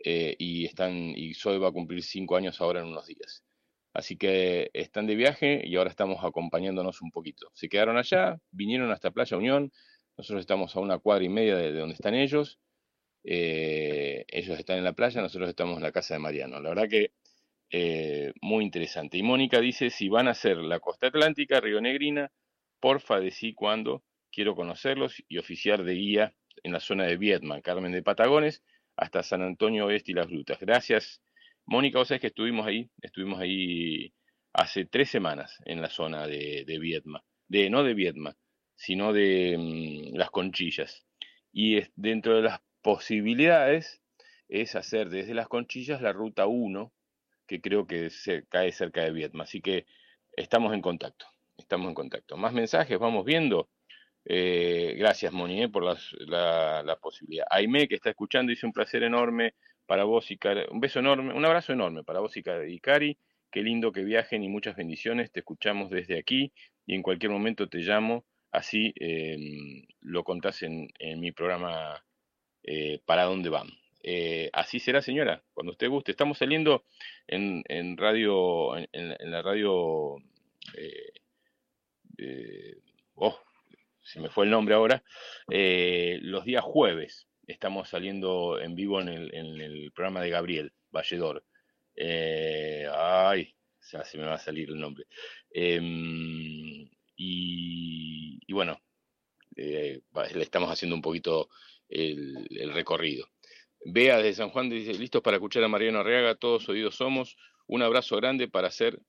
y 0.00 0.64
están 0.64 0.94
y 1.16 1.34
Zoe 1.34 1.58
va 1.58 1.68
a 1.68 1.72
cumplir 1.72 2.02
cinco 2.02 2.36
años 2.36 2.60
ahora 2.60 2.80
en 2.80 2.86
unos 2.86 3.06
días. 3.06 3.44
Así 3.94 4.16
que 4.16 4.70
están 4.74 5.06
de 5.06 5.16
viaje 5.16 5.62
y 5.64 5.76
ahora 5.76 5.90
estamos 5.90 6.24
acompañándonos 6.24 7.02
un 7.02 7.10
poquito. 7.10 7.48
Se 7.54 7.68
quedaron 7.68 7.96
allá, 7.98 8.38
vinieron 8.50 8.90
hasta 8.92 9.10
Playa 9.10 9.36
Unión, 9.36 9.72
nosotros 10.16 10.40
estamos 10.40 10.74
a 10.76 10.80
una 10.80 10.98
cuadra 10.98 11.24
y 11.24 11.28
media 11.28 11.56
de, 11.56 11.72
de 11.72 11.78
donde 11.80 11.94
están 11.94 12.14
ellos. 12.14 12.58
eh, 13.24 14.24
ellos 14.28 14.58
están 14.58 14.78
en 14.78 14.84
la 14.84 14.92
playa, 14.94 15.20
nosotros 15.20 15.48
estamos 15.48 15.76
en 15.78 15.82
la 15.82 15.92
casa 15.92 16.14
de 16.14 16.20
Mariano. 16.20 16.60
La 16.60 16.70
verdad 16.70 16.88
que 16.88 17.12
eh, 17.70 18.32
muy 18.40 18.64
interesante. 18.64 19.18
Y 19.18 19.22
Mónica 19.22 19.60
dice, 19.60 19.90
si 19.90 20.08
van 20.08 20.28
a 20.28 20.32
hacer 20.32 20.56
la 20.58 20.80
costa 20.80 21.08
atlántica, 21.08 21.60
Río 21.60 21.80
Negrina, 21.80 22.30
porfa 22.80 23.20
decí 23.20 23.54
cuándo, 23.54 24.04
quiero 24.32 24.54
conocerlos 24.54 25.22
y 25.28 25.38
oficiar 25.38 25.84
de 25.84 25.94
guía 25.94 26.34
en 26.62 26.72
la 26.72 26.80
zona 26.80 27.04
de 27.06 27.16
Vietman, 27.16 27.60
Carmen 27.62 27.92
de 27.92 28.02
Patagones, 28.02 28.62
hasta 28.96 29.22
San 29.22 29.42
Antonio 29.42 29.86
Oeste 29.86 30.12
y 30.12 30.14
las 30.14 30.28
Grutas. 30.28 30.58
Gracias, 30.60 31.20
Mónica, 31.68 31.98
vos 31.98 32.08
sabés 32.08 32.22
que 32.22 32.26
estuvimos 32.28 32.66
ahí, 32.66 32.88
estuvimos 33.02 33.38
ahí 33.40 34.10
hace 34.54 34.86
tres 34.86 35.10
semanas 35.10 35.54
en 35.66 35.82
la 35.82 35.90
zona 35.90 36.26
de, 36.26 36.64
Vietma, 36.80 37.22
de, 37.46 37.68
no 37.68 37.84
de 37.84 37.92
Vietma, 37.92 38.34
sino 38.74 39.12
de 39.12 39.54
mm, 39.58 40.16
las 40.16 40.30
conchillas. 40.30 41.04
Y 41.52 41.82
dentro 41.94 42.36
de 42.36 42.42
las 42.42 42.60
posibilidades 42.80 44.00
es 44.48 44.76
hacer 44.76 45.10
desde 45.10 45.34
las 45.34 45.46
conchillas 45.48 46.00
la 46.00 46.14
ruta 46.14 46.46
1, 46.46 46.90
que 47.46 47.60
creo 47.60 47.86
que 47.86 48.08
se 48.08 48.46
cae 48.46 48.72
cerca 48.72 49.02
de 49.02 49.12
Vietma. 49.12 49.44
Así 49.44 49.60
que 49.60 49.84
estamos 50.32 50.72
en 50.72 50.80
contacto, 50.80 51.26
estamos 51.58 51.88
en 51.88 51.94
contacto. 51.94 52.38
Más 52.38 52.54
mensajes, 52.54 52.98
vamos 52.98 53.26
viendo. 53.26 53.68
Eh, 54.24 54.94
gracias, 54.96 55.34
Moni, 55.34 55.64
eh, 55.64 55.68
por 55.68 55.84
las- 55.84 56.12
la, 56.20 56.82
la 56.82 56.96
posibilidad. 56.96 57.46
Aime, 57.50 57.88
que 57.88 57.96
está 57.96 58.08
escuchando, 58.08 58.48
dice 58.50 58.64
un 58.64 58.72
placer 58.72 59.02
enorme 59.02 59.52
para 59.88 60.04
vos 60.04 60.30
y 60.30 60.36
Cari. 60.36 60.64
Un 60.70 60.80
beso 60.80 60.98
enorme, 61.00 61.32
un 61.32 61.44
abrazo 61.46 61.72
enorme 61.72 62.04
para 62.04 62.20
vos 62.20 62.36
y 62.36 62.42
Cari. 62.42 62.74
y 62.74 62.78
Cari. 62.78 63.18
Qué 63.50 63.62
lindo 63.62 63.90
que 63.90 64.04
viajen 64.04 64.44
y 64.44 64.48
muchas 64.50 64.76
bendiciones. 64.76 65.32
Te 65.32 65.40
escuchamos 65.40 65.88
desde 65.88 66.18
aquí 66.18 66.52
y 66.86 66.94
en 66.94 67.02
cualquier 67.02 67.32
momento 67.32 67.68
te 67.70 67.78
llamo. 67.78 68.26
Así 68.52 68.92
eh, 69.00 69.38
lo 70.02 70.24
contás 70.24 70.62
en, 70.62 70.88
mi 71.18 71.32
programa 71.32 72.04
eh, 72.62 73.00
Para 73.06 73.24
dónde 73.24 73.48
van. 73.48 73.68
Eh, 74.02 74.50
así 74.52 74.78
será, 74.78 75.00
señora, 75.00 75.42
cuando 75.54 75.72
usted 75.72 75.88
guste. 75.88 76.10
Estamos 76.10 76.36
saliendo 76.36 76.84
en, 77.26 77.96
radio, 77.96 78.76
en, 78.76 78.88
en- 78.92 79.30
la 79.30 79.40
radio, 79.40 80.16
eh, 82.18 82.76
oh, 83.14 83.40
se 84.02 84.20
me 84.20 84.28
fue 84.28 84.44
el 84.44 84.50
nombre 84.50 84.74
ahora, 84.74 85.02
los 85.48 86.44
días 86.44 86.62
jueves. 86.62 87.27
Estamos 87.48 87.88
saliendo 87.88 88.60
en 88.60 88.74
vivo 88.74 89.00
en 89.00 89.08
el, 89.08 89.34
en 89.34 89.58
el 89.58 89.90
programa 89.92 90.20
de 90.20 90.28
Gabriel 90.28 90.70
Valledor. 90.90 91.42
Eh, 91.96 92.86
ay, 92.94 93.56
ya 93.90 94.04
se 94.04 94.18
me 94.18 94.24
va 94.24 94.34
a 94.34 94.38
salir 94.38 94.68
el 94.68 94.78
nombre. 94.78 95.06
Em, 95.50 96.86
y, 97.16 98.38
y 98.46 98.52
bueno, 98.52 98.78
eh, 99.56 100.02
le 100.34 100.42
estamos 100.42 100.70
haciendo 100.70 100.94
un 100.94 101.00
poquito 101.00 101.48
el, 101.88 102.70
recorrido. 102.74 103.26
Bea 103.82 104.18
de 104.18 104.34
San 104.34 104.50
Juan 104.50 104.68
dice, 104.68 104.92
listos 104.92 105.22
para 105.22 105.38
escuchar 105.38 105.64
a 105.64 105.68
Mariano 105.68 106.00
Arriaga, 106.00 106.34
todos 106.34 106.68
oídos 106.68 106.96
somos. 106.96 107.38
Un 107.66 107.80
abrazo 107.80 108.16
grande 108.16 108.48
para 108.48 108.68
hacer, 108.68 109.00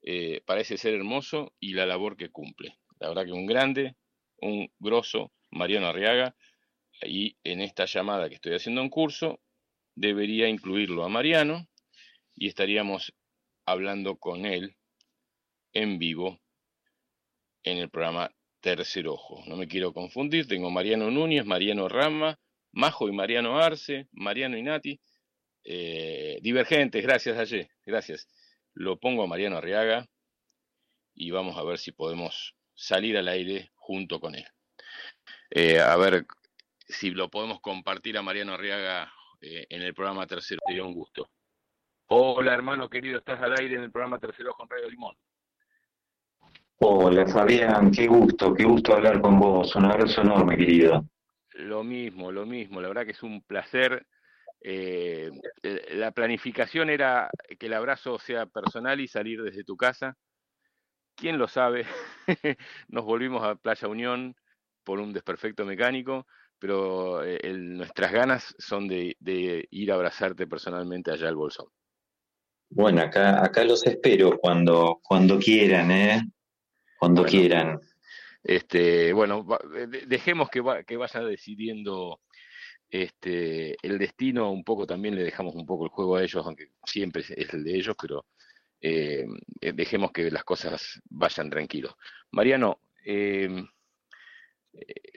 eh, 0.00 0.40
para 0.46 0.62
ese 0.62 0.78
ser 0.78 0.94
hermoso 0.94 1.52
y 1.60 1.74
la 1.74 1.84
labor 1.84 2.16
que 2.16 2.30
cumple. 2.30 2.78
La 2.98 3.08
verdad 3.08 3.26
que 3.26 3.32
un 3.32 3.44
grande, 3.44 3.94
un 4.38 4.72
grosso 4.78 5.32
Mariano 5.50 5.88
Arriaga, 5.88 6.34
y 7.06 7.36
en 7.44 7.60
esta 7.60 7.84
llamada 7.86 8.28
que 8.28 8.36
estoy 8.36 8.54
haciendo 8.54 8.80
en 8.80 8.90
curso, 8.90 9.40
debería 9.94 10.48
incluirlo 10.48 11.04
a 11.04 11.08
Mariano 11.08 11.68
y 12.34 12.48
estaríamos 12.48 13.14
hablando 13.66 14.16
con 14.16 14.44
él 14.44 14.76
en 15.72 15.98
vivo 15.98 16.40
en 17.62 17.78
el 17.78 17.90
programa 17.90 18.30
Tercer 18.60 19.08
Ojo. 19.08 19.42
No 19.46 19.56
me 19.56 19.68
quiero 19.68 19.92
confundir, 19.92 20.46
tengo 20.46 20.70
Mariano 20.70 21.10
Núñez, 21.10 21.44
Mariano 21.44 21.88
Rama, 21.88 22.38
Majo 22.72 23.08
y 23.08 23.12
Mariano 23.12 23.58
Arce, 23.58 24.08
Mariano 24.12 24.56
y 24.56 24.62
Nati. 24.62 25.00
Eh, 25.64 26.38
divergentes, 26.42 27.02
gracias 27.02 27.38
Aye, 27.38 27.70
gracias. 27.86 28.28
Lo 28.74 28.98
pongo 28.98 29.22
a 29.22 29.26
Mariano 29.26 29.56
Arriaga 29.56 30.06
y 31.14 31.30
vamos 31.30 31.56
a 31.56 31.62
ver 31.62 31.78
si 31.78 31.92
podemos 31.92 32.54
salir 32.74 33.16
al 33.16 33.28
aire 33.28 33.70
junto 33.74 34.20
con 34.20 34.34
él. 34.34 34.46
Eh, 35.50 35.78
a 35.78 35.96
ver 35.96 36.26
si 36.86 37.10
lo 37.10 37.28
podemos 37.30 37.60
compartir 37.60 38.16
a 38.18 38.22
Mariano 38.22 38.54
Arriaga 38.54 39.12
eh, 39.40 39.66
en 39.68 39.82
el 39.82 39.94
programa 39.94 40.26
Tercero, 40.26 40.60
sería 40.66 40.84
un 40.84 40.94
gusto. 40.94 41.30
Hola 42.06 42.52
hermano 42.52 42.88
querido, 42.88 43.18
estás 43.18 43.40
al 43.40 43.58
aire 43.58 43.76
en 43.76 43.82
el 43.82 43.90
programa 43.90 44.18
Tercero 44.18 44.52
con 44.52 44.68
Radio 44.68 44.90
Limón. 44.90 45.16
Hola 46.78 47.26
Fabián, 47.26 47.90
qué 47.90 48.06
gusto, 48.06 48.52
qué 48.52 48.64
gusto 48.64 48.94
hablar 48.94 49.20
con 49.20 49.38
vos. 49.38 49.74
Un 49.74 49.86
abrazo 49.86 50.20
enorme, 50.20 50.56
querido. 50.56 51.04
Lo 51.54 51.82
mismo, 51.82 52.30
lo 52.30 52.44
mismo, 52.44 52.80
la 52.80 52.88
verdad 52.88 53.04
que 53.04 53.12
es 53.12 53.22
un 53.22 53.42
placer. 53.42 54.06
Eh, 54.60 55.30
la 55.62 56.10
planificación 56.10 56.90
era 56.90 57.30
que 57.58 57.66
el 57.66 57.74
abrazo 57.74 58.18
sea 58.18 58.46
personal 58.46 59.00
y 59.00 59.08
salir 59.08 59.42
desde 59.42 59.64
tu 59.64 59.76
casa. 59.76 60.16
¿Quién 61.14 61.38
lo 61.38 61.48
sabe? 61.48 61.86
Nos 62.88 63.04
volvimos 63.04 63.42
a 63.44 63.54
Playa 63.54 63.88
Unión 63.88 64.34
por 64.82 65.00
un 65.00 65.12
desperfecto 65.12 65.64
mecánico, 65.64 66.26
pero 66.64 67.22
eh, 67.22 67.38
el- 67.42 67.76
nuestras 67.76 68.10
ganas 68.10 68.54
son 68.58 68.88
de, 68.88 69.14
de 69.20 69.68
ir 69.70 69.92
a 69.92 69.96
abrazarte 69.96 70.46
personalmente 70.46 71.10
allá 71.10 71.28
al 71.28 71.36
Bolsón. 71.36 71.66
Bueno, 72.70 73.02
acá, 73.02 73.44
acá 73.44 73.64
los 73.64 73.86
espero 73.86 74.38
cuando, 74.38 74.98
cuando 75.02 75.38
quieran, 75.38 75.90
¿eh? 75.90 76.22
Cuando 76.98 77.20
Bueno. 77.20 77.30
quieran. 77.30 77.80
Este, 78.42 79.12
bueno, 79.12 79.46
dejemos 80.06 80.48
que, 80.48 80.62
va- 80.62 80.82
que 80.84 80.96
vaya 80.96 81.20
decidiendo 81.20 82.22
este, 82.88 83.76
el 83.86 83.98
destino, 83.98 84.50
un 84.50 84.64
poco 84.64 84.86
también 84.86 85.16
le 85.16 85.22
dejamos 85.24 85.54
un 85.54 85.66
poco 85.66 85.84
el 85.84 85.90
juego 85.90 86.16
a 86.16 86.22
ellos, 86.22 86.46
aunque 86.46 86.68
siempre 86.86 87.20
es, 87.20 87.30
es 87.32 87.52
el 87.52 87.62
de 87.62 87.76
ellos, 87.76 87.94
pero 88.00 88.24
eh, 88.80 89.26
eh, 89.60 89.72
dejemos 89.74 90.12
que 90.12 90.30
las 90.30 90.44
cosas 90.44 90.98
vayan 91.10 91.50
tranquilos. 91.50 91.94
Mariano, 92.30 92.80
eh, 93.04 93.50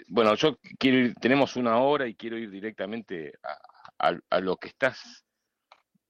bueno, 0.08 0.36
yo 0.36 0.58
quiero 0.80 0.98
ir, 0.98 1.16
tenemos 1.16 1.56
una 1.56 1.78
hora 1.78 2.08
y 2.08 2.16
quiero 2.16 2.38
ir 2.38 2.50
directamente 2.50 3.34
a, 4.00 4.40
lo 4.40 4.58
que 4.58 4.70
estás 4.70 5.26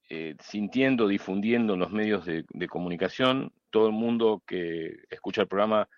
eh, 0.10 0.36
sintiendo, 0.40 1.08
difundiendo 1.08 1.74
en 1.74 1.80
los 1.80 1.92
medios 1.92 2.26
de, 2.26 2.68
comunicación. 2.68 3.54
Todo 3.70 3.88
el 3.88 3.94
mundo 3.94 4.44
que 4.46 5.04
escucha 5.10 5.42
el 5.42 5.48
programa 5.48 5.90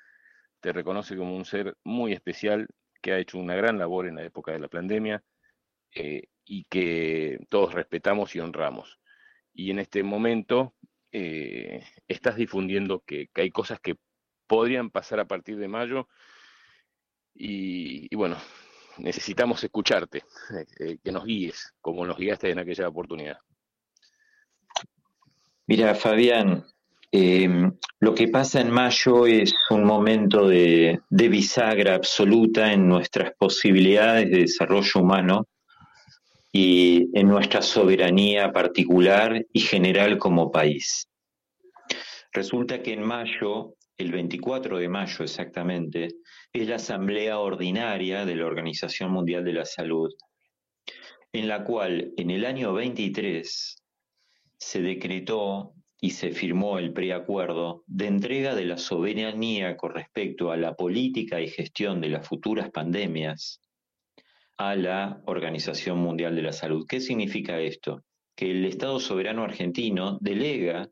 te 0.60 0.72
reconoce 0.72 1.16
como 1.16 1.36
un 1.36 1.46
ser 1.46 1.78
muy 1.84 2.14
especial 2.14 2.68
que 3.02 3.14
ha 3.14 3.20
hecho 3.20 3.38
una 3.38 3.56
gran 3.56 3.78
labor 3.78 4.08
en 4.08 4.16
la 4.16 4.24
época 4.24 4.52
de 4.52 4.60
la 4.60 4.68
pandemia 4.68 5.24
eh, 5.94 6.24
y 6.46 6.66
que 6.66 7.40
todos 7.50 7.74
respetamos 7.74 8.36
y 8.36 8.40
honramos. 8.40 9.00
Y 9.54 9.72
en 9.72 9.80
este 9.80 10.04
momento 10.04 10.74
eh, 11.12 11.84
estás 12.08 12.36
difundiendo 12.36 13.02
que 13.06 13.30
hay 13.36 13.52
cosas 13.52 13.80
que 13.80 13.96
podrían 14.48 14.90
pasar 14.90 15.20
a 15.20 15.28
partir 15.28 15.58
de 15.58 15.68
mayo 15.68 16.08
y, 17.42 18.14
bueno, 18.16 18.38
necesitamos 18.98 19.64
escucharte, 19.64 20.24
eh, 20.80 20.98
que 21.02 21.12
nos 21.12 21.24
guíes 21.24 21.74
como 21.80 22.06
nos 22.06 22.18
guiaste 22.18 22.52
en 22.52 22.60
aquella 22.60 22.90
oportunidad. 22.90 23.38
Mira, 25.66 25.96
Fabián, 25.96 26.66
eh, 27.12 27.72
lo 28.00 28.14
que 28.14 28.28
pasa 28.28 28.60
en 28.60 28.72
mayo 28.72 29.26
es 29.26 29.54
un 29.70 29.86
momento 29.86 30.48
de, 30.48 31.00
de 31.10 31.30
bisagra 31.30 31.96
absoluta 31.96 32.74
en 32.74 32.88
nuestras 32.88 33.32
posibilidades 33.38 34.30
de 34.30 34.40
desarrollo 34.40 35.02
humano 35.02 35.48
y 36.52 37.08
en 37.18 37.28
nuestra 37.28 37.62
soberanía 37.62 38.52
particular 38.52 39.46
y 39.54 39.60
general 39.62 40.18
como 40.18 40.52
país. 40.52 41.10
Resulta 42.32 42.82
que 42.84 42.94
en 42.94 43.04
mayo, 43.04 43.76
el 44.00 44.14
24 44.14 44.78
de 44.78 44.88
mayo 44.88 45.26
exactamente, 45.26 46.08
es 46.54 46.68
la 46.68 46.78
Asamblea 46.78 47.38
Ordinaria 47.38 48.26
de 48.26 48.36
la 48.38 48.46
Organización 48.46 49.12
Mundial 49.12 49.44
de 49.44 49.54
la 49.54 49.66
Salud, 49.66 50.10
en 51.34 51.50
la 51.50 51.66
cual 51.66 52.14
en 52.16 52.32
el 52.32 52.46
año 52.46 52.74
23 52.74 53.84
se 54.58 54.82
decretó 54.82 55.74
y 56.00 56.12
se 56.12 56.32
firmó 56.32 56.80
el 56.80 56.94
preacuerdo 56.94 57.84
de 57.88 58.08
entrega 58.08 58.56
de 58.56 58.64
la 58.64 58.78
soberanía 58.78 59.76
con 59.76 59.94
respecto 59.94 60.52
a 60.52 60.58
la 60.58 60.76
política 60.76 61.42
y 61.42 61.50
gestión 61.50 62.00
de 62.00 62.08
las 62.08 62.26
futuras 62.26 62.72
pandemias 62.72 63.60
a 64.58 64.76
la 64.76 65.22
Organización 65.26 65.98
Mundial 65.98 66.38
de 66.38 66.44
la 66.44 66.54
Salud. 66.54 66.86
¿Qué 66.88 67.02
significa 67.02 67.60
esto? 67.60 68.06
Que 68.34 68.52
el 68.52 68.64
Estado 68.64 68.98
soberano 69.02 69.44
argentino 69.44 70.18
delega 70.22 70.90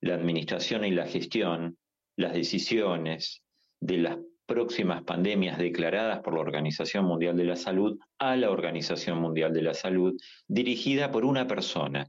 la 0.00 0.14
administración 0.14 0.84
y 0.84 0.90
la 0.90 1.06
gestión, 1.06 1.78
las 2.18 2.32
decisiones 2.32 3.44
de 3.80 3.98
las 3.98 4.18
próximas 4.44 5.04
pandemias 5.04 5.56
declaradas 5.56 6.20
por 6.20 6.34
la 6.34 6.40
Organización 6.40 7.04
Mundial 7.04 7.36
de 7.36 7.44
la 7.44 7.54
Salud 7.54 7.96
a 8.18 8.34
la 8.34 8.50
Organización 8.50 9.18
Mundial 9.18 9.52
de 9.52 9.62
la 9.62 9.72
Salud, 9.72 10.20
dirigida 10.48 11.12
por 11.12 11.24
una 11.24 11.46
persona, 11.46 12.08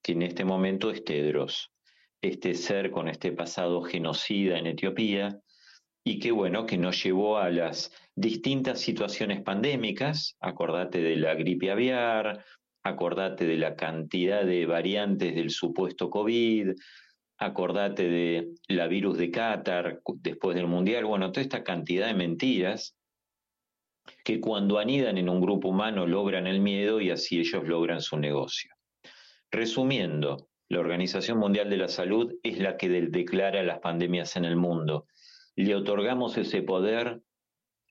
que 0.00 0.12
en 0.12 0.22
este 0.22 0.44
momento 0.44 0.92
es 0.92 1.04
Tedros, 1.04 1.72
este 2.20 2.54
ser 2.54 2.92
con 2.92 3.08
este 3.08 3.32
pasado 3.32 3.82
genocida 3.82 4.58
en 4.58 4.68
Etiopía, 4.68 5.40
y 6.04 6.20
que 6.20 6.30
bueno, 6.30 6.64
que 6.64 6.78
nos 6.78 7.02
llevó 7.02 7.38
a 7.38 7.50
las 7.50 7.90
distintas 8.14 8.78
situaciones 8.78 9.42
pandémicas, 9.42 10.36
acordate 10.40 11.00
de 11.00 11.16
la 11.16 11.34
gripe 11.34 11.72
aviar, 11.72 12.44
acordate 12.84 13.44
de 13.44 13.56
la 13.56 13.74
cantidad 13.74 14.44
de 14.44 14.66
variantes 14.66 15.34
del 15.34 15.50
supuesto 15.50 16.10
COVID, 16.10 16.74
acordate 17.46 18.08
de 18.08 18.54
la 18.68 18.86
virus 18.86 19.18
de 19.18 19.30
Qatar 19.30 20.00
después 20.16 20.56
del 20.56 20.66
Mundial, 20.66 21.04
bueno, 21.04 21.30
toda 21.32 21.42
esta 21.42 21.64
cantidad 21.64 22.06
de 22.06 22.14
mentiras 22.14 22.96
que 24.24 24.40
cuando 24.40 24.78
anidan 24.78 25.18
en 25.18 25.28
un 25.28 25.40
grupo 25.40 25.68
humano 25.68 26.06
logran 26.06 26.46
el 26.46 26.60
miedo 26.60 27.00
y 27.00 27.10
así 27.10 27.40
ellos 27.40 27.66
logran 27.66 28.00
su 28.00 28.18
negocio. 28.18 28.74
Resumiendo, 29.50 30.48
la 30.68 30.80
Organización 30.80 31.38
Mundial 31.38 31.68
de 31.68 31.76
la 31.76 31.88
Salud 31.88 32.32
es 32.42 32.58
la 32.58 32.76
que 32.76 32.88
declara 32.88 33.62
las 33.62 33.80
pandemias 33.80 34.36
en 34.36 34.44
el 34.44 34.56
mundo. 34.56 35.06
Le 35.54 35.74
otorgamos 35.74 36.38
ese 36.38 36.62
poder 36.62 37.20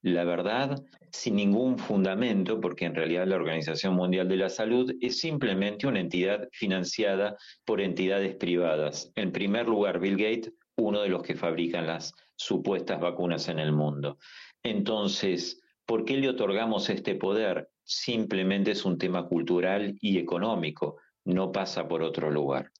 la 0.02 0.24
verdad 0.24 0.84
sin 1.12 1.36
ningún 1.36 1.78
fundamento, 1.78 2.60
porque 2.62 2.86
en 2.86 2.96
realidad 2.96 3.28
la 3.28 3.36
Organización 3.36 3.96
Mundial 3.96 4.28
de 4.28 4.38
la 4.38 4.50
Salud 4.50 4.94
es 5.02 5.20
simplemente 5.20 5.88
una 5.88 6.00
entidad 6.00 6.48
financiada 6.54 7.36
por 7.66 7.82
entidades 7.82 8.36
privadas. 8.36 9.12
En 9.16 9.32
primer 9.32 9.68
lugar, 9.68 10.00
Bill 10.00 10.18
Gates, 10.18 10.54
uno 10.78 11.02
de 11.02 11.10
los 11.10 11.22
que 11.22 11.36
fabrican 11.36 11.88
las 11.88 12.14
supuestas 12.36 13.00
vacunas 13.00 13.50
en 13.50 13.60
el 13.60 13.74
mundo. 13.74 14.18
Entonces, 14.64 15.62
¿por 15.86 16.06
qué 16.06 16.18
le 16.18 16.30
otorgamos 16.30 16.90
este 16.90 17.16
poder? 17.16 17.70
Simplemente 17.84 18.72
es 18.72 18.86
un 18.86 18.98
tema 18.98 19.28
cultural 19.28 19.98
y 20.00 20.18
económico, 20.18 20.98
no 21.26 21.52
pasa 21.52 21.88
por 21.88 22.04
otro 22.04 22.32
lugar. 22.32 22.72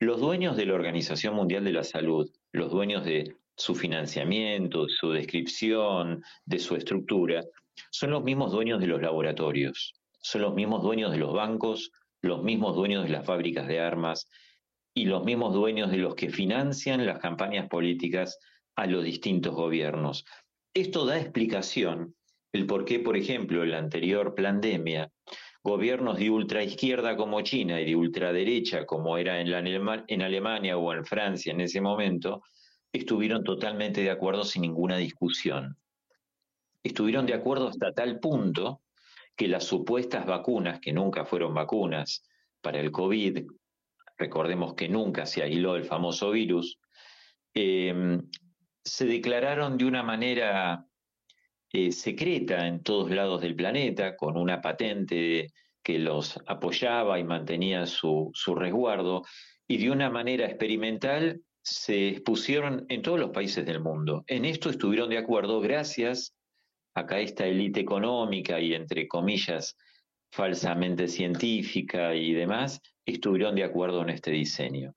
Los 0.00 0.20
dueños 0.20 0.56
de 0.56 0.66
la 0.66 0.74
Organización 0.74 1.34
Mundial 1.34 1.64
de 1.64 1.72
la 1.72 1.84
Salud, 1.84 2.30
los 2.52 2.70
dueños 2.70 3.04
de 3.04 3.36
su 3.60 3.74
financiamiento, 3.74 4.88
su 4.88 5.10
descripción, 5.10 6.22
de 6.46 6.58
su 6.58 6.76
estructura, 6.76 7.44
son 7.90 8.10
los 8.10 8.24
mismos 8.24 8.52
dueños 8.52 8.80
de 8.80 8.86
los 8.86 9.02
laboratorios, 9.02 9.92
son 10.22 10.42
los 10.42 10.54
mismos 10.54 10.82
dueños 10.82 11.12
de 11.12 11.18
los 11.18 11.34
bancos, 11.34 11.92
los 12.22 12.42
mismos 12.42 12.74
dueños 12.74 13.04
de 13.04 13.10
las 13.10 13.26
fábricas 13.26 13.68
de 13.68 13.80
armas 13.80 14.28
y 14.94 15.04
los 15.04 15.24
mismos 15.24 15.52
dueños 15.52 15.90
de 15.90 15.98
los 15.98 16.14
que 16.14 16.30
financian 16.30 17.04
las 17.04 17.18
campañas 17.18 17.68
políticas 17.68 18.38
a 18.76 18.86
los 18.86 19.04
distintos 19.04 19.54
gobiernos. 19.54 20.24
Esto 20.72 21.04
da 21.04 21.20
explicación 21.20 22.14
el 22.52 22.66
por 22.66 22.86
qué, 22.86 22.98
por 22.98 23.16
ejemplo, 23.16 23.62
en 23.62 23.72
la 23.72 23.78
anterior 23.78 24.34
pandemia, 24.34 25.10
gobiernos 25.62 26.18
de 26.18 26.30
ultraizquierda 26.30 27.14
como 27.14 27.42
China 27.42 27.78
y 27.78 27.84
de 27.84 27.96
ultraderecha 27.96 28.86
como 28.86 29.18
era 29.18 29.38
en, 29.38 29.48
en 30.08 30.22
Alemania 30.22 30.78
o 30.78 30.94
en 30.94 31.04
Francia 31.04 31.52
en 31.52 31.60
ese 31.60 31.82
momento, 31.82 32.42
estuvieron 32.92 33.44
totalmente 33.44 34.02
de 34.02 34.10
acuerdo 34.10 34.44
sin 34.44 34.62
ninguna 34.62 34.96
discusión. 34.96 35.76
Estuvieron 36.82 37.26
de 37.26 37.34
acuerdo 37.34 37.68
hasta 37.68 37.92
tal 37.92 38.20
punto 38.20 38.82
que 39.36 39.48
las 39.48 39.64
supuestas 39.64 40.26
vacunas, 40.26 40.80
que 40.80 40.92
nunca 40.92 41.24
fueron 41.24 41.54
vacunas 41.54 42.22
para 42.60 42.80
el 42.80 42.90
COVID, 42.90 43.46
recordemos 44.18 44.74
que 44.74 44.88
nunca 44.88 45.26
se 45.26 45.42
aisló 45.42 45.76
el 45.76 45.84
famoso 45.84 46.30
virus, 46.30 46.78
eh, 47.54 48.20
se 48.84 49.06
declararon 49.06 49.78
de 49.78 49.84
una 49.84 50.02
manera 50.02 50.86
eh, 51.72 51.92
secreta 51.92 52.66
en 52.66 52.82
todos 52.82 53.10
lados 53.10 53.40
del 53.40 53.54
planeta, 53.54 54.16
con 54.16 54.36
una 54.36 54.60
patente 54.60 55.52
que 55.82 55.98
los 55.98 56.38
apoyaba 56.46 57.18
y 57.18 57.24
mantenía 57.24 57.86
su, 57.86 58.30
su 58.34 58.54
resguardo, 58.54 59.22
y 59.66 59.78
de 59.78 59.90
una 59.90 60.10
manera 60.10 60.46
experimental 60.46 61.40
se 61.62 62.08
expusieron 62.08 62.86
en 62.88 63.02
todos 63.02 63.18
los 63.18 63.30
países 63.30 63.64
del 63.66 63.80
mundo. 63.80 64.24
En 64.26 64.44
esto 64.44 64.70
estuvieron 64.70 65.10
de 65.10 65.18
acuerdo 65.18 65.60
gracias 65.60 66.34
a 66.94 67.20
esta 67.20 67.46
élite 67.46 67.80
económica 67.80 68.60
y 68.60 68.74
entre 68.74 69.06
comillas 69.06 69.76
falsamente 70.30 71.08
científica 71.08 72.14
y 72.14 72.32
demás, 72.32 72.80
estuvieron 73.04 73.54
de 73.54 73.64
acuerdo 73.64 74.02
en 74.02 74.10
este 74.10 74.30
diseño. 74.30 74.94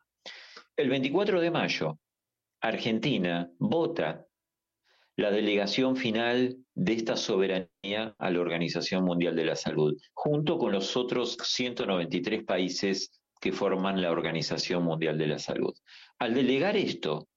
El 0.75 0.89
24 0.89 1.41
de 1.41 1.51
mayo, 1.51 1.99
Argentina 2.61 3.51
vota 3.59 4.25
la 5.15 5.31
delegación 5.31 5.95
final 5.95 6.57
de 6.73 6.93
esta 6.93 7.15
soberanía 7.15 8.15
a 8.17 8.31
la 8.31 8.39
Organización 8.39 9.03
Mundial 9.03 9.35
de 9.35 9.45
la 9.45 9.55
Salud, 9.55 9.95
junto 10.13 10.57
con 10.57 10.71
los 10.71 10.97
otros 10.97 11.37
193 11.43 12.43
países 12.43 13.11
que 13.39 13.51
forman 13.51 14.01
la 14.01 14.11
Organización 14.11 14.83
Mundial 14.83 15.17
de 15.17 15.27
la 15.27 15.39
Salud. 15.39 15.73
Al 16.23 16.33
delegar 16.33 16.77
esto, 16.77 17.27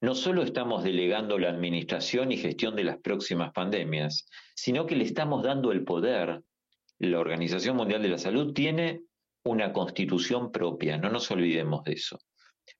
no 0.00 0.14
solo 0.14 0.44
estamos 0.44 0.84
delegando 0.84 1.36
la 1.36 1.48
administración 1.48 2.30
y 2.30 2.36
gestión 2.36 2.76
de 2.76 2.84
las 2.84 2.98
próximas 2.98 3.50
pandemias, 3.52 4.24
sino 4.54 4.86
que 4.86 4.94
le 4.94 5.02
estamos 5.02 5.42
dando 5.42 5.72
el 5.72 5.82
poder. 5.82 6.40
La 7.00 7.18
Organización 7.18 7.76
Mundial 7.76 8.02
de 8.02 8.08
la 8.08 8.18
Salud 8.18 8.52
tiene 8.52 9.00
una 9.42 9.72
constitución 9.72 10.52
propia, 10.52 10.96
no 10.96 11.10
nos 11.10 11.28
olvidemos 11.32 11.82
de 11.82 11.94
eso. 11.94 12.20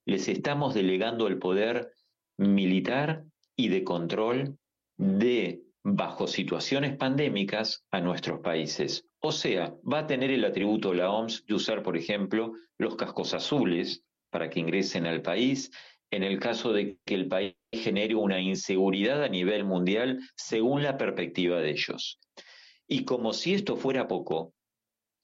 Les 0.05 0.29
estamos 0.29 0.73
delegando 0.73 1.27
el 1.27 1.41
poder 1.41 1.95
militar 2.39 3.25
y 3.57 3.71
de 3.71 3.83
control 3.83 4.57
de, 4.97 5.65
bajo 5.83 6.29
situaciones 6.29 6.97
pandémicas, 6.97 7.85
a 7.91 8.01
nuestros 8.01 8.39
países. 8.39 9.05
O 9.19 9.33
sea, 9.33 9.75
va 9.83 9.99
a 9.99 10.07
tener 10.07 10.31
el 10.31 10.45
atributo 10.45 10.95
la 10.95 11.11
OMS 11.11 11.45
de 11.45 11.55
usar, 11.55 11.83
por 11.83 11.97
ejemplo, 11.97 12.53
los 12.79 12.95
cascos 12.95 13.35
azules 13.35 14.05
para 14.31 14.49
que 14.49 14.61
ingresen 14.61 15.07
al 15.07 15.23
país 15.23 15.71
en 16.11 16.25
el 16.25 16.41
caso 16.41 16.73
de 16.73 16.99
que 17.05 17.15
el 17.15 17.29
país 17.29 17.55
genere 17.73 18.15
una 18.15 18.41
inseguridad 18.41 19.23
a 19.23 19.29
nivel 19.29 19.65
mundial 19.65 20.21
según 20.35 20.83
la 20.83 20.97
perspectiva 20.97 21.61
de 21.61 21.71
ellos. 21.71 22.19
Y 22.89 23.05
como 23.05 23.33
si 23.33 23.55
esto 23.55 23.77
fuera 23.77 24.09
poco, 24.09 24.53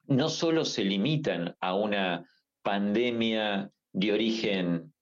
no 0.05 0.29
solo 0.29 0.65
se 0.65 0.85
limitan 0.85 1.57
a 1.61 1.75
una 1.75 2.25
pandemia 2.63 3.71
de 3.93 4.13
origen 4.13 4.93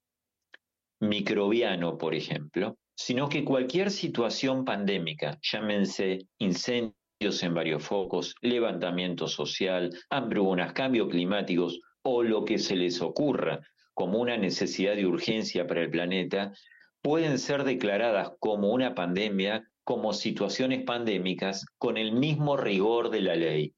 microbiano, 1.01 1.99
por 1.99 2.15
ejemplo, 2.15 2.79
sino 2.97 3.29
que 3.29 3.45
cualquier 3.45 3.91
situación 3.91 4.65
pandémica, 4.65 5.39
llámense 5.43 6.27
incendios, 6.39 6.95
en 7.43 7.55
varios 7.55 7.83
focos, 7.83 8.35
levantamiento 8.43 9.29
social, 9.29 9.91
hambrunas, 10.11 10.75
cambios 10.75 11.09
climáticos 11.09 11.81
o 12.03 12.23
lo 12.23 12.45
que 12.45 12.59
se 12.59 12.77
les 12.77 13.01
ocurra 13.01 13.61
como 13.95 14.19
una 14.19 14.37
necesidad 14.37 14.97
de 14.97 15.07
urgencia 15.07 15.67
para 15.67 15.83
el 15.83 15.91
planeta, 15.91 16.53
pueden 17.01 17.39
ser 17.39 17.65
declaradas 17.65 18.33
como 18.39 18.73
una 18.73 18.95
pandemia, 18.95 19.69
como 19.85 20.13
situaciones 20.13 20.83
pandémicas, 20.85 21.67
con 21.79 21.97
el 21.97 22.13
mismo 22.13 22.57
rigor 22.57 23.11
de 23.11 23.21
la 23.21 23.37
ley. 23.37 23.75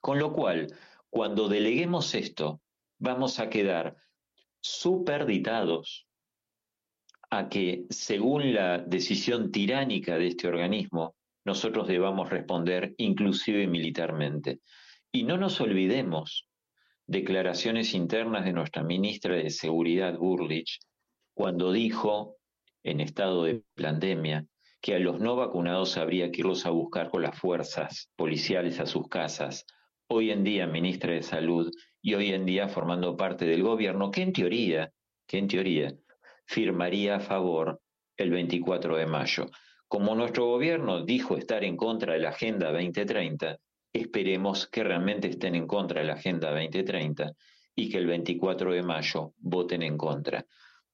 Con 0.00 0.18
lo 0.18 0.32
cual, 0.32 0.66
cuando 1.08 1.48
deleguemos 1.48 2.14
esto, 2.14 2.60
vamos 2.98 3.38
a 3.38 3.48
quedar 3.48 3.96
superditados 4.60 6.06
a 7.30 7.48
que, 7.48 7.84
según 7.90 8.54
la 8.54 8.78
decisión 8.78 9.52
tiránica 9.52 10.18
de 10.18 10.28
este 10.28 10.48
organismo, 10.48 11.14
nosotros 11.44 11.86
debamos 11.86 12.28
responder 12.30 12.94
inclusive 12.98 13.66
militarmente. 13.66 14.60
Y 15.12 15.24
no 15.24 15.36
nos 15.36 15.60
olvidemos 15.60 16.49
declaraciones 17.10 17.92
internas 17.92 18.44
de 18.44 18.52
nuestra 18.52 18.84
ministra 18.84 19.34
de 19.34 19.50
Seguridad, 19.50 20.16
Burlich, 20.16 20.78
cuando 21.34 21.72
dijo, 21.72 22.36
en 22.84 23.00
estado 23.00 23.42
de 23.42 23.64
pandemia, 23.74 24.46
que 24.80 24.94
a 24.94 25.00
los 25.00 25.18
no 25.18 25.34
vacunados 25.34 25.96
habría 25.96 26.30
que 26.30 26.42
irlos 26.42 26.66
a 26.66 26.70
buscar 26.70 27.10
con 27.10 27.22
las 27.22 27.36
fuerzas 27.36 28.12
policiales 28.14 28.78
a 28.78 28.86
sus 28.86 29.08
casas. 29.08 29.66
Hoy 30.06 30.30
en 30.30 30.44
día, 30.44 30.68
ministra 30.68 31.12
de 31.12 31.24
Salud, 31.24 31.72
y 32.00 32.14
hoy 32.14 32.28
en 32.32 32.46
día 32.46 32.68
formando 32.68 33.16
parte 33.16 33.44
del 33.44 33.64
gobierno, 33.64 34.12
que 34.12 34.22
en 34.22 34.32
teoría, 34.32 34.92
que 35.26 35.38
en 35.38 35.48
teoría 35.48 35.92
firmaría 36.46 37.16
a 37.16 37.20
favor 37.20 37.80
el 38.16 38.30
24 38.30 38.96
de 38.96 39.06
mayo. 39.06 39.46
Como 39.88 40.14
nuestro 40.14 40.46
gobierno 40.46 41.04
dijo 41.04 41.36
estar 41.36 41.64
en 41.64 41.76
contra 41.76 42.12
de 42.12 42.20
la 42.20 42.28
Agenda 42.28 42.70
2030, 42.70 43.58
esperemos 43.92 44.66
que 44.66 44.84
realmente 44.84 45.28
estén 45.28 45.54
en 45.54 45.66
contra 45.66 46.00
de 46.00 46.06
la 46.06 46.14
Agenda 46.14 46.50
2030 46.50 47.32
y 47.74 47.88
que 47.90 47.98
el 47.98 48.06
24 48.06 48.72
de 48.72 48.82
mayo 48.82 49.34
voten 49.38 49.82
en 49.82 49.96
contra. 49.96 50.46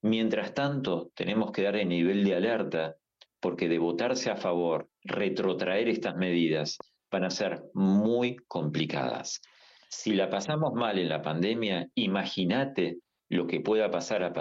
Mientras 0.02 0.55
tanto, 0.55 1.10
tenemos 1.14 1.51
que 1.51 1.62
dar 1.62 1.77
el 1.77 1.89
nivel 1.89 2.24
de 2.24 2.35
alerta 2.35 2.97
porque 3.40 3.68
de 3.68 3.78
votarse 3.78 4.31
a 4.31 4.36
favor, 4.36 4.89
retrotraer 5.02 5.89
estas 5.89 6.16
medidas 6.16 6.78
van 7.10 7.24
a 7.24 7.31
ser 7.31 7.62
muy 7.74 8.36
complicadas. 8.48 9.40
Si 9.89 10.14
la 10.14 10.28
pasamos 10.28 10.74
mal 10.74 10.98
en 10.98 11.09
la 11.09 11.23
pandemia, 11.23 11.89
imagínate 11.94 12.98
lo 13.28 13.47
que 13.47 13.60
pueda 13.60 13.90
pasar 13.90 14.23
a, 14.23 14.32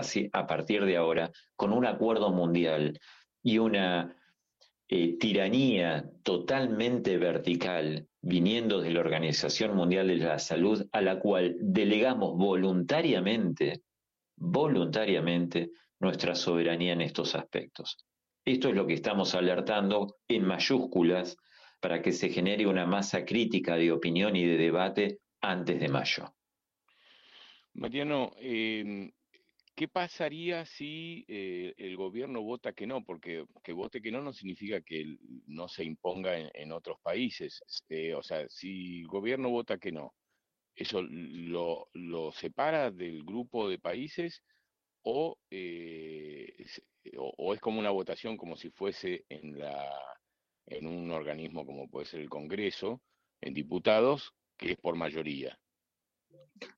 partir 0.48 0.86
de 0.86 0.98
ahora 0.98 1.32
con 1.56 1.74
un 1.74 1.86
acuerdo 1.86 2.32
mundial 2.32 3.00
y 3.44 3.58
una 3.58 4.16
eh, 4.88 5.18
tiranía 5.18 6.10
totalmente 6.24 7.18
vertical 7.18 8.08
viniendo 8.26 8.82
de 8.82 8.90
la 8.90 9.02
Organización 9.02 9.76
Mundial 9.76 10.08
de 10.08 10.18
la 10.18 10.40
Salud, 10.40 10.84
a 10.92 11.02
la 11.02 11.20
cual 11.20 11.56
delegamos 11.60 12.36
voluntariamente, 12.36 13.84
voluntariamente, 14.36 15.70
nuestra 16.00 16.34
soberanía 16.34 16.94
en 16.94 17.02
estos 17.02 17.36
aspectos. 17.36 18.04
Esto 18.44 18.70
es 18.70 18.76
lo 18.76 18.88
que 18.88 18.96
estamos 18.96 19.36
alertando 19.36 20.18
en 20.28 20.44
mayúsculas 20.44 21.38
para 21.80 22.02
que 22.02 22.12
se 22.12 22.30
genere 22.30 22.66
una 22.66 22.88
masa 22.88 23.24
crítica 23.26 23.76
de 23.76 23.92
opinión 23.92 24.36
y 24.36 24.44
de 24.44 24.58
debate 24.58 25.20
antes 25.42 25.80
de 25.80 25.88
mayo. 25.88 26.34
Mariano, 27.76 28.32
eh, 28.40 29.12
¿qué 29.76 29.88
pasaría 29.88 30.66
si 30.66 31.26
eh, 31.28 31.74
el 31.78 31.98
gobierno 31.98 32.42
vota 32.42 32.74
que 32.74 32.88
no? 32.88 33.04
Porque 33.04 33.46
que 33.64 33.74
vote 33.74 34.02
que 34.02 34.12
no 34.12 34.22
no 34.22 34.34
significa 34.34 34.82
que 34.82 35.18
no 35.48 35.68
se 35.68 35.84
imponga 35.84 36.38
en, 36.38 36.72
otros 36.72 37.00
países. 37.02 37.64
Eh, 37.90 38.14
o 38.16 38.24
sea, 38.24 38.48
si 38.50 39.02
el 39.02 39.08
gobierno 39.08 39.50
vota 39.50 39.78
que 39.78 39.92
no, 39.92 40.16
¿eso 40.76 41.02
lo, 41.04 41.90
separa 42.34 42.92
del 42.92 43.24
grupo 43.24 43.70
de 43.70 43.80
países 43.80 44.44
o, 45.04 45.38
eh, 45.52 46.54
o, 47.18 47.34
o 47.38 47.54
es 47.54 47.62
como 47.62 47.80
una 47.80 47.92
votación 47.92 48.38
como 48.38 48.58
si 48.58 48.70
fuese 48.72 49.26
en 49.30 49.60
la, 49.60 49.94
en 50.68 50.88
un 50.88 51.12
organismo 51.12 51.66
como 51.66 51.90
puede 51.90 52.06
ser 52.08 52.22
el 52.22 52.30
Congreso, 52.30 53.02
en 53.42 53.54
diputados, 53.54 54.34
que 54.58 54.72
es 54.74 54.78
por 54.78 54.96
mayoría? 54.96 55.60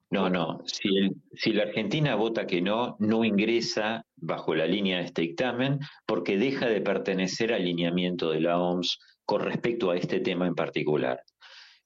No, 0.09 0.29
no, 0.29 0.59
si, 0.65 1.51
la 1.51 1.63
Argentina 1.63 2.15
vota 2.15 2.47
que 2.47 2.61
no, 2.61 2.95
no 2.99 3.25
ingresa 3.25 4.05
bajo 4.15 4.55
la 4.55 4.65
línea 4.65 4.99
de 4.99 5.05
este 5.05 5.21
dictamen 5.23 5.79
porque 6.05 6.37
deja 6.37 6.67
de 6.67 6.79
pertenecer 6.79 7.53
al 7.53 7.65
lineamiento 7.65 8.31
de 8.31 8.39
la 8.39 8.57
OMS 8.57 8.97
con 9.25 9.41
respecto 9.41 9.91
a 9.91 9.97
este 9.97 10.21
tema 10.21 10.47
en 10.47 10.55
particular. 10.55 11.21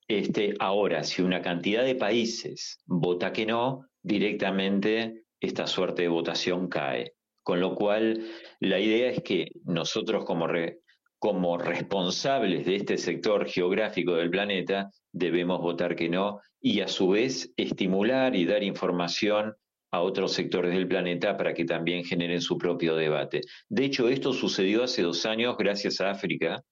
Este, 0.07 0.53
ahora, 0.59 1.03
si 1.03 1.23
una 1.23 1.41
cantidad 1.41 1.83
de 1.83 1.95
países 1.95 2.77
vota 2.85 3.33
que 3.33 3.47
no, 3.47 3.87
directamente 4.03 5.23
esta 5.39 5.65
suerte 5.65 6.03
de 6.03 6.07
votación 6.09 6.67
cae. 6.67 7.13
Con 7.43 7.59
lo 7.59 7.73
cual, 7.73 8.23
la 8.59 8.79
idea 8.79 9.09
es 9.09 9.23
que 9.23 9.47
nosotros 9.63 10.25
como, 10.25 10.45
re- 10.45 10.80
como 11.21 11.55
responsables 11.59 12.65
de 12.65 12.77
este 12.77 12.97
sector 12.97 13.47
geográfico 13.47 14.15
del 14.15 14.31
planeta 14.31 14.89
debemos 15.11 15.61
votar 15.61 15.95
que 15.95 16.09
no 16.09 16.41
y 16.59 16.81
a 16.81 16.87
su 16.87 17.09
vez 17.09 17.53
estimular 17.57 18.35
y 18.35 18.43
dar 18.45 18.63
información 18.63 19.53
a 19.91 20.01
otros 20.01 20.33
sectores 20.33 20.73
del 20.73 20.87
planeta 20.87 21.37
para 21.37 21.53
que 21.53 21.63
también 21.63 22.03
generen 22.03 22.41
su 22.41 22.57
propio 22.57 22.95
debate. 22.95 23.41
De 23.69 23.85
hecho, 23.85 24.09
esto 24.09 24.33
sucedió 24.33 24.83
hace 24.83 25.03
dos 25.03 25.23
años 25.27 25.57
gracias 25.59 26.01
a 26.01 26.09
África. 26.09 26.63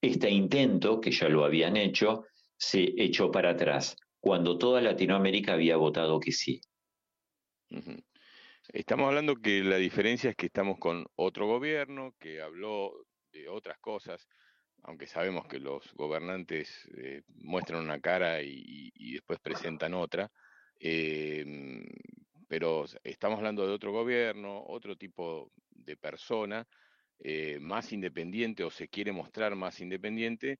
Este 0.00 0.30
intento, 0.30 0.98
que 0.98 1.10
ya 1.10 1.28
lo 1.28 1.44
habían 1.44 1.76
hecho, 1.76 2.24
se 2.56 2.94
echó 2.96 3.30
para 3.30 3.50
atrás, 3.50 3.98
cuando 4.18 4.56
toda 4.56 4.80
Latinoamérica 4.80 5.52
había 5.52 5.76
votado 5.76 6.20
que 6.20 6.32
sí. 6.32 6.62
Estamos 8.68 9.08
hablando 9.08 9.36
que 9.36 9.62
la 9.62 9.76
diferencia 9.76 10.30
es 10.30 10.36
que 10.36 10.46
estamos 10.46 10.78
con 10.78 11.04
otro 11.16 11.46
gobierno 11.46 12.14
que 12.18 12.40
habló 12.40 13.04
de 13.34 13.48
otras 13.48 13.78
cosas, 13.78 14.26
aunque 14.84 15.06
sabemos 15.06 15.46
que 15.46 15.58
los 15.58 15.92
gobernantes 15.94 16.88
eh, 16.96 17.22
muestran 17.42 17.82
una 17.82 18.00
cara 18.00 18.42
y, 18.42 18.90
después 19.12 19.40
presentan 19.40 19.94
otra, 19.94 20.30
eh, 20.78 21.44
pero 22.48 22.84
estamos 23.02 23.38
hablando 23.38 23.66
de 23.66 23.72
otro 23.72 23.92
gobierno, 23.92 24.62
otro 24.66 24.96
tipo 24.96 25.50
de 25.70 25.96
persona, 25.96 26.66
eh, 27.18 27.58
más 27.60 27.92
independiente 27.92 28.64
o 28.64 28.70
se 28.70 28.88
quiere 28.88 29.12
mostrar 29.12 29.54
más 29.56 29.80
independiente, 29.80 30.58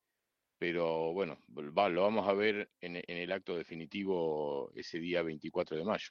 pero 0.57 1.13
bueno, 1.13 1.37
lo 1.47 2.01
vamos 2.01 2.27
a 2.27 2.33
ver 2.33 2.69
en 2.81 2.95
el 3.05 3.31
acto 3.31 3.55
definitivo 3.55 4.71
ese 4.73 4.99
día 4.99 5.21
24 5.21 5.77
de 5.77 5.83
mayo. 5.83 6.09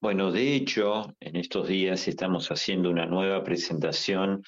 Bueno, 0.00 0.30
de 0.30 0.54
hecho, 0.54 1.16
en 1.20 1.36
estos 1.36 1.68
días 1.68 2.06
estamos 2.06 2.48
haciendo 2.50 2.90
una 2.90 3.06
nueva 3.06 3.42
presentación 3.42 4.42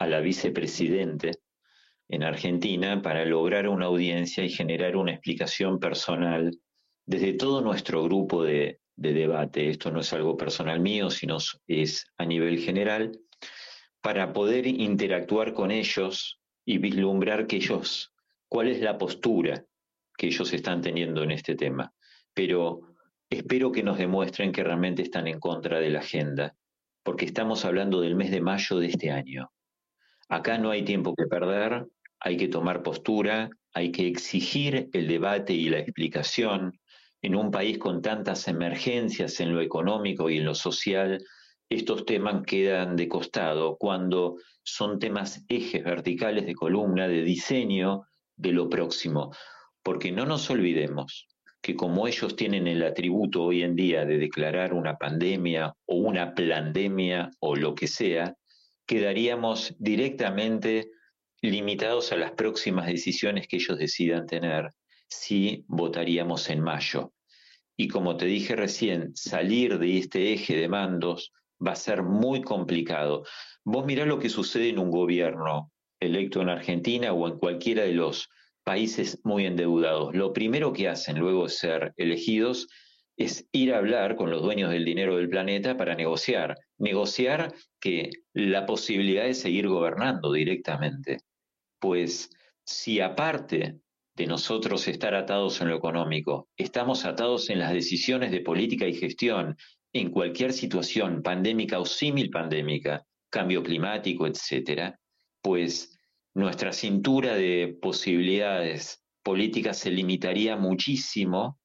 a 0.00 0.06
la 0.06 0.20
vicepresidente 0.20 1.32
en 2.08 2.24
Argentina 2.24 3.02
para 3.02 3.24
lograr 3.24 3.68
una 3.68 3.86
audiencia 3.86 4.42
y 4.42 4.48
generar 4.48 4.96
una 4.96 5.12
explicación 5.12 5.78
personal 5.78 6.58
desde 7.06 7.34
todo 7.34 7.60
nuestro 7.60 8.02
grupo 8.04 8.42
de, 8.42 8.80
de 8.96 9.12
debate. 9.12 9.68
Esto 9.68 9.90
no 9.90 10.00
es 10.00 10.12
algo 10.14 10.36
personal 10.36 10.80
mío, 10.80 11.10
sino 11.10 11.36
es 11.68 12.06
a 12.16 12.24
nivel 12.24 12.58
general, 12.58 13.12
para 14.00 14.32
poder 14.32 14.66
interactuar 14.66 15.52
con 15.52 15.70
ellos 15.70 16.40
y 16.64 16.78
vislumbrar 16.78 17.46
que 17.46 17.56
ellos, 17.56 18.14
cuál 18.48 18.68
es 18.68 18.80
la 18.80 18.96
postura 18.96 19.64
que 20.16 20.28
ellos 20.28 20.50
están 20.54 20.80
teniendo 20.80 21.22
en 21.22 21.32
este 21.32 21.56
tema. 21.56 21.92
Pero 22.32 22.80
espero 23.28 23.70
que 23.70 23.82
nos 23.82 23.98
demuestren 23.98 24.50
que 24.50 24.64
realmente 24.64 25.02
están 25.02 25.26
en 25.26 25.38
contra 25.38 25.78
de 25.78 25.90
la 25.90 25.98
agenda, 25.98 26.56
porque 27.02 27.26
estamos 27.26 27.66
hablando 27.66 28.00
del 28.00 28.16
mes 28.16 28.30
de 28.30 28.40
mayo 28.40 28.78
de 28.78 28.86
este 28.86 29.10
año. 29.10 29.50
Acá 30.30 30.58
no 30.58 30.70
hay 30.70 30.84
tiempo 30.84 31.16
que 31.16 31.26
perder, 31.26 31.86
hay 32.20 32.36
que 32.36 32.46
tomar 32.46 32.84
postura, 32.84 33.50
hay 33.74 33.90
que 33.90 34.06
exigir 34.06 34.88
el 34.92 35.08
debate 35.08 35.54
y 35.54 35.68
la 35.68 35.80
explicación. 35.80 36.78
En 37.20 37.34
un 37.34 37.50
país 37.50 37.78
con 37.78 38.00
tantas 38.00 38.46
emergencias 38.46 39.40
en 39.40 39.52
lo 39.52 39.60
económico 39.60 40.30
y 40.30 40.38
en 40.38 40.44
lo 40.44 40.54
social, 40.54 41.20
estos 41.68 42.06
temas 42.06 42.44
quedan 42.46 42.94
de 42.94 43.08
costado 43.08 43.76
cuando 43.76 44.36
son 44.62 45.00
temas 45.00 45.44
ejes 45.48 45.82
verticales 45.82 46.46
de 46.46 46.54
columna, 46.54 47.08
de 47.08 47.22
diseño 47.22 48.02
de 48.36 48.52
lo 48.52 48.68
próximo. 48.68 49.32
Porque 49.82 50.12
no 50.12 50.26
nos 50.26 50.48
olvidemos 50.48 51.26
que 51.60 51.74
como 51.74 52.06
ellos 52.06 52.36
tienen 52.36 52.68
el 52.68 52.84
atributo 52.84 53.42
hoy 53.42 53.64
en 53.64 53.74
día 53.74 54.04
de 54.04 54.18
declarar 54.18 54.74
una 54.74 54.96
pandemia 54.96 55.74
o 55.86 55.96
una 55.96 56.34
plandemia 56.34 57.30
o 57.40 57.56
lo 57.56 57.74
que 57.74 57.88
sea, 57.88 58.36
quedaríamos 58.90 59.72
directamente 59.78 60.90
limitados 61.42 62.10
a 62.10 62.16
las 62.16 62.32
próximas 62.32 62.88
decisiones 62.88 63.46
que 63.46 63.58
ellos 63.58 63.78
decidan 63.78 64.26
tener 64.26 64.72
si 65.08 65.64
votaríamos 65.68 66.50
en 66.50 66.60
mayo. 66.60 67.12
Y 67.76 67.86
como 67.86 68.16
te 68.16 68.26
dije 68.26 68.56
recién, 68.56 69.14
salir 69.14 69.78
de 69.78 69.96
este 69.96 70.32
eje 70.32 70.56
de 70.56 70.68
mandos 70.68 71.32
va 71.64 71.70
a 71.70 71.76
ser 71.76 72.02
muy 72.02 72.42
complicado. 72.42 73.22
Vos 73.62 73.86
mirá 73.86 74.04
lo 74.06 74.18
que 74.18 74.28
sucede 74.28 74.70
en 74.70 74.80
un 74.80 74.90
gobierno 74.90 75.70
electo 76.00 76.42
en 76.42 76.48
Argentina 76.48 77.12
o 77.12 77.28
en 77.28 77.38
cualquiera 77.38 77.84
de 77.84 77.94
los 77.94 78.28
países 78.64 79.20
muy 79.22 79.46
endeudados. 79.46 80.16
Lo 80.16 80.32
primero 80.32 80.72
que 80.72 80.88
hacen 80.88 81.16
luego 81.16 81.44
de 81.44 81.50
ser 81.50 81.94
elegidos 81.96 82.66
es 83.20 83.46
ir 83.52 83.74
a 83.74 83.76
hablar 83.76 84.16
con 84.16 84.30
los 84.30 84.40
dueños 84.40 84.70
del 84.70 84.86
dinero 84.86 85.16
del 85.18 85.28
planeta 85.28 85.76
para 85.76 85.94
negociar. 85.94 86.56
Negociar 86.78 87.52
que 87.78 88.08
la 88.32 88.64
posibilidad 88.64 89.24
de 89.24 89.34
seguir 89.34 89.68
gobernando 89.68 90.32
directamente. 90.32 91.18
Pues 91.78 92.30
si 92.64 92.98
aparte 92.98 93.76
de 94.16 94.26
nosotros 94.26 94.88
estar 94.88 95.14
atados 95.14 95.60
en 95.60 95.68
lo 95.68 95.76
económico, 95.76 96.48
estamos 96.56 97.04
atados 97.04 97.50
en 97.50 97.58
las 97.58 97.74
decisiones 97.74 98.30
de 98.30 98.40
política 98.40 98.88
y 98.88 98.94
gestión 98.94 99.54
en 99.92 100.10
cualquier 100.10 100.54
situación 100.54 101.22
pandémica 101.22 101.78
o 101.78 101.84
símil 101.84 102.30
pandémica, 102.30 103.04
cambio 103.28 103.62
climático, 103.62 104.26
etcétera, 104.26 104.98
pues 105.42 105.94
nuestra 106.32 106.72
cintura 106.72 107.34
de 107.34 107.76
posibilidades 107.82 109.04
políticas 109.22 109.76
se 109.76 109.90
limitaría 109.90 110.56
muchísimo 110.56 111.59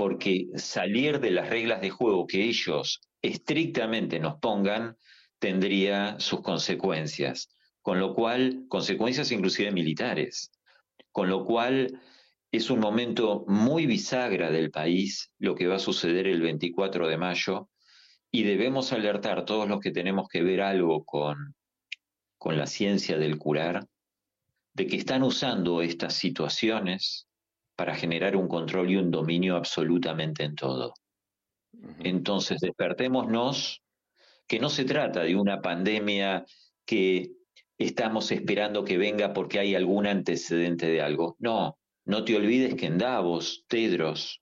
porque 0.00 0.46
salir 0.54 1.20
de 1.20 1.30
las 1.30 1.50
reglas 1.50 1.82
de 1.82 1.90
juego 1.90 2.26
que 2.26 2.44
ellos 2.44 3.02
estrictamente 3.20 4.18
nos 4.18 4.38
pongan 4.38 4.96
tendría 5.38 6.18
sus 6.18 6.40
consecuencias, 6.40 7.54
con 7.82 8.00
lo 8.00 8.14
cual, 8.14 8.64
consecuencias 8.70 9.30
inclusive 9.30 9.72
militares, 9.72 10.52
con 11.12 11.28
lo 11.28 11.44
cual 11.44 12.00
es 12.50 12.70
un 12.70 12.80
momento 12.80 13.44
muy 13.46 13.84
bisagra 13.84 14.50
del 14.50 14.70
país 14.70 15.32
lo 15.38 15.54
que 15.54 15.66
va 15.66 15.76
a 15.76 15.78
suceder 15.78 16.26
el 16.26 16.40
24 16.40 17.06
de 17.06 17.18
mayo 17.18 17.68
y 18.30 18.44
debemos 18.44 18.94
alertar 18.94 19.44
todos 19.44 19.68
los 19.68 19.80
que 19.80 19.90
tenemos 19.90 20.28
que 20.30 20.42
ver 20.42 20.62
algo 20.62 21.04
con, 21.04 21.54
con 22.38 22.56
la 22.56 22.66
ciencia 22.66 23.18
del 23.18 23.36
curar, 23.36 23.86
de 24.72 24.86
que 24.86 24.96
están 24.96 25.22
usando 25.22 25.82
estas 25.82 26.14
situaciones 26.14 27.26
para 27.80 27.94
generar 27.94 28.36
un 28.36 28.46
control 28.46 28.90
y 28.90 28.96
un 28.96 29.10
dominio 29.10 29.56
absolutamente 29.56 30.44
en 30.44 30.54
todo. 30.54 30.92
Entonces, 32.00 32.60
despertémonos 32.60 33.80
que 34.46 34.58
no 34.58 34.68
se 34.68 34.84
trata 34.84 35.22
de 35.22 35.34
una 35.34 35.62
pandemia 35.62 36.44
que 36.84 37.30
estamos 37.78 38.32
esperando 38.32 38.84
que 38.84 38.98
venga 38.98 39.32
porque 39.32 39.60
hay 39.60 39.74
algún 39.74 40.06
antecedente 40.06 40.88
de 40.88 41.00
algo. 41.00 41.36
No, 41.38 41.78
no 42.04 42.22
te 42.22 42.36
olvides 42.36 42.74
que 42.74 42.84
en 42.84 42.98
Davos, 42.98 43.64
Tedros, 43.66 44.40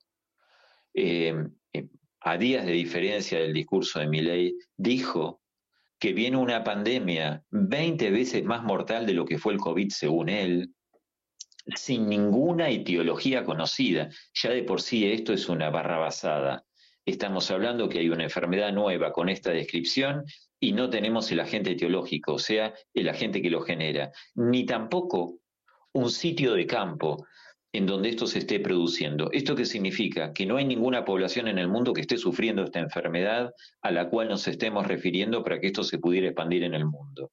eh, 0.92 1.32
eh, 1.72 1.86
a 2.18 2.38
días 2.38 2.66
de 2.66 2.72
diferencia 2.72 3.38
del 3.38 3.52
discurso 3.52 4.00
de 4.00 4.08
Milley, 4.08 4.56
dijo 4.76 5.42
que 6.00 6.12
viene 6.12 6.38
una 6.38 6.64
pandemia 6.64 7.44
20 7.50 8.10
veces 8.10 8.42
más 8.42 8.64
mortal 8.64 9.06
de 9.06 9.14
lo 9.14 9.24
que 9.24 9.38
fue 9.38 9.52
el 9.52 9.60
COVID 9.60 9.90
según 9.90 10.28
él, 10.28 10.74
sin 11.76 12.08
ninguna 12.08 12.68
etiología 12.70 13.44
conocida. 13.44 14.08
Ya 14.34 14.50
de 14.50 14.62
por 14.62 14.80
sí 14.80 15.10
esto 15.10 15.32
es 15.32 15.48
una 15.48 15.70
barra 15.70 15.98
basada. 15.98 16.64
Estamos 17.04 17.50
hablando 17.50 17.88
que 17.88 18.00
hay 18.00 18.10
una 18.10 18.24
enfermedad 18.24 18.72
nueva 18.72 19.12
con 19.12 19.28
esta 19.28 19.50
descripción 19.50 20.24
y 20.60 20.72
no 20.72 20.90
tenemos 20.90 21.30
el 21.32 21.40
agente 21.40 21.70
etiológico, 21.72 22.34
o 22.34 22.38
sea, 22.38 22.74
el 22.92 23.08
agente 23.08 23.40
que 23.40 23.50
lo 23.50 23.60
genera, 23.60 24.10
ni 24.34 24.66
tampoco 24.66 25.38
un 25.92 26.10
sitio 26.10 26.54
de 26.54 26.66
campo 26.66 27.24
en 27.72 27.86
donde 27.86 28.08
esto 28.08 28.26
se 28.26 28.40
esté 28.40 28.60
produciendo. 28.60 29.30
¿Esto 29.32 29.54
qué 29.54 29.64
significa? 29.64 30.32
Que 30.32 30.46
no 30.46 30.56
hay 30.56 30.64
ninguna 30.64 31.04
población 31.04 31.48
en 31.48 31.58
el 31.58 31.68
mundo 31.68 31.92
que 31.92 32.00
esté 32.00 32.16
sufriendo 32.16 32.64
esta 32.64 32.80
enfermedad 32.80 33.52
a 33.82 33.90
la 33.90 34.08
cual 34.08 34.28
nos 34.28 34.48
estemos 34.48 34.86
refiriendo 34.86 35.42
para 35.44 35.60
que 35.60 35.68
esto 35.68 35.84
se 35.84 35.98
pudiera 35.98 36.28
expandir 36.28 36.64
en 36.64 36.74
el 36.74 36.86
mundo. 36.86 37.30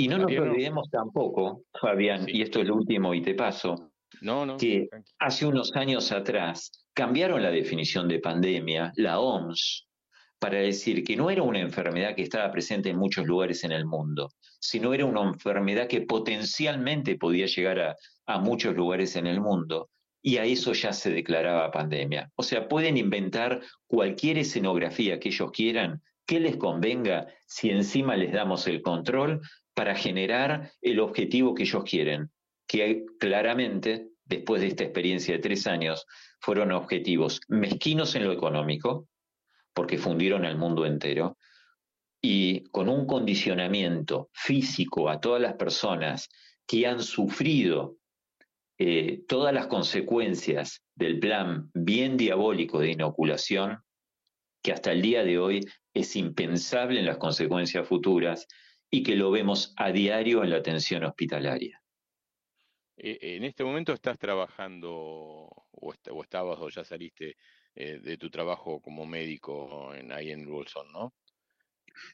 Y 0.00 0.08
no 0.08 0.18
nos 0.18 0.30
olvidemos 0.32 0.88
tampoco, 0.90 1.64
Fabián, 1.80 2.24
Sí. 2.24 2.38
y 2.38 2.42
esto 2.42 2.60
es 2.60 2.66
lo 2.68 2.76
último 2.76 3.12
y 3.14 3.20
te 3.22 3.34
paso, 3.34 3.92
No, 4.22 4.46
no. 4.46 4.56
que 4.56 4.88
hace 5.18 5.46
unos 5.46 5.74
años 5.76 6.10
atrás 6.12 6.70
cambiaron 6.94 7.42
la 7.42 7.50
definición 7.50 8.08
de 8.08 8.18
pandemia, 8.18 8.92
la 8.96 9.20
OMS, 9.20 9.86
para 10.38 10.58
decir 10.58 11.04
que 11.04 11.16
no 11.16 11.30
era 11.30 11.42
una 11.42 11.60
enfermedad 11.60 12.14
que 12.14 12.22
estaba 12.22 12.50
presente 12.50 12.88
en 12.90 12.96
muchos 12.96 13.26
lugares 13.26 13.62
en 13.64 13.72
el 13.72 13.84
mundo, 13.84 14.30
sino 14.58 14.94
era 14.94 15.04
una 15.04 15.22
enfermedad 15.22 15.86
que 15.86 16.00
potencialmente 16.02 17.16
podía 17.16 17.46
llegar 17.46 17.78
a, 17.80 17.96
a 18.26 18.38
muchos 18.38 18.74
lugares 18.74 19.16
en 19.16 19.26
el 19.26 19.40
mundo. 19.40 19.90
Y 20.22 20.36
a 20.36 20.44
eso 20.44 20.72
ya 20.74 20.92
se 20.92 21.10
declaraba 21.10 21.70
pandemia. 21.70 22.30
O 22.36 22.42
sea, 22.42 22.68
pueden 22.68 22.96
inventar 22.98 23.60
cualquier 23.86 24.36
escenografía 24.38 25.18
que 25.18 25.28
ellos 25.30 25.50
quieran, 25.50 26.02
que 26.26 26.40
les 26.40 26.56
convenga, 26.56 27.26
si 27.46 27.70
encima 27.70 28.16
les 28.16 28.32
damos 28.32 28.66
el 28.66 28.82
control 28.82 29.40
para 29.80 29.94
generar 29.94 30.70
el 30.82 31.00
objetivo 31.00 31.54
que 31.54 31.62
ellos 31.62 31.84
quieren, 31.84 32.30
que 32.68 33.06
claramente, 33.18 34.10
después 34.26 34.60
de 34.60 34.68
esta 34.68 34.84
experiencia 34.84 35.32
de 35.32 35.40
tres 35.40 35.66
años, 35.66 36.04
fueron 36.38 36.70
objetivos 36.72 37.40
mezquinos 37.48 38.14
en 38.14 38.24
lo 38.24 38.32
económico, 38.32 39.08
porque 39.72 39.96
fundieron 39.96 40.44
al 40.44 40.58
mundo 40.58 40.84
entero, 40.84 41.38
y 42.20 42.64
con 42.64 42.90
un 42.90 43.06
condicionamiento 43.06 44.28
físico 44.34 45.08
a 45.08 45.18
todas 45.18 45.40
las 45.40 45.54
personas 45.54 46.28
que 46.66 46.86
han 46.86 47.02
sufrido 47.02 47.96
eh, 48.78 49.22
todas 49.26 49.54
las 49.54 49.66
consecuencias 49.66 50.82
del 50.94 51.18
plan 51.18 51.70
bien 51.72 52.18
diabólico 52.18 52.80
de 52.80 52.90
inoculación, 52.90 53.78
que 54.62 54.72
hasta 54.72 54.92
el 54.92 55.00
día 55.00 55.24
de 55.24 55.38
hoy 55.38 55.60
es 55.94 56.16
impensable 56.16 57.00
en 57.00 57.06
las 57.06 57.16
consecuencias 57.16 57.88
futuras 57.88 58.46
y 58.90 59.02
que 59.02 59.16
lo 59.16 59.30
vemos 59.30 59.72
a 59.76 59.92
diario 59.92 60.42
en 60.42 60.50
la 60.50 60.56
atención 60.56 61.04
hospitalaria. 61.04 61.80
Eh, 62.96 63.18
en 63.36 63.44
este 63.44 63.64
momento 63.64 63.92
estás 63.92 64.18
trabajando 64.18 64.90
o, 64.92 65.92
est- 65.92 66.08
o 66.08 66.22
estabas 66.22 66.58
o 66.60 66.68
ya 66.68 66.84
saliste 66.84 67.36
eh, 67.74 68.00
de 68.00 68.16
tu 68.18 68.28
trabajo 68.30 68.80
como 68.80 69.06
médico 69.06 69.94
en, 69.94 70.12
ahí 70.12 70.30
en 70.30 70.46
Bolson, 70.46 70.92
¿no? 70.92 71.14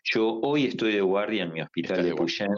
Yo 0.05 0.41
hoy 0.41 0.67
estoy 0.67 0.93
de 0.93 1.01
guardia 1.01 1.45
en 1.45 1.53
mi 1.53 1.61
hospital 1.61 2.03
de 2.03 2.11
de. 2.11 2.15
Puyén. 2.15 2.49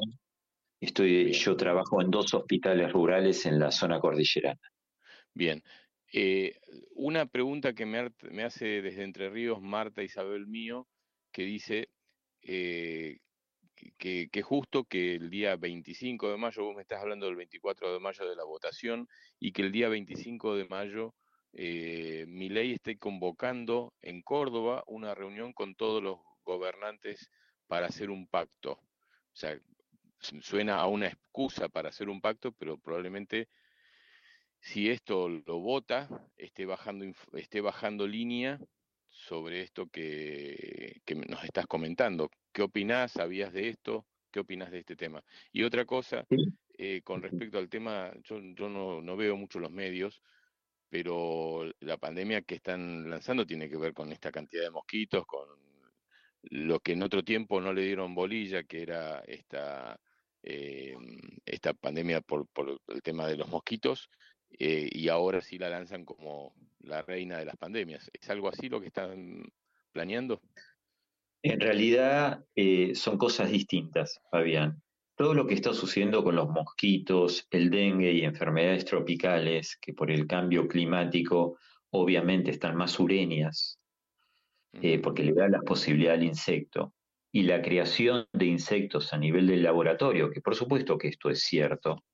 Estoy, 0.81 1.25
Bien. 1.25 1.33
yo 1.33 1.57
trabajo 1.57 2.01
en 2.03 2.11
dos 2.11 2.35
hospitales 2.35 2.93
rurales 2.93 3.47
en 3.47 3.59
la 3.59 3.71
zona 3.71 3.99
cordillerana. 3.99 4.61
Bien. 5.35 5.63
Eh, 6.13 6.59
una 6.95 7.27
pregunta 7.27 7.75
que 7.75 7.85
me, 7.87 8.11
hace 8.43 8.83
desde 8.83 9.03
Entre 9.05 9.29
Ríos 9.29 9.61
Marta 9.61 10.03
Isabel 10.03 10.47
Mío, 10.47 10.89
que 11.33 11.43
dice 11.45 11.89
eh, 12.43 13.19
que, 13.99 14.43
justo 14.43 14.85
que 14.85 15.15
el 15.17 15.31
día 15.31 15.57
25 15.57 16.31
de 16.31 16.37
mayo, 16.37 16.65
vos 16.65 16.77
me 16.77 16.83
estás 16.83 17.01
hablando 17.01 17.27
del 17.27 17.37
24 17.37 17.93
de 17.93 18.01
mayo 18.01 18.29
de 18.29 18.37
la 18.37 18.45
votación, 18.45 19.09
y 19.39 19.53
que 19.53 19.63
el 19.63 19.73
día 19.73 19.89
25 19.89 20.57
de 20.57 20.67
mayo 20.67 21.15
eh, 21.53 22.25
Milei 22.29 22.73
esté 22.73 22.99
convocando 22.99 23.95
en 24.01 24.23
Córdoba 24.23 24.85
una 24.87 25.15
reunión 25.15 25.53
con 25.53 25.75
todos 25.75 26.03
los 26.03 26.19
gobernantes 26.45 27.31
para 27.67 27.87
hacer 27.87 28.11
un 28.11 28.29
pacto. 28.29 28.73
O 28.73 29.37
sea, 29.37 29.59
su- 30.21 30.41
suena 30.43 30.77
a 30.81 30.87
una 30.89 31.09
excusa 31.09 31.69
para 31.69 31.91
hacer 31.91 32.09
un 32.09 32.21
pacto, 32.21 32.53
pero 32.53 32.79
probablemente 32.79 33.49
si 34.61 34.91
esto 34.91 35.29
lo 35.29 35.61
vota, 35.61 36.09
esté 36.37 36.67
bajando, 36.67 37.07
esté 37.35 37.61
bajando 37.61 38.07
línea 38.07 38.59
sobre 39.09 39.63
esto 39.63 39.89
que, 39.89 41.01
que 41.05 41.15
nos 41.15 41.45
estás 41.45 41.67
comentando. 41.67 42.29
¿Qué 42.53 42.63
opinás? 42.63 43.13
¿Sabías 43.13 43.53
de 43.53 43.69
esto? 43.69 44.07
¿Qué 44.31 44.41
opinás 44.41 44.71
de 44.71 44.81
este 44.81 44.97
tema? 44.97 45.23
Y 45.53 45.63
otra 45.63 45.85
cosa, 45.85 46.27
eh, 46.77 47.03
con 47.03 47.23
respecto 47.23 47.59
al 47.59 47.69
tema, 47.69 48.13
yo, 48.25 48.41
yo 48.41 48.69
no, 48.69 49.01
no 49.01 49.17
veo 49.17 49.37
mucho 49.37 49.59
los 49.59 49.71
medios, 49.71 50.23
pero 50.89 51.71
la 51.81 51.97
pandemia 51.99 52.43
que 52.43 52.57
están 52.57 53.09
lanzando 53.11 53.47
tiene 53.47 53.69
que 53.69 53.77
ver 53.77 53.93
con 53.93 54.13
esta 54.13 54.31
cantidad 54.31 54.63
de 54.63 54.71
mosquitos, 54.71 55.27
con 55.27 55.49
lo 56.43 56.81
que 56.81 56.93
en 56.93 57.03
otro 57.03 57.25
tiempo 57.25 57.61
no 57.61 57.73
le 57.73 57.83
dieron 57.83 58.15
bolilla, 58.15 58.65
que 58.65 58.83
era 58.83 59.21
esta, 59.21 60.01
eh, 60.43 60.97
esta 61.45 61.75
pandemia 61.75 62.21
por, 62.21 62.47
por 62.49 62.81
el 62.89 63.03
tema 63.03 63.27
de 63.27 63.37
los 63.37 63.49
mosquitos, 63.49 64.09
eh, 64.59 64.89
y 64.91 65.09
ahora 65.09 65.41
sí 65.41 65.59
la 65.59 65.69
lanzan 65.69 66.05
como 66.05 66.55
la 66.81 67.03
reina 67.03 67.39
de 67.39 67.45
las 67.45 67.57
pandemias. 67.57 68.11
¿Es 68.13 68.31
algo 68.31 68.49
así 68.49 68.69
lo 68.69 68.81
que 68.81 68.87
están 68.87 69.43
planeando? 69.93 70.41
En 71.43 71.61
realidad 71.61 72.45
eh, 72.57 72.95
son 72.95 73.17
cosas 73.17 73.51
distintas, 73.51 74.21
Fabián. 74.31 74.83
Todo 75.17 75.35
lo 75.35 75.47
que 75.47 75.55
está 75.55 75.73
sucediendo 75.73 76.23
con 76.23 76.37
los 76.37 76.49
mosquitos, 76.49 77.47
el 77.51 77.71
dengue 77.71 78.13
y 78.13 78.25
enfermedades 78.25 78.85
tropicales, 78.85 79.77
que 79.81 79.93
por 79.93 80.11
el 80.11 80.27
cambio 80.27 80.67
climático 80.69 81.59
obviamente 81.91 82.51
están 82.51 82.77
más 82.77 82.93
sureñas, 82.93 83.79
eh, 84.75 84.99
porque 84.99 85.23
le 85.23 85.33
da 85.33 85.49
la 85.49 85.61
posibilidad 85.63 86.15
al 86.15 86.25
insecto, 86.25 86.95
y 87.33 87.43
la 87.43 87.63
creación 87.63 88.27
de 88.33 88.47
insectos 88.47 89.13
a 89.13 89.19
nivel 89.19 89.47
del 89.47 89.63
laboratorio, 89.63 90.31
que 90.31 90.41
por 90.41 90.55
supuesto 90.55 90.99
que 90.99 91.09
esto 91.09 91.31
es 91.31 91.43
cierto, 91.43 92.05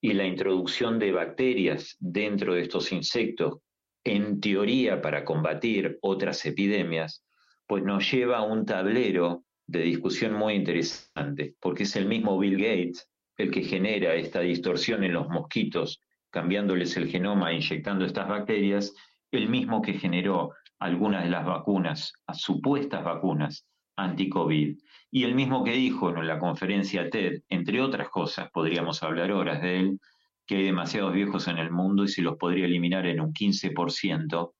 y 0.00 0.12
la 0.12 0.26
introducción 0.26 0.98
de 0.98 1.12
bacterias 1.12 1.96
dentro 2.00 2.54
de 2.54 2.62
estos 2.62 2.92
insectos, 2.92 3.58
en 4.04 4.40
teoría 4.40 5.00
para 5.00 5.24
combatir 5.24 5.98
otras 6.02 6.44
epidemias, 6.44 7.24
pues 7.66 7.82
nos 7.82 8.10
lleva 8.10 8.38
a 8.38 8.42
un 8.42 8.66
tablero 8.66 9.44
de 9.66 9.80
discusión 9.80 10.34
muy 10.34 10.54
interesante, 10.54 11.54
porque 11.60 11.84
es 11.84 11.96
el 11.96 12.06
mismo 12.06 12.38
Bill 12.38 12.58
Gates 12.58 13.08
el 13.36 13.50
que 13.50 13.62
genera 13.62 14.14
esta 14.14 14.40
distorsión 14.40 15.02
en 15.04 15.12
los 15.12 15.28
mosquitos, 15.28 16.00
cambiándoles 16.30 16.96
el 16.96 17.08
genoma 17.08 17.50
e 17.50 17.56
inyectando 17.56 18.04
estas 18.04 18.28
bacterias, 18.28 18.94
el 19.30 19.48
mismo 19.48 19.82
que 19.82 19.94
generó 19.94 20.52
algunas 20.78 21.24
de 21.24 21.30
las 21.30 21.44
vacunas, 21.44 22.12
supuestas 22.32 23.04
vacunas 23.04 23.66
anti-COVID, 23.96 24.76
y 25.10 25.24
el 25.24 25.34
mismo 25.34 25.62
que 25.62 25.72
dijo 25.72 26.10
en 26.10 26.26
la 26.26 26.38
conferencia 26.38 27.08
TED, 27.08 27.42
entre 27.48 27.80
otras 27.80 28.08
cosas, 28.08 28.50
podríamos 28.50 29.02
hablar 29.02 29.30
horas 29.32 29.62
de 29.62 29.78
él, 29.80 30.00
que 30.46 30.56
hay 30.56 30.64
demasiados 30.64 31.12
viejos 31.12 31.48
en 31.48 31.58
el 31.58 31.70
mundo 31.70 32.04
y 32.04 32.08
se 32.08 32.22
los 32.22 32.36
podría 32.36 32.66
eliminar 32.66 33.06
en 33.06 33.20
un 33.20 33.32
15% 33.32 34.52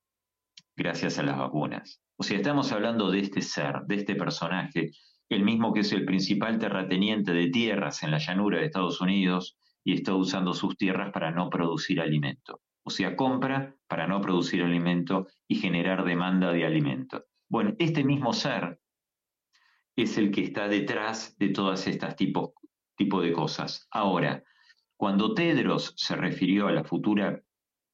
gracias 0.75 1.19
a 1.19 1.23
las 1.23 1.37
vacunas. 1.37 2.01
O 2.17 2.23
sea, 2.23 2.37
estamos 2.37 2.71
hablando 2.71 3.11
de 3.11 3.19
este 3.19 3.41
ser, 3.41 3.81
de 3.87 3.95
este 3.95 4.15
personaje, 4.15 4.91
el 5.29 5.43
mismo 5.43 5.73
que 5.73 5.81
es 5.81 5.91
el 5.91 6.05
principal 6.05 6.59
terrateniente 6.59 7.33
de 7.33 7.49
tierras 7.49 8.03
en 8.03 8.11
la 8.11 8.19
llanura 8.19 8.59
de 8.59 8.65
Estados 8.65 9.01
Unidos 9.01 9.57
y 9.83 9.93
está 9.93 10.13
usando 10.15 10.53
sus 10.53 10.77
tierras 10.77 11.11
para 11.11 11.31
no 11.31 11.49
producir 11.49 11.99
alimento. 11.99 12.61
O 12.83 12.89
sea, 12.89 13.15
compra 13.15 13.75
para 13.87 14.07
no 14.07 14.21
producir 14.21 14.63
alimento 14.63 15.27
y 15.47 15.55
generar 15.55 16.05
demanda 16.05 16.51
de 16.51 16.65
alimento. 16.65 17.25
Bueno, 17.49 17.73
este 17.79 18.03
mismo 18.03 18.33
ser 18.33 18.79
es 19.95 20.17
el 20.17 20.31
que 20.31 20.41
está 20.43 20.67
detrás 20.67 21.37
de 21.37 21.49
todas 21.49 21.87
estas 21.87 22.15
tipos 22.15 22.51
tipo 22.95 23.21
de 23.21 23.33
cosas. 23.33 23.87
Ahora, 23.91 24.43
cuando 24.97 25.33
Tedros 25.33 25.93
se 25.97 26.15
refirió 26.15 26.67
a 26.67 26.71
la 26.71 26.83
futura 26.83 27.41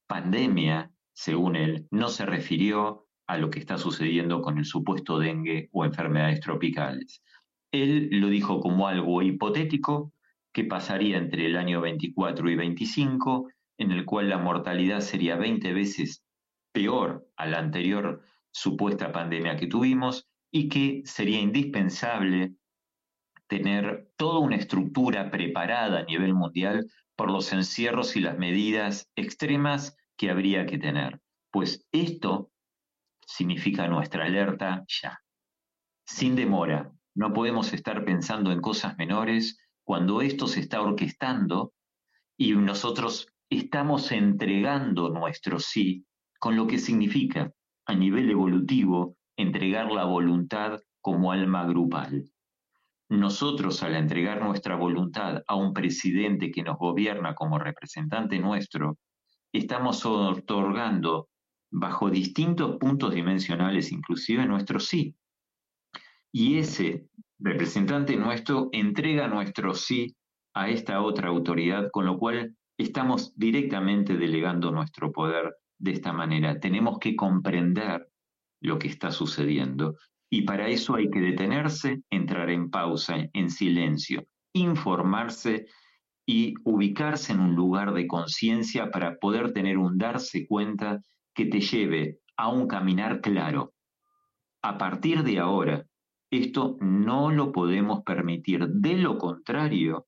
pandemia, 0.08 0.92
según 1.14 1.56
él, 1.56 1.88
no 1.92 2.10
se 2.10 2.26
refirió 2.26 3.08
a 3.32 3.38
lo 3.38 3.50
que 3.50 3.60
está 3.60 3.78
sucediendo 3.78 4.42
con 4.42 4.58
el 4.58 4.66
supuesto 4.66 5.18
dengue 5.18 5.70
o 5.72 5.86
enfermedades 5.86 6.42
tropicales. 6.42 7.24
Él 7.72 8.10
lo 8.12 8.28
dijo 8.28 8.60
como 8.60 8.90
algo 8.90 9.22
hipotético 9.22 10.12
que 10.52 10.66
pasaría 10.66 11.18
entre 11.18 11.46
el 11.46 11.56
año 11.56 11.80
24 11.80 12.50
y 12.50 12.56
25, 12.58 13.48
en 13.78 13.92
el 13.94 14.04
cual 14.04 14.28
la 14.28 14.38
mortalidad 14.38 15.00
sería 15.00 15.38
20 15.38 15.72
veces 15.72 16.26
peor 16.74 17.26
a 17.38 17.46
la 17.46 17.60
anterior 17.60 18.22
supuesta 18.52 19.14
pandemia 19.14 19.56
que 19.56 19.68
tuvimos 19.68 20.28
y 20.52 20.68
que 20.68 21.02
sería 21.06 21.40
indispensable 21.40 22.56
tener 23.48 24.12
toda 24.18 24.40
una 24.40 24.58
estructura 24.58 25.32
preparada 25.32 26.00
a 26.00 26.04
nivel 26.04 26.34
mundial 26.34 26.86
por 27.16 27.32
los 27.32 27.54
encierros 27.54 28.18
y 28.18 28.20
las 28.20 28.38
medidas 28.38 29.10
extremas 29.16 29.96
que 30.18 30.30
habría 30.30 30.66
que 30.66 30.78
tener. 30.78 31.22
Pues 31.50 31.88
esto 31.94 32.51
significa 33.32 33.88
nuestra 33.88 34.26
alerta 34.26 34.84
ya, 34.88 35.20
sin 36.06 36.36
demora, 36.36 36.92
no 37.16 37.34
podemos 37.34 37.74
estar 37.74 38.04
pensando 38.04 38.52
en 38.52 38.62
cosas 38.62 38.98
menores 38.98 39.58
cuando 39.84 40.22
esto 40.22 40.48
se 40.48 40.60
está 40.60 40.82
orquestando 40.82 41.74
y 42.38 42.54
nosotros 42.54 43.28
estamos 43.50 44.12
entregando 44.12 45.10
nuestro 45.10 45.60
sí, 45.60 46.06
con 46.40 46.56
lo 46.56 46.68
que 46.68 46.80
significa 46.80 47.52
a 47.86 47.96
nivel 47.96 48.30
evolutivo 48.30 49.16
entregar 49.38 49.92
la 49.92 50.06
voluntad 50.06 50.80
como 51.02 51.32
alma 51.32 51.66
grupal. 51.66 52.26
Nosotros 53.10 53.84
al 53.84 53.96
entregar 53.96 54.42
nuestra 54.42 54.76
voluntad 54.76 55.44
a 55.48 55.56
un 55.56 55.74
presidente 55.74 56.52
que 56.52 56.64
nos 56.64 56.78
gobierna 56.78 57.36
como 57.36 57.60
representante 57.60 58.40
nuestro, 58.40 58.98
estamos 59.52 60.06
otorgando 60.06 61.28
bajo 61.72 62.10
distintos 62.10 62.78
puntos 62.78 63.14
dimensionales, 63.14 63.92
inclusive 63.92 64.46
nuestro 64.46 64.80
sí. 64.80 65.16
Y 66.32 66.58
ese 66.60 67.08
representante 67.40 68.16
nuestro 68.18 68.70
entrega 68.72 69.28
nuestro 69.28 69.74
sí 69.74 70.16
a 70.54 70.70
esta 70.70 71.02
otra 71.02 71.30
autoridad, 71.30 71.90
con 71.92 72.06
lo 72.06 72.18
cual 72.20 72.56
estamos 72.78 73.34
directamente 73.36 74.18
delegando 74.18 74.72
nuestro 74.72 75.12
poder 75.12 75.56
de 75.80 75.92
esta 75.92 76.14
manera. 76.14 76.60
Tenemos 76.60 77.00
que 77.00 77.16
comprender 77.16 78.08
lo 78.62 78.78
que 78.78 78.88
está 78.88 79.12
sucediendo 79.12 79.96
y 80.30 80.44
para 80.44 80.68
eso 80.68 80.96
hay 80.96 81.10
que 81.10 81.20
detenerse, 81.20 82.02
entrar 82.10 82.50
en 82.50 82.70
pausa, 82.70 83.30
en 83.34 83.50
silencio, 83.50 84.26
informarse 84.54 85.66
y 86.26 86.54
ubicarse 86.64 87.34
en 87.34 87.40
un 87.40 87.56
lugar 87.56 87.94
de 87.94 88.08
conciencia 88.08 88.92
para 88.92 89.18
poder 89.18 89.52
tener 89.52 89.78
un 89.78 89.98
darse 89.98 90.48
cuenta 90.48 91.02
que 91.34 91.46
te 91.46 91.60
lleve 91.60 92.20
a 92.38 92.50
un 92.50 92.68
caminar 92.68 93.22
claro. 93.22 93.74
A 94.62 94.78
partir 94.78 95.24
de 95.24 95.40
ahora, 95.40 95.86
esto 96.30 96.78
no 96.80 97.32
lo 97.32 97.52
podemos 97.52 98.04
permitir. 98.04 98.68
De 98.68 98.94
lo 98.96 99.18
contrario, 99.18 100.08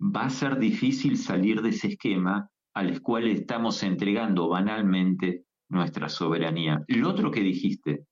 va 0.00 0.24
a 0.24 0.30
ser 0.30 0.58
difícil 0.58 1.16
salir 1.16 1.62
de 1.62 1.70
ese 1.70 1.88
esquema 1.88 2.50
al 2.74 3.00
cual 3.02 3.26
estamos 3.26 3.82
entregando 3.82 4.48
banalmente 4.48 5.44
nuestra 5.68 6.08
soberanía. 6.08 6.84
Lo 6.88 7.10
otro 7.10 7.30
que 7.30 7.40
dijiste 7.40 8.06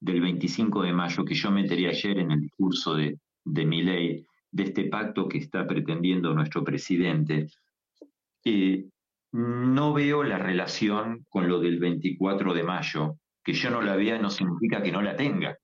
del 0.00 0.20
25 0.20 0.82
de 0.82 0.92
mayo, 0.92 1.24
que 1.24 1.34
yo 1.34 1.50
metería 1.50 1.90
ayer 1.90 2.18
en 2.18 2.32
el 2.32 2.40
discurso 2.40 2.94
de, 2.94 3.18
de 3.44 3.64
mi 3.64 3.82
ley, 3.82 4.26
de 4.50 4.62
este 4.64 4.84
pacto 4.84 5.28
que 5.28 5.38
está 5.38 5.66
pretendiendo 5.66 6.34
nuestro 6.34 6.62
presidente, 6.62 7.46
eh, 8.44 8.86
no 9.36 9.92
veo 9.92 10.22
la 10.22 10.38
relación 10.38 11.24
con 11.28 11.48
lo 11.48 11.60
del 11.60 11.78
24 11.78 12.54
de 12.54 12.62
mayo. 12.62 13.16
Que 13.44 13.52
yo 13.52 13.70
no 13.70 13.82
la 13.82 13.96
vea 13.96 14.18
no 14.18 14.30
significa 14.30 14.82
que 14.82 14.92
no 14.92 15.02
la 15.02 15.16
tenga 15.16 15.56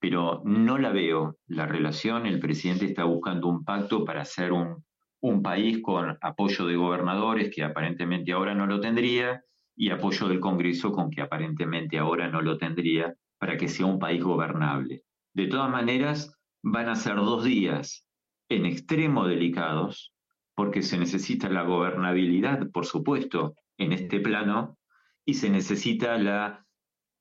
pero 0.00 0.42
no 0.44 0.78
la 0.78 0.90
veo 0.90 1.36
la 1.46 1.66
relación. 1.66 2.26
El 2.26 2.40
presidente 2.40 2.86
está 2.86 3.04
buscando 3.04 3.48
un 3.48 3.64
pacto 3.64 4.04
para 4.04 4.22
hacer 4.22 4.52
un, 4.52 4.84
un 5.20 5.42
país 5.42 5.80
con 5.82 6.16
apoyo 6.20 6.66
de 6.66 6.76
gobernadores, 6.76 7.50
que 7.54 7.64
aparentemente 7.64 8.32
ahora 8.32 8.54
no 8.54 8.66
lo 8.66 8.80
tendría, 8.80 9.42
y 9.76 9.90
apoyo 9.90 10.28
del 10.28 10.40
Congreso, 10.40 10.92
con 10.92 11.10
que 11.10 11.20
aparentemente 11.20 11.98
ahora 11.98 12.28
no 12.28 12.42
lo 12.42 12.58
tendría, 12.58 13.14
para 13.38 13.56
que 13.56 13.68
sea 13.68 13.86
un 13.86 13.98
país 13.98 14.22
gobernable. 14.22 15.02
De 15.34 15.46
todas 15.46 15.70
maneras, 15.70 16.36
van 16.62 16.88
a 16.88 16.96
ser 16.96 17.16
dos 17.16 17.44
días 17.44 18.04
en 18.48 18.66
extremo 18.66 19.26
delicados, 19.26 20.12
porque 20.58 20.82
se 20.82 20.98
necesita 20.98 21.48
la 21.48 21.62
gobernabilidad, 21.62 22.68
por 22.72 22.84
supuesto, 22.84 23.54
en 23.76 23.92
este 23.92 24.18
plano, 24.18 24.76
y 25.24 25.34
se 25.34 25.50
necesita 25.50 26.18
la 26.18 26.66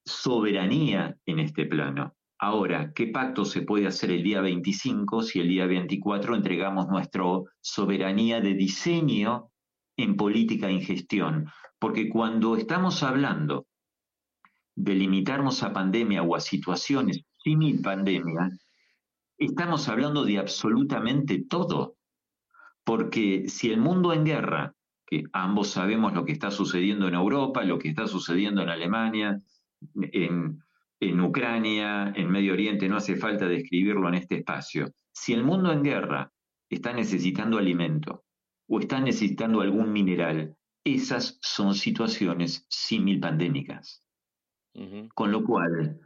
soberanía 0.04 1.16
en 1.24 1.38
este 1.38 1.68
plano. 1.68 2.16
Ahora, 2.40 2.94
¿qué 2.96 3.10
pacto 3.10 3.46
se 3.46 3.62
puede 3.62 3.86
hacer 3.86 4.10
el 4.10 4.24
día 4.24 4.42
25 4.42 5.22
si 5.22 5.40
el 5.40 5.50
día 5.50 5.68
24 5.68 6.36
entregamos 6.36 6.88
nuestra 6.88 7.26
soberanía 7.62 8.42
de 8.42 8.56
diseño 8.56 9.52
en 9.98 10.16
política 10.16 10.72
y 10.72 10.82
gestión? 10.82 11.48
Porque 11.78 12.10
cuando 12.10 12.58
estamos 12.58 13.04
hablando 13.04 13.68
de 14.74 14.96
limitarnos 14.96 15.62
a 15.62 15.72
pandemia 15.72 16.24
o 16.24 16.36
a 16.36 16.40
situaciones 16.40 17.22
sin 17.44 17.84
pandemia, 17.84 18.50
estamos 19.38 19.88
hablando 19.90 20.26
de 20.26 20.40
absolutamente 20.40 21.46
todo. 21.48 21.98
Porque 22.88 23.50
si 23.50 23.70
el 23.70 23.82
mundo 23.82 24.14
en 24.14 24.24
guerra, 24.24 24.74
que 25.06 25.26
ambos 25.34 25.72
sabemos 25.72 26.14
lo 26.14 26.24
que 26.24 26.32
está 26.32 26.52
sucediendo 26.52 27.10
en 27.10 27.16
Europa, 27.16 27.66
lo 27.66 27.78
que 27.78 27.90
está 27.90 28.08
sucediendo 28.08 28.62
en 28.62 28.70
Alemania, 28.70 29.42
en, 29.96 30.64
en 31.02 31.20
Ucrania, 31.20 32.14
en 32.16 32.32
Medio 32.32 32.54
Oriente, 32.54 32.88
no 32.88 32.96
hace 32.96 33.18
falta 33.18 33.46
describirlo 33.46 34.08
en 34.08 34.14
este 34.14 34.36
espacio. 34.36 34.90
Si 35.12 35.34
el 35.34 35.44
mundo 35.44 35.74
en 35.74 35.84
guerra 35.84 36.32
está 36.70 36.94
necesitando 36.94 37.58
alimento 37.58 38.24
o 38.70 38.80
está 38.80 39.02
necesitando 39.02 39.60
algún 39.60 39.92
mineral, 39.92 40.56
esas 40.86 41.40
son 41.42 41.76
situaciones 41.76 42.66
similpandémicas. 42.70 44.02
Con 45.14 45.34
lo 45.34 45.44
cual, 45.44 46.00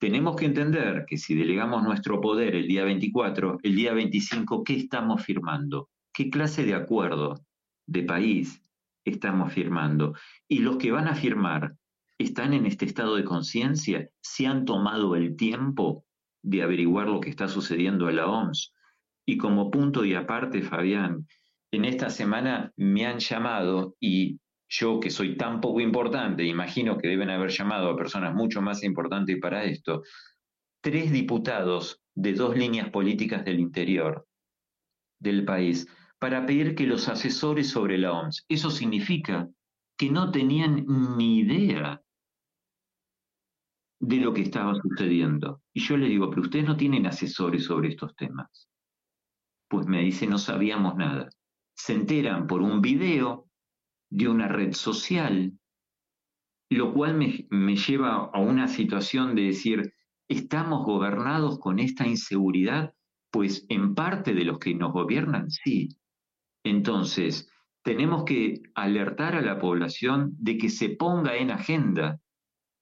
tenemos 0.00 0.34
que 0.34 0.46
entender 0.46 1.04
que 1.06 1.18
si 1.18 1.36
delegamos 1.36 1.84
nuestro 1.84 2.20
poder 2.20 2.56
el 2.56 2.66
día 2.66 2.82
24, 2.82 3.60
el 3.62 3.76
día 3.76 3.94
25, 3.94 4.64
¿qué 4.64 4.74
estamos 4.74 5.22
firmando? 5.22 5.88
¿Qué 6.16 6.30
clase 6.30 6.64
de 6.64 6.72
acuerdo 6.72 7.44
de 7.86 8.02
país 8.02 8.62
estamos 9.04 9.52
firmando? 9.52 10.14
Y 10.48 10.60
los 10.60 10.78
que 10.78 10.90
van 10.90 11.08
a 11.08 11.14
firmar 11.14 11.76
están 12.16 12.54
en 12.54 12.64
este 12.64 12.86
estado 12.86 13.16
de 13.16 13.24
conciencia, 13.24 14.08
se 14.22 14.46
han 14.46 14.64
tomado 14.64 15.14
el 15.14 15.36
tiempo 15.36 16.06
de 16.42 16.62
averiguar 16.62 17.08
lo 17.08 17.20
que 17.20 17.28
está 17.28 17.48
sucediendo 17.48 18.08
en 18.08 18.16
la 18.16 18.28
OMS. 18.28 18.72
Y 19.26 19.36
como 19.36 19.70
punto 19.70 20.06
y 20.06 20.14
aparte, 20.14 20.62
Fabián, 20.62 21.28
en 21.70 21.84
esta 21.84 22.08
semana 22.08 22.72
me 22.76 23.04
han 23.04 23.18
llamado 23.18 23.94
y 24.00 24.40
yo 24.70 25.00
que 25.00 25.10
soy 25.10 25.36
tan 25.36 25.60
poco 25.60 25.80
importante, 25.80 26.44
imagino 26.44 26.96
que 26.96 27.08
deben 27.08 27.28
haber 27.28 27.50
llamado 27.50 27.90
a 27.90 27.96
personas 27.96 28.34
mucho 28.34 28.62
más 28.62 28.82
importantes 28.84 29.36
para 29.38 29.64
esto, 29.64 30.02
tres 30.80 31.12
diputados 31.12 32.00
de 32.14 32.32
dos 32.32 32.56
líneas 32.56 32.88
políticas 32.88 33.44
del 33.44 33.60
interior 33.60 34.26
del 35.18 35.44
país 35.44 35.86
para 36.26 36.44
pedir 36.44 36.74
que 36.74 36.88
los 36.88 37.08
asesores 37.08 37.70
sobre 37.70 37.98
la 37.98 38.12
OMS. 38.12 38.46
Eso 38.48 38.68
significa 38.68 39.48
que 39.96 40.10
no 40.10 40.32
tenían 40.32 40.84
ni 41.16 41.38
idea 41.38 42.02
de 44.00 44.16
lo 44.16 44.34
que 44.34 44.40
estaba 44.40 44.74
sucediendo. 44.74 45.62
Y 45.72 45.82
yo 45.82 45.96
le 45.96 46.08
digo, 46.08 46.28
pero 46.28 46.42
ustedes 46.42 46.64
no 46.64 46.76
tienen 46.76 47.06
asesores 47.06 47.64
sobre 47.66 47.90
estos 47.90 48.16
temas. 48.16 48.68
Pues 49.68 49.86
me 49.86 50.02
dice, 50.02 50.26
no 50.26 50.38
sabíamos 50.38 50.96
nada. 50.96 51.28
Se 51.76 51.92
enteran 51.92 52.48
por 52.48 52.60
un 52.60 52.80
video 52.80 53.48
de 54.10 54.26
una 54.26 54.48
red 54.48 54.72
social, 54.72 55.56
lo 56.70 56.92
cual 56.92 57.14
me, 57.14 57.46
me 57.50 57.76
lleva 57.76 58.32
a 58.34 58.40
una 58.40 58.66
situación 58.66 59.36
de 59.36 59.42
decir, 59.42 59.94
¿estamos 60.26 60.84
gobernados 60.84 61.60
con 61.60 61.78
esta 61.78 62.04
inseguridad? 62.04 62.92
Pues 63.30 63.64
en 63.68 63.94
parte 63.94 64.34
de 64.34 64.44
los 64.44 64.58
que 64.58 64.74
nos 64.74 64.92
gobiernan, 64.92 65.52
sí. 65.52 65.96
Entonces, 66.66 67.48
tenemos 67.84 68.24
que 68.24 68.60
alertar 68.74 69.36
a 69.36 69.40
la 69.40 69.60
población 69.60 70.32
de 70.36 70.58
que 70.58 70.68
se 70.68 70.88
ponga 70.88 71.36
en 71.36 71.52
agenda 71.52 72.18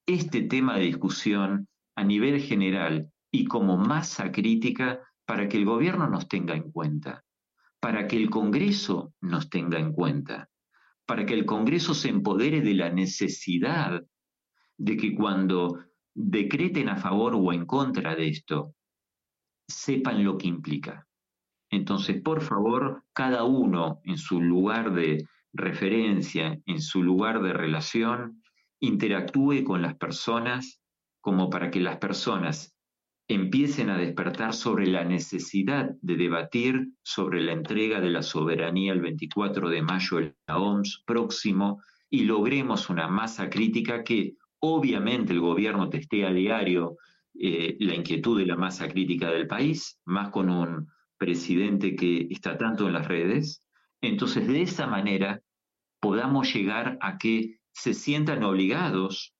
este 0.06 0.40
tema 0.40 0.78
de 0.78 0.86
discusión 0.86 1.68
a 1.94 2.02
nivel 2.02 2.40
general 2.40 3.10
y 3.30 3.44
como 3.44 3.76
masa 3.76 4.32
crítica 4.32 5.00
para 5.26 5.50
que 5.50 5.58
el 5.58 5.66
gobierno 5.66 6.08
nos 6.08 6.28
tenga 6.28 6.54
en 6.54 6.72
cuenta, 6.72 7.24
para 7.78 8.08
que 8.08 8.16
el 8.16 8.30
Congreso 8.30 9.12
nos 9.20 9.50
tenga 9.50 9.78
en 9.78 9.92
cuenta, 9.92 10.48
para 11.04 11.26
que 11.26 11.34
el 11.34 11.44
Congreso 11.44 11.92
se 11.92 12.08
empodere 12.08 12.62
de 12.62 12.72
la 12.72 12.88
necesidad 12.88 14.02
de 14.78 14.96
que 14.96 15.14
cuando 15.14 15.78
decreten 16.14 16.88
a 16.88 16.96
favor 16.96 17.34
o 17.34 17.52
en 17.52 17.66
contra 17.66 18.16
de 18.16 18.28
esto, 18.28 18.74
sepan 19.68 20.24
lo 20.24 20.38
que 20.38 20.48
implica. 20.48 21.03
Entonces, 21.74 22.22
por 22.22 22.40
favor, 22.40 23.02
cada 23.12 23.44
uno 23.44 24.00
en 24.04 24.16
su 24.16 24.40
lugar 24.40 24.94
de 24.94 25.26
referencia, 25.52 26.60
en 26.66 26.80
su 26.80 27.02
lugar 27.02 27.42
de 27.42 27.52
relación, 27.52 28.42
interactúe 28.80 29.64
con 29.64 29.82
las 29.82 29.96
personas 29.96 30.80
como 31.20 31.50
para 31.50 31.70
que 31.70 31.80
las 31.80 31.96
personas 31.96 32.74
empiecen 33.26 33.88
a 33.88 33.96
despertar 33.96 34.52
sobre 34.52 34.86
la 34.86 35.04
necesidad 35.04 35.90
de 36.02 36.16
debatir 36.16 36.88
sobre 37.02 37.40
la 37.40 37.52
entrega 37.52 38.00
de 38.00 38.10
la 38.10 38.22
soberanía 38.22 38.92
el 38.92 39.00
24 39.00 39.70
de 39.70 39.82
mayo 39.82 40.18
en 40.18 40.36
la 40.46 40.58
OMS 40.58 41.02
próximo 41.06 41.82
y 42.10 42.24
logremos 42.24 42.90
una 42.90 43.08
masa 43.08 43.48
crítica 43.48 44.04
que 44.04 44.34
obviamente 44.60 45.32
el 45.32 45.40
gobierno 45.40 45.88
testea 45.88 46.28
a 46.28 46.32
diario 46.32 46.98
eh, 47.34 47.76
la 47.80 47.94
inquietud 47.94 48.38
de 48.38 48.46
la 48.46 48.56
masa 48.56 48.86
crítica 48.88 49.30
del 49.30 49.46
país, 49.46 49.98
más 50.04 50.28
con 50.28 50.50
un 50.50 50.86
presidente 51.24 51.96
que 51.96 52.28
está 52.30 52.58
tanto 52.58 52.86
en 52.86 52.92
las 52.92 53.08
redes. 53.08 53.66
Entonces, 54.02 54.46
de 54.46 54.60
esa 54.60 54.86
manera 54.86 55.40
podamos 55.98 56.52
llegar 56.52 56.98
a 57.00 57.16
que 57.16 57.60
se 57.72 57.94
sientan 57.94 58.44
obligados 58.44 59.34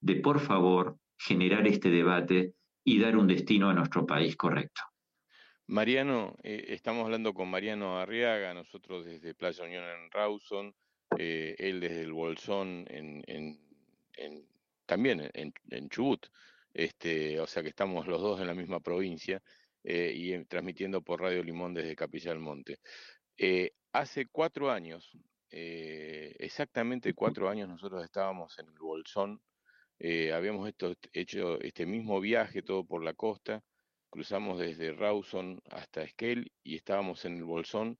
de, 0.00 0.16
por 0.16 0.40
favor, 0.40 0.98
generar 1.16 1.68
este 1.68 1.90
debate 1.90 2.54
y 2.82 2.98
dar 2.98 3.16
un 3.16 3.28
destino 3.28 3.70
a 3.70 3.74
nuestro 3.74 4.04
país 4.04 4.34
correcto. 4.34 4.82
Mariano, 5.68 6.34
eh, 6.42 6.64
estamos 6.70 7.04
hablando 7.04 7.32
con 7.32 7.48
Mariano 7.48 8.00
Arriaga, 8.00 8.52
nosotros 8.52 9.04
desde 9.04 9.34
Playa 9.34 9.62
Unión 9.62 9.84
en 9.84 10.10
Rawson, 10.10 10.74
eh, 11.16 11.54
él 11.58 11.78
desde 11.78 12.02
el 12.02 12.12
Bolsón 12.12 12.84
en, 12.88 13.22
también 14.86 15.30
en, 15.34 15.52
en 15.70 15.88
Chubut, 15.88 16.26
este, 16.74 17.38
o 17.38 17.46
sea 17.46 17.62
que 17.62 17.68
estamos 17.68 18.08
los 18.08 18.20
dos 18.20 18.40
en 18.40 18.48
la 18.48 18.54
misma 18.54 18.80
provincia 18.80 19.40
eh, 19.84 20.12
y 20.14 20.32
en- 20.32 20.46
transmitiendo 20.46 21.02
por 21.02 21.20
Radio 21.20 21.42
Limón 21.42 21.74
desde 21.74 21.96
Capilla 21.96 22.30
del 22.30 22.40
Monte. 22.40 22.78
Eh, 23.36 23.72
hace 23.92 24.26
cuatro 24.26 24.70
años, 24.70 25.10
eh, 25.50 26.34
exactamente 26.38 27.14
cuatro 27.14 27.48
años, 27.48 27.68
nosotros 27.68 28.04
estábamos 28.04 28.58
en 28.58 28.66
el 28.66 28.78
Bolsón, 28.78 29.40
habíamos 30.32 30.68
esto- 30.68 30.94
hecho 31.12 31.60
este 31.60 31.84
mismo 31.84 32.20
viaje 32.20 32.62
todo 32.62 32.84
por 32.84 33.02
la 33.02 33.14
costa, 33.14 33.62
cruzamos 34.10 34.58
desde 34.60 34.92
Rawson 34.92 35.60
hasta 35.70 36.02
Esquel 36.02 36.52
y 36.62 36.76
estábamos 36.76 37.24
en 37.24 37.36
el 37.38 37.44
Bolsón 37.44 37.98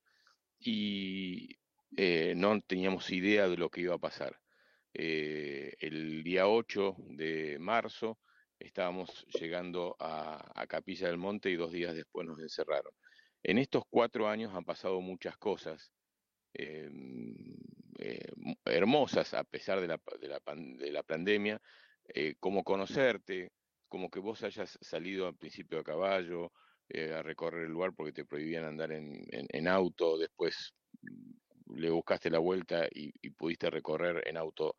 y 0.60 1.57
eh, 1.97 2.34
no 2.36 2.60
teníamos 2.60 3.10
idea 3.10 3.48
de 3.48 3.57
lo 3.57 3.68
que 3.70 3.81
iba 3.81 3.94
a 3.94 3.98
pasar. 3.98 4.39
El 4.92 6.23
día 6.24 6.48
8 6.48 6.97
de 6.98 7.58
marzo 7.60 8.18
estábamos 8.59 9.25
llegando 9.28 9.97
a, 9.99 10.67
Capilla 10.69 11.09
del 11.09 11.17
Monte 11.17 11.51
y 11.51 11.57
dos 11.57 11.73
días 11.73 11.95
después 11.95 12.27
nos 12.27 12.41
encerraron. 12.41 12.93
En 13.43 13.59
estos 13.59 13.85
cuatro 13.89 14.28
años 14.28 14.55
han 14.55 14.65
pasado 14.65 15.01
muchas 15.01 15.37
cosas 15.39 15.93
eh, 16.55 16.91
eh, 17.99 18.33
hermosas 18.65 19.35
a 19.35 19.45
pesar 19.45 19.81
de 19.81 19.89
la, 19.89 19.99
pa- 19.99 20.17
de 20.19 20.28
la, 20.28 20.41
pan- 20.41 20.77
de 20.77 20.91
la 20.91 21.03
pandemia, 21.03 21.61
eh, 22.09 22.35
como 22.39 22.65
conocerte, 22.65 23.53
como 23.89 24.11
que 24.11 24.20
vos 24.20 24.43
hayas 24.43 24.78
salido 24.81 25.27
al 25.27 25.37
principio 25.37 25.78
a 25.78 25.85
caballo, 25.85 26.53
a 27.15 27.23
recorrer 27.23 27.67
el 27.67 27.73
lugar 27.73 27.93
porque 27.95 28.15
te 28.15 28.25
prohibían 28.25 28.65
andar 28.65 28.93
en, 28.93 29.69
auto, 29.69 30.17
después 30.17 30.73
mm, 31.03 31.75
le 31.77 31.91
buscaste 31.91 32.31
la 32.31 32.39
vuelta 32.39 32.89
y, 32.91 33.12
pudiste 33.31 33.69
recorrer 33.69 34.27
en 34.27 34.39
auto 34.39 34.77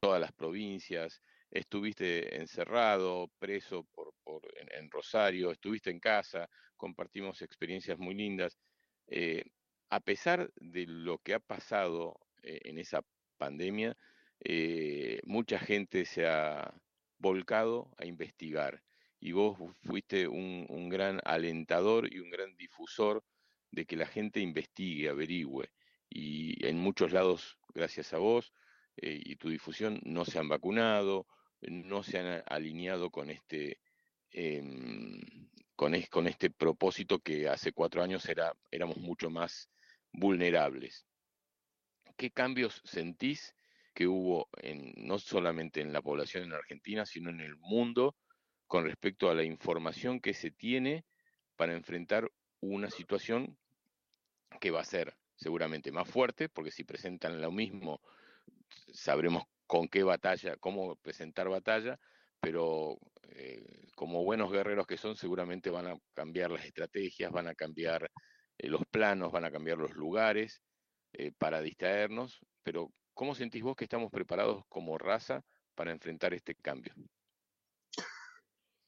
todas 0.00 0.20
las 0.20 0.32
provincias, 0.32 1.22
estuviste 1.52 2.36
encerrado, 2.40 3.30
preso 3.38 3.84
por, 3.92 4.14
por- 4.24 4.42
en, 4.58 4.68
en 4.72 4.90
Rosario, 4.90 5.50
estuviste 5.52 5.90
en 5.90 6.00
casa, 6.00 6.48
compartimos 6.76 7.42
experiencias 7.42 7.98
muy 7.98 8.14
lindas. 8.14 8.58
Eh, 9.06 9.44
a 9.90 10.00
pesar 10.00 10.50
de 10.56 10.86
lo 10.86 11.18
que 11.18 11.34
ha 11.34 11.40
pasado 11.40 12.18
eh, 12.42 12.60
en 12.64 12.78
esa 12.78 13.02
pandemia, 13.36 13.96
eh, 14.40 15.20
mucha 15.24 15.58
gente 15.58 16.06
se 16.06 16.26
ha 16.26 16.74
volcado 17.18 17.90
a 17.98 18.06
investigar 18.06 18.82
y 19.20 19.32
vos 19.32 19.56
fuiste 19.82 20.26
un, 20.26 20.88
gran 20.88 21.20
alentador 21.24 22.12
y 22.12 22.18
un 22.18 22.30
gran 22.30 22.56
difusor 22.56 23.22
de 23.70 23.84
que 23.84 23.96
la 23.96 24.06
gente 24.06 24.40
investigue, 24.40 25.08
averigüe. 25.08 25.70
Y 26.08 26.66
en 26.66 26.78
muchos 26.78 27.12
lados, 27.12 27.58
gracias 27.72 28.12
a 28.12 28.18
vos 28.18 28.52
y 28.96 29.36
tu 29.36 29.48
difusión, 29.48 30.00
no 30.04 30.24
se 30.24 30.38
han 30.38 30.48
vacunado, 30.48 31.26
no 31.62 32.02
se 32.02 32.18
han 32.18 32.42
alineado 32.46 33.10
con 33.10 33.30
este, 33.30 33.80
em, 34.30 35.20
con, 35.76 35.94
es- 35.94 36.08
con 36.08 36.26
este 36.26 36.50
propósito 36.50 37.20
que 37.20 37.48
hace 37.48 37.72
cuatro 37.72 38.02
años 38.02 38.28
era, 38.28 38.54
éramos 38.70 38.96
mucho 38.98 39.30
más 39.30 39.70
vulnerables. 40.12 41.06
¿Qué 42.16 42.30
cambios 42.30 42.80
sentís 42.84 43.54
que 43.94 44.06
hubo 44.06 44.48
en, 44.58 44.92
no 44.96 45.18
solamente 45.18 45.80
en 45.80 45.92
la 45.92 46.02
población 46.02 46.44
en 46.44 46.52
Argentina, 46.52 47.04
sino 47.06 47.30
en 47.30 47.40
el 47.40 47.56
mundo 47.56 48.16
con 48.66 48.84
respecto 48.84 49.28
a 49.28 49.34
la 49.34 49.44
información 49.44 50.20
que 50.20 50.34
se 50.34 50.50
tiene 50.50 51.04
para 51.56 51.74
enfrentar 51.74 52.30
una 52.60 52.90
situación 52.90 53.58
que 54.60 54.70
va 54.70 54.80
a 54.80 54.84
ser 54.84 55.16
seguramente 55.34 55.90
más 55.92 56.08
fuerte, 56.08 56.48
porque 56.48 56.70
si 56.70 56.84
presentan 56.84 57.40
lo 57.40 57.50
mismo, 57.50 58.00
sabremos 58.92 59.44
con 59.72 59.88
qué 59.88 60.02
batalla, 60.02 60.58
cómo 60.58 60.96
presentar 60.96 61.48
batalla, 61.48 61.98
pero 62.42 62.98
eh, 63.30 63.86
como 63.96 64.22
buenos 64.22 64.52
guerreros 64.52 64.86
que 64.86 64.98
son, 64.98 65.16
seguramente 65.16 65.70
van 65.70 65.86
a 65.86 65.96
cambiar 66.12 66.50
las 66.50 66.66
estrategias, 66.66 67.32
van 67.32 67.48
a 67.48 67.54
cambiar 67.54 68.10
eh, 68.58 68.68
los 68.68 68.82
planos, 68.90 69.32
van 69.32 69.46
a 69.46 69.50
cambiar 69.50 69.78
los 69.78 69.94
lugares 69.94 70.60
eh, 71.14 71.32
para 71.38 71.62
distraernos, 71.62 72.38
pero 72.62 72.92
¿cómo 73.14 73.34
sentís 73.34 73.62
vos 73.62 73.74
que 73.74 73.84
estamos 73.84 74.10
preparados 74.10 74.62
como 74.68 74.98
raza 74.98 75.42
para 75.74 75.90
enfrentar 75.90 76.34
este 76.34 76.54
cambio? 76.54 76.92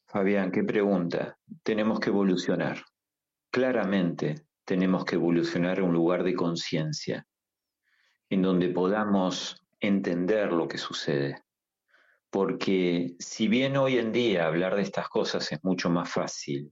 Fabián, 0.06 0.52
qué 0.52 0.64
pregunta. 0.64 1.38
Tenemos 1.62 1.98
que 1.98 2.10
evolucionar. 2.10 2.84
Claramente 3.50 4.34
tenemos 4.66 5.06
que 5.06 5.14
evolucionar 5.14 5.78
a 5.78 5.84
un 5.84 5.94
lugar 5.94 6.24
de 6.24 6.34
conciencia, 6.34 7.26
en 8.28 8.42
donde 8.42 8.68
podamos 8.68 9.63
entender 9.86 10.52
lo 10.52 10.66
que 10.68 10.78
sucede. 10.78 11.42
Porque 12.30 13.14
si 13.18 13.46
bien 13.48 13.76
hoy 13.76 13.98
en 13.98 14.10
día 14.12 14.46
hablar 14.46 14.74
de 14.74 14.82
estas 14.82 15.08
cosas 15.08 15.52
es 15.52 15.62
mucho 15.62 15.88
más 15.88 16.10
fácil 16.10 16.70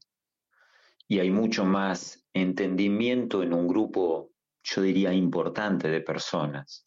y 1.06 1.20
hay 1.20 1.30
mucho 1.30 1.64
más 1.64 2.26
entendimiento 2.32 3.42
en 3.42 3.52
un 3.52 3.68
grupo, 3.68 4.32
yo 4.64 4.82
diría, 4.82 5.12
importante 5.12 5.88
de 5.88 6.00
personas, 6.00 6.84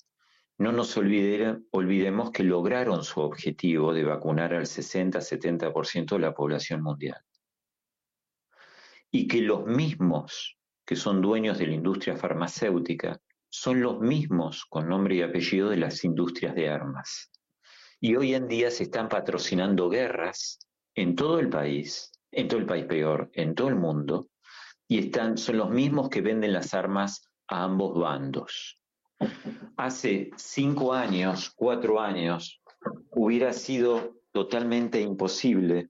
no 0.58 0.72
nos 0.72 0.98
olvide- 0.98 1.64
olvidemos 1.72 2.32
que 2.32 2.44
lograron 2.44 3.04
su 3.04 3.22
objetivo 3.22 3.94
de 3.94 4.04
vacunar 4.04 4.54
al 4.54 4.66
60-70% 4.66 6.16
de 6.16 6.22
la 6.22 6.34
población 6.34 6.82
mundial. 6.82 7.22
Y 9.12 9.28
que 9.28 9.42
los 9.42 9.66
mismos 9.66 10.58
que 10.86 10.96
son 10.96 11.22
dueños 11.22 11.58
de 11.58 11.68
la 11.68 11.74
industria 11.74 12.16
farmacéutica 12.16 13.20
son 13.50 13.82
los 13.82 14.00
mismos 14.00 14.66
con 14.66 14.90
nombre 14.90 15.16
y 15.16 15.22
apellido 15.22 15.70
de 15.70 15.78
las 15.78 16.04
industrias 16.04 16.56
de 16.56 16.70
armas. 16.70 17.32
Y 18.00 18.16
hoy 18.16 18.34
en 18.34 18.48
día 18.48 18.70
se 18.72 18.84
están 18.84 19.10
patrocinando 19.10 19.90
guerras 19.90 20.60
en 20.96 21.16
todo 21.16 21.40
el 21.40 21.50
país, 21.50 22.12
en 22.32 22.48
todo 22.48 22.60
el 22.60 22.66
país 22.66 22.86
peor, 22.86 23.30
en 23.34 23.56
todo 23.56 23.70
el 23.70 23.76
mundo, 23.76 24.30
y 24.88 25.00
están, 25.00 25.38
son 25.38 25.58
los 25.58 25.70
mismos 25.70 26.10
que 26.10 26.22
venden 26.22 26.54
las 26.54 26.74
armas 26.74 27.30
a 27.48 27.64
ambos 27.64 28.00
bandos. 28.00 28.80
Hace 29.78 30.30
cinco 30.36 30.94
años, 30.94 31.52
cuatro 31.56 32.00
años, 32.00 32.62
hubiera 33.12 33.54
sido 33.54 34.18
totalmente 34.32 35.02
imposible 35.02 35.90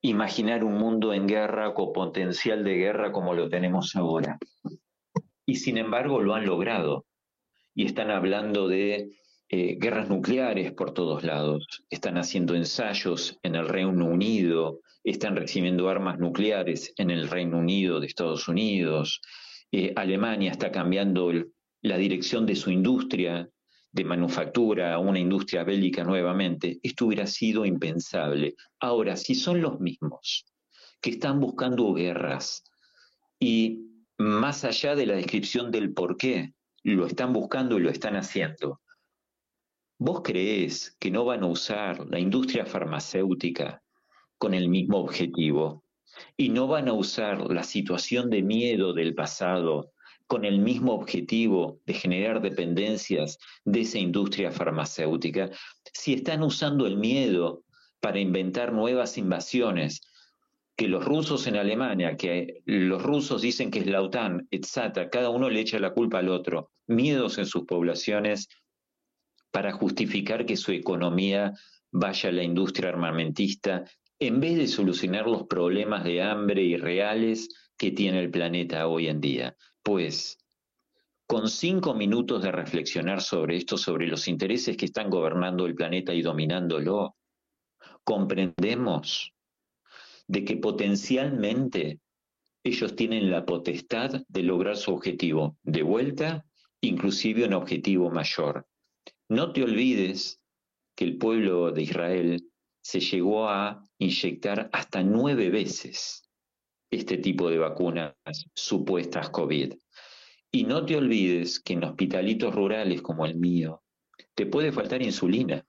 imaginar 0.00 0.64
un 0.64 0.74
mundo 0.74 1.12
en 1.12 1.26
guerra 1.26 1.74
con 1.74 1.92
potencial 1.92 2.64
de 2.64 2.76
guerra 2.76 3.12
como 3.12 3.34
lo 3.34 3.48
tenemos 3.48 3.94
ahora. 3.96 4.38
Y 5.48 5.54
sin 5.54 5.78
embargo 5.78 6.20
lo 6.20 6.34
han 6.34 6.44
logrado. 6.44 7.06
Y 7.74 7.86
están 7.86 8.10
hablando 8.10 8.68
de 8.68 9.18
eh, 9.48 9.78
guerras 9.80 10.10
nucleares 10.10 10.72
por 10.72 10.92
todos 10.92 11.24
lados. 11.24 11.66
Están 11.88 12.18
haciendo 12.18 12.54
ensayos 12.54 13.38
en 13.42 13.54
el 13.54 13.66
Reino 13.66 14.04
Unido, 14.04 14.80
están 15.02 15.36
recibiendo 15.36 15.88
armas 15.88 16.18
nucleares 16.18 16.92
en 16.98 17.10
el 17.10 17.30
Reino 17.30 17.60
Unido 17.60 17.98
de 17.98 18.08
Estados 18.08 18.46
Unidos. 18.46 19.22
Eh, 19.72 19.94
Alemania 19.96 20.50
está 20.50 20.70
cambiando 20.70 21.32
la 21.80 21.96
dirección 21.96 22.44
de 22.44 22.54
su 22.54 22.70
industria 22.70 23.48
de 23.90 24.04
manufactura 24.04 24.92
a 24.92 24.98
una 24.98 25.18
industria 25.18 25.64
bélica 25.64 26.04
nuevamente. 26.04 26.78
Esto 26.82 27.06
hubiera 27.06 27.26
sido 27.26 27.64
impensable. 27.64 28.54
Ahora, 28.80 29.16
si 29.16 29.34
son 29.34 29.62
los 29.62 29.80
mismos 29.80 30.44
que 31.00 31.08
están 31.08 31.40
buscando 31.40 31.94
guerras 31.94 32.64
y 33.40 33.87
más 34.18 34.64
allá 34.64 34.94
de 34.94 35.06
la 35.06 35.14
descripción 35.14 35.70
del 35.70 35.94
por 35.94 36.16
qué, 36.16 36.52
lo 36.82 37.06
están 37.06 37.32
buscando 37.32 37.78
y 37.78 37.82
lo 37.82 37.90
están 37.90 38.16
haciendo, 38.16 38.80
¿Vos 40.00 40.22
creés 40.22 40.96
que 41.00 41.10
no 41.10 41.24
van 41.24 41.42
a 41.42 41.48
usar 41.48 42.06
la 42.08 42.20
industria 42.20 42.64
farmacéutica 42.64 43.82
con 44.38 44.54
el 44.54 44.68
mismo 44.68 44.98
objetivo? 44.98 45.82
¿Y 46.36 46.50
no 46.50 46.68
van 46.68 46.86
a 46.86 46.92
usar 46.92 47.50
la 47.50 47.64
situación 47.64 48.30
de 48.30 48.42
miedo 48.42 48.92
del 48.92 49.16
pasado 49.16 49.90
con 50.28 50.44
el 50.44 50.60
mismo 50.60 50.92
objetivo 50.94 51.80
de 51.84 51.94
generar 51.94 52.40
dependencias 52.40 53.38
de 53.64 53.80
esa 53.80 53.98
industria 53.98 54.52
farmacéutica? 54.52 55.50
Si 55.92 56.14
están 56.14 56.44
usando 56.44 56.86
el 56.86 56.96
miedo 56.96 57.64
para 57.98 58.20
inventar 58.20 58.72
nuevas 58.72 59.18
invasiones, 59.18 60.00
que 60.78 60.86
los 60.86 61.04
rusos 61.04 61.48
en 61.48 61.56
Alemania, 61.56 62.16
que 62.16 62.62
los 62.64 63.02
rusos 63.02 63.42
dicen 63.42 63.72
que 63.72 63.80
es 63.80 63.88
la 63.88 64.00
OTAN, 64.00 64.46
etc., 64.52 65.08
cada 65.10 65.28
uno 65.28 65.50
le 65.50 65.58
echa 65.58 65.80
la 65.80 65.92
culpa 65.92 66.20
al 66.20 66.28
otro, 66.28 66.70
miedos 66.86 67.38
en 67.38 67.46
sus 67.46 67.64
poblaciones 67.64 68.48
para 69.50 69.72
justificar 69.72 70.46
que 70.46 70.56
su 70.56 70.70
economía 70.70 71.52
vaya 71.90 72.28
a 72.28 72.32
la 72.32 72.44
industria 72.44 72.90
armamentista, 72.90 73.86
en 74.20 74.38
vez 74.38 74.56
de 74.56 74.68
solucionar 74.68 75.26
los 75.26 75.48
problemas 75.48 76.04
de 76.04 76.22
hambre 76.22 76.62
y 76.62 76.76
reales 76.76 77.48
que 77.76 77.90
tiene 77.90 78.20
el 78.20 78.30
planeta 78.30 78.86
hoy 78.86 79.08
en 79.08 79.20
día. 79.20 79.56
Pues, 79.82 80.38
con 81.26 81.48
cinco 81.48 81.92
minutos 81.92 82.40
de 82.40 82.52
reflexionar 82.52 83.20
sobre 83.20 83.56
esto, 83.56 83.76
sobre 83.76 84.06
los 84.06 84.28
intereses 84.28 84.76
que 84.76 84.84
están 84.84 85.10
gobernando 85.10 85.66
el 85.66 85.74
planeta 85.74 86.14
y 86.14 86.22
dominándolo, 86.22 87.16
comprendemos 88.04 89.34
de 90.28 90.44
que 90.44 90.56
potencialmente 90.56 92.00
ellos 92.62 92.94
tienen 92.94 93.30
la 93.30 93.44
potestad 93.46 94.22
de 94.28 94.42
lograr 94.42 94.76
su 94.76 94.92
objetivo. 94.92 95.56
De 95.62 95.82
vuelta, 95.82 96.44
inclusive 96.80 97.46
un 97.46 97.54
objetivo 97.54 98.10
mayor. 98.10 98.66
No 99.28 99.52
te 99.52 99.64
olvides 99.64 100.40
que 100.94 101.04
el 101.04 101.18
pueblo 101.18 101.72
de 101.72 101.82
Israel 101.82 102.44
se 102.82 103.00
llegó 103.00 103.48
a 103.48 103.82
inyectar 103.98 104.68
hasta 104.72 105.02
nueve 105.02 105.50
veces 105.50 106.28
este 106.90 107.18
tipo 107.18 107.50
de 107.50 107.58
vacunas 107.58 108.14
supuestas 108.54 109.30
COVID. 109.30 109.74
Y 110.50 110.64
no 110.64 110.84
te 110.86 110.96
olvides 110.96 111.60
que 111.60 111.74
en 111.74 111.84
hospitalitos 111.84 112.54
rurales 112.54 113.02
como 113.02 113.26
el 113.26 113.36
mío, 113.36 113.82
te 114.34 114.46
puede 114.46 114.72
faltar 114.72 115.02
insulina, 115.02 115.64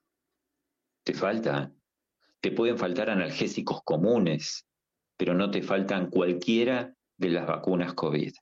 te 1.03 1.13
falta, 1.13 1.73
te 2.41 2.51
pueden 2.51 2.77
faltar 2.77 3.09
analgésicos 3.09 3.81
comunes, 3.83 4.65
pero 5.17 5.33
no 5.33 5.51
te 5.51 5.61
faltan 5.61 6.09
cualquiera 6.09 6.93
de 7.17 7.29
las 7.29 7.45
vacunas 7.45 7.93
COVID. 7.93 8.33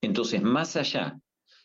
Entonces, 0.00 0.42
más 0.42 0.76
allá 0.76 1.18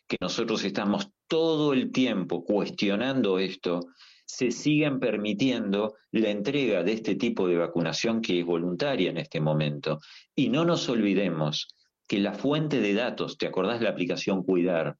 que 0.07 0.17
nosotros 0.19 0.63
estamos 0.63 1.09
todo 1.27 1.73
el 1.73 1.91
tiempo 1.91 2.43
cuestionando 2.43 3.39
esto, 3.39 3.79
se 4.25 4.51
siguen 4.51 4.99
permitiendo 4.99 5.95
la 6.11 6.29
entrega 6.29 6.83
de 6.83 6.93
este 6.93 7.15
tipo 7.15 7.47
de 7.47 7.57
vacunación 7.57 8.21
que 8.21 8.39
es 8.39 8.45
voluntaria 8.45 9.09
en 9.09 9.17
este 9.17 9.39
momento. 9.39 9.99
Y 10.35 10.49
no 10.49 10.65
nos 10.65 10.87
olvidemos 10.89 11.67
que 12.07 12.19
la 12.19 12.33
fuente 12.33 12.81
de 12.81 12.93
datos, 12.93 13.37
¿te 13.37 13.47
acordás 13.47 13.81
la 13.81 13.89
aplicación 13.89 14.43
Cuidar? 14.43 14.97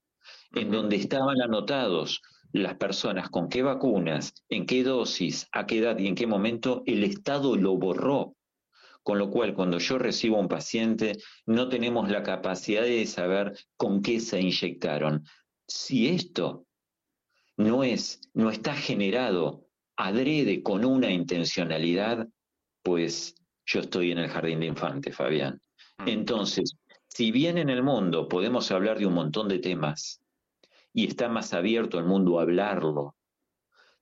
En 0.54 0.72
donde 0.72 0.98
estaban 0.98 1.42
anotados 1.42 2.22
las 2.54 2.76
personas 2.76 3.30
con 3.30 3.50
qué 3.50 3.62
vacunas, 3.64 4.34
en 4.50 4.66
qué 4.66 4.84
dosis, 4.84 5.48
a 5.52 5.66
qué 5.66 5.80
edad 5.80 5.98
y 5.98 6.08
en 6.08 6.16
qué 6.16 6.28
momento, 6.28 6.84
el 6.86 7.04
Estado 7.04 7.56
lo 7.56 7.78
borró. 7.78 8.36
Con 9.04 9.18
lo 9.18 9.32
cual, 9.32 9.56
cuando 9.56 9.80
yo 9.80 9.98
recibo 9.98 10.38
a 10.38 10.42
un 10.42 10.48
paciente, 10.48 11.18
no 11.46 11.70
tenemos 11.70 12.10
la 12.10 12.22
capacidad 12.22 12.84
de 12.84 13.06
saber 13.08 13.58
con 13.76 14.02
qué 14.02 14.20
se 14.20 14.40
inyectaron. 14.40 15.26
Si 15.68 16.08
esto 16.08 16.66
no 17.58 17.84
es, 17.84 18.22
no 18.34 18.52
está 18.52 18.76
generado 18.76 19.66
adrede 20.02 20.64
con 20.64 20.84
una 20.84 21.12
intencionalidad, 21.12 22.28
pues 22.84 23.36
yo 23.66 23.82
estoy 23.82 24.12
en 24.12 24.18
el 24.18 24.30
jardín 24.30 24.62
de 24.62 24.66
infantes, 24.68 25.16
Fabián. 25.16 25.62
Entonces, 26.06 26.76
si 27.08 27.32
bien 27.32 27.58
en 27.58 27.70
el 27.70 27.84
mundo 27.84 28.28
podemos 28.28 28.72
hablar 28.72 28.98
de 28.98 29.06
un 29.06 29.14
montón 29.14 29.48
de 29.48 29.60
temas 29.60 30.21
y 30.94 31.08
está 31.08 31.30
más 31.30 31.54
abierto 31.54 32.00
el 32.00 32.06
mundo 32.06 32.40
a 32.40 32.44
hablarlo, 32.44 33.16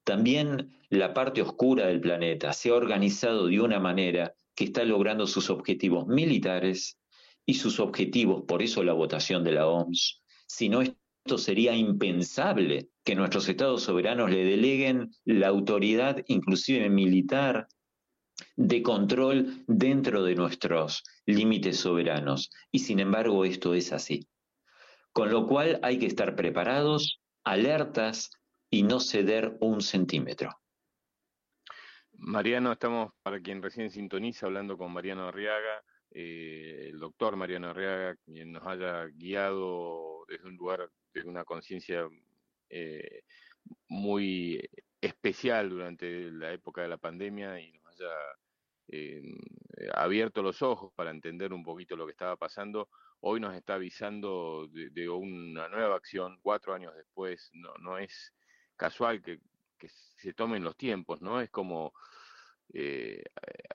también 0.03 0.71
la 0.89 1.13
parte 1.13 1.41
oscura 1.41 1.85
del 1.85 2.01
planeta 2.01 2.51
se 2.53 2.69
ha 2.69 2.75
organizado 2.75 3.47
de 3.47 3.59
una 3.59 3.79
manera 3.79 4.33
que 4.55 4.63
está 4.65 4.83
logrando 4.83 5.27
sus 5.27 5.49
objetivos 5.49 6.07
militares 6.07 6.99
y 7.45 7.53
sus 7.53 7.79
objetivos, 7.79 8.43
por 8.47 8.61
eso 8.61 8.83
la 8.83 8.93
votación 8.93 9.43
de 9.43 9.51
la 9.51 9.67
OMS. 9.67 10.21
Si 10.47 10.67
no, 10.67 10.81
esto 10.81 11.37
sería 11.37 11.75
impensable 11.75 12.89
que 13.03 13.15
nuestros 13.15 13.47
estados 13.49 13.83
soberanos 13.83 14.31
le 14.31 14.43
deleguen 14.43 15.11
la 15.25 15.47
autoridad, 15.47 16.23
inclusive 16.27 16.89
militar, 16.89 17.67
de 18.55 18.81
control 18.81 19.63
dentro 19.67 20.23
de 20.23 20.35
nuestros 20.35 21.03
límites 21.25 21.77
soberanos. 21.77 22.49
Y 22.71 22.79
sin 22.79 22.99
embargo 22.99 23.45
esto 23.45 23.73
es 23.73 23.93
así. 23.93 24.27
Con 25.11 25.31
lo 25.31 25.47
cual 25.47 25.79
hay 25.83 25.99
que 25.99 26.05
estar 26.05 26.35
preparados, 26.35 27.21
alertas 27.43 28.31
y 28.69 28.83
no 28.83 28.99
ceder 28.99 29.57
un 29.59 29.81
centímetro. 29.81 30.51
Mariano, 32.13 32.71
estamos, 32.71 33.13
para 33.23 33.39
quien 33.39 33.61
recién 33.61 33.89
sintoniza, 33.89 34.45
hablando 34.45 34.77
con 34.77 34.91
Mariano 34.91 35.27
Arriaga, 35.27 35.83
eh, 36.11 36.89
el 36.91 36.99
doctor 36.99 37.35
Mariano 37.35 37.69
Arriaga, 37.69 38.15
quien 38.25 38.51
nos 38.51 38.65
haya 38.67 39.05
guiado 39.05 40.25
desde 40.27 40.47
un 40.47 40.57
lugar, 40.57 40.89
de 41.13 41.21
una 41.23 41.43
conciencia 41.43 42.07
eh, 42.69 43.23
muy 43.87 44.61
especial 45.01 45.69
durante 45.69 46.29
la 46.31 46.51
época 46.51 46.81
de 46.81 46.87
la 46.89 46.97
pandemia 46.97 47.59
y 47.59 47.71
nos 47.71 47.87
haya 47.93 48.13
eh, 48.89 49.23
abierto 49.93 50.41
los 50.41 50.61
ojos 50.61 50.91
para 50.95 51.11
entender 51.11 51.53
un 51.53 51.63
poquito 51.63 51.95
lo 51.95 52.05
que 52.05 52.11
estaba 52.11 52.35
pasando, 52.35 52.89
hoy 53.21 53.39
nos 53.39 53.55
está 53.55 53.75
avisando 53.75 54.67
de, 54.67 55.09
una 55.09 55.67
nueva 55.69 55.95
acción 55.95 56.39
cuatro 56.41 56.73
años 56.73 56.95
después. 56.95 57.51
No, 57.53 57.97
es 57.97 58.33
casual 58.75 59.21
que, 59.21 59.39
se 60.17 60.33
tomen 60.33 60.63
los 60.63 60.75
tiempos, 60.75 61.21
¿no? 61.21 61.39
Es 61.39 61.49
como 61.49 61.93
eh, 62.73 63.23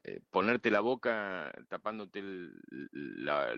eh, 0.04 0.20
ponerte 0.30 0.70
la 0.70 0.80
boca 0.80 1.50
tapándote 1.68 2.22
la, 2.92 3.54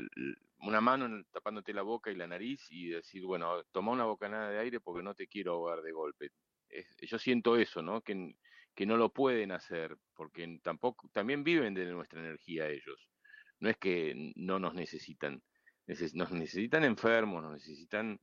una 0.61 0.81
mano 0.81 1.25
tapándote 1.33 1.75
la 1.75 1.83
boca 1.83 2.11
y 2.11 2.15
la 2.15 2.29
nariz 2.29 2.67
y 2.71 2.91
decir, 2.91 3.25
bueno, 3.25 3.65
toma 3.73 3.93
una 3.93 4.05
bocanada 4.05 4.51
de 4.51 4.61
aire 4.61 4.81
porque 4.81 5.03
no 5.03 5.15
te 5.15 5.27
quiero 5.27 5.55
ahogar 5.55 5.83
de 5.83 5.93
golpe. 5.93 6.31
Yo 7.03 7.19
siento 7.19 7.57
eso, 7.57 7.83
¿no? 7.83 8.03
Que, 8.03 8.37
que 8.75 8.87
no 8.87 8.97
lo 8.97 9.13
pueden 9.13 9.53
hacer 9.53 9.97
porque 10.15 10.61
tampoco, 10.63 11.09
también 11.13 11.45
viven 11.45 11.75
de 11.75 11.87
nuestra 11.87 12.21
energía 12.21 12.69
ellos. 12.69 13.11
No 13.59 13.71
es 13.71 13.77
que 13.79 14.33
no 14.37 14.59
nos 14.59 14.75
necesitan, 14.75 15.43
neces- 15.43 15.56
nos 16.15 16.31
necesitan 16.33 16.85
enfermos, 16.85 17.43
nos 17.43 17.53
necesitan 17.53 18.21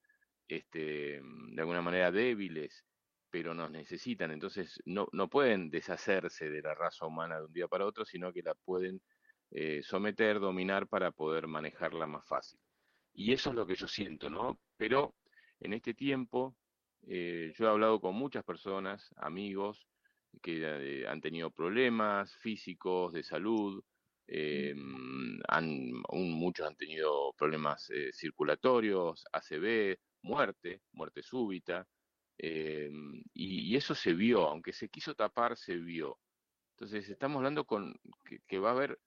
este, 0.47 1.21
de 1.21 1.61
alguna 1.61 1.81
manera 1.81 2.11
débiles 2.11 2.85
pero 3.33 3.55
nos 3.55 3.71
necesitan, 3.71 4.29
entonces 4.29 4.79
no, 4.85 5.07
no 5.11 5.27
pueden 5.27 5.71
deshacerse 5.71 6.51
de 6.51 6.61
la 6.61 6.75
raza 6.75 7.07
humana 7.07 7.39
de 7.39 7.45
un 7.45 7.51
día 7.51 7.67
para 7.67 7.87
otro, 7.87 8.05
sino 8.05 8.31
que 8.31 8.43
la 8.43 8.53
pueden 8.53 9.01
eh, 9.49 9.81
someter, 9.81 10.39
dominar 10.39 10.87
para 10.87 11.09
poder 11.09 11.47
manejarla 11.47 12.05
más 12.05 12.27
fácil. 12.27 12.59
Y 13.11 13.33
eso 13.33 13.49
es 13.49 13.55
lo 13.55 13.65
que 13.65 13.73
yo 13.73 13.87
siento, 13.87 14.29
¿no? 14.29 14.59
Pero 14.77 15.15
en 15.59 15.73
este 15.73 15.95
tiempo 15.95 16.55
eh, 17.07 17.51
yo 17.57 17.65
he 17.65 17.69
hablado 17.69 17.99
con 17.99 18.13
muchas 18.13 18.43
personas, 18.43 19.09
amigos, 19.15 19.87
que 20.43 20.61
eh, 20.61 21.07
han 21.07 21.19
tenido 21.19 21.49
problemas 21.49 22.35
físicos, 22.35 23.13
de 23.13 23.23
salud, 23.23 23.83
eh, 24.27 24.73
han, 25.47 25.91
muchos 26.11 26.67
han 26.67 26.75
tenido 26.75 27.33
problemas 27.33 27.89
eh, 27.89 28.11
circulatorios, 28.13 29.25
ACV, 29.31 29.97
muerte, 30.23 30.81
muerte 30.91 31.23
súbita, 31.23 31.87
eh, 32.37 32.89
y, 33.33 33.73
y 33.73 33.75
eso 33.75 33.95
se 33.95 34.13
vio, 34.13 34.47
aunque 34.47 34.73
se 34.73 34.89
quiso 34.89 35.15
tapar, 35.15 35.57
se 35.57 35.75
vio. 35.77 36.19
Entonces 36.75 37.09
estamos 37.09 37.37
hablando 37.37 37.65
con 37.65 37.93
que, 38.25 38.39
que 38.47 38.59
va 38.59 38.69
a 38.69 38.73
haber 38.73 38.99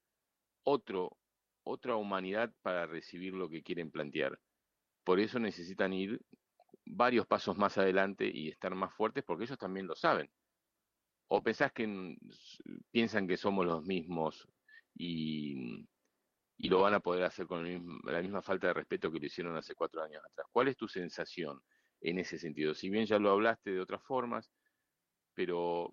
otro, 0.65 1.19
otra 1.65 1.97
humanidad 1.97 2.53
para 2.63 2.87
recibir 2.87 3.35
lo 3.35 3.49
que 3.49 3.63
quieren 3.63 3.91
plantear. 3.91 4.39
Por 5.05 5.21
eso 5.21 5.39
necesitan 5.39 5.93
ir 5.93 6.21
varios 6.85 7.27
pasos 7.27 7.57
más 7.57 7.79
adelante 7.79 8.31
y 8.33 8.49
estar 8.49 8.75
más 8.75 8.95
fuertes 8.95 9.25
porque 9.25 9.45
ellos 9.45 9.59
también 9.59 9.87
lo 9.87 9.97
saben. 9.97 10.31
O 11.29 11.43
pensás 11.43 11.73
que 11.73 12.17
piensan 12.93 13.27
que 13.27 13.37
somos 13.37 13.67
los 13.67 13.85
mismos 13.85 14.49
y, 14.97 15.87
y 16.57 16.69
lo 16.69 16.81
van 16.83 16.95
a 16.95 17.01
poder 17.01 17.25
hacer 17.25 17.47
con 17.47 17.65
mismo- 17.65 18.01
la 18.11 18.23
misma 18.23 18.43
falta 18.43 18.69
de 18.69 18.75
respeto 18.75 19.13
que 19.13 19.21
lo 19.21 19.27
hicieron 19.27 19.57
hace 19.57 19.75
cuatro 19.75 20.03
años 20.03 20.23
atrás. 20.25 20.47
¿Cuál 20.53 20.69
es 20.69 20.77
tu 20.77 20.89
sensación 20.89 21.61
en 22.01 22.19
ese 22.19 22.39
sentido? 22.39 22.75
Si 22.75 22.91
bien 22.91 23.07
ya 23.07 23.19
lo 23.19 23.31
hablaste 23.31 23.73
de 23.73 23.81
otras 23.81 24.03
formas, 24.05 24.53
pero 25.35 25.91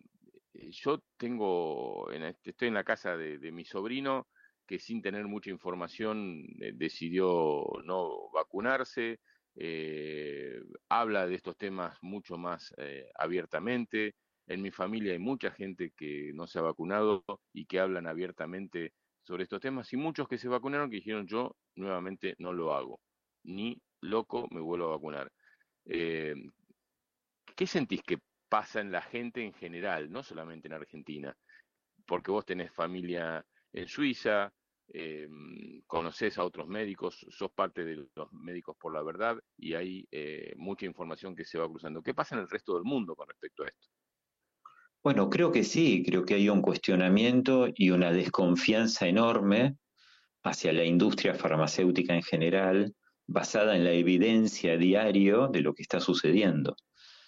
eh, 0.53 0.71
yo 0.71 0.99
tengo, 1.17 2.11
en 2.11 2.23
este- 2.23 2.51
estoy 2.51 2.67
en 2.69 2.73
la 2.75 2.83
casa 2.83 3.17
de, 3.17 3.39
de 3.39 3.51
mi 3.51 3.65
sobrino 3.65 4.29
que 4.65 4.79
sin 4.79 5.01
tener 5.01 5.25
mucha 5.27 5.49
información 5.49 6.43
eh, 6.61 6.71
decidió 6.75 7.63
no 7.85 8.29
vacunarse, 8.33 9.19
eh, 9.55 10.55
habla 10.89 11.27
de 11.27 11.35
estos 11.35 11.57
temas 11.57 11.97
mucho 12.01 12.37
más 12.37 12.73
eh, 12.77 13.09
abiertamente. 13.15 14.15
En 14.47 14.61
mi 14.61 14.71
familia 14.71 15.13
hay 15.13 15.19
mucha 15.19 15.51
gente 15.51 15.91
que 15.95 16.31
no 16.33 16.47
se 16.47 16.59
ha 16.59 16.61
vacunado 16.61 17.23
y 17.53 17.65
que 17.65 17.79
hablan 17.79 18.07
abiertamente 18.07 18.93
sobre 19.21 19.43
estos 19.43 19.61
temas 19.61 19.91
y 19.93 19.97
muchos 19.97 20.27
que 20.27 20.37
se 20.37 20.49
vacunaron 20.49 20.89
que 20.89 20.97
dijeron 20.97 21.27
yo 21.27 21.55
nuevamente 21.75 22.35
no 22.39 22.51
lo 22.53 22.73
hago, 22.73 22.99
ni 23.43 23.81
loco 24.01 24.47
me 24.51 24.59
vuelvo 24.59 24.87
a 24.87 24.95
vacunar. 24.97 25.31
Eh, 25.85 26.35
¿Qué 27.55 27.67
sentís 27.67 28.01
que 28.03 28.17
pasa 28.49 28.81
en 28.81 28.91
la 28.91 29.01
gente 29.01 29.43
en 29.43 29.53
general, 29.53 30.11
no 30.11 30.23
solamente 30.23 30.67
en 30.67 30.73
Argentina? 30.73 31.35
Porque 32.05 32.31
vos 32.31 32.45
tenés 32.45 32.71
familia 32.73 33.45
en 33.71 33.87
Suiza, 33.87 34.53
eh, 34.87 35.27
conoces 35.87 36.37
a 36.37 36.43
otros 36.43 36.67
médicos, 36.67 37.25
sos 37.29 37.51
parte 37.51 37.85
de 37.85 38.07
los 38.15 38.31
médicos 38.33 38.75
por 38.77 38.93
la 38.93 39.01
verdad 39.03 39.39
y 39.57 39.73
hay 39.75 40.07
eh, 40.11 40.53
mucha 40.57 40.85
información 40.85 41.35
que 41.35 41.45
se 41.45 41.57
va 41.57 41.69
cruzando. 41.69 42.03
¿Qué 42.03 42.13
pasa 42.13 42.35
en 42.35 42.41
el 42.41 42.49
resto 42.49 42.75
del 42.75 42.83
mundo 42.83 43.15
con 43.15 43.27
respecto 43.27 43.63
a 43.63 43.67
esto? 43.67 43.92
Bueno, 45.03 45.29
creo 45.29 45.51
que 45.51 45.65
sí, 45.65 46.01
creo 46.05 46.23
que 46.23 46.35
hay 46.35 46.47
un 46.47 46.61
cuestionamiento 46.61 47.67
y 47.75 47.89
una 47.89 48.13
desconfianza 48.13 49.05
enorme 49.05 49.75
hacia 50.43 50.71
la 50.71 50.85
industria 50.85 51.33
farmacéutica 51.33 52.15
en 52.15 52.23
general, 52.23 52.95
basada 53.27 53.75
en 53.75 53.83
la 53.83 53.91
evidencia 53.91 54.77
diario 54.77 55.49
de 55.49 55.59
lo 55.59 55.73
que 55.73 55.81
está 55.81 55.99
sucediendo. 55.99 56.77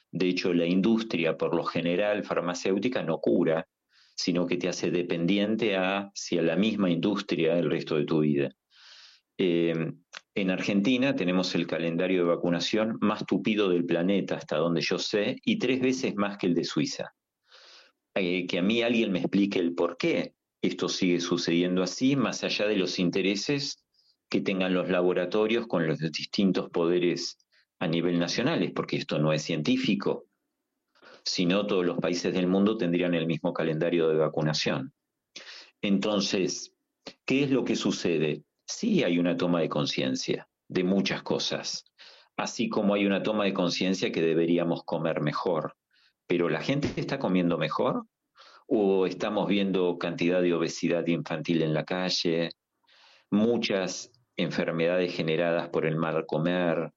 De 0.09 0.29
hecho, 0.29 0.53
la 0.53 0.65
industria, 0.65 1.37
por 1.37 1.53
lo 1.53 1.65
general, 1.65 2.23
farmacéutica 2.23 3.03
no 3.03 3.19
cura, 3.19 3.67
sino 4.15 4.47
que 4.47 4.55
te 4.55 4.69
hace 4.69 4.89
dependiente 4.89 5.75
hacia 5.75 6.41
la 6.41 6.55
misma 6.55 6.89
industria 6.89 7.59
el 7.59 7.69
resto 7.69 7.97
de 7.97 8.05
tu 8.05 8.21
vida. 8.21 8.51
Eh, 9.37 9.91
en 10.33 10.49
Argentina 10.49 11.13
tenemos 11.13 11.53
el 11.55 11.67
calendario 11.67 12.19
de 12.19 12.35
vacunación 12.35 12.97
más 13.01 13.25
tupido 13.25 13.67
del 13.67 13.85
planeta, 13.85 14.35
hasta 14.35 14.55
donde 14.55 14.79
yo 14.79 14.97
sé, 14.97 15.35
y 15.43 15.59
tres 15.59 15.81
veces 15.81 16.15
más 16.15 16.37
que 16.37 16.47
el 16.47 16.53
de 16.53 16.63
Suiza. 16.63 17.13
Eh, 18.15 18.47
que 18.47 18.59
a 18.59 18.61
mí 18.61 18.81
alguien 18.81 19.11
me 19.11 19.19
explique 19.19 19.59
el 19.59 19.75
por 19.75 19.97
qué 19.97 20.33
esto 20.61 20.87
sigue 20.87 21.19
sucediendo 21.19 21.83
así, 21.83 22.15
más 22.15 22.43
allá 22.43 22.65
de 22.65 22.77
los 22.77 22.97
intereses 22.97 23.83
que 24.29 24.41
tengan 24.41 24.73
los 24.73 24.89
laboratorios 24.89 25.67
con 25.67 25.85
los 25.85 25.99
distintos 25.99 26.69
poderes 26.69 27.37
a 27.79 27.87
nivel 27.87 28.17
nacionales, 28.17 28.71
porque 28.73 28.95
esto 28.95 29.19
no 29.19 29.33
es 29.33 29.43
científico. 29.43 30.25
Si 31.23 31.45
no, 31.45 31.67
todos 31.67 31.85
los 31.85 31.99
países 31.99 32.33
del 32.33 32.47
mundo 32.47 32.77
tendrían 32.77 33.13
el 33.15 33.27
mismo 33.27 33.53
calendario 33.53 34.07
de 34.07 34.15
vacunación. 34.15 34.93
Entonces, 35.81 36.73
¿qué 37.25 37.43
es 37.43 37.51
lo 37.51 37.65
que 37.65 37.75
sucede? 37.75 38.43
Sí 38.65 39.03
hay 39.03 39.19
una 39.19 39.35
toma 39.35 39.59
de 39.59 39.69
conciencia 39.69 40.47
de 40.67 40.83
muchas 40.83 41.21
cosas, 41.21 41.85
así 42.37 42.69
como 42.69 42.93
hay 42.93 43.05
una 43.05 43.21
toma 43.21 43.43
de 43.43 43.53
conciencia 43.53 44.11
que 44.11 44.21
deberíamos 44.21 44.83
comer 44.83 45.21
mejor. 45.21 45.75
Pero 46.27 46.49
¿la 46.49 46.61
gente 46.61 46.89
está 46.95 47.19
comiendo 47.19 47.57
mejor? 47.57 48.05
¿O 48.67 49.05
estamos 49.05 49.47
viendo 49.47 49.97
cantidad 49.99 50.41
de 50.41 50.53
obesidad 50.53 51.05
infantil 51.07 51.61
en 51.61 51.73
la 51.73 51.85
calle? 51.85 52.51
Muchas 53.29 54.11
enfermedades 54.37 55.13
generadas 55.13 55.69
por 55.69 55.85
el 55.85 55.95
mal 55.97 56.25
comer. 56.25 56.91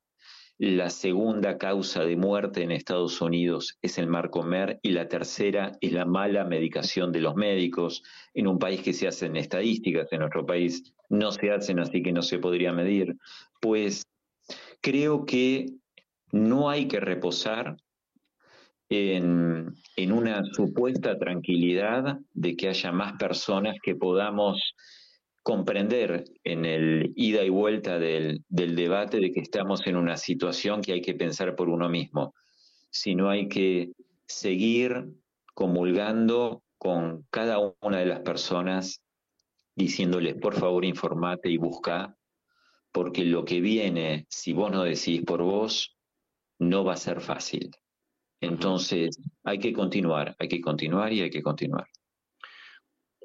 La 0.60 0.90
segunda 0.90 1.56
causa 1.56 2.04
de 2.04 2.16
muerte 2.16 2.62
en 2.62 2.72
Estados 2.72 3.20
Unidos 3.20 3.78
es 3.80 3.96
el 3.98 4.08
mal 4.08 4.28
comer 4.30 4.80
y 4.82 4.90
la 4.90 5.06
tercera 5.06 5.72
es 5.80 5.92
la 5.92 6.04
mala 6.04 6.44
medicación 6.44 7.12
de 7.12 7.20
los 7.20 7.36
médicos. 7.36 8.02
En 8.34 8.48
un 8.48 8.58
país 8.58 8.82
que 8.82 8.92
se 8.92 9.06
hacen 9.06 9.36
estadísticas, 9.36 10.12
en 10.12 10.18
nuestro 10.18 10.44
país 10.44 10.94
no 11.10 11.30
se 11.30 11.52
hacen, 11.52 11.78
así 11.78 12.02
que 12.02 12.12
no 12.12 12.22
se 12.22 12.40
podría 12.40 12.72
medir. 12.72 13.16
Pues 13.60 14.02
creo 14.80 15.24
que 15.26 15.66
no 16.32 16.70
hay 16.70 16.88
que 16.88 16.98
reposar 16.98 17.76
en, 18.88 20.12
una 20.12 20.44
supuesta 20.52 21.18
tranquilidad 21.18 22.18
de 22.32 22.56
que 22.56 22.68
haya 22.68 22.92
más 22.92 23.14
personas 23.14 23.76
que 23.82 23.94
podamos 23.94 24.74
comprender 25.42 26.24
en 26.44 26.64
el 26.64 27.12
ida 27.16 27.42
y 27.42 27.48
vuelta 27.48 27.98
del, 27.98 28.44
del, 28.48 28.76
debate 28.76 29.18
de 29.18 29.32
que 29.32 29.40
estamos 29.40 29.86
en 29.86 29.96
una 29.96 30.16
situación 30.16 30.82
que 30.82 30.92
hay 30.92 31.00
que 31.00 31.14
pensar 31.14 31.54
por 31.54 31.68
uno 31.68 31.88
mismo, 31.88 32.34
sino 32.90 33.30
hay 33.30 33.48
que 33.48 33.92
seguir 34.26 35.06
comulgando 35.54 36.62
con 36.76 37.26
cada 37.30 37.58
una 37.80 37.98
de 37.98 38.06
las 38.06 38.20
personas, 38.20 39.02
diciéndoles, 39.74 40.36
por 40.36 40.54
favor, 40.54 40.84
informate 40.84 41.50
y 41.50 41.56
busca, 41.56 42.16
porque 42.92 43.24
lo 43.24 43.44
que 43.44 43.60
viene, 43.60 44.26
si 44.28 44.52
vos 44.52 44.70
no 44.70 44.84
decidís 44.84 45.24
por 45.24 45.42
vos, 45.42 45.96
no 46.58 46.84
va 46.84 46.94
a 46.94 46.96
ser 46.96 47.20
fácil. 47.20 47.70
Entonces, 48.40 49.20
hay 49.42 49.58
que 49.58 49.72
continuar, 49.72 50.36
hay 50.38 50.48
que 50.48 50.60
continuar 50.60 51.12
y 51.12 51.22
hay 51.22 51.30
que 51.30 51.42
continuar. 51.42 51.88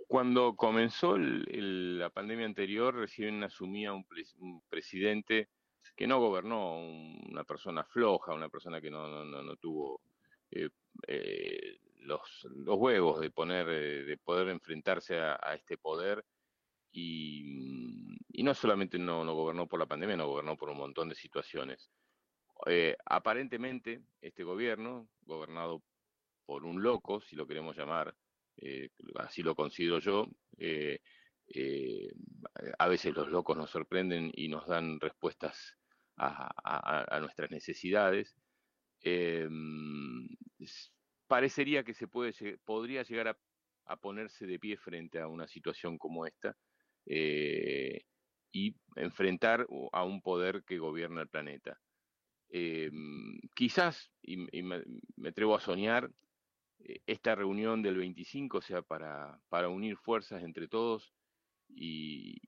Cuando 0.07 0.55
comenzó 0.55 1.15
el, 1.15 1.45
el, 1.49 1.99
la 1.99 2.09
pandemia 2.09 2.45
anterior, 2.45 2.95
recién 2.95 3.43
asumía 3.43 3.93
un, 3.93 4.05
pre, 4.05 4.23
un, 4.39 4.61
presidente 4.69 5.49
que 5.95 6.07
no 6.07 6.19
gobernó, 6.19 6.77
una 6.77 7.43
persona 7.43 7.83
floja, 7.83 8.33
una 8.33 8.49
persona 8.49 8.81
que 8.81 8.89
no, 8.89 9.25
no, 9.25 9.43
no 9.43 9.55
tuvo 9.57 10.01
eh, 10.51 10.69
eh, 11.07 11.79
los, 12.01 12.47
los, 12.55 12.77
huevos 12.77 13.19
de, 13.21 13.31
poner, 13.31 13.67
eh, 13.69 14.03
de 14.03 14.17
poder 14.17 14.49
enfrentarse 14.49 15.19
a, 15.19 15.39
a 15.41 15.55
este 15.55 15.77
poder. 15.77 16.23
Y, 16.91 18.17
y, 18.31 18.43
no 18.43 18.53
solamente 18.53 18.99
no, 18.99 19.23
no 19.25 19.33
gobernó 19.33 19.67
por 19.67 19.79
la 19.79 19.87
pandemia, 19.87 20.15
no 20.15 20.27
gobernó 20.27 20.55
por 20.57 20.69
un 20.69 20.77
montón 20.77 21.09
de 21.09 21.15
situaciones. 21.15 21.91
Eh, 22.67 22.95
aparentemente, 23.05 24.01
este 24.21 24.43
gobierno, 24.43 25.09
gobernado 25.21 25.83
por 26.45 26.65
un 26.65 26.81
loco, 26.81 27.21
si 27.21 27.35
lo 27.35 27.47
queremos 27.47 27.75
llamar, 27.75 28.15
eh, 28.57 28.89
así 29.15 29.41
lo 29.41 29.55
considero 29.55 29.99
yo. 29.99 30.27
Eh, 30.57 30.99
a 32.79 32.87
veces 32.87 33.13
los 33.13 33.27
locos 33.27 33.57
nos 33.57 33.69
sorprenden 33.69 34.31
y 34.33 34.47
nos 34.47 34.67
dan 34.67 34.99
respuestas 34.99 35.77
a 36.15 37.19
nuestras 37.19 37.51
necesidades. 37.51 38.35
parecería 41.27 41.83
que 41.83 41.93
se 41.93 42.07
puede, 42.07 42.57
podría 42.63 43.03
llegar 43.03 43.27
a, 43.29 43.37
a, 43.85 43.97
ponerse 43.97 44.45
de 44.45 44.59
pie 44.59 44.77
frente 44.77 45.19
a 45.19 45.27
una 45.27 45.47
situación 45.47 45.97
como 45.97 46.25
esta 46.25 46.55
y 47.05 48.75
enfrentar 48.95 49.67
a 49.91 50.03
un 50.05 50.21
poder 50.21 50.63
que 50.63 50.77
gobierna 50.77 51.21
el 51.21 51.27
planeta. 51.27 51.79
Quizás, 53.55 54.11
y, 54.21 54.37
me, 54.37 54.83
atrevo 55.27 55.55
a 55.55 55.59
soñar, 55.59 56.11
eh, 56.79 57.01
esta 57.07 57.35
reunión 57.35 57.81
del 57.81 57.97
25 57.97 58.61
sea 58.61 58.81
para, 58.81 59.39
para 59.49 59.69
unir 59.69 59.97
fuerzas 59.97 60.43
entre 60.43 60.67
todos 60.67 61.13
y, 61.69 62.39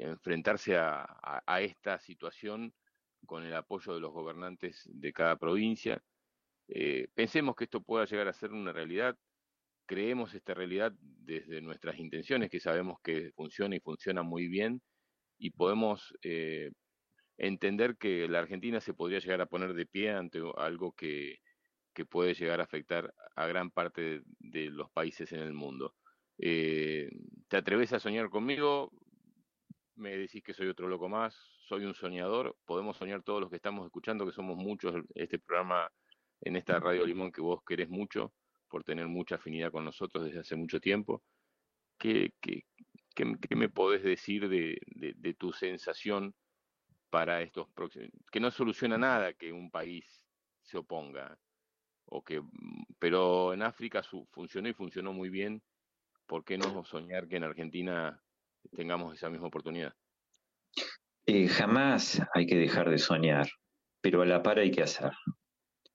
enfrentarse 0.00 0.76
a, 0.76 1.58
esta 1.60 1.98
situación 1.98 2.74
con 3.24 3.44
el 3.44 3.54
apoyo 3.54 3.94
de 3.94 4.00
los 4.00 4.12
gobernantes 4.12 4.82
de 4.86 5.12
cada 5.12 5.36
provincia. 5.36 6.02
Eh, 6.68 7.08
pensemos 7.14 7.56
que 7.56 7.64
esto 7.64 7.80
pueda 7.80 8.04
llegar 8.04 8.28
a 8.28 8.32
ser 8.32 8.52
una 8.52 8.72
realidad, 8.72 9.16
creemos 9.86 10.34
esta 10.34 10.54
realidad 10.54 10.92
desde 11.00 11.60
nuestras 11.60 11.98
intenciones, 11.98 12.50
que 12.50 12.60
sabemos 12.60 13.00
que 13.02 13.32
funciona 13.32 13.76
y 13.76 13.80
funciona 13.80 14.22
muy 14.22 14.48
bien, 14.48 14.82
y 15.38 15.50
podemos 15.50 16.14
eh, 16.22 16.70
entender 17.38 17.96
que 17.96 18.28
la 18.28 18.40
Argentina 18.40 18.80
se 18.80 18.94
podría 18.94 19.18
llegar 19.18 19.40
a 19.40 19.46
poner 19.46 19.74
de 19.74 19.86
pie 19.86 20.10
ante 20.12 20.40
algo 20.56 20.92
que, 20.92 21.40
que 21.96 22.04
puede 22.04 22.34
llegar 22.34 22.60
a 22.60 22.64
afectar 22.64 23.12
a 23.34 23.46
gran 23.46 23.70
parte 23.70 24.22
de, 24.38 24.70
los 24.70 24.90
países 24.90 25.32
en 25.32 25.40
el 25.40 25.54
mundo. 25.54 25.94
Eh, 26.38 27.08
¿Te 27.48 27.56
atreves 27.56 27.92
a 27.94 27.98
soñar 27.98 28.28
conmigo? 28.28 28.92
Me 29.94 30.16
decís 30.16 30.42
que 30.42 30.52
soy 30.52 30.68
otro 30.68 30.88
loco 30.88 31.08
más, 31.08 31.34
soy 31.66 31.86
un 31.86 31.94
soñador, 31.94 32.54
podemos 32.66 32.98
soñar 32.98 33.22
todos 33.22 33.40
los 33.40 33.48
que 33.48 33.56
estamos 33.56 33.86
escuchando, 33.86 34.26
que 34.26 34.32
somos 34.32 34.56
muchos, 34.56 34.94
este 35.14 35.38
programa 35.38 35.90
en 36.42 36.56
esta 36.56 36.78
Radio 36.78 37.06
Limón 37.06 37.32
que 37.32 37.40
vos 37.40 37.62
querés 37.66 37.88
mucho, 37.88 38.34
por 38.68 38.84
tener 38.84 39.06
mucha 39.06 39.36
afinidad 39.36 39.70
con 39.70 39.86
nosotros 39.86 40.26
desde 40.26 40.40
hace 40.40 40.54
mucho 40.54 40.80
tiempo. 40.80 41.22
¿Qué, 41.98 42.34
qué, 42.42 42.64
qué, 43.14 43.36
qué 43.40 43.56
me 43.56 43.70
podés 43.70 44.02
decir 44.02 44.50
de, 44.50 44.78
de, 44.86 45.14
de, 45.16 45.32
tu 45.32 45.50
sensación 45.52 46.34
para 47.10 47.42
estos 47.42 47.68
próximos? 47.70 48.10
Que 48.30 48.40
no 48.40 48.50
soluciona 48.50 48.98
nada 48.98 49.34
que 49.34 49.52
un 49.52 49.70
país 49.70 50.22
se 50.62 50.78
oponga, 50.78 51.38
o 52.06 52.22
que, 52.22 52.40
mm, 52.40 52.84
pero 52.98 53.52
en 53.52 53.62
África 53.62 54.02
su, 54.02 54.26
funcionó 54.32 54.68
y 54.68 54.74
funcionó 54.74 55.12
muy 55.12 55.28
bien. 55.28 55.62
¿Por 56.26 56.44
qué 56.44 56.58
no 56.58 56.84
soñar 56.84 57.28
que 57.28 57.36
en 57.36 57.44
Argentina 57.44 58.20
tengamos 58.74 59.14
esa 59.14 59.30
misma 59.30 59.46
oportunidad? 59.46 59.94
Eh, 61.26 61.48
jamás 61.48 62.20
hay 62.34 62.46
que 62.46 62.56
dejar 62.56 62.90
de 62.90 62.98
soñar, 62.98 63.48
pero 64.00 64.22
a 64.22 64.26
la 64.26 64.42
par 64.42 64.58
hay 64.58 64.70
que 64.70 64.82
hacer. 64.82 65.12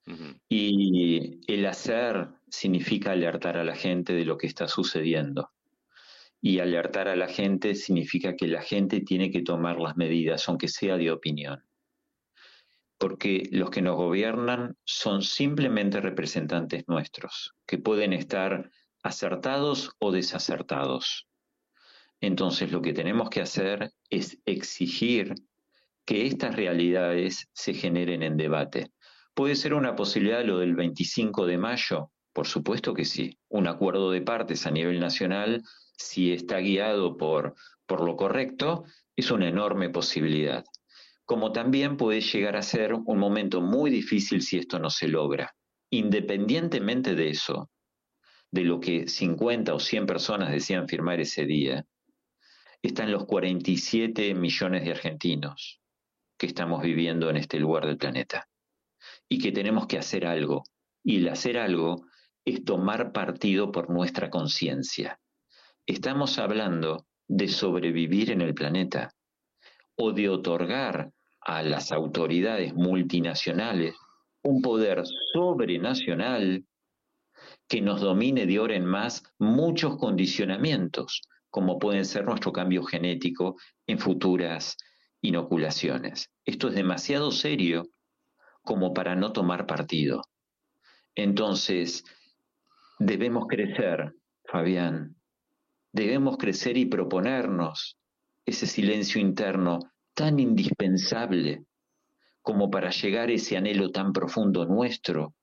Uh 0.07 0.11
-huh. 0.11 0.41
Y 0.49 1.41
el 1.53 1.65
hacer 1.65 2.29
significa 2.49 3.11
alertar 3.11 3.57
a 3.57 3.63
la 3.63 3.75
gente 3.75 4.13
de 4.13 4.25
lo 4.25 4.37
que 4.37 4.47
está 4.47 4.67
sucediendo. 4.67 5.49
Y 6.41 6.59
alertar 6.59 7.07
a 7.07 7.15
la 7.15 7.27
gente 7.27 7.75
significa 7.75 8.35
que 8.35 8.47
la 8.47 8.61
gente 8.61 9.01
tiene 9.01 9.29
que 9.29 9.43
tomar 9.43 9.79
las 9.79 9.95
medidas, 9.95 10.49
aunque 10.49 10.67
sea 10.67 10.97
de 10.97 11.11
opinión 11.11 11.63
porque 13.01 13.49
los 13.49 13.71
que 13.71 13.81
nos 13.81 13.95
gobiernan 13.95 14.77
son 14.85 15.23
simplemente 15.23 15.99
representantes 16.01 16.87
nuestros, 16.87 17.55
que 17.65 17.79
pueden 17.79 18.13
estar 18.13 18.69
acertados 19.01 19.89
o 19.97 20.11
desacertados. 20.11 21.27
Entonces 22.19 22.71
lo 22.71 22.83
que 22.83 22.93
tenemos 22.93 23.31
que 23.31 23.41
hacer 23.41 23.91
es 24.11 24.37
exigir 24.45 25.33
que 26.05 26.27
estas 26.27 26.55
realidades 26.55 27.49
se 27.53 27.73
generen 27.73 28.21
en 28.21 28.37
debate. 28.37 28.91
¿Puede 29.33 29.55
ser 29.55 29.73
una 29.73 29.95
posibilidad 29.95 30.45
lo 30.45 30.59
del 30.59 30.75
25 30.75 31.47
de 31.47 31.57
mayo? 31.57 32.11
Por 32.33 32.47
supuesto 32.47 32.93
que 32.93 33.05
sí. 33.05 33.37
Un 33.49 33.67
acuerdo 33.67 34.11
de 34.11 34.21
partes 34.21 34.65
a 34.65 34.71
nivel 34.71 34.99
nacional, 34.99 35.63
si 35.97 36.31
está 36.31 36.59
guiado 36.59 37.17
por, 37.17 37.55
por 37.85 38.03
lo 38.03 38.15
correcto, 38.15 38.85
es 39.15 39.31
una 39.31 39.47
enorme 39.49 39.89
posibilidad 39.89 40.63
como 41.31 41.53
también 41.53 41.95
puede 41.95 42.19
llegar 42.19 42.57
a 42.57 42.61
ser 42.61 42.93
un 42.93 43.17
momento 43.17 43.61
muy 43.61 43.89
difícil 43.89 44.41
si 44.41 44.57
esto 44.57 44.79
no 44.79 44.89
se 44.89 45.07
logra. 45.07 45.55
Independientemente 45.89 47.15
de 47.15 47.29
eso, 47.29 47.69
de 48.51 48.65
lo 48.65 48.81
que 48.81 49.07
50 49.07 49.73
o 49.73 49.79
100 49.79 50.07
personas 50.07 50.51
decían 50.51 50.89
firmar 50.89 51.21
ese 51.21 51.45
día, 51.45 51.85
están 52.81 53.13
los 53.13 53.23
47 53.23 54.35
millones 54.35 54.83
de 54.83 54.91
argentinos 54.91 55.79
que 56.37 56.47
estamos 56.47 56.81
viviendo 56.81 57.29
en 57.29 57.37
este 57.37 57.61
lugar 57.61 57.85
del 57.85 57.97
planeta 57.97 58.49
y 59.29 59.39
que 59.39 59.53
tenemos 59.53 59.87
que 59.87 59.99
hacer 59.99 60.25
algo. 60.25 60.63
Y 61.01 61.19
el 61.19 61.29
hacer 61.29 61.57
algo 61.57 62.07
es 62.45 62.63
tomar 62.63 63.11
partido 63.11 63.71
por 63.71 63.89
nuestra 63.89 64.29
conciencia. 64.29 65.19
Estamos 65.85 66.37
hablando 66.39 67.05
de 67.27 67.47
sobrevivir 67.47 68.31
en 68.31 68.41
el 68.41 68.53
planeta 68.53 69.13
o 69.95 70.11
de 70.11 70.29
otorgar 70.29 71.11
a 71.41 71.63
las 71.63 71.91
autoridades 71.91 72.73
multinacionales 72.73 73.95
un 74.43 74.61
poder 74.61 75.03
sobrenacional 75.33 76.65
que 77.67 77.81
nos 77.81 78.01
domine 78.01 78.45
de 78.45 78.57
ahora 78.57 78.75
en 78.75 78.85
más 78.85 79.23
muchos 79.39 79.97
condicionamientos, 79.97 81.21
como 81.49 81.79
pueden 81.79 82.05
ser 82.05 82.25
nuestro 82.25 82.51
cambio 82.51 82.83
genético 82.83 83.55
en 83.87 83.99
futuras 83.99 84.77
inoculaciones. 85.21 86.29
Esto 86.45 86.69
es 86.69 86.75
demasiado 86.75 87.31
serio 87.31 87.87
como 88.63 88.93
para 88.93 89.15
no 89.15 89.31
tomar 89.31 89.65
partido. 89.65 90.23
Entonces, 91.15 92.03
debemos 93.05 93.47
crecer, 93.47 94.13
Fabián, 94.45 95.15
debemos 95.91 96.37
crecer 96.37 96.77
y 96.77 96.85
proponernos 96.85 97.97
ese 98.45 98.67
silencio 98.67 99.19
interno 99.19 99.79
tan 100.13 100.39
indispensable 100.39 101.65
como 102.43 102.69
para 102.69 102.91
llegar 102.91 103.29
a 103.29 103.33
ese 103.33 103.57
anhelo 103.57 103.89
tan 103.89 104.13
profundo 104.13 104.65
nuestro, 104.65 105.33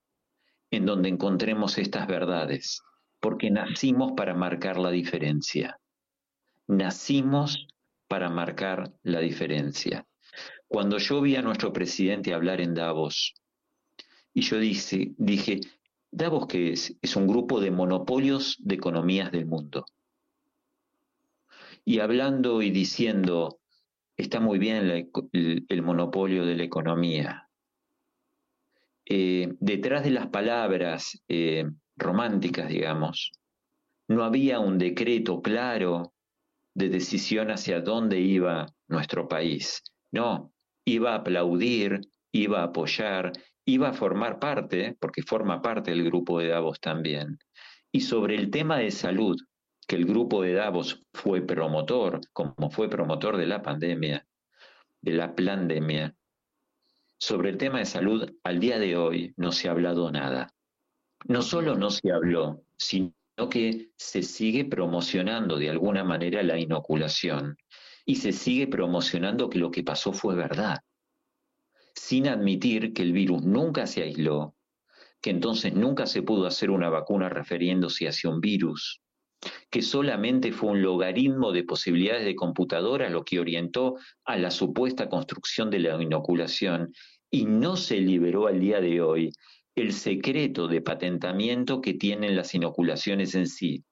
en 0.70 0.87
donde 0.87 1.09
encontremos 1.09 1.78
estas 1.78 2.07
verdades, 2.07 2.81
porque 3.19 3.51
nacimos 3.51 4.12
para 4.17 4.35
marcar 4.35 4.78
la 4.78 4.91
diferencia. 4.91 5.81
Nacimos 6.69 7.67
para 8.07 8.28
marcar 8.28 8.93
la 9.03 9.19
diferencia. 9.19 10.07
Cuando 10.69 10.99
yo 10.99 11.20
vi 11.20 11.35
a 11.35 11.43
nuestro 11.43 11.73
presidente 11.73 12.35
hablar 12.35 12.61
en 12.61 12.75
Davos, 12.75 13.35
y 14.33 14.43
yo 14.43 14.59
dije, 14.59 15.15
dije 15.17 15.61
Davos 16.11 16.47
qué 16.47 16.73
es? 16.73 17.17
Un 17.17 17.27
grupo 17.27 17.61
de 17.61 17.70
monopolios 17.70 18.57
de 18.61 18.75
economías 18.75 19.31
del 19.31 19.47
mundo. 19.47 19.85
Y 21.85 22.01
hablando 22.01 22.62
y 22.62 22.70
diciendo, 22.70 23.61
está 24.17 24.41
muy 24.41 24.59
bien 24.59 25.11
el 25.33 25.83
monopolio 25.83 26.45
de 26.45 26.57
la 26.57 26.65
economía. 26.65 27.49
Eh, 29.07 29.55
detrás 29.61 30.05
de 30.05 30.11
las 30.11 30.27
palabras 30.27 31.23
eh, 31.28 31.65
románticas, 31.97 32.69
digamos, 32.69 33.33
no 34.07 34.25
había 34.25 34.61
un 34.61 34.77
decreto 34.77 35.41
claro 35.41 36.12
de 36.75 36.89
decisión 36.91 37.51
hacia 37.51 37.81
dónde 37.81 38.20
iba 38.20 38.67
nuestro 38.87 39.27
país. 39.27 39.83
No, 40.11 40.53
iba 40.85 41.12
a 41.12 41.17
aplaudir, 41.17 42.01
iba 42.33 42.61
a 42.61 42.65
apoyar, 42.65 43.33
iba 43.69 43.91
a 43.91 43.93
formar 43.93 44.39
parte, 44.39 44.97
porque 44.99 45.23
forma 45.23 45.61
parte 45.61 45.91
del 45.91 46.03
grupo 46.05 46.41
de 46.41 46.49
Davos 46.49 46.81
también. 46.81 47.39
Y 47.93 48.01
sobre 48.01 48.35
el 48.35 48.51
tema 48.51 48.79
de 48.79 48.91
salud, 48.91 49.37
que 49.87 49.97
el 49.97 50.07
grupo 50.07 50.41
de 50.43 50.55
Davos 50.55 51.03
fue 51.13 51.43
promotor, 51.43 52.21
como 52.33 52.71
fue 52.71 52.89
promotor 52.89 53.37
de 53.37 53.47
la 53.47 53.61
pandemia, 53.61 54.27
de 55.03 55.13
la 55.13 55.35
pandemia, 55.35 56.15
sobre 57.19 57.51
el 57.51 57.59
tema 57.59 57.81
de 57.81 57.85
salud, 57.85 58.31
al 58.43 58.59
día 58.59 58.79
de 58.79 58.97
hoy 58.97 59.35
no 59.37 59.53
se 59.53 59.69
ha 59.69 59.73
hablado 59.73 60.11
nada. 60.11 60.55
No 61.27 61.43
solo 61.43 61.75
no 61.75 61.91
se 61.91 62.11
habló, 62.11 62.63
sino 62.79 63.13
que 63.51 63.91
se 63.97 64.23
sigue 64.23 64.65
promocionando 64.65 65.59
de 65.59 65.69
alguna 65.69 66.05
manera 66.05 66.43
la 66.43 66.59
inoculación 66.59 67.59
y 68.07 68.17
se 68.17 68.33
sigue 68.33 68.67
promocionando 68.67 69.51
que 69.51 69.59
lo 69.59 69.71
que 69.71 69.83
pasó 69.83 70.13
fue 70.13 70.37
verdad, 70.37 70.79
sin 71.99 72.28
admitir 72.28 72.93
que 72.93 73.02
el 73.02 73.12
virus 73.12 73.43
nunca 73.43 73.86
se 73.86 74.02
aisló, 74.02 74.55
que 75.20 75.31
entonces 75.31 75.75
nunca 75.75 76.07
se 76.07 76.23
pudo 76.23 76.47
hacer 76.47 76.70
una 76.70 76.89
vacuna 76.89 77.28
refiriéndose 77.28 78.09
hacia 78.09 78.31
un 78.31 78.41
virus, 78.41 79.02
que 79.68 79.83
solamente 79.83 80.52
fue 80.52 80.70
un 80.70 80.83
logaritmo 80.83 81.52
de 81.52 81.65
posibilidades 81.65 82.25
de 82.25 82.36
computadora 82.36 83.10
lo 83.10 83.25
que 83.25 83.41
orientó 83.41 83.97
a 84.25 84.36
la 84.36 84.51
supuesta 84.51 85.09
construcción 85.09 85.70
de 85.70 85.81
la 85.81 86.01
inoculación 86.01 86.93
y 87.31 87.44
no 87.44 87.77
se 87.77 88.01
liberó 88.01 88.47
al 88.47 88.60
día 88.60 88.81
de 88.81 89.01
hoy 89.01 89.33
el 89.75 89.93
secreto 89.93 90.67
de 90.68 90.81
patentamiento 90.81 91.81
que 91.81 91.94
tienen 91.94 92.36
las 92.36 92.55
inoculaciones 92.55 93.35
en 93.35 93.47
sí. 93.47 93.85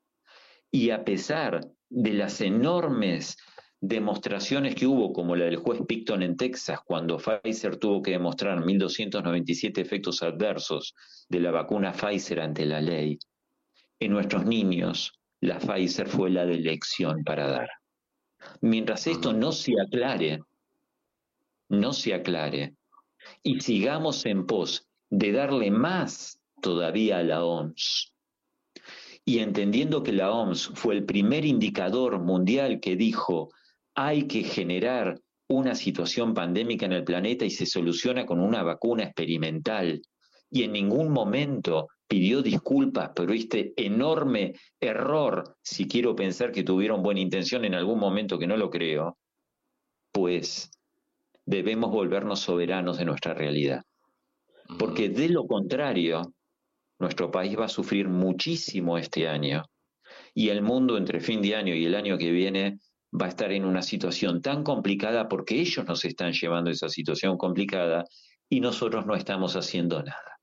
Y 0.70 0.90
a 0.90 1.04
pesar 1.04 1.60
de 1.88 2.12
las 2.12 2.40
enormes 2.40 3.36
demostraciones 3.88 4.74
que 4.74 4.86
hubo, 4.86 5.12
como 5.12 5.36
la 5.36 5.44
del 5.44 5.56
juez 5.56 5.80
Picton 5.86 6.22
en 6.22 6.36
Texas, 6.36 6.80
cuando 6.84 7.18
Pfizer 7.18 7.76
tuvo 7.76 8.02
que 8.02 8.12
demostrar 8.12 8.58
1.297 8.58 9.78
efectos 9.78 10.22
adversos 10.22 10.94
de 11.28 11.40
la 11.40 11.50
vacuna 11.50 11.92
Pfizer 11.92 12.40
ante 12.40 12.66
la 12.66 12.80
ley, 12.80 13.18
en 14.00 14.12
nuestros 14.12 14.44
niños 14.44 15.12
la 15.40 15.58
Pfizer 15.58 16.08
fue 16.08 16.30
la 16.30 16.44
de 16.44 16.54
elección 16.54 17.22
para 17.24 17.46
dar. 17.46 17.70
Mientras 18.60 19.06
esto 19.06 19.32
no 19.32 19.52
se 19.52 19.72
aclare, 19.80 20.40
no 21.68 21.92
se 21.92 22.14
aclare, 22.14 22.74
y 23.42 23.60
sigamos 23.60 24.26
en 24.26 24.46
pos 24.46 24.86
de 25.10 25.32
darle 25.32 25.70
más 25.70 26.40
todavía 26.60 27.18
a 27.18 27.22
la 27.22 27.44
OMS, 27.44 28.12
y 29.24 29.38
entendiendo 29.40 30.02
que 30.02 30.12
la 30.12 30.32
OMS 30.32 30.72
fue 30.74 30.94
el 30.94 31.04
primer 31.04 31.44
indicador 31.44 32.20
mundial 32.20 32.80
que 32.80 32.96
dijo 32.96 33.50
hay 33.96 34.28
que 34.28 34.44
generar 34.44 35.18
una 35.48 35.74
situación 35.74 36.34
pandémica 36.34 36.86
en 36.86 36.92
el 36.92 37.04
planeta 37.04 37.44
y 37.44 37.50
se 37.50 37.66
soluciona 37.66 38.26
con 38.26 38.40
una 38.40 38.62
vacuna 38.62 39.04
experimental, 39.04 40.02
y 40.50 40.62
en 40.62 40.72
ningún 40.72 41.10
momento 41.10 41.88
pidió 42.06 42.42
disculpas 42.42 43.10
por 43.10 43.32
este 43.32 43.72
enorme 43.76 44.54
error, 44.80 45.56
si 45.62 45.88
quiero 45.88 46.14
pensar 46.14 46.52
que 46.52 46.62
tuvieron 46.62 47.02
buena 47.02 47.20
intención 47.20 47.64
en 47.64 47.74
algún 47.74 47.98
momento 47.98 48.38
que 48.38 48.46
no 48.46 48.56
lo 48.56 48.70
creo, 48.70 49.18
pues 50.12 50.70
debemos 51.44 51.90
volvernos 51.90 52.40
soberanos 52.40 52.98
de 52.98 53.04
nuestra 53.04 53.34
realidad. 53.34 53.82
Porque 54.78 55.08
de 55.08 55.28
lo 55.28 55.46
contrario, 55.46 56.32
nuestro 56.98 57.30
país 57.30 57.58
va 57.58 57.66
a 57.66 57.68
sufrir 57.68 58.08
muchísimo 58.08 58.98
este 58.98 59.28
año 59.28 59.64
y 60.34 60.48
el 60.50 60.62
mundo 60.62 60.96
entre 60.96 61.20
fin 61.20 61.42
de 61.42 61.56
año 61.56 61.74
y 61.74 61.86
el 61.86 61.94
año 61.94 62.18
que 62.18 62.30
viene 62.30 62.78
va 63.20 63.26
a 63.26 63.28
estar 63.30 63.52
en 63.52 63.64
una 63.64 63.82
situación 63.82 64.42
tan 64.42 64.62
complicada 64.62 65.28
porque 65.28 65.60
ellos 65.60 65.86
nos 65.86 66.04
están 66.04 66.32
llevando 66.32 66.70
a 66.70 66.72
esa 66.72 66.88
situación 66.88 67.38
complicada 67.38 68.04
y 68.48 68.60
nosotros 68.60 69.06
no 69.06 69.14
estamos 69.14 69.56
haciendo 69.56 70.02
nada. 70.02 70.40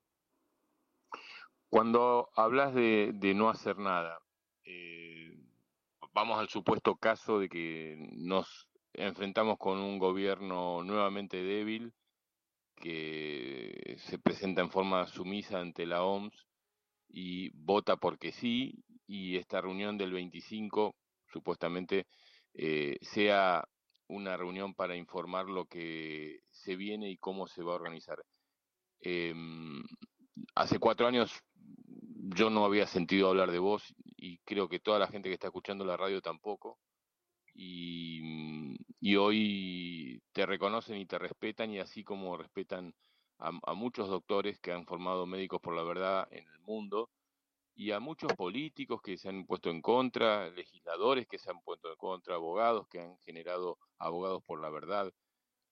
Cuando 1.70 2.30
hablas 2.36 2.74
de, 2.74 3.34
no 3.36 3.50
hacer 3.50 3.78
nada, 3.78 4.20
eh, 4.64 5.38
vamos 6.14 6.40
al 6.40 6.50
supuesto 6.50 6.96
caso 6.96 7.40
de 7.40 7.50
que 7.50 7.96
nos 8.16 8.68
enfrentamos 8.94 9.58
con 9.58 9.80
un 9.80 9.98
gobierno 9.98 10.84
nuevamente 10.84 11.42
débil 11.42 11.94
que 12.76 13.96
se 13.98 14.20
presenta 14.20 14.62
en 14.62 14.70
forma 14.70 15.08
sumisa 15.08 15.60
ante 15.60 15.86
la 15.86 16.04
OMS 16.04 16.48
y 17.10 17.50
vota 17.50 17.98
porque 17.98 18.32
sí, 18.32 18.84
y 19.08 19.38
esta 19.38 19.62
reunión 19.62 19.98
del 19.98 20.12
25 20.12 20.96
supuestamente 21.32 22.08
eh, 22.54 22.98
sea 23.02 23.68
una 24.08 24.38
reunión 24.38 24.74
para 24.74 24.96
informar 24.96 25.48
lo 25.48 25.66
que 25.66 26.42
se 26.52 26.76
viene 26.76 27.10
y 27.10 27.18
cómo 27.18 27.48
se 27.48 27.64
va 27.64 27.74
a 27.74 27.76
organizar. 27.76 28.24
Em, 29.02 29.84
hace 30.56 30.80
cuatro 30.80 31.08
años 31.08 31.32
yo 32.36 32.50
no 32.50 32.66
había 32.66 32.88
sentido 32.88 33.30
hablar 33.30 33.52
de 33.52 33.60
vos 33.60 33.94
y 34.16 34.38
creo 34.40 34.70
que 34.70 34.80
toda 34.80 35.00
la 35.00 35.08
gente 35.08 35.30
que 35.30 35.34
está 35.34 35.48
escuchando 35.48 35.86
la 35.86 35.98
radio 35.98 36.22
tampoco. 36.22 36.80
Y, 37.56 38.76
y 39.00 39.16
hoy 39.16 40.22
te 40.32 40.46
reconocen 40.46 40.98
y 40.98 41.06
te 41.06 41.20
respetan 41.20 41.72
y 41.72 41.80
así 41.80 42.04
como 42.04 42.36
respetan 42.38 42.96
a, 43.38 43.52
a 43.64 43.74
muchos 43.74 44.10
doctores 44.10 44.60
que 44.60 44.72
han 44.72 44.86
formado 44.86 45.26
médicos 45.26 45.62
por 45.62 45.76
la 45.76 45.84
verdad 45.84 46.28
en 46.32 46.48
el 46.48 46.60
mundo 46.62 47.10
y 47.76 47.92
a 47.92 48.00
muchos 48.00 48.34
políticos 48.34 49.02
que 49.02 49.18
se 49.18 49.30
han 49.30 49.46
puesto 49.46 49.70
en 49.70 49.82
contra, 49.82 50.50
legisladores 50.50 51.28
que 51.28 51.40
se 51.40 51.50
han 51.50 51.62
puesto 51.62 51.90
en 51.90 51.96
contra, 51.98 52.36
abogados 52.36 52.88
que 52.88 53.00
han 53.02 53.18
generado 53.20 53.78
abogados 53.98 54.44
por 54.44 54.62
la 54.62 54.70
verdad. 54.70 55.12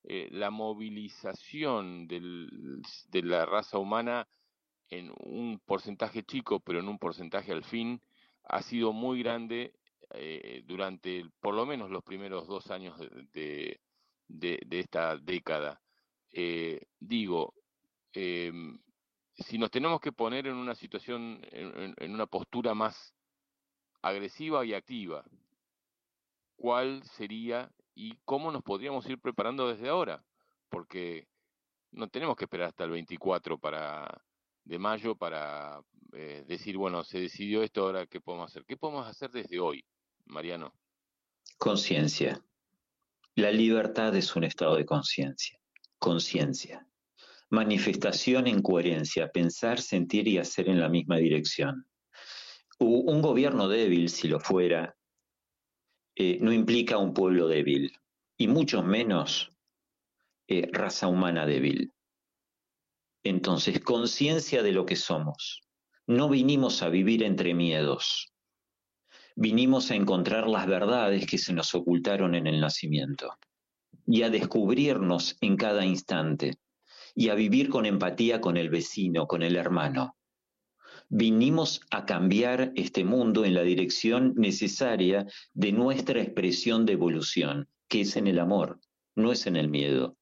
Eh, 0.03 0.30
la 0.31 0.49
movilización 0.49 2.07
del, 2.07 2.81
de 3.09 3.21
la 3.23 3.45
raza 3.45 3.77
humana 3.77 4.27
en 4.89 5.11
un 5.23 5.59
porcentaje 5.59 6.23
chico, 6.23 6.59
pero 6.59 6.80
en 6.80 6.88
un 6.88 6.97
porcentaje 6.97 7.51
al 7.51 7.63
fin, 7.63 8.01
ha 8.43 8.61
sido 8.63 8.93
muy 8.93 9.21
grande 9.21 9.73
eh, 10.13 10.63
durante 10.65 11.23
por 11.39 11.53
lo 11.55 11.65
menos 11.65 11.89
los 11.89 12.03
primeros 12.03 12.47
dos 12.47 12.69
años 12.71 12.99
de- 14.27 14.59
de 14.65 14.80
esta 14.80 15.17
década. 15.17 15.81
Eh, 16.31 16.81
digo, 16.99 17.53
em, 18.13 18.80
si 19.41 19.57
nos 19.57 19.71
tenemos 19.71 19.99
que 20.01 20.11
poner 20.11 20.47
en 20.47 20.55
una 20.55 20.75
situación, 20.75 21.41
en, 21.51 22.11
una 22.13 22.25
postura 22.25 22.73
más 22.73 23.13
agresiva 24.01 24.65
y 24.65 24.73
activa, 24.73 25.23
¿cuál 26.55 27.03
sería 27.03 27.71
y 27.93 28.15
cómo 28.25 28.51
nos 28.51 28.63
podríamos 28.63 29.07
ir 29.07 29.19
preparando 29.19 29.67
desde 29.67 29.89
ahora? 29.89 30.23
Porque 30.69 31.27
no 31.91 32.07
tenemos 32.07 32.35
que 32.35 32.45
esperar 32.45 32.69
hasta 32.69 32.85
el 32.85 32.91
24 32.91 33.57
para, 33.57 34.23
de 34.63 34.79
mayo 34.79 35.15
para 35.15 35.81
eh, 36.13 36.43
decir, 36.47 36.77
bueno, 36.77 37.03
se 37.03 37.19
decidió 37.19 37.63
esto, 37.63 37.83
ahora 37.83 38.07
qué 38.07 38.21
podemos 38.21 38.51
hacer. 38.51 38.65
¿Qué 38.65 38.77
podemos 38.77 39.07
hacer 39.07 39.31
desde 39.31 39.59
hoy, 39.59 39.85
Mariano? 40.25 40.73
Conciencia. 41.57 42.43
La 43.35 43.51
libertad 43.51 44.15
es 44.15 44.35
un 44.35 44.43
estado 44.43 44.75
de 44.75 44.85
conciencia. 44.85 45.59
Conciencia. 45.99 46.85
Manifestación 47.51 48.47
en 48.47 48.61
coherencia, 48.61 49.30
pensar, 49.30 49.81
sentir 49.81 50.27
y 50.27 50.38
hacer 50.38 50.69
en 50.69 50.80
la 50.80 50.88
misma 50.88 51.17
dirección. 51.17 51.85
Un 52.80 53.21
gobierno 53.21 53.67
débil, 53.67 54.09
si 54.09 54.27
lo 54.30 54.39
fuera, 54.39 54.95
eh, 56.15 56.38
no 56.41 56.53
implica 56.53 56.97
un 56.97 57.13
pueblo 57.13 57.47
débil, 57.47 57.91
y 58.38 58.47
mucho 58.47 58.81
menos 58.83 59.51
eh, 60.47 60.69
raza 60.71 61.07
humana 61.07 61.45
débil. 61.45 61.93
Entonces, 63.23 63.81
conciencia 63.81 64.63
de 64.63 64.71
lo 64.71 64.85
que 64.85 64.95
somos. 64.95 65.61
No 66.07 66.30
vinimos 66.30 66.81
a 66.81 66.89
vivir 66.89 67.21
entre 67.21 67.53
miedos. 67.53 68.33
Vinimos 69.35 69.91
a 69.91 69.95
encontrar 69.95 70.47
las 70.47 70.67
verdades 70.67 71.25
que 71.25 71.38
se 71.38 71.53
nos 71.53 71.75
ocultaron 71.75 72.33
en 72.33 72.47
el 72.47 72.59
nacimiento 72.59 73.38
y 74.07 74.23
a 74.23 74.30
descubrirnos 74.30 75.38
en 75.41 75.57
cada 75.57 75.85
instante 75.85 76.57
y 77.15 77.30
a 77.30 77.35
vivir 77.35 77.69
con 77.69 77.85
empatía 77.85 78.41
con 78.41 78.57
el 78.57 78.69
vecino, 78.69 79.27
con 79.27 79.43
el 79.43 79.56
hermano. 79.56 80.15
Vinimos 81.09 81.81
a 81.91 82.06
cambiar 82.06 82.72
este 82.75 83.03
mundo 83.03 83.43
en 83.43 83.53
la 83.53 83.64
dirección 83.64 84.33
necesaria 84.38 85.25
de 85.53 85.72
nuestra 85.72 86.22
expresión 86.22 86.85
de 86.85 86.93
evolución, 86.93 87.67
que 87.90 88.01
es 88.01 88.15
en 88.15 88.27
el 88.27 88.40
amor, 88.40 88.80
no 89.15 89.31
es 89.31 89.45
en 89.45 89.57
el 89.57 89.69
miedo. 89.69 90.15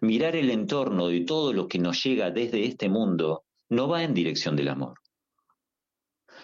Mirar 0.00 0.36
el 0.36 0.50
entorno 0.50 1.08
de 1.08 1.22
todo 1.22 1.52
lo 1.52 1.68
que 1.68 1.78
nos 1.78 2.02
llega 2.04 2.30
desde 2.30 2.64
este 2.64 2.88
mundo 2.88 3.44
no 3.68 3.88
va 3.88 4.02
en 4.02 4.14
dirección 4.14 4.56
del 4.56 4.68
amor. 4.68 4.98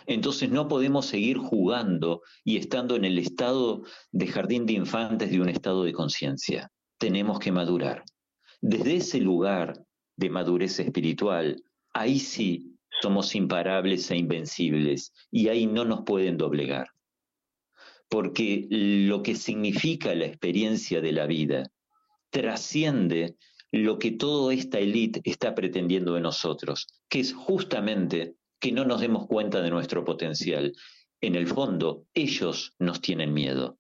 Entonces 0.07 0.51
no 0.51 0.69
podemos 0.69 1.07
seguir 1.07 1.39
jugando 1.39 2.23
y 2.45 2.57
estando 2.57 2.97
en 2.97 3.05
el 3.05 3.19
estado 3.19 3.83
de 4.11 4.27
jardín 4.27 4.67
de 4.67 4.73
infantes 4.73 5.31
de 5.31 5.41
un 5.41 5.49
estado 5.49 5.85
de 5.85 5.93
conciencia. 5.93 6.71
Tenemos 6.99 7.39
que 7.39 7.53
madurar. 7.53 8.05
Desde 8.65 8.97
ese 8.97 9.19
lugar 9.19 9.85
de 10.17 10.31
madurez 10.31 10.79
espiritual, 10.79 11.61
ahí 11.93 12.21
sí 12.21 12.79
somos 13.03 13.35
imparables 13.35 14.09
e 14.13 14.17
invencibles 14.17 15.13
y 15.33 15.49
ahí 15.49 15.67
no 15.67 15.85
nos 15.85 16.05
pueden 16.05 16.39
doblegar. 16.39 16.91
Porque 18.09 18.69
lo 18.71 19.25
que 19.25 19.35
significa 19.35 20.15
la 20.15 20.27
experiencia 20.27 21.01
de 21.01 21.11
la 21.11 21.27
vida 21.27 21.73
trasciende 22.31 23.37
lo 23.73 23.99
que 23.99 24.13
toda 24.13 24.55
esta 24.55 24.79
élite 24.79 25.21
está 25.25 25.57
pretendiendo 25.57 26.15
de 26.15 26.21
nosotros, 26.21 26.87
que 27.09 27.19
es 27.19 27.33
justamente 27.33 28.37
que 28.61 28.71
no 28.71 28.85
nos 28.85 29.01
demos 29.01 29.27
cuenta 29.27 29.61
de 29.61 29.71
nuestro 29.71 30.05
potencial. 30.05 30.73
En 31.21 31.35
el 31.35 31.49
fondo, 31.49 32.07
ellos 32.15 32.75
nos 32.79 33.01
tienen 33.01 33.35
miedo, 33.35 33.79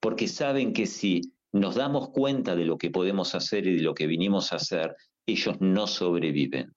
porque 0.00 0.28
saben 0.28 0.72
que 0.72 0.86
si 0.86 1.33
nos 1.54 1.76
damos 1.76 2.10
cuenta 2.10 2.56
de 2.56 2.64
lo 2.64 2.76
que 2.76 2.90
podemos 2.90 3.36
hacer 3.36 3.64
y 3.68 3.76
de 3.76 3.82
lo 3.82 3.94
que 3.94 4.08
vinimos 4.08 4.52
a 4.52 4.56
hacer, 4.56 4.96
ellos 5.24 5.56
no 5.60 5.86
sobreviven. 5.86 6.74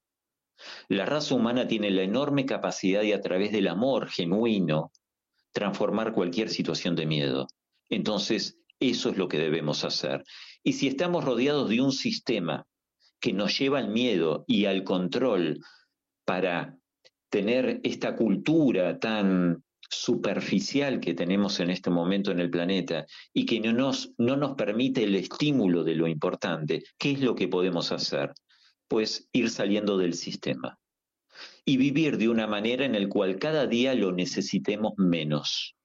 La 0.88 1.04
raza 1.04 1.34
humana 1.34 1.68
tiene 1.68 1.90
la 1.90 2.04
enorme 2.04 2.46
capacidad 2.46 3.02
de 3.02 3.16
a 3.16 3.22
través 3.22 3.52
del 3.52 3.70
amor 3.70 4.08
genuino 4.08 4.92
transformar 5.52 6.14
cualquier 6.14 6.50
situación 6.50 6.96
de 6.96 7.08
miedo. 7.08 7.48
Entonces, 7.90 8.60
eso 8.80 9.10
es 9.10 9.18
lo 9.18 9.28
que 9.28 9.40
debemos 9.40 9.84
hacer. 9.84 10.24
Y 10.64 10.74
si 10.74 10.88
estamos 10.88 11.26
rodeados 11.26 11.70
de 11.70 11.82
un 11.82 11.92
sistema 11.92 12.68
que 13.20 13.34
nos 13.34 13.58
lleva 13.58 13.80
al 13.80 13.90
miedo 13.90 14.46
y 14.46 14.66
al 14.66 14.84
control 14.84 15.60
para 16.24 16.78
tener 17.32 17.82
esta 17.84 18.16
cultura 18.16 19.00
tan 19.00 19.64
superficial 19.90 21.00
que 21.00 21.14
tenemos 21.14 21.60
en 21.60 21.70
este 21.70 21.90
momento 21.90 22.32
en 22.32 22.40
el 22.40 22.50
planeta 22.50 23.06
y 23.34 23.46
que 23.46 23.60
no 23.60 23.74
nos, 23.74 24.14
no 24.18 24.36
nos 24.36 24.56
permite 24.56 25.04
el 25.04 25.16
estímulo 25.16 25.84
de 25.84 25.96
lo 25.96 26.08
importante, 26.08 26.84
¿qué 26.98 27.12
es 27.12 27.22
lo 27.22 27.36
que 27.36 27.48
podemos 27.48 27.92
hacer? 27.92 28.34
Pues 28.88 29.30
ir 29.32 29.50
saliendo 29.50 29.98
del 29.98 30.14
sistema 30.14 30.78
y 31.66 31.78
vivir 31.78 32.18
de 32.18 32.30
una 32.30 32.48
manera 32.48 32.86
en 32.86 32.94
la 32.94 33.10
cual 33.10 33.38
cada 33.38 33.68
día 33.68 33.94
lo 33.94 34.12
necesitemos 34.12 34.94
menos. 34.98 35.76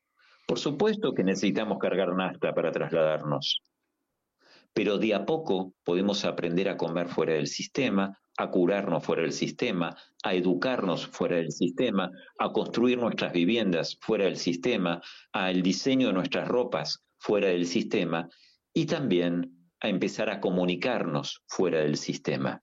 Por 0.47 0.59
supuesto 0.59 1.15
que 1.15 1.25
necesitamos 1.25 1.79
cargar 1.79 2.15
nafta 2.15 2.55
para 2.55 2.73
trasladarnos, 2.73 3.63
pero 4.75 4.99
de 4.99 5.15
a 5.15 5.26
poco 5.26 5.75
podemos 5.84 6.25
aprender 6.25 6.68
a 6.68 6.76
comer 6.76 7.09
fuera 7.09 7.34
del 7.34 7.47
sistema, 7.47 8.18
a 8.39 8.51
curarnos 8.51 9.05
fuera 9.05 9.23
del 9.23 9.33
sistema, 9.33 9.97
a 10.23 10.34
educarnos 10.34 11.07
fuera 11.07 11.36
del 11.36 11.52
sistema, 11.52 12.10
a 12.39 12.52
construir 12.52 12.99
nuestras 12.99 13.33
viviendas 13.33 13.99
fuera 14.01 14.25
del 14.25 14.36
sistema, 14.36 15.02
al 15.33 15.62
diseño 15.62 16.09
de 16.09 16.15
nuestras 16.15 16.49
ropas 16.49 17.05
fuera 17.18 17.49
del 17.49 17.67
sistema 17.67 18.28
y 18.73 18.86
también 18.86 19.70
a 19.81 19.89
empezar 19.89 20.31
a 20.31 20.41
comunicarnos 20.41 21.42
fuera 21.47 21.81
del 21.81 21.97
sistema. 21.97 22.62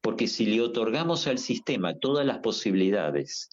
Porque 0.00 0.28
si 0.28 0.46
le 0.46 0.60
otorgamos 0.60 1.26
al 1.26 1.38
sistema 1.38 1.98
todas 1.98 2.24
las 2.24 2.38
posibilidades, 2.38 3.50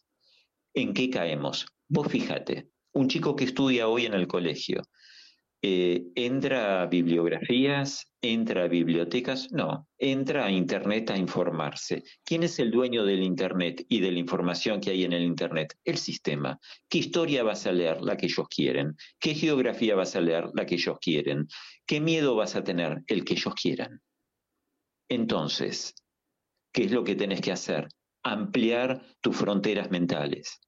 ¿en 0.73 0.93
qué 0.93 1.09
caemos? 1.09 1.65
Vos 1.89 2.07
fíjate, 2.07 2.69
un 2.93 3.07
chico 3.07 3.35
que 3.35 3.45
estudia 3.45 3.87
hoy 3.87 4.05
en 4.05 4.13
el 4.13 4.27
colegio, 4.27 4.83
eh, 5.61 6.11
¿entra 6.15 6.83
a 6.83 6.85
bibliografías? 6.85 8.05
¿Entra 8.21 8.65
a 8.65 8.67
bibliotecas? 8.67 9.51
No, 9.51 9.87
entra 9.97 10.45
a 10.45 10.51
Internet 10.51 11.09
a 11.09 11.17
informarse. 11.17 12.03
¿Quién 12.23 12.43
es 12.43 12.59
el 12.59 12.69
dueño 12.69 13.03
del 13.05 13.23
Internet 13.23 13.83
y 13.89 13.99
de 13.99 14.11
la 14.11 14.19
información 14.19 14.79
que 14.79 14.91
hay 14.91 15.03
en 15.03 15.13
el 15.13 15.23
Internet? 15.23 15.75
El 15.83 15.97
sistema. 15.97 16.59
¿Qué 16.87 16.99
historia 16.99 17.43
vas 17.43 17.65
a 17.65 17.71
leer? 17.71 18.01
La 18.01 18.17
que 18.17 18.27
ellos 18.27 18.47
quieren. 18.49 18.95
¿Qué 19.19 19.33
geografía 19.33 19.95
vas 19.95 20.15
a 20.15 20.21
leer? 20.21 20.49
La 20.53 20.65
que 20.65 20.75
ellos 20.75 20.97
quieren. 21.01 21.47
¿Qué 21.85 21.99
miedo 22.01 22.35
vas 22.35 22.55
a 22.55 22.63
tener? 22.63 23.01
El 23.07 23.25
que 23.25 23.33
ellos 23.33 23.55
quieran. 23.55 24.01
Entonces, 25.09 25.95
¿qué 26.71 26.83
es 26.83 26.91
lo 26.91 27.03
que 27.03 27.15
tenés 27.15 27.41
que 27.41 27.51
hacer? 27.51 27.87
Ampliar 28.23 29.01
tus 29.21 29.35
fronteras 29.37 29.89
mentales 29.89 30.59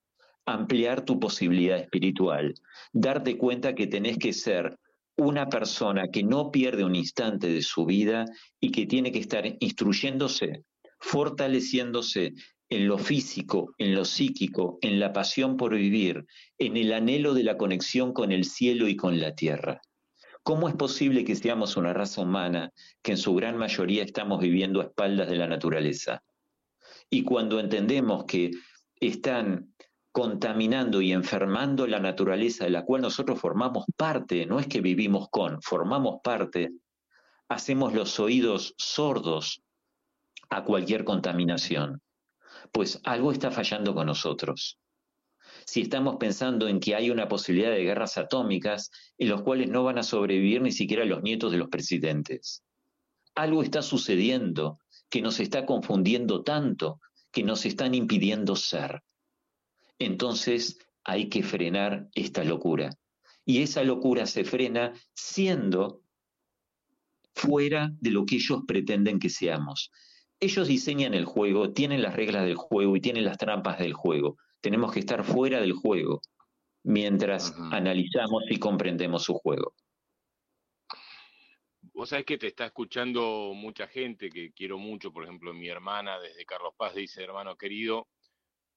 ampliar 0.54 1.04
tu 1.04 1.18
posibilidad 1.18 1.78
espiritual, 1.78 2.54
darte 2.92 3.36
cuenta 3.36 3.74
que 3.74 3.86
tenés 3.86 4.18
que 4.18 4.32
ser 4.32 4.78
una 5.16 5.48
persona 5.48 6.08
que 6.08 6.22
no 6.22 6.50
pierde 6.50 6.84
un 6.84 6.94
instante 6.94 7.48
de 7.48 7.62
su 7.62 7.84
vida 7.84 8.24
y 8.58 8.70
que 8.70 8.86
tiene 8.86 9.12
que 9.12 9.18
estar 9.18 9.44
instruyéndose, 9.60 10.64
fortaleciéndose 10.98 12.32
en 12.70 12.86
lo 12.86 12.98
físico, 12.98 13.74
en 13.78 13.94
lo 13.94 14.04
psíquico, 14.04 14.78
en 14.80 15.00
la 15.00 15.12
pasión 15.12 15.56
por 15.56 15.74
vivir, 15.74 16.24
en 16.58 16.76
el 16.76 16.92
anhelo 16.92 17.34
de 17.34 17.42
la 17.42 17.56
conexión 17.56 18.12
con 18.12 18.32
el 18.32 18.44
cielo 18.44 18.88
y 18.88 18.96
con 18.96 19.20
la 19.20 19.34
tierra. 19.34 19.80
¿Cómo 20.42 20.68
es 20.68 20.74
posible 20.74 21.24
que 21.24 21.36
seamos 21.36 21.76
una 21.76 21.92
raza 21.92 22.22
humana 22.22 22.72
que 23.02 23.12
en 23.12 23.18
su 23.18 23.34
gran 23.34 23.58
mayoría 23.58 24.04
estamos 24.04 24.40
viviendo 24.40 24.80
a 24.80 24.84
espaldas 24.84 25.28
de 25.28 25.36
la 25.36 25.48
naturaleza? 25.48 26.22
Y 27.10 27.24
cuando 27.24 27.60
entendemos 27.60 28.24
que 28.24 28.52
están 29.00 29.74
contaminando 30.12 31.00
y 31.00 31.12
enfermando 31.12 31.86
la 31.86 32.00
naturaleza 32.00 32.64
de 32.64 32.70
la 32.70 32.84
cual 32.84 33.02
nosotros 33.02 33.38
formamos 33.38 33.84
parte, 33.96 34.44
no 34.46 34.58
es 34.58 34.66
que 34.66 34.80
vivimos 34.80 35.28
con, 35.30 35.62
formamos 35.62 36.20
parte, 36.22 36.72
hacemos 37.48 37.94
los 37.94 38.18
oídos 38.18 38.74
sordos 38.76 39.62
a 40.48 40.64
cualquier 40.64 41.04
contaminación. 41.04 42.02
Pues 42.72 43.00
algo 43.04 43.30
está 43.32 43.50
fallando 43.50 43.94
con 43.94 44.06
nosotros. 44.06 44.78
Si 45.64 45.82
estamos 45.82 46.16
pensando 46.16 46.66
en 46.66 46.80
que 46.80 46.94
hay 46.94 47.10
una 47.10 47.28
posibilidad 47.28 47.70
de 47.70 47.84
guerras 47.84 48.18
atómicas 48.18 48.90
en 49.18 49.28
los 49.28 49.42
cuales 49.42 49.68
no 49.68 49.84
van 49.84 49.98
a 49.98 50.02
sobrevivir 50.02 50.60
ni 50.62 50.72
siquiera 50.72 51.04
los 51.04 51.22
nietos 51.22 51.52
de 51.52 51.58
los 51.58 51.68
presidentes. 51.68 52.64
Algo 53.36 53.62
está 53.62 53.82
sucediendo 53.82 54.80
que 55.08 55.22
nos 55.22 55.38
está 55.38 55.66
confundiendo 55.66 56.42
tanto 56.42 57.00
que 57.30 57.44
nos 57.44 57.64
están 57.64 57.94
impidiendo 57.94 58.56
ser 58.56 59.02
entonces 60.00 60.78
hay 61.04 61.28
que 61.28 61.42
frenar 61.44 62.08
esta 62.14 62.42
locura. 62.42 62.90
Y 63.44 63.62
esa 63.62 63.84
locura 63.84 64.26
se 64.26 64.44
frena 64.44 64.92
siendo 65.14 66.02
fuera 67.34 67.90
de 68.00 68.10
lo 68.10 68.26
que 68.26 68.36
ellos 68.36 68.62
pretenden 68.66 69.18
que 69.18 69.28
seamos. 69.28 69.92
Ellos 70.40 70.66
diseñan 70.66 71.14
el 71.14 71.26
juego, 71.26 71.72
tienen 71.72 72.02
las 72.02 72.16
reglas 72.16 72.44
del 72.44 72.56
juego 72.56 72.96
y 72.96 73.00
tienen 73.00 73.24
las 73.24 73.38
trampas 73.38 73.78
del 73.78 73.92
juego. 73.92 74.36
Tenemos 74.60 74.92
que 74.92 75.00
estar 75.00 75.22
fuera 75.22 75.60
del 75.60 75.74
juego 75.74 76.22
mientras 76.82 77.54
analizamos 77.70 78.42
y 78.48 78.58
comprendemos 78.58 79.24
su 79.24 79.34
juego. 79.34 79.74
Vos 81.92 82.08
sabés 82.08 82.24
que 82.24 82.38
te 82.38 82.46
está 82.46 82.66
escuchando 82.66 83.52
mucha 83.54 83.86
gente 83.86 84.30
que 84.30 84.52
quiero 84.52 84.78
mucho, 84.78 85.12
por 85.12 85.24
ejemplo, 85.24 85.52
mi 85.52 85.68
hermana 85.68 86.18
desde 86.18 86.46
Carlos 86.46 86.72
Paz 86.76 86.94
dice, 86.94 87.22
hermano 87.22 87.56
querido, 87.56 88.08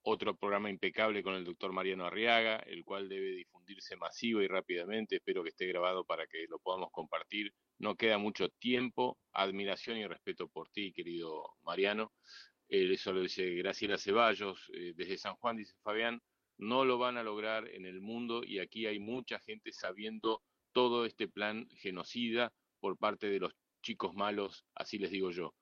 otro 0.03 0.35
programa 0.35 0.69
impecable 0.69 1.23
con 1.23 1.35
el 1.35 1.45
doctor 1.45 1.71
Mariano 1.71 2.05
Arriaga, 2.05 2.57
el 2.57 2.83
cual 2.83 3.09
debe 3.09 3.31
difundirse 3.31 3.95
masivo 3.95 4.41
y 4.41 4.47
rápidamente. 4.47 5.15
Espero 5.17 5.43
que 5.43 5.49
esté 5.49 5.65
grabado 5.67 6.05
para 6.05 6.27
que 6.27 6.45
lo 6.49 6.59
podamos 6.59 6.89
compartir. 6.91 7.53
No 7.79 7.95
queda 7.95 8.17
mucho 8.17 8.49
tiempo. 8.49 9.17
Admiración 9.33 9.97
y 9.97 10.05
respeto 10.07 10.47
por 10.47 10.69
ti, 10.69 10.93
querido 10.93 11.55
Mariano. 11.63 12.11
eh, 12.69 12.91
eso 12.93 13.13
lo 13.13 13.21
dice 13.21 13.55
Graciela 13.55 13.97
Ceballos, 13.97 14.69
eh, 14.73 14.93
desde 14.95 15.17
San 15.17 15.35
Juan, 15.35 15.57
dice 15.57 15.73
Fabián, 15.83 16.21
no 16.57 16.85
lo 16.85 16.97
van 16.97 17.17
a 17.17 17.23
lograr 17.23 17.67
en 17.69 17.85
el 17.85 18.01
mundo 18.01 18.43
y 18.43 18.59
aquí 18.59 18.85
hay 18.87 18.99
mucha 18.99 19.39
gente 19.39 19.71
sabiendo 19.73 20.41
todo 20.73 21.05
este 21.05 21.27
plan 21.27 21.67
genocida 21.77 22.51
por 22.79 22.97
parte 22.97 23.29
de 23.29 23.39
los 23.39 23.53
chicos 23.81 24.13
malos, 24.15 24.65
así 24.75 24.97
les 24.97 25.11
digo 25.11 25.31
yo. 25.31 25.53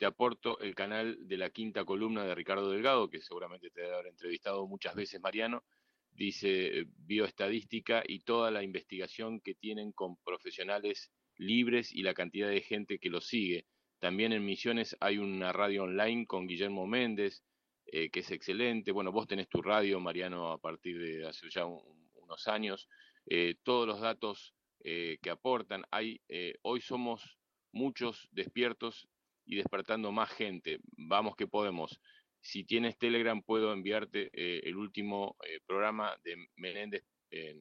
Te 0.00 0.06
aporto 0.06 0.58
el 0.60 0.74
canal 0.74 1.28
de 1.28 1.36
la 1.36 1.50
quinta 1.50 1.84
columna 1.84 2.24
de 2.24 2.34
Ricardo 2.34 2.70
Delgado, 2.70 3.10
que 3.10 3.20
seguramente 3.20 3.68
te 3.68 3.84
haber 3.84 4.06
entrevistado 4.06 4.66
muchas 4.66 4.94
veces, 4.94 5.20
Mariano. 5.20 5.62
Dice 6.10 6.86
bioestadística 6.96 8.02
y 8.06 8.20
toda 8.20 8.50
la 8.50 8.62
investigación 8.62 9.42
que 9.42 9.54
tienen 9.54 9.92
con 9.92 10.16
profesionales 10.24 11.12
libres 11.36 11.92
y 11.92 12.02
la 12.02 12.14
cantidad 12.14 12.48
de 12.48 12.62
gente 12.62 12.98
que 12.98 13.10
los 13.10 13.26
sigue. 13.26 13.66
También 13.98 14.32
en 14.32 14.42
Misiones 14.42 14.96
hay 15.00 15.18
una 15.18 15.52
radio 15.52 15.82
online 15.82 16.24
con 16.26 16.46
Guillermo 16.46 16.86
Méndez, 16.86 17.44
eh, 17.84 18.08
que 18.08 18.20
es 18.20 18.30
excelente. 18.30 18.92
Bueno, 18.92 19.12
vos 19.12 19.26
tenés 19.26 19.50
tu 19.50 19.60
radio, 19.60 20.00
Mariano, 20.00 20.50
a 20.50 20.56
partir 20.56 20.98
de 20.98 21.26
hace 21.28 21.50
ya 21.50 21.66
un- 21.66 22.08
unos 22.14 22.48
años. 22.48 22.88
Eh, 23.26 23.56
todos 23.64 23.86
los 23.86 24.00
datos 24.00 24.54
eh, 24.82 25.18
que 25.20 25.28
aportan. 25.28 25.84
Hay, 25.90 26.22
eh, 26.30 26.54
hoy 26.62 26.80
somos 26.80 27.36
muchos 27.70 28.28
despiertos 28.32 29.06
y 29.50 29.56
despertando 29.56 30.12
más 30.12 30.30
gente. 30.30 30.78
Vamos 30.96 31.34
que 31.34 31.48
podemos. 31.48 32.00
Si 32.40 32.64
tienes 32.64 32.96
Telegram, 32.96 33.42
puedo 33.42 33.72
enviarte 33.72 34.30
eh, 34.32 34.60
el 34.62 34.76
último 34.76 35.36
eh, 35.44 35.58
programa 35.66 36.16
de 36.22 36.36
Menéndez 36.54 37.04
en 37.30 37.60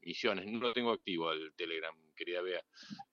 Misiones. 0.00 0.46
No 0.46 0.60
lo 0.60 0.72
tengo 0.72 0.92
activo 0.92 1.28
al 1.28 1.52
Telegram, 1.56 1.92
querida 2.14 2.40
Bea. 2.40 2.62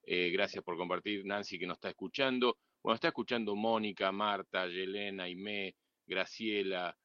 Eh, 0.03 0.29
gracias 0.29 0.63
por 0.63 0.77
compartir, 0.77 1.25
Nancy, 1.25 1.57
que 1.57 1.65
nos 1.65 1.77
está 1.77 1.89
escuchando. 1.89 2.57
Bueno, 2.83 2.93
está 2.93 3.07
escuchando 3.07 3.55
Mónica, 3.55 4.11
Marta, 4.11 4.67
Yelena, 4.67 5.23
Aimé, 5.23 5.75
Graciela, 6.05 6.95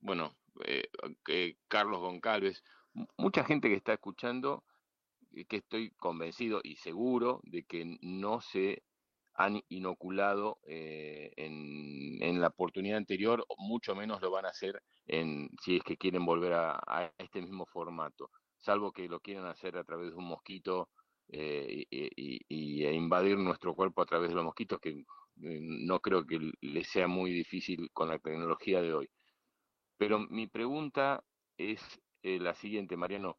bueno, 0.00 0.36
Carlos 1.68 2.00
Goncalves. 2.00 2.64
Mucha 3.18 3.44
gente 3.44 3.68
que 3.68 3.76
está 3.76 3.92
escuchando 3.94 4.64
que 5.48 5.56
estoy 5.56 5.90
convencido 5.92 6.60
y 6.62 6.76
seguro 6.76 7.40
de 7.44 7.64
que 7.64 7.96
no 8.02 8.40
se 8.40 8.82
han 9.34 9.60
inoculado 9.68 10.58
eh, 10.66 11.32
en, 11.36 12.40
la 12.40 12.48
oportunidad 12.48 12.98
anterior, 12.98 13.46
mucho 13.58 13.94
menos 13.94 14.20
lo 14.20 14.30
van 14.30 14.46
a 14.46 14.48
hacer 14.48 14.82
en, 15.06 15.48
si 15.62 15.76
es 15.76 15.82
que 15.84 15.96
quieren 15.96 16.24
volver 16.24 16.54
a, 16.54 16.80
a 16.86 17.12
este 17.18 17.40
mismo 17.40 17.66
formato, 17.66 18.30
salvo 18.58 18.92
que 18.92 19.08
lo 19.08 19.20
quieran 19.20 19.46
hacer 19.46 19.76
a 19.76 19.84
través 19.84 20.10
de 20.10 20.16
un 20.16 20.24
mosquito 20.24 20.88
eh, 21.28 21.86
y, 21.90 22.84
e 22.84 22.92
invadir 22.92 23.38
nuestro 23.38 23.74
cuerpo 23.74 24.02
a 24.02 24.06
través 24.06 24.28
de 24.28 24.34
los 24.34 24.44
mosquitos, 24.44 24.78
que 24.80 24.90
eh, 24.90 25.04
no 25.62 26.00
creo 26.00 26.26
que 26.26 26.52
les 26.60 26.88
sea 26.88 27.08
muy 27.08 27.32
difícil 27.32 27.90
con 27.92 28.08
la 28.08 28.18
tecnología 28.18 28.82
de 28.82 28.92
hoy. 28.92 29.08
Pero 29.96 30.18
mi 30.18 30.46
pregunta 30.46 31.24
es 31.56 31.80
eh, 32.22 32.38
la 32.38 32.54
siguiente, 32.54 32.96
Mariano 32.96 33.38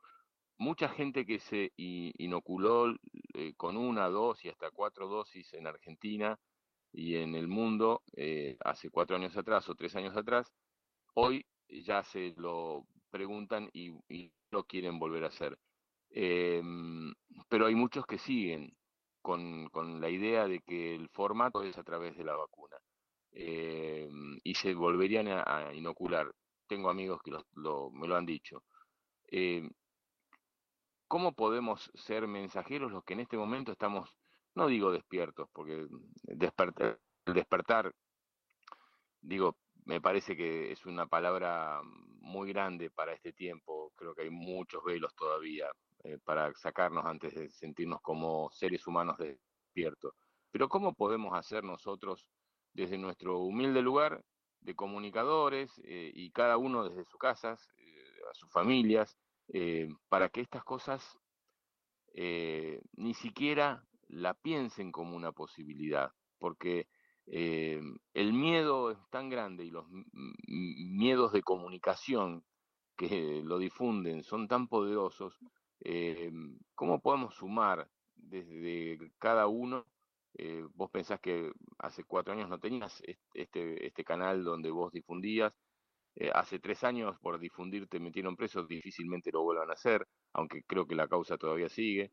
mucha 0.58 0.90
gente 0.90 1.26
que 1.26 1.40
se 1.40 1.72
inoculó 1.78 2.94
eh, 3.34 3.54
con 3.56 3.78
una, 3.78 4.10
dos 4.10 4.44
y 4.46 4.50
hasta 4.50 4.72
cuatro 4.72 5.08
dosis 5.08 5.54
en 5.54 5.68
Argentina 5.68 6.40
y 6.92 7.16
en 7.16 7.36
el 7.36 7.48
mundo 7.48 8.04
eh, 8.16 8.58
hace 8.64 8.90
cuatro 8.90 9.16
años 9.16 9.36
atrás 9.36 9.68
o 9.70 9.76
tres 9.76 9.96
años 9.96 10.16
atrás, 10.16 10.52
hoy 11.16 11.46
ya 11.68 12.04
se 12.04 12.34
lo 12.38 12.86
preguntan 13.10 13.70
y, 13.74 13.92
y 14.10 14.32
lo 14.52 14.64
quieren 14.66 15.00
volver 15.00 15.24
a 15.24 15.28
hacer. 15.28 15.58
Em, 16.10 17.14
pero 17.50 17.66
hay 17.66 17.76
muchos 17.76 18.06
que 18.06 18.20
siguen 18.20 18.76
con, 19.22 19.70
la 20.00 20.10
idea 20.10 20.48
de 20.48 20.60
que 20.60 20.96
el 20.96 21.10
formato 21.10 21.64
es 21.64 21.78
a 21.78 21.84
través 21.84 22.16
de 22.18 22.24
la 22.24 22.36
vacuna 22.36 22.78
em, 23.32 24.40
y 24.44 24.54
se 24.56 24.74
volverían 24.76 25.28
a, 25.30 25.74
inocular. 25.74 26.32
Tengo 26.68 26.90
amigos 26.90 27.22
que 27.24 27.32
lo- 27.32 27.92
me 27.92 28.08
lo 28.08 28.16
han 28.16 28.26
dicho. 28.26 28.64
Em, 29.28 29.70
¿Cómo 31.14 31.34
podemos 31.34 31.92
ser 31.94 32.28
mensajeros 32.28 32.92
los 32.92 33.04
que 33.04 33.14
en 33.14 33.20
este 33.20 33.38
momento 33.38 33.72
estamos, 33.72 34.18
no 34.56 34.66
digo 34.66 34.92
despiertos, 34.92 35.48
porque 35.54 35.86
despertar, 36.24 37.00
despertar, 37.24 37.94
digo, 39.22 39.56
me 39.86 40.02
parece 40.02 40.36
que 40.36 40.72
es 40.72 40.88
una 40.88 41.06
palabra 41.06 41.82
muy 41.84 42.52
grande 42.52 42.90
para 42.90 43.14
este 43.14 43.32
tiempo, 43.32 43.94
creo 43.96 44.16
que 44.16 44.24
hay 44.24 44.32
muchos 44.32 44.84
velos 44.84 45.14
todavía 45.14 45.68
eh, 46.04 46.18
para 46.24 46.52
sacarnos 46.56 47.06
antes 47.06 47.36
de 47.36 47.48
sentirnos 47.52 48.02
como 48.02 48.50
seres 48.50 48.88
humanos 48.88 49.20
despiertos. 49.20 50.16
Pero 50.50 50.68
¿cómo 50.68 50.96
podemos 50.96 51.38
hacer 51.38 51.64
nosotros 51.64 52.28
desde 52.74 52.98
nuestro 52.98 53.38
humilde 53.38 53.84
lugar 53.84 54.26
de 54.62 54.74
comunicadores 54.74 55.80
eh, 55.84 56.12
y 56.12 56.32
cada 56.32 56.58
uno 56.58 56.90
desde 56.90 57.06
sus 57.06 57.20
casas, 57.20 57.70
eh, 57.78 58.22
a 58.32 58.34
sus 58.34 58.52
familias, 58.52 59.16
eh, 59.54 59.88
para 60.10 60.30
que 60.30 60.42
estas 60.42 60.64
cosas 60.66 61.20
eh, 62.16 62.82
ni 62.94 63.14
siquiera 63.14 63.84
la 64.08 64.34
piensen 64.34 64.92
como 64.92 65.16
una 65.16 65.32
posibilidad, 65.32 66.12
porque 66.40 66.88
eh, 67.28 67.82
el 68.14 68.34
miedo 68.34 68.92
es 68.92 68.98
tan 69.12 69.30
grande 69.30 69.66
y 69.66 69.72
los 69.72 69.86
miedos 70.48 71.32
de 71.34 71.44
comunicación 71.44 72.44
que 72.98 73.42
lo 73.44 73.58
difunden 73.60 74.24
son 74.24 74.48
tan 74.48 74.68
poderosos, 74.68 75.40
¿cómo 76.76 77.02
podemos 77.02 77.36
sumar 77.36 77.90
desde 78.16 79.12
cada 79.20 79.48
uno? 79.48 79.88
Vos 80.76 80.90
pensás 80.92 81.20
que 81.20 81.52
hace 81.80 82.04
cuatro 82.04 82.34
años 82.34 82.50
no 82.50 82.60
tenías 82.60 83.02
est- 83.06 83.22
este, 83.34 83.86
este 83.88 84.04
canal 84.04 84.44
donde 84.44 84.72
vos 84.72 84.92
difundías, 84.92 85.54
eh, 86.16 86.32
hace 86.34 86.60
tres 86.60 86.84
años 86.84 87.18
por 87.22 87.40
difundir 87.40 87.88
te 87.88 88.00
metieron 88.00 88.36
preso, 88.36 88.64
difícilmente 88.64 89.32
lo 89.32 89.44
vuelvan 89.44 89.70
a 89.70 89.74
hacer, 89.74 90.08
aunque 90.34 90.64
creo 90.64 90.86
que 90.86 90.96
la 90.96 91.08
causa 91.08 91.38
todavía 91.38 91.70
sigue. 91.70 92.12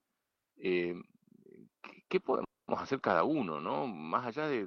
Eh, 0.56 0.94
¿qué, 2.08 2.20
podemos 2.20 2.46
hacer 2.70 3.00
cada 3.00 3.24
uno, 3.24 3.60
no? 3.60 3.86
Más 3.86 4.26
allá 4.26 4.48
de, 4.48 4.62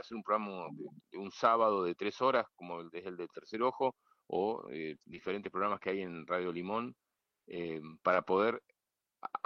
hacer 0.00 0.16
un 0.16 0.22
programa 0.22 0.68
de, 1.10 1.18
un 1.18 1.30
sábado 1.30 1.84
de 1.84 1.94
tres 1.94 2.20
horas, 2.20 2.46
como 2.54 2.80
el, 2.80 2.88
es 2.92 3.06
el 3.06 3.16
de 3.16 3.28
Tercer 3.28 3.62
Ojo, 3.62 3.94
o 4.26 4.68
eh, 4.70 4.96
diferentes 5.04 5.50
programas 5.50 5.80
que 5.80 5.90
hay 5.90 6.02
en 6.02 6.26
Radio 6.26 6.52
Limón, 6.52 6.94
eh, 7.46 7.80
para 8.02 8.22
poder 8.22 8.62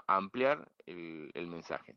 ampliar 0.07 0.71
el 0.87 1.47
mensaje. 1.47 1.97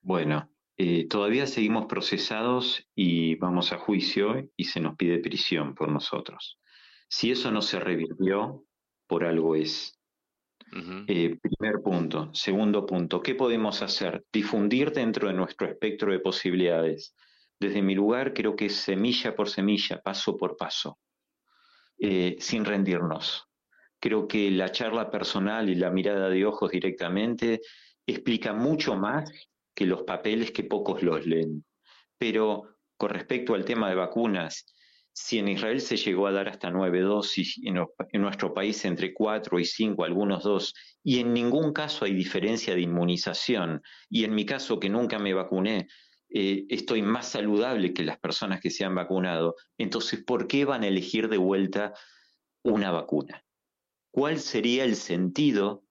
Bueno, 0.00 0.48
eh, 0.80 1.08
todavía 1.08 1.48
seguimos 1.48 1.86
procesados 1.86 2.86
y 2.94 3.34
vamos 3.34 3.72
a 3.72 3.78
juicio 3.78 4.48
y 4.56 4.64
se 4.64 4.78
nos 4.78 4.94
pide 4.94 5.18
prisión 5.18 5.74
por 5.74 5.90
nosotros. 5.90 6.60
Si 7.08 7.32
eso 7.32 7.50
no 7.50 7.62
se 7.62 7.80
revirtió, 7.80 8.64
por 9.08 9.24
algo 9.24 9.56
es. 9.56 9.98
Eh, 11.08 11.36
primer 11.40 11.82
punto. 11.82 12.30
Segundo 12.32 12.86
punto, 12.86 13.20
¿qué 13.20 13.34
podemos 13.34 13.82
hacer? 13.82 14.24
Difundir 14.32 14.92
dentro 14.92 15.26
de 15.26 15.34
nuestro 15.34 15.66
espectro 15.66 16.12
de 16.12 16.20
posibilidades. 16.20 17.16
Desde 17.58 17.82
mi 17.82 17.96
lugar 17.96 18.32
creo 18.32 18.54
que 18.54 18.66
es 18.66 18.76
semilla 18.76 19.34
por 19.34 19.48
semilla, 19.48 20.00
paso 20.00 20.36
por 20.36 20.56
paso, 20.56 21.00
eh, 21.98 22.36
sin 22.38 22.64
rendirnos. 22.64 23.48
Creo 23.98 24.28
que 24.28 24.48
la 24.52 24.70
charla 24.70 25.10
personal 25.10 25.68
y 25.68 25.74
la 25.74 25.90
mirada 25.90 26.28
de 26.28 26.46
ojos 26.46 26.70
directamente 26.70 27.62
explica 28.06 28.52
mucho 28.52 28.94
más 28.94 29.32
que 29.78 29.86
los 29.86 30.02
papeles 30.02 30.50
que 30.50 30.64
pocos 30.64 31.04
los 31.04 31.24
leen. 31.24 31.64
Pero 32.18 32.64
con 32.96 33.10
respecto 33.10 33.54
al 33.54 33.64
tema 33.64 33.88
de 33.88 33.94
vacunas, 33.94 34.66
si 35.12 35.38
en 35.38 35.46
Israel 35.46 35.80
se 35.80 35.96
llegó 35.96 36.26
a 36.26 36.32
dar 36.32 36.48
hasta 36.48 36.68
nueve 36.68 37.00
dosis, 37.00 37.60
en, 37.62 37.76
en 38.10 38.20
nuestro 38.20 38.52
país 38.52 38.84
entre 38.84 39.14
cuatro 39.14 39.60
y 39.60 39.64
cinco, 39.64 40.02
algunos 40.02 40.42
dos, 40.42 40.74
y 41.04 41.20
en 41.20 41.32
ningún 41.32 41.72
caso 41.72 42.04
hay 42.04 42.12
diferencia 42.12 42.74
de 42.74 42.80
inmunización, 42.80 43.80
y 44.10 44.24
en 44.24 44.34
mi 44.34 44.44
caso 44.44 44.80
que 44.80 44.88
nunca 44.88 45.20
me 45.20 45.32
vacuné, 45.32 45.86
eh, 46.28 46.64
estoy 46.68 47.00
más 47.02 47.28
saludable 47.28 47.94
que 47.94 48.02
las 48.02 48.18
personas 48.18 48.60
que 48.60 48.70
se 48.70 48.84
han 48.84 48.96
vacunado, 48.96 49.54
entonces, 49.78 50.24
¿por 50.24 50.48
qué 50.48 50.64
van 50.64 50.82
a 50.82 50.88
elegir 50.88 51.28
de 51.28 51.38
vuelta 51.38 51.94
una 52.64 52.90
vacuna? 52.90 53.44
¿Cuál 54.10 54.40
sería 54.40 54.82
el 54.82 54.96
sentido 54.96 55.84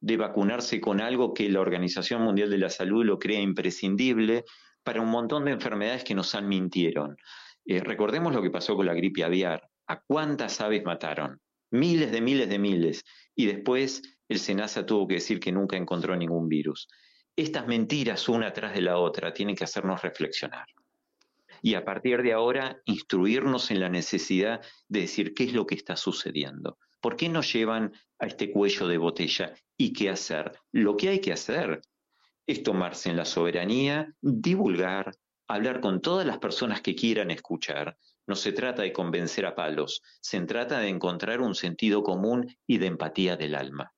de 0.00 0.16
vacunarse 0.16 0.80
con 0.80 1.00
algo 1.00 1.34
que 1.34 1.48
la 1.48 1.60
Organización 1.60 2.22
Mundial 2.22 2.50
de 2.50 2.58
la 2.58 2.70
Salud 2.70 3.04
lo 3.04 3.18
crea 3.18 3.40
imprescindible 3.40 4.44
para 4.82 5.00
un 5.00 5.08
montón 5.08 5.44
de 5.44 5.52
enfermedades 5.52 6.04
que 6.04 6.14
nos 6.14 6.34
han 6.34 6.48
mintieron? 6.48 7.16
Eh, 7.64 7.80
recordemos 7.80 8.34
lo 8.34 8.42
que 8.42 8.50
pasó 8.50 8.76
con 8.76 8.86
la 8.86 8.94
gripe 8.94 9.24
aviar. 9.24 9.68
¿A 9.86 10.00
cuántas 10.00 10.60
aves 10.60 10.84
mataron? 10.84 11.40
Miles 11.70 12.12
de 12.12 12.20
miles 12.20 12.48
de 12.48 12.58
miles. 12.58 13.04
Y 13.34 13.46
después 13.46 14.02
el 14.28 14.38
SENASA 14.38 14.86
tuvo 14.86 15.06
que 15.06 15.14
decir 15.14 15.40
que 15.40 15.52
nunca 15.52 15.76
encontró 15.76 16.16
ningún 16.16 16.48
virus. 16.48 16.88
Estas 17.36 17.66
mentiras, 17.66 18.28
una 18.28 18.52
tras 18.52 18.74
de 18.74 18.82
la 18.82 18.98
otra, 18.98 19.32
tienen 19.32 19.54
que 19.54 19.64
hacernos 19.64 20.02
reflexionar. 20.02 20.66
Y 21.62 21.74
a 21.74 21.84
partir 21.84 22.22
de 22.22 22.32
ahora, 22.32 22.80
instruirnos 22.84 23.70
en 23.70 23.80
la 23.80 23.88
necesidad 23.88 24.60
de 24.88 25.00
decir 25.00 25.34
qué 25.34 25.44
es 25.44 25.52
lo 25.52 25.66
que 25.66 25.74
está 25.74 25.96
sucediendo. 25.96 26.78
¿Por 27.00 27.16
qué 27.16 27.28
nos 27.28 27.52
llevan 27.52 27.92
a 28.18 28.26
este 28.26 28.50
cuello 28.50 28.88
de 28.88 28.98
botella? 28.98 29.54
¿Y 29.76 29.92
qué 29.92 30.10
hacer? 30.10 30.52
Lo 30.72 30.96
que 30.96 31.10
hay 31.10 31.20
que 31.20 31.32
hacer 31.32 31.80
es 32.46 32.62
tomarse 32.62 33.10
en 33.10 33.16
la 33.16 33.24
soberanía, 33.24 34.14
divulgar, 34.20 35.14
hablar 35.46 35.80
con 35.80 36.00
todas 36.00 36.26
las 36.26 36.38
personas 36.38 36.80
que 36.80 36.94
quieran 36.94 37.30
escuchar. 37.30 37.96
No 38.26 38.34
se 38.34 38.52
trata 38.52 38.82
de 38.82 38.92
convencer 38.92 39.46
a 39.46 39.54
palos, 39.54 40.02
se 40.20 40.40
trata 40.40 40.80
de 40.80 40.88
encontrar 40.88 41.40
un 41.40 41.54
sentido 41.54 42.02
común 42.02 42.54
y 42.66 42.78
de 42.78 42.86
empatía 42.86 43.36
del 43.36 43.54
alma. 43.54 43.92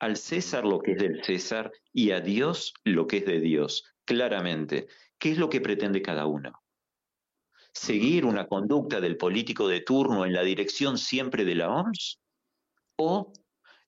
Al 0.00 0.16
César 0.16 0.64
lo 0.64 0.80
que 0.80 0.92
es 0.92 0.98
del 0.98 1.22
César 1.22 1.70
y 1.92 2.12
a 2.12 2.20
Dios 2.20 2.72
lo 2.84 3.06
que 3.06 3.18
es 3.18 3.26
de 3.26 3.40
Dios, 3.40 3.84
claramente. 4.04 4.88
¿Qué 5.18 5.32
es 5.32 5.38
lo 5.38 5.50
que 5.50 5.60
pretende 5.60 6.00
cada 6.00 6.26
uno? 6.26 6.62
¿Seguir 7.72 8.24
una 8.24 8.46
conducta 8.46 9.00
del 9.00 9.16
político 9.16 9.68
de 9.68 9.80
turno 9.80 10.26
en 10.26 10.32
la 10.32 10.42
dirección 10.42 10.98
siempre 10.98 11.44
de 11.44 11.54
la 11.54 11.70
OMS? 11.70 12.20
¿O 12.96 13.32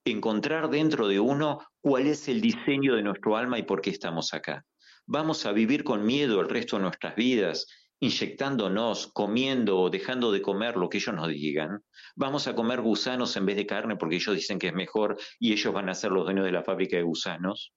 encontrar 0.05 0.71
dentro 0.71 1.09
de 1.09 1.21
uno 1.21 1.61
cuál 1.81 2.07
es 2.07 2.29
el 2.29 2.41
diseño 2.41 2.95
de 2.95 3.03
nuestro 3.03 3.37
alma 3.37 3.59
y 3.59 3.65
por 3.65 3.81
qué 3.81 3.91
estamos 3.91 4.35
acá? 4.35 4.65
¿Vamos 5.07 5.47
a 5.47 5.53
vivir 5.53 5.83
con 5.83 6.05
miedo 6.05 6.41
el 6.41 6.49
resto 6.49 6.77
de 6.77 6.83
nuestras 6.83 7.17
vidas, 7.17 7.67
inyectándonos, 8.01 9.09
comiendo 9.09 9.79
o 9.79 9.91
dejando 9.91 10.31
de 10.31 10.43
comer 10.43 10.77
lo 10.77 10.89
que 10.89 10.99
ellos 10.99 11.15
nos 11.15 11.29
digan? 11.29 11.83
¿Vamos 12.15 12.47
a 12.47 12.55
comer 12.55 12.81
gusanos 12.81 13.37
en 13.37 13.47
vez 13.47 13.57
de 13.57 13.67
carne 13.67 13.97
porque 13.97 14.17
ellos 14.17 14.35
dicen 14.35 14.59
que 14.59 14.69
es 14.69 14.75
mejor 14.75 15.19
y 15.41 15.53
ellos 15.53 15.73
van 15.73 15.89
a 15.89 15.95
ser 15.95 16.13
los 16.13 16.25
dueños 16.25 16.45
de 16.45 16.53
la 16.53 16.63
fábrica 16.63 16.97
de 16.97 17.03
gusanos? 17.03 17.73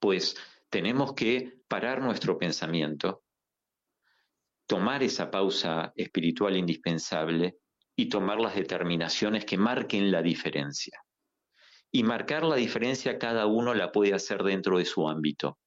Pues 0.00 0.36
tenemos 0.70 1.12
que 1.12 1.60
parar 1.68 2.00
nuestro 2.00 2.38
pensamiento, 2.38 3.22
tomar 4.68 5.02
esa 5.02 5.30
pausa 5.30 5.92
espiritual 5.96 6.54
indispensable 6.54 7.56
y 7.96 8.10
tomar 8.10 8.38
las 8.38 8.54
determinaciones 8.54 9.46
que 9.46 9.56
marquen 9.56 10.12
la 10.12 10.22
diferencia. 10.22 11.02
Y 11.90 12.02
marcar 12.02 12.44
la 12.44 12.56
diferencia 12.56 13.18
cada 13.18 13.46
uno 13.46 13.72
la 13.72 13.90
puede 13.90 14.12
hacer 14.12 14.42
dentro 14.42 14.78
de 14.78 14.84
su 14.84 15.08
ámbito. 15.08 15.58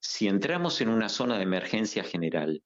Si 0.00 0.28
entramos 0.28 0.80
en 0.80 0.88
una 0.88 1.08
zona 1.08 1.36
de 1.36 1.42
emergencia 1.42 2.04
general, 2.04 2.62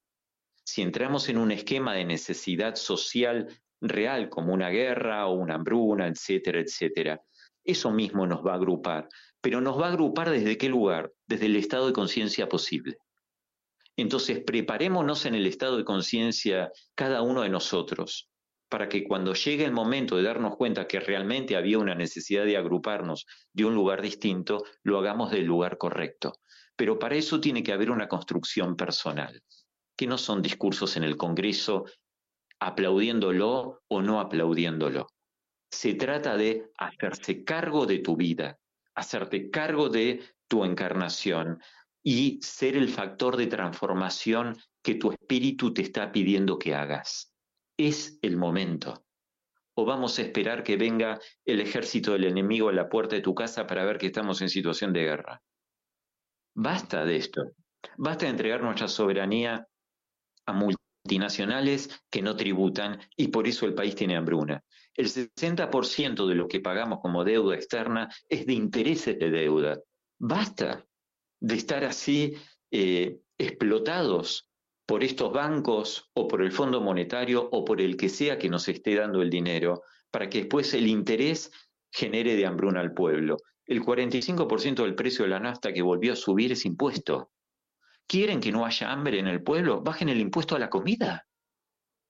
si 0.63 0.83
entramos 0.83 1.31
en 1.31 1.39
un 1.39 1.53
esquema 1.53 1.95
de 1.95 2.05
necesidad 2.05 2.75
social 2.77 3.49
real 3.81 4.29
como 4.29 4.53
una 4.53 4.69
guerra 4.69 5.27
o 5.27 5.33
una 5.33 5.55
hambruna, 5.55 6.07
etcétera, 6.07 6.61
etcétera, 6.61 7.23
eso 7.65 7.91
mismo 7.91 8.27
nos 8.27 8.47
va 8.47 8.53
a 8.53 8.57
agrupar, 8.57 9.09
pero 9.41 9.63
nos 9.63 9.81
va 9.81 9.87
a 9.87 9.93
agrupar 9.93 10.29
desde 10.29 10.59
qué 10.59 10.69
lugar? 10.69 11.11
Desde 11.27 11.47
el 11.47 11.57
estado 11.57 11.87
de 11.87 11.95
conciencia 11.95 12.47
posible. 12.47 12.99
Entonces, 13.97 14.43
preparémonos 14.45 15.27
en 15.27 15.35
el 15.35 15.47
estado 15.47 15.77
de 15.77 15.85
conciencia 15.85 16.71
cada 16.95 17.23
uno 17.23 17.43
de 17.43 17.49
nosotros 17.49 18.31
para 18.71 18.89
que 18.89 19.05
cuando 19.05 19.35
llegue 19.35 19.65
el 19.65 19.73
momento 19.73 20.17
de 20.17 20.23
darnos 20.23 20.57
cuenta 20.57 20.87
que 20.87 21.01
realmente 21.01 21.57
había 21.57 21.79
una 21.79 21.97
necesidad 21.97 22.45
de 22.45 22.57
agruparnos 22.57 23.27
de 23.53 23.65
un 23.65 23.75
lugar 23.75 24.01
distinto, 24.01 24.63
lo 24.85 24.99
hagamos 24.99 25.33
del 25.33 25.45
lugar 25.45 25.77
correcto. 25.77 26.35
Pero 26.77 26.99
para 26.99 27.17
eso 27.17 27.41
tiene 27.41 27.65
que 27.65 27.73
haber 27.73 27.91
una 27.91 28.09
construcción 28.09 28.77
personal, 28.77 29.43
que 29.97 30.07
no 30.07 30.17
son 30.17 30.41
discursos 30.41 30.97
en 30.97 31.03
el 31.03 31.17
Congreso 31.17 31.85
aplaudiéndolo 32.61 33.83
o 33.89 34.03
no 34.03 34.21
aplaudiéndolo. 34.21 35.09
Se 35.69 35.95
trata 35.95 36.37
de 36.37 36.71
hacerse 36.79 37.43
cargo 37.43 37.87
de 37.87 37.99
tu 37.99 38.17
vida, 38.17 38.57
hacerte 38.95 39.51
cargo 39.51 39.89
de 39.89 40.23
tu 40.47 40.65
encarnación 40.65 41.61
y 42.03 42.39
ser 42.43 42.77
el 42.77 42.89
factor 42.89 43.37
de 43.37 43.47
transformación 43.47 44.57
que 44.83 44.95
tu 44.95 45.13
espíritu 45.13 45.75
te 45.75 45.83
está 45.83 46.13
pidiendo 46.13 46.59
que 46.59 46.75
hagas. 46.75 47.35
Es 47.77 48.19
el 48.23 48.37
momento. 48.37 49.05
¿O 49.75 49.85
vamos 49.85 50.19
a 50.19 50.23
esperar 50.23 50.63
que 50.63 50.77
venga 50.77 51.21
el 51.45 51.61
ejército 51.61 52.13
del 52.13 52.25
enemigo 52.25 52.69
a 52.69 52.73
la 52.73 52.89
puerta 52.89 53.17
de 53.17 53.23
tu 53.23 53.35
casa 53.35 53.67
para 53.67 53.85
ver 53.85 53.99
que 53.99 54.07
estamos 54.07 54.41
en 54.43 54.49
situación 54.49 54.93
de 54.93 55.05
guerra? 55.05 55.43
Basta 56.55 57.05
de 57.05 57.17
esto. 57.17 57.43
Basta 57.97 58.27
de 58.27 58.33
entregar 58.33 58.63
nuestra 58.63 58.89
soberanía 58.89 59.67
a 60.47 60.53
multinacionales 60.53 62.03
que 62.11 62.23
no 62.23 62.37
tributan 62.37 63.01
y 63.17 63.29
por 63.29 63.47
eso 63.47 63.67
el 63.67 63.75
país 63.75 63.95
tiene 63.95 64.17
hambruna. 64.17 64.63
El 64.95 65.07
60% 65.07 66.27
de 66.27 66.35
lo 66.35 66.49
que 66.49 66.61
pagamos 66.61 67.01
como 67.01 67.25
deuda 67.25 67.55
externa 67.55 68.09
es 68.29 68.45
de 68.47 68.53
intereses 68.55 69.19
de 69.19 69.31
deuda. 69.31 69.79
Basta 70.19 70.85
de 71.41 71.55
estar 71.55 71.85
así 71.85 72.35
eh, 72.71 73.19
explotados 73.39 74.49
por 74.87 75.03
estos 75.03 75.33
bancos 75.33 76.11
o 76.15 76.29
por 76.29 76.43
el 76.43 76.53
Fondo 76.53 76.81
Monetario 76.81 77.49
o 77.53 77.65
por 77.65 77.81
el 77.81 77.97
que 77.97 78.09
sea 78.09 78.39
que 78.39 78.49
nos 78.49 78.69
esté 78.69 78.97
dando 78.97 79.23
el 79.23 79.31
dinero, 79.31 79.83
para 80.11 80.29
que 80.29 80.39
después 80.39 80.75
el 80.75 80.87
interés 80.87 81.51
genere 81.93 82.37
de 82.37 82.47
hambruna 82.47 82.81
al 82.81 82.93
pueblo. 82.93 83.39
El 83.67 83.83
45% 83.83 84.83
del 84.83 84.95
precio 84.95 85.25
de 85.25 85.31
la 85.31 85.41
nafta 85.41 85.73
que 85.73 85.83
volvió 85.83 86.13
a 86.13 86.17
subir 86.17 86.53
es 86.53 86.67
impuesto. 86.67 87.31
¿Quieren 88.07 88.41
que 88.41 88.51
no 88.51 88.67
haya 88.67 88.91
hambre 88.91 89.21
en 89.21 89.29
el 89.29 89.43
pueblo? 89.43 89.81
Bajen 89.81 90.09
el 90.09 90.21
impuesto 90.21 90.57
a 90.57 90.59
la 90.59 90.69
comida. 90.69 91.27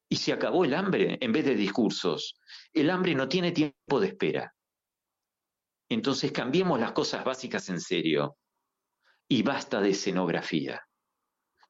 Y 0.09 0.17
se 0.17 0.33
acabó 0.33 0.65
el 0.65 0.75
hambre 0.75 1.19
en 1.21 1.33
vez 1.33 1.45
de 1.45 1.55
discursos. 1.55 2.41
El 2.73 2.89
hambre 2.89 3.15
no 3.15 3.29
tiene 3.29 3.53
tiempo 3.53 4.01
de 4.01 4.09
espera. 4.09 4.55
Entonces 5.91 6.33
cambiemos 6.33 6.81
las 6.81 6.93
cosas 6.93 7.25
básicas 7.25 7.69
en 7.69 7.81
serio 7.81 8.39
y 9.33 9.45
basta 9.45 9.81
de 9.81 9.91
escenografía. 9.91 10.83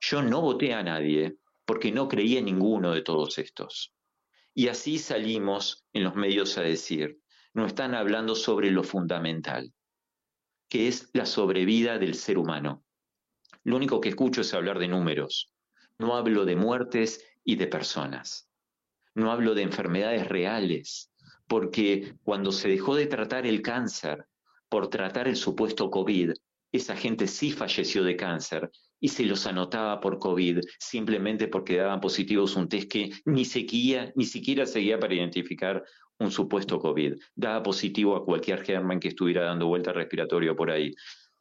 Yo 0.00 0.22
no 0.22 0.40
voté 0.40 0.72
a 0.72 0.82
nadie 0.82 1.36
porque 1.66 1.92
no 1.92 2.08
creía 2.08 2.38
en 2.38 2.46
ninguno 2.46 2.92
de 2.92 3.02
todos 3.02 3.36
estos. 3.36 3.92
Y 4.54 4.68
así 4.68 4.98
salimos 4.98 5.84
en 5.92 6.04
los 6.04 6.14
medios 6.14 6.56
a 6.56 6.62
decir, 6.62 7.20
no 7.52 7.66
están 7.66 7.94
hablando 7.94 8.34
sobre 8.34 8.70
lo 8.70 8.82
fundamental, 8.82 9.74
que 10.70 10.88
es 10.88 11.10
la 11.12 11.26
sobrevida 11.26 11.98
del 11.98 12.14
ser 12.14 12.38
humano. 12.38 12.82
Lo 13.62 13.76
único 13.76 14.00
que 14.00 14.08
escucho 14.08 14.40
es 14.40 14.54
hablar 14.54 14.78
de 14.78 14.88
números. 14.88 15.52
No 15.98 16.16
hablo 16.16 16.46
de 16.46 16.56
muertes 16.56 17.22
y 17.44 17.56
de 17.56 17.66
personas. 17.66 18.48
No 19.14 19.30
hablo 19.30 19.54
de 19.54 19.62
enfermedades 19.62 20.26
reales, 20.26 21.12
porque 21.46 22.14
cuando 22.22 22.52
se 22.52 22.70
dejó 22.70 22.96
de 22.96 23.04
tratar 23.04 23.46
el 23.46 23.60
cáncer 23.60 24.24
por 24.70 24.88
tratar 24.88 25.28
el 25.28 25.36
supuesto 25.36 25.90
COVID, 25.90 26.32
esa 26.72 26.96
gente 26.96 27.26
sí 27.26 27.50
falleció 27.50 28.04
de 28.04 28.16
cáncer 28.16 28.70
y 29.00 29.08
se 29.08 29.24
los 29.24 29.46
anotaba 29.46 30.00
por 30.00 30.18
COVID 30.18 30.60
simplemente 30.78 31.48
porque 31.48 31.76
daban 31.76 32.00
positivos 32.00 32.54
un 32.56 32.68
test 32.68 32.90
que 32.90 33.10
ni 33.24 33.44
siquiera, 33.44 34.12
ni 34.14 34.24
siquiera 34.24 34.66
seguía 34.66 35.00
para 35.00 35.14
identificar 35.14 35.82
un 36.18 36.30
supuesto 36.30 36.78
COVID. 36.78 37.14
Daba 37.34 37.62
positivo 37.62 38.14
a 38.14 38.24
cualquier 38.24 38.62
germen 38.62 39.00
que 39.00 39.08
estuviera 39.08 39.44
dando 39.44 39.66
vuelta 39.66 39.92
respiratorio 39.92 40.54
por 40.54 40.70
ahí. 40.70 40.94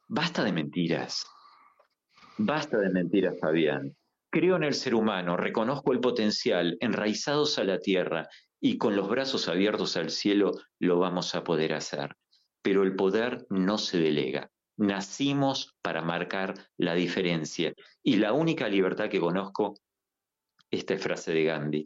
Basta 0.08 0.42
de 0.42 0.52
mentiras. 0.52 1.26
Basta 2.38 2.78
de 2.78 2.88
mentiras, 2.88 3.38
Fabián. 3.38 3.94
Creo 4.30 4.56
en 4.56 4.64
el 4.64 4.74
ser 4.74 4.94
humano, 4.94 5.36
reconozco 5.36 5.92
el 5.92 6.00
potencial, 6.00 6.76
enraizados 6.80 7.58
a 7.58 7.64
la 7.64 7.78
tierra 7.78 8.28
y 8.60 8.78
con 8.78 8.96
los 8.96 9.08
brazos 9.08 9.48
abiertos 9.48 9.96
al 9.96 10.10
cielo 10.10 10.52
lo 10.78 10.98
vamos 10.98 11.34
a 11.34 11.44
poder 11.44 11.74
hacer. 11.74 12.16
Pero 12.62 12.82
el 12.82 12.94
poder 12.96 13.46
no 13.50 13.76
se 13.76 13.98
delega 13.98 14.50
nacimos 14.80 15.76
para 15.82 16.00
marcar 16.00 16.54
la 16.78 16.94
diferencia. 16.94 17.74
Y 18.02 18.16
la 18.16 18.32
única 18.32 18.66
libertad 18.66 19.10
que 19.10 19.20
conozco, 19.20 19.78
esta 20.70 20.94
es 20.94 21.02
frase 21.02 21.32
de 21.32 21.44
Gandhi, 21.44 21.84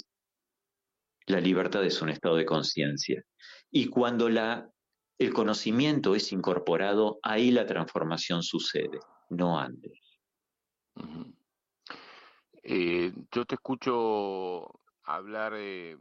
la 1.27 1.41
libertad 1.41 1.85
es 1.85 2.01
un 2.03 2.11
estado 2.11 2.37
de 2.37 2.45
conciencia. 2.45 3.23
Y 3.71 3.89
cuando 3.89 4.29
la, 4.29 4.71
el 5.19 5.33
conocimiento 5.33 6.15
es 6.15 6.31
incorporado, 6.33 7.19
ahí 7.25 7.51
la 7.51 7.67
transformación 7.67 8.45
sucede, 8.45 9.01
no 9.29 9.59
antes. 9.59 10.01
Eh, 12.63 13.13
yo 13.33 13.45
te 13.45 13.57
escucho 13.57 14.71
hablar, 15.03 15.55
eh, 15.57 15.97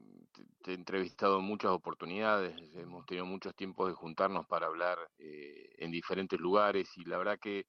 te, 0.63 0.71
he 0.71 0.73
entrevistado 0.73 1.39
en 1.39 1.45
muchas 1.45 1.71
oportunidades, 1.71 2.55
hemos 2.75 3.05
tenido 3.05 3.25
muchos 3.25 3.55
tiempos 3.55 3.87
de 3.89 3.93
juntarnos 3.93 4.45
para 4.47 4.67
hablar 4.67 4.97
eh, 5.17 5.69
en 5.77 5.91
diferentes 5.91 6.39
lugares 6.39 6.89
y 6.97 7.05
la 7.05 7.17
verdad 7.17 7.39
que 7.39 7.65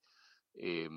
eh, 0.55 0.89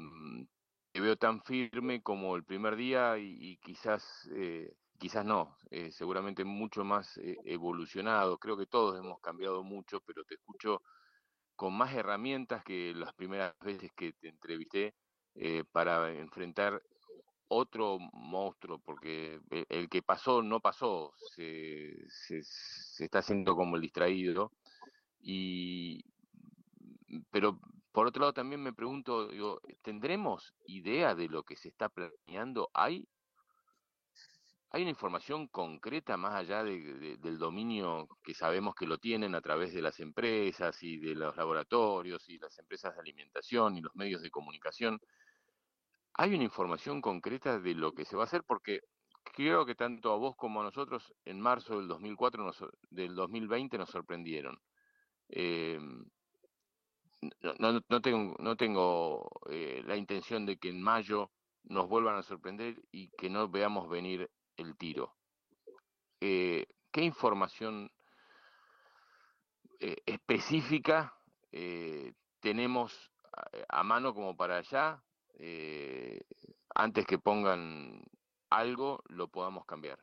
te 0.92 1.02
veo 1.02 1.18
tan 1.18 1.42
firme 1.44 2.02
como 2.02 2.36
el 2.36 2.44
primer 2.44 2.76
día 2.76 3.18
y, 3.20 3.58
quizás, 3.58 4.28
quizás 4.98 5.26
no, 5.26 5.56
seguramente 5.92 6.44
mucho 6.44 6.84
más 6.84 7.20
evolucionado. 7.46 8.40
Creo 8.40 8.58
que 8.58 8.66
todos 8.66 8.98
hemos 8.98 9.20
cambiado 9.20 9.64
mucho, 9.64 10.02
pero 10.02 10.24
te 10.24 10.36
escucho 10.36 10.82
con 11.56 11.78
más 11.78 11.94
herramientas 11.94 12.64
que 12.64 12.94
las 12.96 13.14
primeras 13.14 13.54
veces 13.60 13.92
que 13.96 14.14
te 14.14 14.30
entrevisté 14.30 14.96
para 15.72 16.12
enfrentar 16.12 16.82
otro 17.50 17.98
monstruo, 18.14 18.80
porque 18.80 19.40
e, 19.52 19.66
el 19.70 19.90
que 19.90 20.02
pasó 20.02 20.42
no 20.42 20.60
pasó, 20.60 21.14
se, 21.36 21.96
se, 22.10 23.06
está 23.06 23.20
haciendo 23.20 23.56
como 23.56 23.76
el 23.76 23.82
distraído. 23.82 24.52
Y, 25.20 26.04
pero 27.32 27.60
por 27.92 28.08
otro 28.08 28.22
lado 28.22 28.34
también 28.34 28.62
me 28.62 28.74
pregunto, 28.74 29.28
digo, 29.28 29.62
¿tendremos 29.82 30.54
idea 30.66 31.16
de 31.16 31.28
lo 31.30 31.44
que 31.44 31.56
se 31.56 31.70
está 31.70 31.90
planeando? 31.90 32.70
¿Hay, 32.74 33.08
hay 34.70 34.82
una 34.82 34.92
información 34.92 35.48
concreta 35.48 36.18
más 36.18 36.36
allá 36.36 36.64
del 36.64 37.38
dominio 37.40 38.08
que 38.24 38.34
sabemos 38.34 38.76
que 38.76 38.86
lo 38.86 38.98
tienen 39.00 39.34
a 39.34 39.42
través 39.42 39.74
de 39.74 39.82
las 39.82 40.00
empresas 40.00 40.84
y 40.84 40.98
de 40.98 41.16
los 41.16 41.36
laboratorios 41.38 42.30
y 42.30 42.38
las 42.38 42.60
empresas 42.60 42.94
de 42.94 43.02
alimentación 43.02 43.78
y 43.78 43.82
los 43.82 43.96
medios 43.96 44.22
de 44.22 44.30
comunicación? 44.30 45.00
¿Hay 46.18 46.34
una 46.34 46.44
información 46.44 47.02
concreta 47.02 47.60
de 47.60 47.76
lo 47.76 47.94
que 47.94 48.06
se 48.06 48.16
va 48.16 48.24
a 48.24 48.26
hacer? 48.26 48.44
Porque 48.44 48.82
creo 49.24 49.66
que 49.66 49.76
tanto 49.76 50.12
a 50.12 50.18
vos 50.18 50.36
como 50.36 50.62
a 50.62 50.64
nosotros 50.64 51.14
en 51.26 51.40
marzo 51.40 51.78
del 51.78 51.88
2004 51.88 52.44
nos- 52.44 52.66
del 52.90 53.16
2020 53.16 53.78
nos 53.78 53.90
sorprendieron. 53.90 54.58
Eh, 55.30 55.80
no, 57.42 57.54
no, 57.60 57.82
no 57.88 58.02
tengo, 58.02 58.36
no 58.40 58.56
tengo 58.56 59.30
eh, 59.50 59.82
la 59.86 59.96
intención 59.96 60.46
de 60.46 60.58
que 60.58 60.70
en 60.70 60.82
mayo 60.82 61.32
nos 61.64 61.88
vuelvan 61.88 62.16
a 62.16 62.24
sorprender 62.24 62.82
y 62.92 63.10
que 63.12 63.30
no 63.30 63.50
veamos 63.50 63.90
venir 63.90 64.30
el 64.56 64.78
tiro. 64.78 65.16
Eh, 66.22 66.66
¿Qué 66.92 67.02
información 67.04 67.92
eh, 69.80 69.98
específica 70.06 71.14
tenemos 72.40 73.12
a 73.70 73.84
mano 73.84 74.14
como 74.14 74.36
para 74.36 74.58
allá? 74.58 75.04
Eh, 75.40 76.22
antes 76.74 77.06
que 77.06 77.20
pongan 77.20 78.04
algo, 78.50 79.04
lo 79.08 79.28
podamos 79.28 79.66
cambiar. 79.66 80.00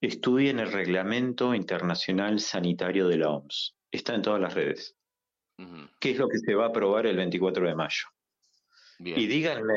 Estudien 0.00 0.58
el 0.58 0.72
Reglamento 0.72 1.54
Internacional 1.54 2.40
Sanitario 2.40 3.08
de 3.08 3.18
la 3.18 3.30
OMS. 3.30 3.74
Está 3.90 4.14
en 4.14 4.22
todas 4.22 4.40
las 4.40 4.54
redes. 4.54 4.96
¿Qué 6.00 6.10
es 6.10 6.18
lo 6.18 6.28
que 6.28 6.38
se 6.38 6.54
va 6.54 6.64
a 6.64 6.68
aprobar 6.68 7.06
el 7.06 7.16
24 7.16 7.68
de 7.68 7.74
mayo? 7.74 8.04
Bien. 8.98 9.18
Y 9.18 9.26
díganme, 9.26 9.72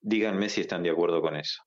díganme 0.00 0.48
si 0.48 0.62
están 0.62 0.82
de 0.82 0.90
acuerdo 0.90 1.20
con 1.20 1.36
eso. 1.36 1.62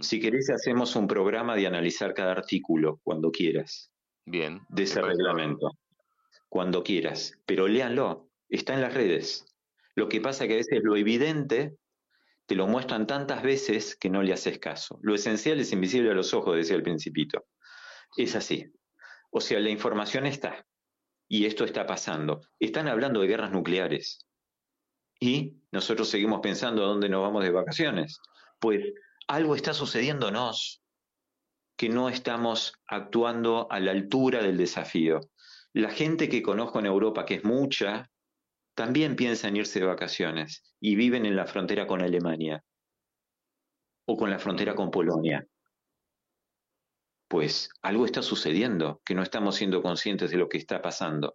Si 0.00 0.20
querés, 0.20 0.50
hacemos 0.50 0.94
un 0.94 1.08
programa 1.08 1.56
de 1.56 1.66
analizar 1.66 2.14
cada 2.14 2.30
artículo 2.30 3.00
cuando 3.02 3.32
quieras 3.32 3.90
Bien. 4.24 4.60
de 4.68 4.84
ese 4.84 5.02
reglamento. 5.02 5.72
Cuando 6.48 6.84
quieras. 6.84 7.32
Pero 7.44 7.66
léanlo. 7.66 8.28
Está 8.48 8.74
en 8.74 8.82
las 8.82 8.94
redes. 8.94 9.44
Lo 9.94 10.08
que 10.08 10.20
pasa 10.20 10.46
que 10.46 10.54
a 10.54 10.56
veces 10.56 10.80
lo 10.82 10.96
evidente 10.96 11.76
te 12.46 12.54
lo 12.54 12.66
muestran 12.66 13.06
tantas 13.06 13.42
veces 13.42 13.96
que 13.96 14.10
no 14.10 14.22
le 14.22 14.32
haces 14.32 14.58
caso. 14.58 14.98
Lo 15.02 15.14
esencial 15.14 15.60
es 15.60 15.72
invisible 15.72 16.10
a 16.10 16.14
los 16.14 16.34
ojos, 16.34 16.56
decía 16.56 16.76
el 16.76 16.82
principito. 16.82 17.46
Es 18.16 18.36
así. 18.36 18.70
O 19.30 19.40
sea, 19.40 19.60
la 19.60 19.70
información 19.70 20.26
está. 20.26 20.66
Y 21.26 21.46
esto 21.46 21.64
está 21.64 21.86
pasando. 21.86 22.42
Están 22.60 22.88
hablando 22.88 23.20
de 23.20 23.28
guerras 23.28 23.50
nucleares. 23.50 24.26
Y 25.18 25.56
nosotros 25.72 26.08
seguimos 26.08 26.40
pensando 26.40 26.84
a 26.84 26.88
dónde 26.88 27.08
nos 27.08 27.22
vamos 27.22 27.42
de 27.42 27.50
vacaciones. 27.50 28.20
Pues 28.60 28.84
algo 29.26 29.54
está 29.56 29.72
sucediéndonos 29.72 30.82
que 31.76 31.88
no 31.88 32.08
estamos 32.08 32.74
actuando 32.86 33.66
a 33.70 33.80
la 33.80 33.92
altura 33.92 34.42
del 34.42 34.58
desafío. 34.58 35.20
La 35.72 35.90
gente 35.90 36.28
que 36.28 36.42
conozco 36.42 36.78
en 36.78 36.86
Europa, 36.86 37.24
que 37.24 37.34
es 37.36 37.44
mucha, 37.44 38.10
también 38.74 39.16
piensa 39.16 39.48
en 39.48 39.56
irse 39.56 39.80
de 39.80 39.86
vacaciones 39.86 40.74
y 40.80 40.96
viven 40.96 41.26
en 41.26 41.36
la 41.36 41.46
frontera 41.46 41.86
con 41.86 42.02
Alemania 42.02 42.64
o 44.06 44.16
con 44.16 44.30
la 44.30 44.38
frontera 44.38 44.74
con 44.74 44.90
Polonia. 44.90 45.46
Pues 47.28 47.70
algo 47.82 48.04
está 48.04 48.22
sucediendo, 48.22 49.00
que 49.04 49.14
no 49.14 49.22
estamos 49.22 49.56
siendo 49.56 49.82
conscientes 49.82 50.30
de 50.30 50.36
lo 50.36 50.48
que 50.48 50.58
está 50.58 50.82
pasando. 50.82 51.34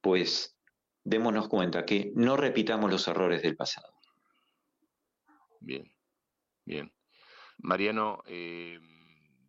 Pues 0.00 0.56
démonos 1.04 1.48
cuenta 1.48 1.84
que 1.84 2.10
no 2.14 2.36
repitamos 2.36 2.90
los 2.90 3.06
errores 3.06 3.42
del 3.42 3.56
pasado. 3.56 3.92
Bien, 5.60 5.92
bien. 6.64 6.92
Mariano, 7.58 8.22
eh, 8.26 8.78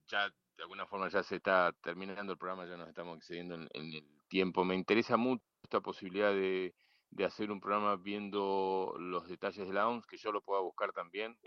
ya 0.07 0.29
de 0.29 0.63
alguna 0.63 0.85
forma 0.85 1.09
ya 1.09 1.23
se 1.23 1.37
está 1.37 1.73
terminando 1.81 2.33
el 2.33 2.37
programa, 2.37 2.65
ya 2.65 2.75
nos 2.75 2.89
estamos 2.89 3.17
excediendo 3.17 3.55
en, 3.55 3.69
en 3.73 3.93
el 3.93 4.21
tiempo. 4.27 4.65
Me 4.65 4.75
interesa 4.75 5.17
mucho 5.17 5.43
esta 5.63 5.81
posibilidad 5.81 6.31
de, 6.33 6.73
de 7.11 7.25
hacer 7.25 7.51
un 7.51 7.59
programa 7.59 7.95
viendo 7.95 8.95
los 8.99 9.27
detalles 9.27 9.67
de 9.67 9.73
la 9.73 9.87
OMS, 9.87 10.05
que 10.05 10.17
yo 10.17 10.31
lo 10.31 10.41
pueda 10.41 10.61
buscar 10.61 10.91
también, 10.91 11.37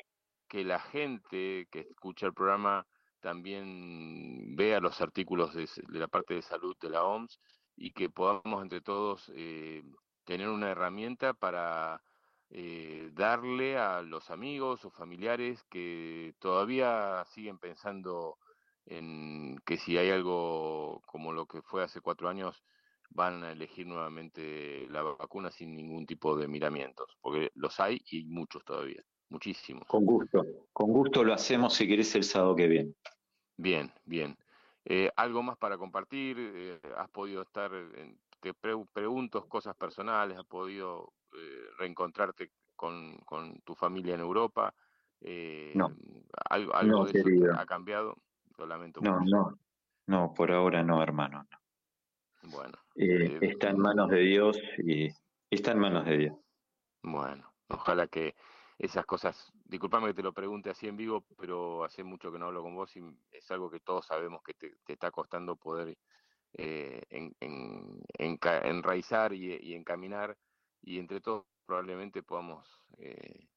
que 0.48 0.64
la 0.64 0.80
gente 0.80 1.66
que 1.70 1.80
escucha 1.80 2.26
el 2.26 2.34
programa 2.34 2.86
también 3.20 4.56
vea 4.56 4.80
los 4.80 5.00
artículos 5.00 5.54
de, 5.54 5.68
la 5.88 6.08
parte 6.08 6.34
de 6.34 6.42
salud 6.42 6.76
de 6.80 6.90
la 6.90 7.04
OMS 7.04 7.40
y 7.76 7.92
que 7.92 8.10
podamos 8.10 8.62
entre 8.62 8.80
todos 8.80 9.30
eh, 9.34 9.82
tener 10.24 10.48
una 10.48 10.70
herramienta 10.70 11.32
para 11.32 12.02
eh, 12.50 13.10
darle 13.14 13.78
a 13.78 14.02
los 14.02 14.30
amigos 14.30 14.84
o 14.84 14.90
familiares 14.90 15.64
que 15.70 16.34
todavía 16.38 17.24
siguen 17.32 17.58
pensando 17.58 18.38
en 18.84 19.58
que 19.64 19.78
si 19.78 19.96
hay 19.96 20.10
algo 20.10 21.00
como 21.06 21.32
lo 21.32 21.46
que 21.46 21.62
fue 21.62 21.82
hace 21.84 22.00
cuatro 22.00 22.28
años, 22.28 22.62
van 23.14 23.44
a 23.44 23.52
elegir 23.52 23.86
nuevamente 23.86 24.86
la 24.88 25.02
vacuna 25.02 25.50
sin 25.50 25.74
ningún 25.76 26.06
tipo 26.06 26.36
de 26.36 26.48
miramientos, 26.48 27.16
porque 27.20 27.50
los 27.54 27.78
hay 27.80 28.02
y 28.10 28.24
muchos 28.24 28.64
todavía, 28.64 29.02
muchísimos. 29.28 29.86
Con 29.86 30.04
gusto, 30.04 30.44
con 30.72 30.90
gusto 30.92 31.22
lo 31.24 31.34
hacemos 31.34 31.74
si 31.74 31.86
querés 31.86 32.14
el 32.14 32.24
sábado 32.24 32.56
que 32.56 32.68
viene. 32.68 32.94
Bien, 33.56 33.92
bien. 34.04 34.36
Eh, 34.84 35.10
¿Algo 35.16 35.42
más 35.42 35.56
para 35.58 35.78
compartir? 35.78 36.36
Eh, 36.38 36.80
¿Has 36.96 37.08
podido 37.10 37.42
estar, 37.42 37.72
en- 37.74 38.18
te 38.40 38.54
pre- 38.54 38.84
pregunto 38.92 39.46
cosas 39.48 39.76
personales, 39.76 40.36
has 40.38 40.46
podido 40.46 41.12
eh, 41.32 41.64
reencontrarte 41.78 42.50
con, 42.74 43.16
con 43.18 43.60
tu 43.62 43.74
familia 43.74 44.14
en 44.14 44.20
Europa? 44.20 44.74
Eh, 45.20 45.74
No. 45.76 45.94
¿Algo, 46.50 46.74
algo 46.74 46.98
No, 46.98 47.04
de 47.04 47.20
eso 47.20 47.28
ha 47.56 47.66
cambiado? 47.66 48.16
Lo 48.58 48.66
lamento 48.66 49.00
No, 49.00 49.20
mucho. 49.20 49.30
no, 49.36 49.58
no, 50.06 50.34
por 50.34 50.50
ahora 50.50 50.82
no, 50.82 51.02
hermano. 51.02 51.46
no. 51.50 51.61
Bueno, 52.42 52.78
Eh, 52.94 53.36
eh, 53.38 53.38
está 53.40 53.70
en 53.70 53.78
manos 53.78 54.10
de 54.10 54.20
Dios 54.20 54.56
y 54.78 55.08
está 55.50 55.72
en 55.72 55.78
manos 55.78 56.04
de 56.06 56.16
Dios. 56.18 56.34
bueno, 57.02 57.52
ojalá 57.68 58.06
que 58.08 58.34
esas 58.78 59.06
cosas, 59.06 59.52
disculpame 59.64 60.08
que 60.08 60.14
te 60.14 60.22
lo 60.22 60.32
pregunte 60.32 60.70
así 60.70 60.88
en 60.88 60.96
vivo, 60.96 61.24
pero 61.38 61.84
hace 61.84 62.02
mucho 62.04 62.32
que 62.32 62.38
no 62.38 62.46
hablo 62.46 62.62
con 62.62 62.74
vos 62.74 62.94
y 62.96 63.02
es 63.30 63.50
algo 63.50 63.70
que 63.70 63.80
todos 63.80 64.06
sabemos 64.06 64.42
que 64.42 64.54
te, 64.54 64.76
te 64.84 64.94
está 64.94 65.10
costando 65.10 65.56
poder 65.56 65.98
eh, 66.54 67.02
en, 67.10 67.36
en- 67.40 68.02
enca- 68.18 68.64
enraizar 68.66 69.32
y, 69.34 69.54
y 69.56 69.74
encaminar 69.74 70.38
y 70.82 70.98
entre 70.98 71.20
todos 71.20 71.46
probablemente 71.66 72.22
podamos 72.22 72.68
eh, 72.98 73.48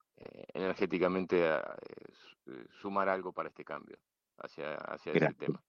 energéticamente 0.54 1.48
a- 1.48 1.78
su- 2.14 2.52
eh, 2.54 2.68
sumar 2.82 3.10
algo 3.10 3.34
para 3.34 3.50
este 3.50 3.66
cambio 3.66 4.00
hacia, 4.38 4.76
hacia 4.76 5.14
ese 5.16 5.34
tema. 5.36 5.64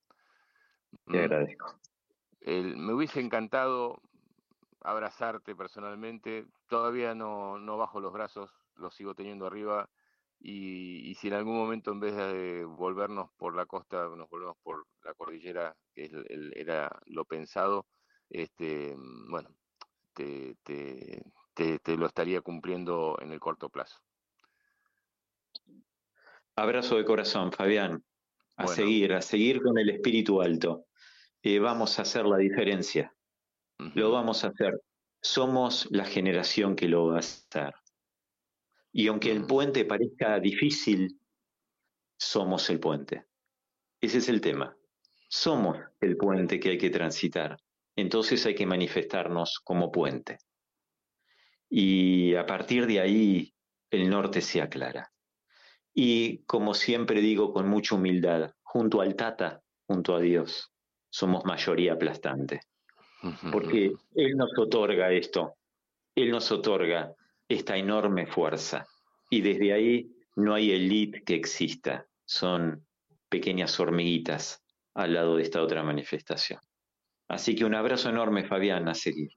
Te 1.08 1.18
Mm. 1.18 1.20
agradezco. 1.20 1.80
El- 2.46 2.76
me 2.76 2.94
hubiese 2.94 3.20
encantado 3.20 4.00
abrazarte 4.80 5.56
personalmente. 5.56 6.46
Todavía 6.68 7.14
no, 7.14 7.58
no 7.58 7.76
bajo 7.76 8.00
los 8.00 8.12
brazos, 8.12 8.50
los 8.76 8.94
sigo 8.94 9.14
teniendo 9.14 9.46
arriba. 9.46 9.90
Y, 10.38 11.10
y 11.10 11.14
si 11.16 11.28
en 11.28 11.34
algún 11.34 11.56
momento 11.56 11.90
en 11.90 12.00
vez 12.00 12.14
de 12.14 12.64
volvernos 12.64 13.30
por 13.36 13.56
la 13.56 13.66
costa, 13.66 14.06
nos 14.16 14.28
volvemos 14.30 14.56
por 14.62 14.86
la 15.02 15.14
cordillera, 15.14 15.76
que 15.92 16.04
es 16.04 16.12
el- 16.12 16.26
el- 16.28 16.52
era 16.56 17.00
lo 17.06 17.24
pensado, 17.24 17.88
este, 18.30 18.94
bueno, 19.28 19.50
te, 20.14 20.56
te, 20.62 21.24
te, 21.54 21.78
te 21.80 21.96
lo 21.96 22.06
estaría 22.06 22.40
cumpliendo 22.42 23.16
en 23.20 23.32
el 23.32 23.40
corto 23.40 23.70
plazo. 23.70 23.98
Abrazo 26.54 26.96
de 26.96 27.04
corazón, 27.04 27.50
Fabián. 27.50 28.04
A 28.56 28.64
Bueno. 28.64 28.74
seguir, 28.76 29.12
a 29.14 29.20
seguir 29.20 29.60
con 29.62 29.78
el 29.78 29.90
espíritu 29.90 30.40
alto. 30.40 30.86
Eh, 31.42 31.58
vamos 31.58 31.98
a 31.98 32.02
hacer 32.02 32.24
la 32.26 32.38
diferencia. 32.38 33.14
Lo 33.94 34.10
vamos 34.10 34.44
a 34.44 34.48
hacer. 34.48 34.80
Somos 35.20 35.88
la 35.90 36.04
generación 36.04 36.76
que 36.76 36.88
lo 36.88 37.08
va 37.08 37.16
a 37.16 37.18
hacer. 37.20 37.74
Y 38.92 39.08
aunque 39.08 39.30
el 39.30 39.46
puente 39.46 39.84
parezca 39.84 40.40
difícil, 40.40 41.20
somos 42.18 42.70
el 42.70 42.80
puente. 42.80 43.26
Ese 44.00 44.18
es 44.18 44.28
el 44.28 44.40
tema. 44.40 44.76
Somos 45.28 45.78
el 46.00 46.16
puente 46.16 46.58
que 46.58 46.70
hay 46.70 46.78
que 46.78 46.90
transitar. 46.90 47.58
Entonces 47.96 48.44
hay 48.46 48.54
que 48.54 48.66
manifestarnos 48.66 49.60
como 49.62 49.90
puente. 49.90 50.38
Y 51.68 52.34
a 52.34 52.46
partir 52.46 52.86
de 52.86 53.00
ahí 53.00 53.54
el 53.90 54.08
norte 54.08 54.40
se 54.40 54.60
aclara. 54.62 55.12
Y 55.92 56.44
como 56.44 56.74
siempre 56.74 57.20
digo 57.20 57.52
con 57.52 57.68
mucha 57.68 57.94
humildad, 57.94 58.54
junto 58.62 59.00
al 59.00 59.16
Tata, 59.16 59.62
junto 59.86 60.14
a 60.14 60.20
Dios, 60.20 60.72
somos 61.16 61.46
mayoría 61.46 61.94
aplastante. 61.94 62.60
Porque 63.50 63.92
Él 64.14 64.36
nos 64.36 64.50
otorga 64.58 65.10
esto, 65.10 65.54
Él 66.14 66.30
nos 66.30 66.52
otorga 66.52 67.14
esta 67.48 67.76
enorme 67.76 68.26
fuerza. 68.26 68.86
Y 69.30 69.40
desde 69.40 69.72
ahí 69.72 70.10
no 70.36 70.52
hay 70.54 70.72
elite 70.72 71.22
que 71.24 71.34
exista, 71.34 72.06
son 72.26 72.86
pequeñas 73.30 73.80
hormiguitas 73.80 74.62
al 74.94 75.14
lado 75.14 75.36
de 75.36 75.42
esta 75.44 75.62
otra 75.62 75.82
manifestación. 75.82 76.60
Así 77.28 77.56
que 77.56 77.64
un 77.64 77.74
abrazo 77.74 78.10
enorme, 78.10 78.44
Fabián, 78.44 78.86
a 78.86 78.94
seguir. 78.94 79.30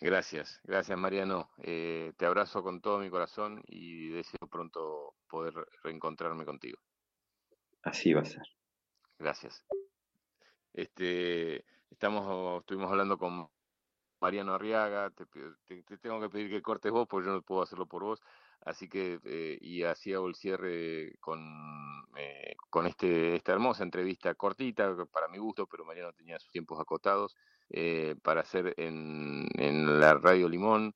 Gracias, 0.00 0.60
gracias 0.64 0.96
Mariano. 0.96 1.50
Eh, 1.62 2.12
te 2.16 2.24
abrazo 2.24 2.62
con 2.62 2.80
todo 2.80 3.00
mi 3.00 3.10
corazón 3.10 3.62
y 3.66 4.08
deseo 4.08 4.48
pronto 4.50 5.14
poder 5.28 5.54
reencontrarme 5.82 6.44
contigo. 6.44 6.78
Así 7.82 8.14
va 8.14 8.22
a 8.22 8.24
ser. 8.24 8.46
Gracias. 9.18 9.66
Este, 10.72 11.64
estamos, 11.90 12.60
estuvimos 12.60 12.90
hablando 12.90 13.18
con 13.18 13.48
Mariano 14.20 14.54
Arriaga, 14.54 15.10
te, 15.10 15.26
te- 15.26 15.82
te 15.84 15.98
tengo 15.98 16.20
que 16.20 16.28
pedir 16.30 16.50
que 16.50 16.62
cortes 16.62 16.92
vos 16.92 17.06
porque 17.08 17.26
yo 17.28 17.34
no 17.34 17.42
puedo 17.42 17.62
hacerlo 17.62 17.86
por 17.86 18.02
vos. 18.04 18.20
Así 18.62 18.88
que, 18.88 19.20
eh, 19.24 19.58
y 19.60 19.84
así 19.84 20.12
el 20.12 20.34
cierre 20.34 21.14
con, 21.20 21.40
eh, 22.16 22.56
con 22.70 22.86
este, 22.86 23.36
esta 23.36 23.52
hermosa 23.52 23.84
entrevista 23.84 24.34
cortita, 24.34 24.96
para 25.12 25.28
mi 25.28 25.38
gusto, 25.38 25.66
pero 25.66 25.84
Mariano 25.84 26.12
tenía 26.12 26.38
sus 26.40 26.50
tiempos 26.52 26.80
acotados, 26.80 27.36
eh, 27.70 28.16
para 28.22 28.40
hacer 28.42 28.74
en, 28.78 29.46
en 29.56 30.00
la 30.00 30.14
Radio 30.14 30.48
Limón 30.48 30.94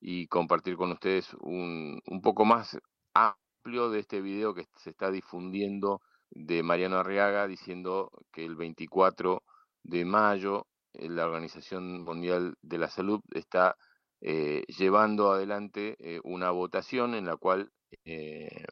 y 0.00 0.26
compartir 0.28 0.76
con 0.76 0.92
ustedes 0.92 1.34
un, 1.40 2.00
un 2.06 2.20
poco 2.22 2.44
más 2.44 2.78
amplio 3.14 3.90
de 3.90 4.00
este 4.00 4.20
video 4.20 4.54
que 4.54 4.66
se 4.76 4.90
está 4.90 5.10
difundiendo 5.10 6.02
de 6.34 6.62
Mariano 6.62 6.98
Arriaga 6.98 7.46
diciendo 7.46 8.10
que 8.32 8.44
el 8.44 8.56
24 8.56 9.42
de 9.82 10.04
mayo 10.04 10.66
eh, 10.92 11.08
la 11.08 11.26
Organización 11.26 12.02
Mundial 12.02 12.56
de 12.62 12.78
la 12.78 12.88
Salud 12.90 13.20
está 13.32 13.76
eh, 14.20 14.64
llevando 14.68 15.32
adelante 15.32 15.96
eh, 16.00 16.20
una 16.24 16.50
votación 16.50 17.14
en 17.14 17.26
la 17.26 17.36
cual 17.36 17.70
eh, 18.04 18.64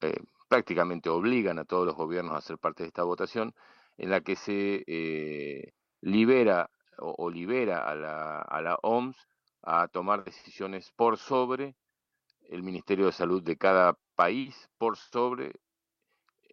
eh, 0.00 0.14
prácticamente 0.48 1.10
obligan 1.10 1.58
a 1.58 1.64
todos 1.64 1.86
los 1.86 1.96
gobiernos 1.96 2.36
a 2.36 2.40
ser 2.40 2.58
parte 2.58 2.84
de 2.84 2.88
esta 2.88 3.02
votación, 3.02 3.52
en 3.98 4.10
la 4.10 4.20
que 4.20 4.36
se 4.36 5.72
libera 6.02 6.70
o, 6.98 7.14
o 7.18 7.30
libera 7.30 7.80
a 7.88 7.94
la, 7.94 8.40
a 8.42 8.60
la 8.62 8.78
OMS 8.82 9.16
a 9.62 9.88
tomar 9.88 10.24
decisiones 10.24 10.92
por 10.92 11.18
sobre 11.18 11.74
el 12.48 12.62
Ministerio 12.62 13.06
de 13.06 13.12
Salud 13.12 13.42
de 13.42 13.56
cada 13.56 13.98
país, 14.14 14.68
por 14.78 14.96
sobre 14.96 15.52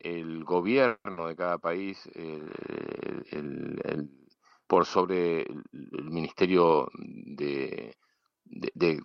el 0.04 0.44
gobierno 0.46 1.28
de 1.28 1.36
cada 1.38 1.60
país, 1.60 2.08
el, 2.16 2.52
por 4.68 4.86
sobre 4.86 5.44
el, 5.44 5.64
Ministerio 6.12 6.90
de, 6.96 7.98
de- 8.46 8.72
de, 8.76 9.02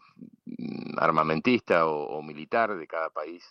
mm, 0.47 0.99
armamentista 0.99 1.87
o, 1.87 2.19
o 2.19 2.23
militar 2.23 2.77
de 2.77 2.87
cada 2.87 3.11
país 3.11 3.45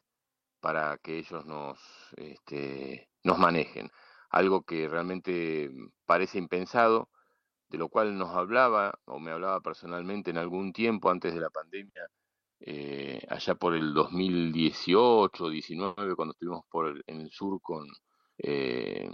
para 0.61 0.97
que 0.99 1.17
ellos 1.19 1.45
nos, 1.45 1.79
este, 2.17 3.09
nos 3.23 3.37
manejen. 3.39 3.89
Algo 4.29 4.63
que 4.63 4.87
realmente 4.89 5.71
parece 6.05 6.37
impensado, 6.39 7.09
de 7.69 7.77
lo 7.79 7.89
cual 7.89 8.17
nos 8.17 8.31
hablaba 8.35 8.99
o 9.05 9.19
me 9.19 9.31
hablaba 9.31 9.61
personalmente 9.61 10.31
en 10.31 10.37
algún 10.37 10.73
tiempo 10.73 11.09
antes 11.11 11.33
de 11.35 11.41
la 11.41 11.49
pandemia, 11.49 12.07
eh, 12.59 13.21
allá 13.29 13.55
por 13.55 13.75
el 13.75 13.93
2018, 13.93 15.49
19, 15.49 16.15
cuando 16.15 16.33
estuvimos 16.33 16.63
por 16.69 16.87
el- 16.87 17.03
en 17.07 17.21
el 17.21 17.31
sur 17.31 17.59
con 17.61 17.87
eh, 18.39 19.09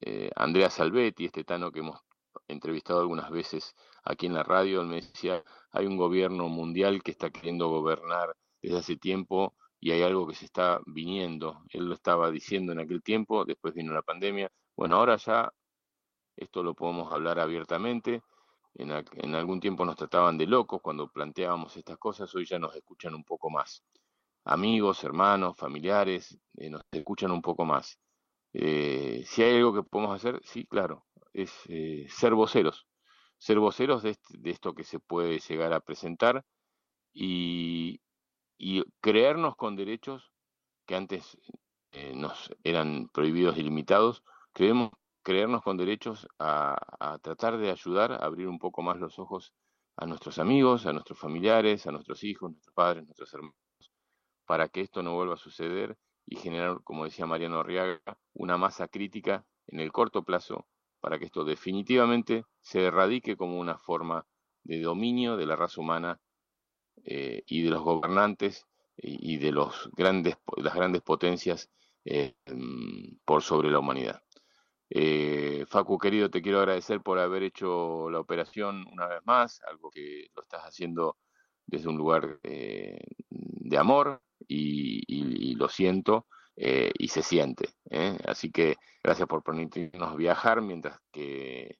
eh, 0.00 0.30
Andrea 0.36 0.70
Salvetti, 0.70 1.24
este 1.26 1.44
tano 1.44 1.72
que 1.72 1.80
hemos 1.80 2.00
entrevistado 2.48 3.00
algunas 3.00 3.30
veces 3.30 3.74
aquí 4.04 4.26
en 4.26 4.34
la 4.34 4.42
radio, 4.44 4.80
él 4.82 4.86
me 4.88 4.96
decía, 4.96 5.42
hay 5.72 5.86
un 5.86 5.96
gobierno 5.96 6.48
mundial 6.48 7.02
que 7.02 7.10
está 7.12 7.30
queriendo 7.30 7.68
gobernar 7.68 8.34
desde 8.62 8.78
hace 8.78 8.96
tiempo 8.96 9.54
y 9.80 9.90
hay 9.92 10.02
algo 10.02 10.26
que 10.28 10.34
se 10.34 10.44
está 10.46 10.80
viniendo. 10.86 11.62
Él 11.70 11.86
lo 11.88 11.94
estaba 11.94 12.30
diciendo 12.30 12.72
en 12.72 12.80
aquel 12.80 13.02
tiempo, 13.02 13.44
después 13.44 13.74
vino 13.74 13.92
la 13.92 14.02
pandemia. 14.02 14.50
Bueno, 14.76 14.96
ahora 14.96 15.16
ya 15.16 15.52
esto 16.36 16.62
lo 16.62 16.74
podemos 16.74 17.12
hablar 17.12 17.38
abiertamente. 17.40 18.22
En, 18.78 18.92
al- 18.92 19.04
en 19.14 19.34
algún 19.34 19.60
tiempo 19.60 19.84
nos 19.84 19.96
trataban 19.96 20.38
de 20.38 20.46
locos 20.46 20.80
cuando 20.82 21.10
planteábamos 21.10 21.76
estas 21.76 21.98
cosas, 21.98 22.34
hoy 22.34 22.46
ya 22.46 22.58
nos 22.58 22.74
escuchan 22.76 23.14
un 23.14 23.24
poco 23.24 23.50
más. 23.50 23.84
Amigos, 24.44 25.04
hermanos, 25.04 25.56
familiares, 25.56 26.38
eh, 26.56 26.70
nos 26.70 26.82
escuchan 26.92 27.30
un 27.32 27.42
poco 27.42 27.64
más. 27.64 28.00
Eh, 28.52 29.24
si 29.26 29.42
hay 29.42 29.56
algo 29.56 29.74
que 29.74 29.82
podemos 29.82 30.14
hacer, 30.16 30.40
sí, 30.44 30.66
claro, 30.66 31.06
es 31.32 31.52
eh, 31.68 32.06
ser 32.08 32.34
voceros, 32.34 32.86
ser 33.38 33.58
voceros 33.58 34.02
de, 34.02 34.10
este- 34.10 34.38
de 34.38 34.50
esto 34.50 34.74
que 34.74 34.84
se 34.84 35.00
puede 35.00 35.40
llegar 35.40 35.72
a 35.74 35.80
presentar 35.80 36.44
y, 37.12 38.00
y 38.58 38.84
creernos 39.00 39.56
con 39.56 39.76
derechos 39.76 40.32
que 40.86 40.96
antes 40.96 41.38
nos 42.14 42.50
eran 42.64 43.08
prohibidos 43.08 43.58
y 43.58 43.62
limitados, 43.62 44.22
creemos, 44.52 44.90
creernos 45.28 45.62
con 45.62 45.76
derechos 45.76 46.26
a, 46.38 47.18
tratar 47.20 47.58
de 47.58 47.70
ayudar 47.70 48.12
a 48.12 48.24
abrir 48.24 48.48
un 48.48 48.58
poco 48.58 48.80
más 48.80 48.96
los 48.96 49.18
ojos 49.18 49.52
a 49.94 50.06
nuestros 50.06 50.38
amigos, 50.38 50.86
a 50.86 50.94
nuestros 50.94 51.18
familiares, 51.18 51.86
a 51.86 51.92
nuestros 51.92 52.24
hijos, 52.24 52.50
nuestros 52.50 52.74
padres, 52.74 53.04
nuestros 53.04 53.34
hermanos, 53.34 53.54
para 54.46 54.70
que 54.70 54.80
esto 54.80 55.02
no 55.02 55.14
vuelva 55.14 55.34
a 55.34 55.36
suceder 55.36 55.98
y 56.24 56.36
generar, 56.36 56.82
como 56.82 57.04
decía 57.04 57.26
Mariano 57.26 57.60
Arriaga, 57.60 58.00
una 58.32 58.56
masa 58.56 58.88
crítica 58.88 59.44
en 59.66 59.80
el 59.80 59.92
corto 59.92 60.22
plazo 60.22 60.66
para 60.98 61.18
que 61.18 61.26
esto 61.26 61.44
definitivamente 61.44 62.46
se 62.62 62.86
erradique 62.86 63.36
como 63.36 63.60
una 63.60 63.76
forma 63.76 64.24
de 64.62 64.80
dominio 64.80 65.36
de 65.36 65.44
la 65.44 65.56
raza 65.56 65.82
humana 65.82 66.18
eh, 67.04 67.42
y 67.46 67.64
de 67.64 67.70
los 67.70 67.82
gobernantes 67.82 68.66
y, 68.96 69.34
y 69.34 69.36
de 69.36 69.52
los 69.52 69.90
grandes, 69.92 70.38
las 70.56 70.74
grandes 70.74 71.02
potencias 71.02 71.68
eh, 72.10 72.34
mm, 72.46 73.18
por 73.26 73.42
sobre 73.42 73.70
la 73.70 73.80
humanidad. 73.80 74.22
Eh, 74.90 75.64
Facu, 75.68 75.98
querido, 75.98 76.30
te 76.30 76.40
quiero 76.42 76.58
agradecer 76.60 77.00
por 77.02 77.18
haber 77.18 77.42
hecho 77.42 78.08
la 78.10 78.20
operación 78.20 78.86
una 78.92 79.06
vez 79.06 79.20
más, 79.24 79.60
algo 79.68 79.90
que 79.90 80.28
lo 80.34 80.42
estás 80.42 80.62
haciendo 80.62 81.18
desde 81.66 81.88
un 81.88 81.96
lugar 81.98 82.38
eh, 82.42 82.98
de 83.28 83.78
amor 83.78 84.22
y, 84.46 85.02
y- 85.06 85.54
lo 85.56 85.68
siento 85.68 86.26
eh, 86.56 86.92
y 86.98 87.08
se 87.08 87.22
siente. 87.22 87.68
¿eh? 87.90 88.16
Así 88.26 88.50
que 88.50 88.76
gracias 89.02 89.28
por 89.28 89.42
permitirnos 89.42 90.16
viajar 90.16 90.62
mientras 90.62 90.98
que, 91.12 91.78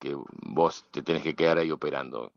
que 0.00 0.16
vos 0.16 0.86
te 0.92 1.02
tenés 1.02 1.22
que 1.24 1.34
quedar 1.36 1.58
ahí 1.58 1.70
operando. 1.72 2.32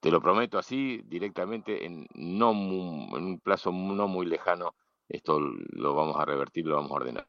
Te 0.00 0.10
lo 0.10 0.20
prometo 0.20 0.58
así, 0.58 1.00
directamente, 1.06 1.86
en, 1.86 2.06
no 2.14 2.52
mu- 2.52 3.16
en 3.16 3.24
un 3.24 3.40
plazo 3.40 3.70
no 3.72 4.06
muy 4.08 4.26
lejano, 4.26 4.74
esto 5.08 5.38
lo 5.40 5.94
vamos 5.94 6.16
a 6.18 6.24
revertir, 6.26 6.66
lo 6.66 6.76
vamos 6.76 6.90
a 6.92 6.94
ordenar. 6.96 7.26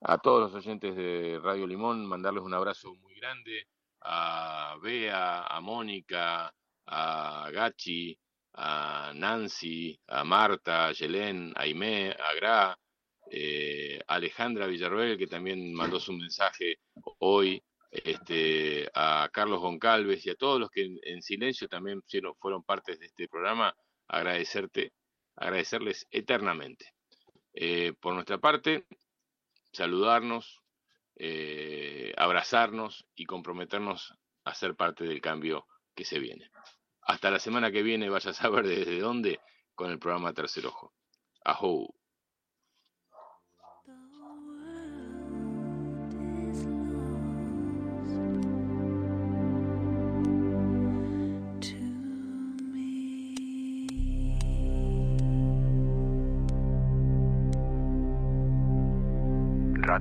A 0.00 0.18
todos 0.18 0.52
los 0.52 0.64
oyentes 0.64 0.94
de 0.94 1.40
Radio 1.42 1.66
Limón, 1.66 2.06
mandarles 2.06 2.44
un 2.44 2.54
abrazo 2.54 2.94
muy 2.94 3.14
grande 3.16 3.66
a 4.02 4.76
Bea, 4.80 5.42
a 5.42 5.60
Mónica, 5.60 6.54
a 6.86 7.50
Gachi, 7.50 8.16
a 8.54 9.12
Nancy, 9.14 9.98
a 10.06 10.22
Marta, 10.22 10.86
a 10.86 10.92
Yelén, 10.92 11.52
a 11.56 11.62
Aimé, 11.62 12.10
a 12.12 12.34
Gra, 12.34 12.78
eh, 13.28 14.00
Alejandra 14.06 14.68
Villarroel, 14.68 15.18
que 15.18 15.26
también 15.26 15.74
mandó 15.74 15.98
su 15.98 16.12
mensaje 16.12 16.76
hoy, 17.18 17.60
este, 17.90 18.88
a 18.94 19.28
Carlos 19.32 19.60
Goncalves 19.60 20.24
y 20.26 20.30
a 20.30 20.36
todos 20.36 20.60
los 20.60 20.70
que 20.70 20.84
en, 20.84 20.98
en 21.02 21.22
silencio 21.22 21.68
también 21.68 22.02
fueron, 22.08 22.34
fueron 22.36 22.62
partes 22.62 23.00
de 23.00 23.06
este 23.06 23.26
programa, 23.28 23.74
agradecerte, 24.06 24.92
agradecerles 25.34 26.06
eternamente. 26.12 26.94
Eh, 27.52 27.94
por 28.00 28.14
nuestra 28.14 28.38
parte, 28.38 28.86
saludarnos, 29.72 30.60
eh, 31.16 32.12
abrazarnos 32.16 33.06
y 33.14 33.26
comprometernos 33.26 34.14
a 34.44 34.54
ser 34.54 34.74
parte 34.76 35.04
del 35.04 35.20
cambio 35.20 35.66
que 35.94 36.04
se 36.04 36.18
viene. 36.18 36.50
Hasta 37.02 37.30
la 37.30 37.38
semana 37.38 37.72
que 37.72 37.82
viene, 37.82 38.08
vaya 38.08 38.30
a 38.30 38.34
saber 38.34 38.66
desde 38.66 39.00
dónde, 39.00 39.40
con 39.74 39.90
el 39.90 39.98
programa 39.98 40.32
Tercer 40.32 40.66
Ojo. 40.66 40.92
Ajo. 41.44 41.94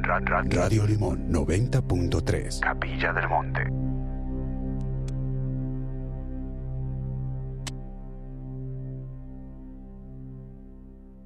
Radio 0.03 0.85
Limón 0.85 1.30
90.3. 1.32 2.59
Capilla 2.59 3.14
del 3.14 3.27
Monte. 3.27 3.86